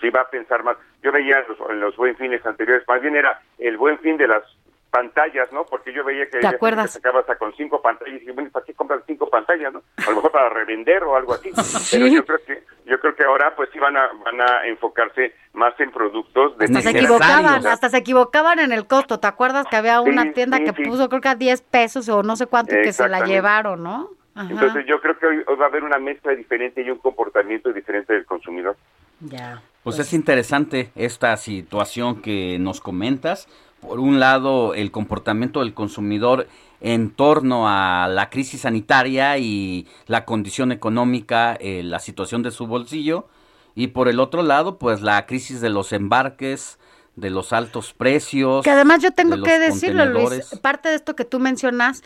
Sí 0.00 0.10
va 0.10 0.22
a 0.22 0.30
pensar 0.30 0.62
más. 0.64 0.76
Yo 1.02 1.12
veía 1.12 1.38
en 1.40 1.44
los, 1.48 1.70
en 1.70 1.80
los 1.80 1.96
buen 1.96 2.16
fines 2.16 2.44
anteriores, 2.46 2.86
más 2.88 3.00
bien 3.02 3.16
era 3.16 3.40
el 3.58 3.76
buen 3.76 3.98
fin 3.98 4.16
de 4.16 4.28
las 4.28 4.42
pantallas, 4.90 5.52
¿no? 5.52 5.64
Porque 5.66 5.92
yo 5.92 6.02
veía 6.04 6.28
que 6.28 6.40
¿Te 6.40 6.46
acuerdas? 6.48 6.90
sacaba 6.92 7.20
hasta 7.20 7.36
con 7.36 7.54
cinco 7.54 7.80
pantallas 7.80 8.16
y 8.16 8.18
dije, 8.20 8.32
bueno, 8.32 8.50
¿para 8.50 8.64
qué 8.66 8.74
compran 8.74 9.00
cinco 9.06 9.30
pantallas, 9.30 9.72
no? 9.72 9.82
A 10.04 10.10
lo 10.10 10.16
mejor 10.16 10.32
para 10.32 10.48
revender 10.48 11.04
o 11.04 11.16
algo 11.16 11.34
así. 11.34 11.50
Pero 11.92 12.06
yo 12.08 12.24
creo 12.24 12.38
que 12.44 12.64
yo 12.86 12.98
creo 12.98 13.14
que 13.14 13.22
ahora 13.22 13.54
pues 13.54 13.70
sí 13.72 13.78
van 13.78 13.96
a 13.96 14.08
van 14.24 14.40
a 14.40 14.66
enfocarse 14.66 15.32
más 15.52 15.78
en 15.78 15.92
productos 15.92 16.58
de 16.58 16.64
Hasta 16.64 16.80
se 16.80 16.90
equivocaban, 16.90 17.66
hasta 17.66 17.88
se 17.88 17.98
equivocaban 17.98 18.58
en 18.58 18.72
el 18.72 18.86
costo. 18.86 19.20
¿Te 19.20 19.28
acuerdas 19.28 19.66
que 19.70 19.76
había 19.76 20.00
una 20.00 20.22
Sí, 20.24 20.32
tienda 20.32 20.56
sí, 20.58 20.64
que 20.64 20.72
puso 20.72 21.08
creo 21.08 21.20
que 21.20 21.28
a 21.28 21.34
10 21.36 21.62
pesos 21.62 22.08
o 22.08 22.22
no 22.24 22.34
sé 22.34 22.46
cuánto 22.46 22.74
que 22.74 22.92
se 22.92 23.08
la 23.08 23.24
llevaron, 23.24 23.82
¿no? 23.84 24.10
Ajá. 24.34 24.48
Entonces 24.50 24.86
yo 24.86 25.00
creo 25.00 25.16
que 25.18 25.26
hoy, 25.26 25.44
hoy 25.46 25.56
va 25.56 25.66
a 25.66 25.68
haber 25.68 25.84
una 25.84 25.98
mezcla 25.98 26.32
diferente 26.32 26.82
y 26.82 26.90
un 26.90 26.98
comportamiento 26.98 27.72
diferente 27.72 28.12
del 28.12 28.24
consumidor. 28.26 28.76
Ya. 29.20 29.62
Pues 29.82 29.98
es 29.98 30.12
interesante 30.12 30.90
esta 30.94 31.36
situación 31.36 32.20
que 32.20 32.58
nos 32.58 32.80
comentas. 32.80 33.48
Por 33.80 33.98
un 33.98 34.20
lado, 34.20 34.74
el 34.74 34.90
comportamiento 34.90 35.60
del 35.60 35.72
consumidor 35.72 36.48
en 36.82 37.10
torno 37.10 37.66
a 37.66 38.08
la 38.08 38.28
crisis 38.28 38.62
sanitaria 38.62 39.38
y 39.38 39.86
la 40.06 40.26
condición 40.26 40.70
económica, 40.70 41.56
eh, 41.60 41.82
la 41.82 41.98
situación 41.98 42.42
de 42.42 42.50
su 42.50 42.66
bolsillo. 42.66 43.26
Y 43.74 43.88
por 43.88 44.08
el 44.08 44.20
otro 44.20 44.42
lado, 44.42 44.78
pues 44.78 45.00
la 45.00 45.24
crisis 45.24 45.62
de 45.62 45.70
los 45.70 45.92
embarques, 45.92 46.78
de 47.16 47.30
los 47.30 47.52
altos 47.52 47.94
precios. 47.94 48.64
Que 48.64 48.70
además 48.70 49.02
yo 49.02 49.12
tengo 49.12 49.42
que 49.42 49.58
decirlo, 49.58 50.04
Luis, 50.06 50.58
parte 50.60 50.90
de 50.90 50.96
esto 50.96 51.16
que 51.16 51.24
tú 51.24 51.38
mencionas, 51.38 52.02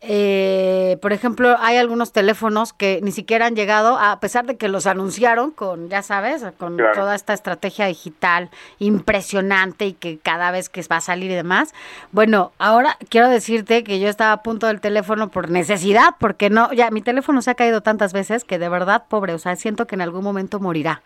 eh, 0.00 0.96
por 1.02 1.12
ejemplo, 1.12 1.56
hay 1.58 1.76
algunos 1.76 2.12
teléfonos 2.12 2.72
que 2.72 3.00
ni 3.02 3.10
siquiera 3.10 3.46
han 3.46 3.56
llegado, 3.56 3.98
a 3.98 4.20
pesar 4.20 4.46
de 4.46 4.56
que 4.56 4.68
los 4.68 4.86
anunciaron 4.86 5.50
con, 5.50 5.88
ya 5.88 6.02
sabes, 6.02 6.44
con 6.56 6.76
Claro. 6.76 6.92
toda 6.94 7.14
esta 7.16 7.32
estrategia 7.34 7.86
digital 7.86 8.48
impresionante 8.78 9.86
y 9.86 9.92
que 9.94 10.18
cada 10.18 10.50
vez 10.52 10.68
que 10.68 10.82
va 10.90 10.96
a 10.96 11.00
salir 11.00 11.30
y 11.30 11.34
demás. 11.34 11.74
Bueno, 12.12 12.52
ahora 12.58 12.96
quiero 13.08 13.28
decirte 13.28 13.82
que 13.82 13.98
yo 13.98 14.08
estaba 14.08 14.32
a 14.32 14.42
punto 14.42 14.68
del 14.68 14.80
teléfono 14.80 15.28
por 15.30 15.50
necesidad, 15.50 16.14
porque 16.20 16.48
no, 16.48 16.72
ya 16.72 16.90
mi 16.90 17.02
teléfono 17.02 17.42
se 17.42 17.50
ha 17.50 17.54
caído 17.54 17.80
tantas 17.80 18.12
veces 18.12 18.44
que 18.44 18.58
de 18.58 18.68
verdad, 18.68 19.04
pobre, 19.08 19.34
o 19.34 19.38
sea, 19.38 19.56
siento 19.56 19.86
que 19.86 19.96
en 19.96 20.02
algún 20.02 20.22
momento 20.22 20.60
morirá. 20.60 21.02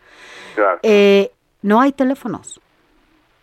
Claro. 0.55 0.79
Eh, 0.83 1.33
no 1.63 1.81
hay 1.81 1.93
teléfonos. 1.93 2.61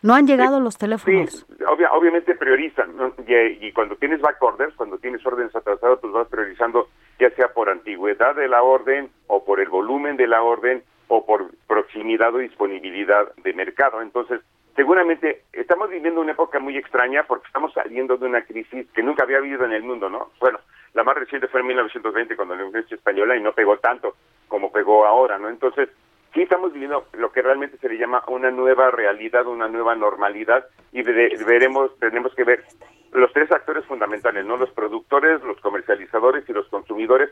No 0.02 0.16
han 0.16 0.26
llegado 0.28 0.60
los 0.60 0.78
teléfonos. 0.78 1.46
Obvia- 1.68 1.92
obviamente 1.92 2.34
priorizan, 2.36 2.96
¿no? 2.96 3.14
y, 3.28 3.68
y 3.68 3.72
cuando 3.74 3.96
tienes 3.98 4.22
back 4.22 4.42
orders, 4.42 4.74
cuando 4.76 4.98
tienes 4.98 5.26
órdenes 5.26 5.54
atrasadas, 5.56 6.00
pues 6.00 6.14
vas 6.14 6.28
priorizando 6.30 6.88
ya 7.20 7.30
sea 7.32 7.50
por 7.54 7.70
antigüedad 7.70 8.34
de 8.36 8.48
la 8.48 8.64
orden 8.64 9.10
o 9.28 9.44
por 9.44 9.60
el 9.60 9.68
volumen 9.70 10.16
de 10.16 10.28
la 10.28 10.42
orden 10.42 10.84
o 11.10 11.26
por 11.26 11.48
proximidad 11.68 12.34
o 12.34 12.38
disponibilidad 12.38 13.34
de 13.44 13.54
mercado. 13.54 14.02
Entonces, 14.02 14.40
seguramente 14.76 15.44
estamos 15.52 15.90
viviendo 15.90 16.22
una 16.22 16.32
época 16.32 16.60
muy 16.60 16.78
extraña 16.78 17.24
porque 17.28 17.48
estamos 17.48 17.74
saliendo 17.74 18.16
de 18.16 18.26
una 18.26 18.44
crisis 18.46 18.88
que 18.94 19.04
nunca 19.04 19.24
había 19.24 19.40
habido 19.40 19.66
en 19.66 19.74
el 19.74 19.84
mundo, 19.84 20.10
¿no? 20.10 20.30
Bueno, 20.40 20.60
la 20.94 21.04
más 21.04 21.16
reciente 21.18 21.48
fue 21.50 21.60
en 21.60 21.68
1920 21.68 22.36
cuando 22.38 22.56
la 22.56 22.64
influencia 22.64 22.96
española 22.96 23.36
y 23.36 23.42
no 23.42 23.52
pegó 23.52 23.78
tanto 23.80 24.16
como 24.48 24.72
pegó 24.72 25.06
ahora, 25.06 25.38
¿no? 25.38 25.50
Entonces, 25.50 25.90
sí 26.34 26.42
estamos 26.42 26.74
viviendo 26.74 27.06
lo 27.14 27.32
que 27.32 27.42
realmente 27.42 27.78
se 27.78 27.90
le 27.90 27.98
llama 27.98 28.24
una 28.28 28.52
nueva 28.52 28.92
realidad, 28.92 29.46
una 29.48 29.68
nueva 29.68 29.96
normalidad 29.96 30.66
y 30.92 31.02
vere- 31.04 31.38
veremos, 31.46 31.98
tenemos 32.00 32.34
que 32.36 32.44
ver 32.44 32.64
los 33.12 33.32
tres 33.34 33.52
actores 33.52 33.86
fundamentales, 33.86 34.46
¿no? 34.46 34.58
Los 34.58 34.70
productores, 34.72 35.42
los 35.44 35.60
comercializadores 35.62 36.48
y 36.48 36.54
los 36.54 36.68
consumidores 36.68 37.30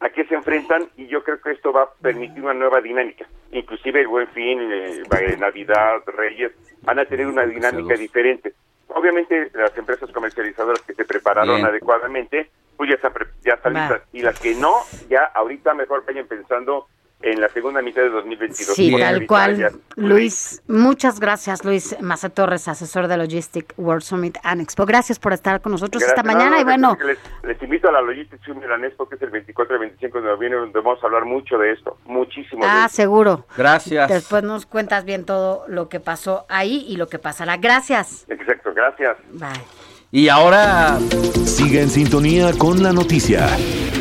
a 0.00 0.10
qué 0.10 0.24
se 0.26 0.34
enfrentan 0.34 0.88
y 0.96 1.06
yo 1.06 1.24
creo 1.24 1.40
que 1.40 1.52
esto 1.52 1.72
va 1.72 1.82
a 1.84 1.90
permitir 2.02 2.42
una 2.42 2.52
nueva 2.54 2.80
dinámica. 2.80 3.26
Inclusive 3.50 4.02
el 4.02 4.08
Buen 4.08 4.28
Fin, 4.28 4.60
eh, 4.60 5.02
eh, 5.20 5.36
Navidad, 5.38 6.02
Reyes, 6.06 6.52
van 6.82 6.98
a 6.98 7.04
tener 7.06 7.26
una 7.26 7.46
dinámica 7.46 7.94
diferente. 7.94 8.52
Obviamente 8.88 9.50
las 9.54 9.76
empresas 9.76 10.10
comercializadoras 10.12 10.82
que 10.82 10.94
se 10.94 11.04
prepararon 11.04 11.56
Bien. 11.56 11.66
adecuadamente, 11.66 12.50
pues 12.76 12.90
ya 12.90 12.96
están, 12.96 13.12
pre- 13.14 13.26
ya 13.42 13.54
están 13.54 13.72
listas. 13.74 14.02
Y 14.12 14.20
las 14.22 14.38
que 14.38 14.54
no, 14.54 14.74
ya 15.08 15.24
ahorita 15.34 15.74
mejor 15.74 16.04
vayan 16.06 16.26
pensando 16.26 16.86
en 17.22 17.40
la 17.40 17.48
segunda 17.48 17.82
mitad 17.82 18.02
de 18.02 18.10
2022. 18.10 18.76
Sí, 18.76 18.94
tal 18.98 19.26
cual. 19.26 19.80
Luis, 19.96 20.62
muchas 20.68 21.18
gracias, 21.18 21.64
Luis 21.64 21.96
Maza 22.00 22.28
Torres, 22.28 22.68
asesor 22.68 23.08
de 23.08 23.16
Logistic 23.16 23.72
World 23.76 24.02
Summit 24.02 24.38
and 24.42 24.60
Expo. 24.60 24.84
Gracias 24.86 25.18
por 25.18 25.32
estar 25.32 25.60
con 25.60 25.72
nosotros 25.72 26.02
esta 26.02 26.22
Gracias. 26.22 26.34
mañana 26.34 26.56
No, 26.56 26.60
y 26.60 26.64
no, 26.78 26.94
bueno, 26.94 27.06
Les, 27.06 27.18
les 27.42 27.62
invito 27.62 27.88
a 27.88 27.92
la 27.92 28.02
Logistics 28.02 28.44
Summit 28.44 28.64
en 28.64 28.84
Expo, 28.84 29.08
que 29.08 29.16
es 29.16 29.22
el 29.22 29.30
24 29.30 29.76
y 29.76 29.78
25 29.80 30.20
de 30.20 30.26
noviembre, 30.26 30.60
donde 30.60 30.80
vamos 30.80 31.02
a 31.02 31.06
hablar 31.06 31.24
mucho 31.24 31.58
de 31.58 31.72
esto, 31.72 31.98
muchísimo 32.04 32.62
ah, 32.66 32.88
seguro. 32.90 33.46
Gracias. 33.56 34.08
Después 34.08 34.42
nos 34.42 34.66
cuentas 34.66 35.04
bien 35.04 35.24
todo 35.24 35.64
lo 35.68 35.88
que 35.88 36.00
pasó 36.00 36.44
ahí 36.48 36.84
y 36.88 36.96
lo 36.96 37.08
que 37.08 37.18
pasará. 37.18 37.56
Gracias. 37.56 38.26
Exacto, 38.28 38.72
gracias. 38.74 39.16
Bye. 39.32 39.85
Y 40.12 40.28
ahora 40.28 40.98
Siga 41.44 41.80
en 41.82 41.90
sintonía 41.90 42.52
con 42.56 42.82
la 42.82 42.92
noticia. 42.92 43.48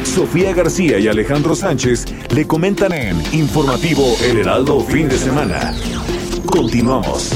Sofía 0.03 0.53
García 0.53 0.97
y 0.99 1.07
Alejandro 1.07 1.55
Sánchez 1.55 2.05
le 2.33 2.45
comentan 2.47 2.93
en 2.93 3.21
Informativo 3.33 4.15
El 4.23 4.37
Heraldo 4.39 4.79
Fin 4.81 5.09
de 5.09 5.17
Semana. 5.17 5.73
Continuamos. 6.45 7.31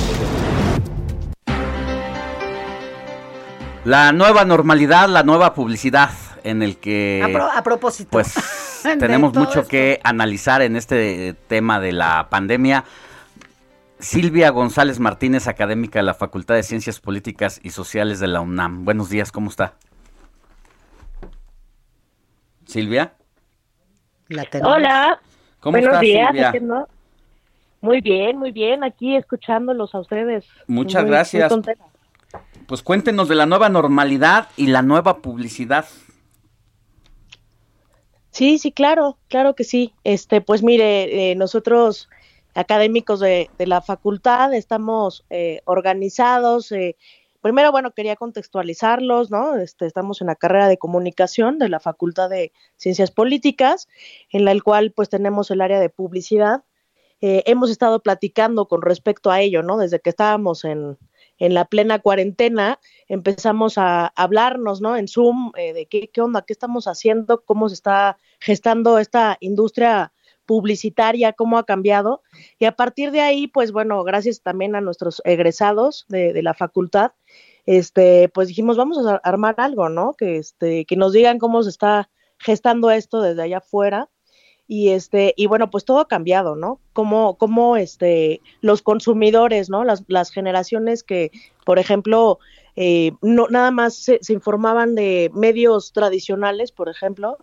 la 3.85 4.11
nueva 4.11 4.45
normalidad, 4.45 5.09
la 5.09 5.23
nueva 5.23 5.53
publicidad 5.55 6.11
en 6.43 6.61
el 6.61 6.77
que 6.77 7.21
a, 7.25 7.27
pro- 7.31 7.49
a 7.51 7.63
propósito. 7.63 8.09
pues 8.11 8.33
tenemos 8.99 9.33
mucho 9.33 9.59
esto. 9.61 9.67
que 9.67 9.99
analizar 10.03 10.61
en 10.61 10.75
este 10.75 11.33
tema 11.47 11.79
de 11.79 11.91
la 11.93 12.27
pandemia. 12.29 12.83
Silvia 13.99 14.49
González 14.51 14.99
Martínez, 14.99 15.47
académica 15.47 15.99
de 15.99 16.03
la 16.03 16.13
Facultad 16.13 16.55
de 16.55 16.63
Ciencias 16.63 16.99
Políticas 17.01 17.59
y 17.63 17.71
Sociales 17.71 18.19
de 18.19 18.27
la 18.27 18.39
UNAM. 18.39 18.85
Buenos 18.85 19.09
días, 19.09 19.31
¿cómo 19.31 19.49
está? 19.49 19.73
Silvia. 22.65 23.13
La. 24.29 24.47
Hola. 24.63 25.19
¿Cómo 25.59 25.77
Buenos 25.77 25.99
días. 25.99 26.29
Silvia? 26.29 26.87
Muy 27.81 27.99
bien, 28.01 28.37
muy 28.37 28.51
bien. 28.51 28.83
Aquí 28.83 29.15
escuchándolos 29.17 29.93
a 29.93 29.99
ustedes. 29.99 30.45
Muchas 30.67 31.01
Muy- 31.03 31.11
gracias. 31.11 31.53
Pues 32.67 32.83
cuéntenos 32.83 33.27
de 33.27 33.35
la 33.35 33.45
nueva 33.47 33.67
normalidad 33.67 34.47
y 34.55 34.67
la 34.67 34.81
nueva 34.81 35.17
publicidad. 35.17 35.85
Sí, 38.31 38.59
sí, 38.59 38.71
claro, 38.71 39.17
claro 39.27 39.55
que 39.55 39.63
sí. 39.63 39.93
Este, 40.03 40.39
pues 40.39 40.61
mire, 40.63 41.31
eh, 41.31 41.35
nosotros 41.35 42.09
académicos 42.53 43.19
de, 43.19 43.49
la 43.59 43.81
facultad 43.81 44.53
estamos 44.53 45.25
eh, 45.29 45.61
organizados. 45.65 46.71
eh, 46.71 46.95
primero, 47.41 47.71
bueno, 47.71 47.91
quería 47.91 48.15
contextualizarlos, 48.15 49.31
¿no? 49.31 49.55
Este, 49.55 49.85
estamos 49.85 50.21
en 50.21 50.27
la 50.27 50.35
carrera 50.35 50.67
de 50.67 50.77
comunicación 50.77 51.57
de 51.57 51.69
la 51.69 51.79
Facultad 51.79 52.29
de 52.29 52.51
Ciencias 52.77 53.11
Políticas, 53.11 53.87
en 54.29 54.45
la 54.45 54.59
cual 54.59 54.91
pues 54.91 55.09
tenemos 55.09 55.51
el 55.51 55.61
área 55.61 55.79
de 55.79 55.89
publicidad. 55.89 56.63
Eh, 57.21 57.43
hemos 57.45 57.69
estado 57.69 58.01
platicando 58.01 58.67
con 58.67 58.81
respecto 58.81 59.31
a 59.31 59.41
ello, 59.41 59.61
¿no? 59.61 59.77
Desde 59.77 59.99
que 59.99 60.09
estábamos 60.09 60.63
en, 60.63 60.97
en 61.37 61.53
la 61.53 61.65
plena 61.65 61.99
cuarentena, 61.99 62.79
empezamos 63.07 63.77
a 63.77 64.07
hablarnos, 64.15 64.81
¿no? 64.81 64.95
En 64.95 65.07
Zoom, 65.07 65.51
eh, 65.57 65.73
de 65.73 65.85
qué, 65.87 66.09
qué 66.09 66.21
onda, 66.21 66.43
qué 66.43 66.53
estamos 66.53 66.87
haciendo, 66.87 67.43
cómo 67.43 67.69
se 67.69 67.75
está 67.75 68.17
gestando 68.39 68.99
esta 68.99 69.37
industria 69.41 70.13
publicitaria, 70.49 71.33
cómo 71.33 71.59
ha 71.59 71.63
cambiado. 71.63 72.23
Y 72.57 72.65
a 72.65 72.71
partir 72.71 73.11
de 73.11 73.21
ahí, 73.21 73.45
pues 73.45 73.71
bueno, 73.71 74.03
gracias 74.03 74.41
también 74.41 74.75
a 74.75 74.81
nuestros 74.81 75.21
egresados 75.23 76.07
de, 76.09 76.33
de 76.33 76.41
la 76.41 76.55
facultad, 76.55 77.11
este, 77.67 78.29
pues 78.29 78.47
dijimos, 78.47 78.75
vamos 78.75 79.05
a 79.05 79.17
armar 79.17 79.53
algo, 79.59 79.89
¿no? 79.89 80.15
Que, 80.15 80.37
este, 80.37 80.85
que 80.85 80.95
nos 80.95 81.13
digan 81.13 81.37
cómo 81.37 81.61
se 81.61 81.69
está 81.69 82.09
gestando 82.39 82.89
esto 82.89 83.21
desde 83.21 83.43
allá 83.43 83.59
afuera. 83.59 84.09
Y 84.67 84.89
este, 84.89 85.35
y 85.37 85.45
bueno, 85.45 85.69
pues 85.69 85.85
todo 85.85 85.99
ha 85.99 86.07
cambiado, 86.07 86.55
¿no? 86.55 86.79
Cómo, 86.93 87.37
cómo 87.37 87.77
este, 87.77 88.41
los 88.61 88.81
consumidores, 88.81 89.69
¿no? 89.69 89.83
Las, 89.83 90.03
las 90.07 90.31
generaciones 90.31 91.03
que, 91.03 91.29
por 91.63 91.77
ejemplo, 91.77 92.39
eh, 92.75 93.11
no 93.21 93.49
nada 93.51 93.69
más 93.69 93.93
se, 93.93 94.17
se 94.23 94.33
informaban 94.33 94.95
de 94.95 95.29
medios 95.35 95.91
tradicionales, 95.93 96.71
por 96.71 96.89
ejemplo, 96.89 97.37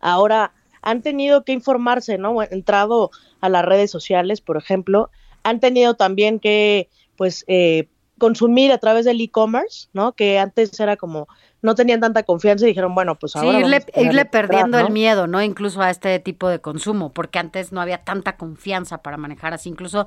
ahora 0.00 0.52
han 0.82 1.02
tenido 1.02 1.44
que 1.44 1.52
informarse, 1.52 2.18
¿no? 2.18 2.42
Entrado 2.42 3.10
a 3.40 3.48
las 3.48 3.64
redes 3.64 3.90
sociales, 3.90 4.40
por 4.40 4.56
ejemplo, 4.56 5.10
han 5.42 5.60
tenido 5.60 5.94
también 5.94 6.40
que, 6.40 6.88
pues, 7.16 7.44
eh, 7.48 7.88
consumir 8.18 8.72
a 8.72 8.78
través 8.78 9.04
del 9.04 9.20
e-commerce, 9.20 9.88
¿no? 9.92 10.12
Que 10.12 10.38
antes 10.38 10.78
era 10.80 10.96
como, 10.96 11.28
no 11.62 11.74
tenían 11.74 12.00
tanta 12.00 12.24
confianza 12.24 12.64
y 12.64 12.68
dijeron, 12.68 12.94
bueno, 12.94 13.16
pues 13.16 13.32
Sí, 13.32 13.38
ahora. 13.38 13.60
irle, 13.60 13.78
vamos 13.78 13.82
a 13.82 13.92
ponerle 13.92 14.08
irle 14.10 14.20
atrás, 14.22 14.42
perdiendo 14.42 14.80
¿no? 14.80 14.86
el 14.86 14.92
miedo, 14.92 15.26
¿no? 15.26 15.42
Incluso 15.42 15.80
a 15.80 15.90
este 15.90 16.18
tipo 16.18 16.48
de 16.48 16.60
consumo, 16.60 17.12
porque 17.12 17.38
antes 17.38 17.72
no 17.72 17.80
había 17.80 17.98
tanta 18.04 18.36
confianza 18.36 19.02
para 19.02 19.16
manejar 19.16 19.54
así 19.54 19.68
incluso 19.68 20.06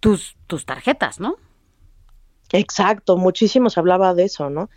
tus, 0.00 0.36
tus 0.46 0.64
tarjetas, 0.64 1.20
¿no? 1.20 1.36
Exacto, 2.52 3.16
muchísimo 3.16 3.70
se 3.70 3.78
hablaba 3.78 4.12
de 4.14 4.24
eso, 4.24 4.50
¿no? 4.50 4.70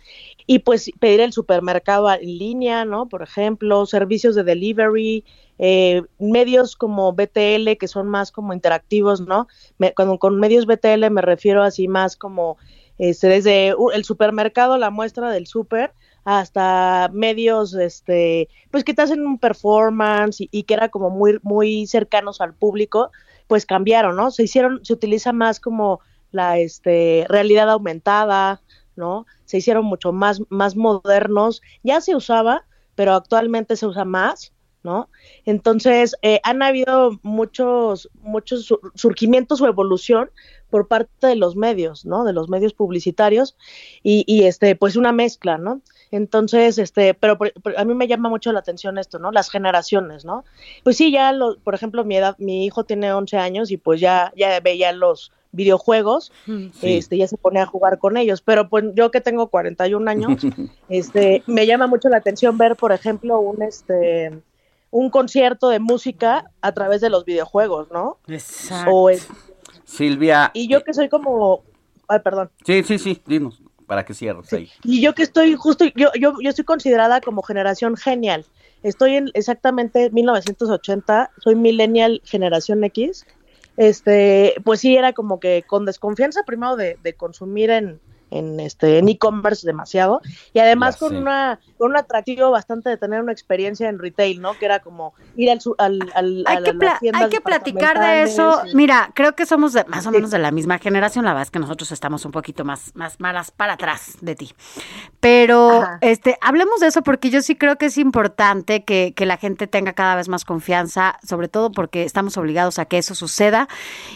Y 0.46 0.60
pues 0.60 0.90
pedir 1.00 1.20
el 1.20 1.32
supermercado 1.32 2.12
en 2.12 2.20
línea, 2.38 2.84
¿no? 2.84 3.08
Por 3.08 3.22
ejemplo, 3.22 3.84
servicios 3.86 4.34
de 4.36 4.44
delivery, 4.44 5.24
eh, 5.58 6.02
medios 6.20 6.76
como 6.76 7.12
BTL 7.14 7.76
que 7.78 7.88
son 7.88 8.08
más 8.08 8.30
como 8.32 8.52
interactivos, 8.52 9.20
¿no? 9.22 9.48
Me- 9.78 9.92
cuando 9.94 10.18
con 10.18 10.38
medios 10.38 10.66
BTL 10.66 11.10
me 11.10 11.22
refiero 11.22 11.62
así 11.64 11.88
más 11.88 12.16
como 12.16 12.58
este, 12.98 13.28
desde 13.28 13.74
el 13.94 14.04
supermercado, 14.04 14.78
la 14.78 14.90
muestra 14.90 15.30
del 15.30 15.46
súper, 15.48 15.92
hasta 16.24 17.10
medios, 17.12 17.74
este, 17.74 18.48
pues 18.70 18.84
que 18.84 18.94
te 18.94 19.02
hacen 19.02 19.26
un 19.26 19.38
performance 19.38 20.40
y, 20.42 20.48
y 20.52 20.62
que 20.64 20.74
era 20.74 20.88
como 20.90 21.10
muy, 21.10 21.38
muy 21.42 21.86
cercanos 21.86 22.40
al 22.40 22.54
público, 22.54 23.10
pues 23.46 23.66
cambiaron, 23.66 24.16
¿no? 24.16 24.30
Se 24.30 24.44
hicieron, 24.44 24.84
se 24.84 24.92
utiliza 24.92 25.32
más 25.32 25.60
como 25.60 26.00
la, 26.34 26.58
este, 26.58 27.26
realidad 27.28 27.70
aumentada, 27.70 28.60
¿no? 28.96 29.26
Se 29.44 29.58
hicieron 29.58 29.84
mucho 29.84 30.12
más, 30.12 30.42
más 30.50 30.76
modernos, 30.76 31.62
ya 31.82 32.00
se 32.00 32.14
usaba, 32.16 32.64
pero 32.94 33.14
actualmente 33.14 33.76
se 33.76 33.86
usa 33.86 34.04
más, 34.04 34.52
¿no? 34.82 35.08
Entonces, 35.46 36.14
eh, 36.22 36.40
han 36.44 36.62
habido 36.62 37.18
muchos, 37.22 38.10
muchos 38.20 38.64
sur- 38.66 38.92
surgimientos 38.94 39.60
o 39.60 39.66
evolución 39.66 40.30
por 40.70 40.88
parte 40.88 41.26
de 41.26 41.36
los 41.36 41.56
medios, 41.56 42.04
¿no? 42.04 42.24
De 42.24 42.32
los 42.32 42.48
medios 42.48 42.74
publicitarios 42.74 43.56
y, 44.02 44.24
y, 44.26 44.44
este, 44.44 44.76
pues 44.76 44.96
una 44.96 45.12
mezcla, 45.12 45.58
¿no? 45.58 45.80
Entonces, 46.10 46.78
este, 46.78 47.14
pero 47.14 47.38
a 47.76 47.84
mí 47.84 47.94
me 47.94 48.06
llama 48.08 48.28
mucho 48.28 48.52
la 48.52 48.60
atención 48.60 48.98
esto, 48.98 49.18
¿no? 49.18 49.32
Las 49.32 49.50
generaciones, 49.50 50.24
¿no? 50.24 50.44
Pues 50.82 50.96
sí, 50.96 51.10
ya, 51.10 51.32
por 51.62 51.74
ejemplo, 51.74 52.04
mi 52.04 52.16
edad, 52.16 52.36
mi 52.38 52.64
hijo 52.66 52.84
tiene 52.84 53.12
11 53.12 53.36
años 53.36 53.70
y 53.70 53.76
pues 53.76 54.00
ya, 54.00 54.32
ya 54.36 54.60
veía 54.60 54.92
los 54.92 55.32
videojuegos, 55.54 56.32
Sí. 56.46 56.70
este, 56.82 57.16
ya 57.16 57.26
se 57.28 57.36
pone 57.36 57.60
a 57.60 57.66
jugar 57.66 57.98
con 57.98 58.16
ellos, 58.16 58.42
pero 58.42 58.68
pues 58.68 58.84
yo 58.94 59.10
que 59.10 59.20
tengo 59.20 59.48
41 59.48 60.08
años, 60.08 60.28
este, 60.88 61.42
me 61.46 61.66
llama 61.66 61.86
mucho 61.86 62.08
la 62.08 62.18
atención 62.18 62.58
ver, 62.58 62.76
por 62.76 62.92
ejemplo, 62.92 63.38
un, 63.40 63.62
este, 63.62 64.32
un 64.90 65.10
concierto 65.10 65.68
de 65.68 65.78
música 65.80 66.50
a 66.60 66.72
través 66.72 67.00
de 67.00 67.10
los 67.10 67.24
videojuegos, 67.24 67.90
¿no? 67.92 68.18
Exacto. 68.28 68.90
O 68.90 69.10
es- 69.10 69.28
Silvia. 69.84 70.50
y 70.54 70.68
yo 70.68 70.82
que 70.82 70.94
soy 70.94 71.08
como, 71.08 71.62
ay, 72.08 72.18
perdón. 72.20 72.50
Sí, 72.64 72.82
sí, 72.84 72.98
sí, 72.98 73.22
dinos, 73.26 73.62
para 73.86 74.04
que 74.04 74.14
cierres 74.14 74.52
ahí. 74.52 74.68
Y 74.82 75.00
yo 75.02 75.14
que 75.14 75.22
estoy 75.22 75.54
justo, 75.54 75.84
yo, 75.94 76.08
yo, 76.18 76.32
yo 76.40 76.50
estoy 76.50 76.64
considerada 76.64 77.20
como 77.20 77.42
generación 77.42 77.96
genial. 77.96 78.44
Estoy 78.82 79.16
en 79.16 79.30
exactamente 79.34 80.10
1980, 80.10 81.30
soy 81.38 81.54
millennial 81.54 82.20
generación 82.24 82.82
X. 82.84 83.26
Este, 83.76 84.54
pues 84.64 84.80
sí, 84.80 84.96
era 84.96 85.12
como 85.12 85.40
que 85.40 85.64
con 85.66 85.84
desconfianza 85.84 86.42
primero 86.44 86.76
de, 86.76 86.96
de 87.02 87.14
consumir 87.14 87.70
en, 87.70 88.00
en 88.38 88.60
este 88.60 88.98
en 88.98 89.08
e-commerce 89.08 89.66
demasiado 89.66 90.20
y 90.52 90.58
además 90.58 90.96
con 90.96 91.16
una 91.16 91.58
con 91.78 91.90
un 91.90 91.96
atractivo 91.96 92.50
bastante 92.50 92.90
de 92.90 92.96
tener 92.96 93.20
una 93.20 93.32
experiencia 93.32 93.88
en 93.88 93.98
retail, 93.98 94.40
¿no? 94.40 94.58
Que 94.58 94.64
era 94.66 94.80
como 94.80 95.14
ir 95.36 95.50
al 95.50 95.60
al, 95.78 96.12
al 96.14 96.44
Hay 96.46 96.56
a 96.56 96.62
que, 96.62 96.72
las 96.72 96.76
pla- 96.76 96.98
tiendas 97.00 97.22
hay 97.22 97.28
que 97.30 97.40
platicar 97.40 97.98
de 98.00 98.22
eso. 98.22 98.62
Mira, 98.74 99.10
creo 99.14 99.34
que 99.34 99.46
somos 99.46 99.72
de- 99.72 99.84
más 99.84 100.06
o 100.06 100.10
menos 100.10 100.30
de 100.30 100.38
la 100.38 100.50
misma 100.50 100.78
generación. 100.78 101.24
La 101.24 101.32
verdad 101.32 101.42
es 101.42 101.50
que 101.50 101.58
nosotros 101.58 101.92
estamos 101.92 102.24
un 102.24 102.32
poquito 102.32 102.64
más, 102.64 102.92
más 102.94 103.20
malas 103.20 103.50
para 103.50 103.74
atrás 103.74 104.16
de 104.20 104.34
ti. 104.34 104.52
Pero 105.20 105.82
Ajá. 105.82 105.98
este, 106.00 106.36
hablemos 106.40 106.80
de 106.80 106.88
eso 106.88 107.02
porque 107.02 107.30
yo 107.30 107.40
sí 107.42 107.56
creo 107.56 107.76
que 107.76 107.86
es 107.86 107.98
importante 107.98 108.84
que, 108.84 109.14
que 109.16 109.26
la 109.26 109.36
gente 109.36 109.66
tenga 109.66 109.92
cada 109.94 110.16
vez 110.16 110.28
más 110.28 110.44
confianza, 110.44 111.18
sobre 111.26 111.48
todo 111.48 111.72
porque 111.72 112.04
estamos 112.04 112.36
obligados 112.36 112.78
a 112.78 112.84
que 112.84 112.98
eso 112.98 113.14
suceda 113.14 113.68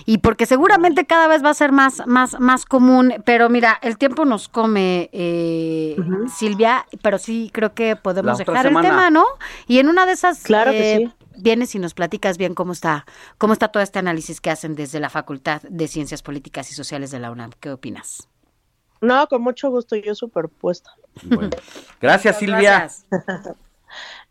y 0.04 0.18
porque 0.18 0.46
seguramente 0.46 1.06
cada 1.06 1.28
vez 1.28 1.44
va 1.44 1.50
a 1.50 1.54
ser 1.54 1.72
más, 1.72 2.06
más, 2.06 2.38
más 2.40 2.64
común. 2.64 3.14
Pero 3.24 3.48
mira, 3.48 3.78
el 3.82 3.96
tiempo 3.98 4.07
nos 4.24 4.48
come, 4.48 5.10
eh, 5.12 5.96
Silvia, 6.34 6.86
pero 7.02 7.18
sí 7.18 7.50
creo 7.52 7.74
que 7.74 7.96
podemos 7.96 8.38
dejar 8.38 8.66
el 8.66 8.80
tema, 8.80 9.10
¿no? 9.10 9.24
Y 9.66 9.78
en 9.78 9.88
una 9.88 10.06
de 10.06 10.12
esas 10.12 10.42
Claro 10.42 10.70
que 10.70 10.94
eh, 10.94 10.98
sí. 10.98 11.26
vienes 11.36 11.74
y 11.74 11.78
nos 11.78 11.94
platicas 11.94 12.38
bien 12.38 12.54
cómo 12.54 12.72
está, 12.72 13.06
cómo 13.38 13.52
está 13.52 13.68
todo 13.68 13.82
este 13.82 13.98
análisis 13.98 14.40
que 14.40 14.50
hacen 14.50 14.74
desde 14.74 15.00
la 15.00 15.10
Facultad 15.10 15.62
de 15.62 15.88
Ciencias 15.88 16.22
Políticas 16.22 16.70
y 16.70 16.74
Sociales 16.74 17.10
de 17.10 17.20
la 17.20 17.30
UNAM. 17.30 17.50
¿Qué 17.60 17.70
opinas? 17.70 18.28
No, 19.00 19.26
con 19.28 19.42
mucho 19.42 19.70
gusto, 19.70 19.96
yo 19.96 20.14
superpuesta. 20.14 20.90
Gracias, 22.00 22.38
Silvia. 22.38 22.88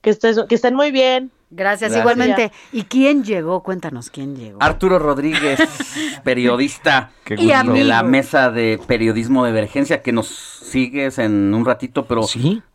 Que, 0.02 0.12
estés, 0.12 0.40
que 0.48 0.54
estén 0.54 0.76
muy 0.76 0.92
bien. 0.92 1.32
Gracias, 1.50 1.92
Gracias. 1.92 2.00
igualmente. 2.02 2.52
¿Y 2.74 2.84
quién 2.84 3.24
llegó? 3.24 3.64
Cuéntanos 3.64 4.10
quién 4.10 4.36
llegó. 4.36 4.62
Arturo 4.62 5.00
Rodríguez, 5.00 5.60
periodista 6.24 7.12
y 7.30 7.48
de 7.48 7.84
la 7.84 8.04
mesa 8.04 8.52
de 8.52 8.80
periodismo 8.86 9.46
de 9.46 9.52
emergencia 9.52 10.02
que 10.02 10.12
nos 10.12 10.57
sigues 10.68 11.18
en 11.20 11.54
un 11.54 11.66
ratito, 11.66 12.06
pero 12.06 12.22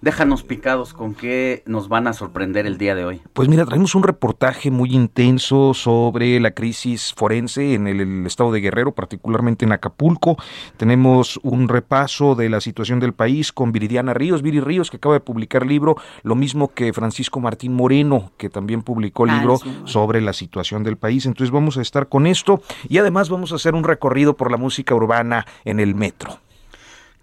déjanos 0.00 0.42
picados 0.42 0.94
con 0.94 1.14
qué 1.14 1.62
nos 1.66 1.88
van 1.88 2.06
a 2.06 2.12
sorprender 2.12 2.66
el 2.66 2.78
día 2.78 2.94
de 2.94 3.04
hoy. 3.04 3.20
Pues 3.32 3.48
mira, 3.48 3.64
traemos 3.64 3.94
un 3.94 4.02
reportaje 4.02 4.70
muy 4.70 4.90
intenso 4.94 5.74
sobre 5.74 6.40
la 6.40 6.52
crisis 6.52 7.12
forense 7.16 7.74
en 7.74 7.86
el, 7.86 8.00
el 8.00 8.26
estado 8.26 8.52
de 8.52 8.60
Guerrero, 8.60 8.92
particularmente 8.92 9.64
en 9.64 9.72
Acapulco. 9.72 10.36
Tenemos 10.76 11.38
un 11.42 11.68
repaso 11.68 12.34
de 12.34 12.48
la 12.48 12.60
situación 12.60 13.00
del 13.00 13.12
país 13.12 13.52
con 13.52 13.72
Viridiana 13.72 14.14
Ríos, 14.14 14.42
Viri 14.42 14.60
Ríos, 14.60 14.90
que 14.90 14.96
acaba 14.96 15.14
de 15.14 15.20
publicar 15.20 15.66
libro, 15.66 15.96
lo 16.22 16.34
mismo 16.34 16.72
que 16.72 16.92
Francisco 16.92 17.40
Martín 17.40 17.74
Moreno, 17.74 18.32
que 18.36 18.48
también 18.48 18.82
publicó 18.82 19.24
Ah, 19.28 19.36
libro 19.38 19.58
bueno. 19.62 19.86
sobre 19.86 20.20
la 20.20 20.32
situación 20.32 20.82
del 20.82 20.96
país. 20.96 21.26
Entonces 21.26 21.50
vamos 21.52 21.76
a 21.76 21.82
estar 21.82 22.08
con 22.08 22.26
esto 22.26 22.62
y 22.88 22.98
además 22.98 23.28
vamos 23.28 23.52
a 23.52 23.56
hacer 23.56 23.74
un 23.74 23.84
recorrido 23.84 24.34
por 24.36 24.50
la 24.50 24.56
música 24.56 24.94
urbana 24.94 25.46
en 25.64 25.78
el 25.80 25.94
metro. 25.94 26.38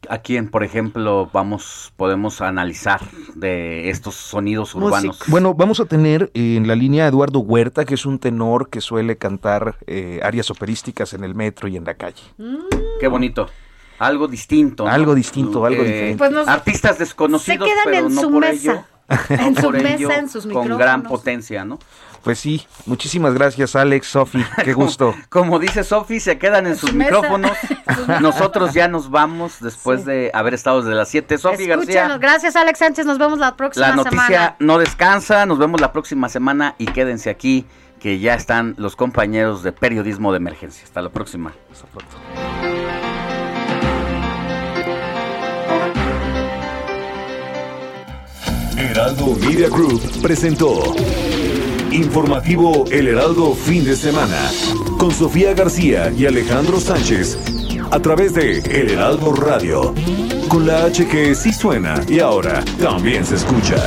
¿A 0.07 0.19
quién, 0.19 0.49
por 0.49 0.63
ejemplo, 0.63 1.29
vamos, 1.33 1.91
podemos 1.97 2.41
analizar 2.41 3.01
de 3.35 3.89
estos 3.89 4.15
sonidos 4.15 4.73
urbanos? 4.73 5.19
Bueno, 5.27 5.53
vamos 5.53 5.79
a 5.81 5.85
tener 5.85 6.31
en 6.33 6.67
la 6.67 6.75
línea 6.75 7.05
a 7.05 7.07
Eduardo 7.09 7.39
Huerta, 7.39 7.83
que 7.85 7.95
es 7.95 8.05
un 8.05 8.17
tenor 8.17 8.69
que 8.69 8.79
suele 8.81 9.17
cantar 9.17 9.75
eh, 9.87 10.19
arias 10.23 10.49
operísticas 10.51 11.13
en 11.13 11.23
el 11.23 11.35
metro 11.35 11.67
y 11.67 11.75
en 11.75 11.83
la 11.83 11.95
calle. 11.95 12.23
Qué 12.99 13.07
bonito. 13.07 13.49
Algo 13.99 14.27
distinto. 14.29 14.85
¿no? 14.85 14.89
Algo 14.91 15.13
distinto, 15.13 15.65
algo 15.65 15.83
Eh, 15.83 15.85
diferente. 15.87 16.17
Pues 16.17 16.31
nos- 16.31 16.47
artistas 16.47 16.97
desconocidos, 16.97 17.67
se 17.67 17.73
quedan 17.73 17.83
pero 17.85 18.07
en 18.07 18.15
no 18.15 18.21
su 18.21 18.31
por 18.31 18.39
mesa. 18.41 18.71
ello- 18.71 18.83
En 19.29 19.53
no 19.55 19.61
su 19.61 19.71
mesa, 19.71 19.89
ello 19.95 20.11
en 20.11 20.29
sus 20.29 20.43
Con 20.43 20.49
micrófonos. 20.49 20.77
gran 20.79 21.03
potencia, 21.03 21.65
¿no? 21.65 21.79
Pues 22.23 22.39
sí, 22.39 22.65
muchísimas 22.85 23.33
gracias 23.33 23.75
Alex, 23.75 24.07
Sofi, 24.07 24.43
qué 24.63 24.73
gusto. 24.73 25.15
Como 25.29 25.59
dice 25.59 25.83
Sofi, 25.83 26.19
se 26.19 26.37
quedan 26.37 26.67
en 26.67 26.75
sus 26.75 26.93
mesa. 26.93 27.11
micrófonos. 27.15 27.51
Nosotros 28.21 28.73
ya 28.73 28.87
nos 28.87 29.09
vamos 29.09 29.59
después 29.61 30.05
de 30.05 30.31
haber 30.33 30.53
estado 30.53 30.81
desde 30.81 30.95
las 30.95 31.09
7. 31.09 31.37
Sofi. 31.37 31.65
García, 31.65 32.17
Gracias, 32.17 32.55
Alex 32.55 32.79
Sánchez. 32.79 33.05
Nos 33.05 33.17
vemos 33.17 33.39
la 33.39 33.55
próxima 33.55 33.89
la 33.89 33.95
noticia 33.95 34.25
semana. 34.27 34.55
no 34.59 34.77
descansa. 34.77 35.45
Nos 35.45 35.57
vemos 35.57 35.79
la 35.81 35.91
próxima 35.91 36.29
semana 36.29 36.75
y 36.77 36.85
quédense 36.87 37.29
aquí, 37.29 37.65
que 37.99 38.19
ya 38.19 38.33
están 38.35 38.75
los 38.77 38.95
compañeros 38.95 39.63
de 39.63 39.71
periodismo 39.71 40.31
de 40.31 40.37
emergencia. 40.37 40.83
Hasta 40.83 41.01
la 41.01 41.09
próxima. 41.09 41.53
Heraldo 48.77 49.35
Media 49.35 49.67
Group 49.69 50.01
presentó 50.21 50.95
Informativo 51.91 52.85
El 52.91 53.07
Heraldo 53.07 53.53
Fin 53.55 53.83
de 53.83 53.95
Semana 53.95 54.51
con 54.97 55.11
Sofía 55.11 55.53
García 55.53 56.11
y 56.15 56.25
Alejandro 56.25 56.79
Sánchez 56.79 57.37
a 57.91 57.99
través 57.99 58.33
de 58.33 58.59
El 58.59 58.91
Heraldo 58.91 59.33
Radio 59.33 59.93
con 60.47 60.65
la 60.67 60.85
H 60.85 61.07
que 61.07 61.33
sí 61.35 61.51
suena 61.53 62.01
y 62.07 62.19
ahora 62.19 62.63
también 62.79 63.25
se 63.25 63.35
escucha. 63.35 63.77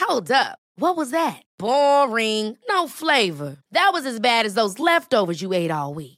Hold 0.00 0.30
up. 0.32 0.58
What 0.78 0.96
was 0.96 1.10
that? 1.10 1.42
Boring. 1.58 2.56
No 2.68 2.88
flavor. 2.88 3.58
That 3.72 3.90
was 3.92 4.06
as 4.06 4.20
bad 4.20 4.46
as 4.46 4.54
those 4.54 4.78
leftovers 4.78 5.42
you 5.42 5.52
ate 5.52 5.70
all 5.70 5.94
week. 5.94 6.17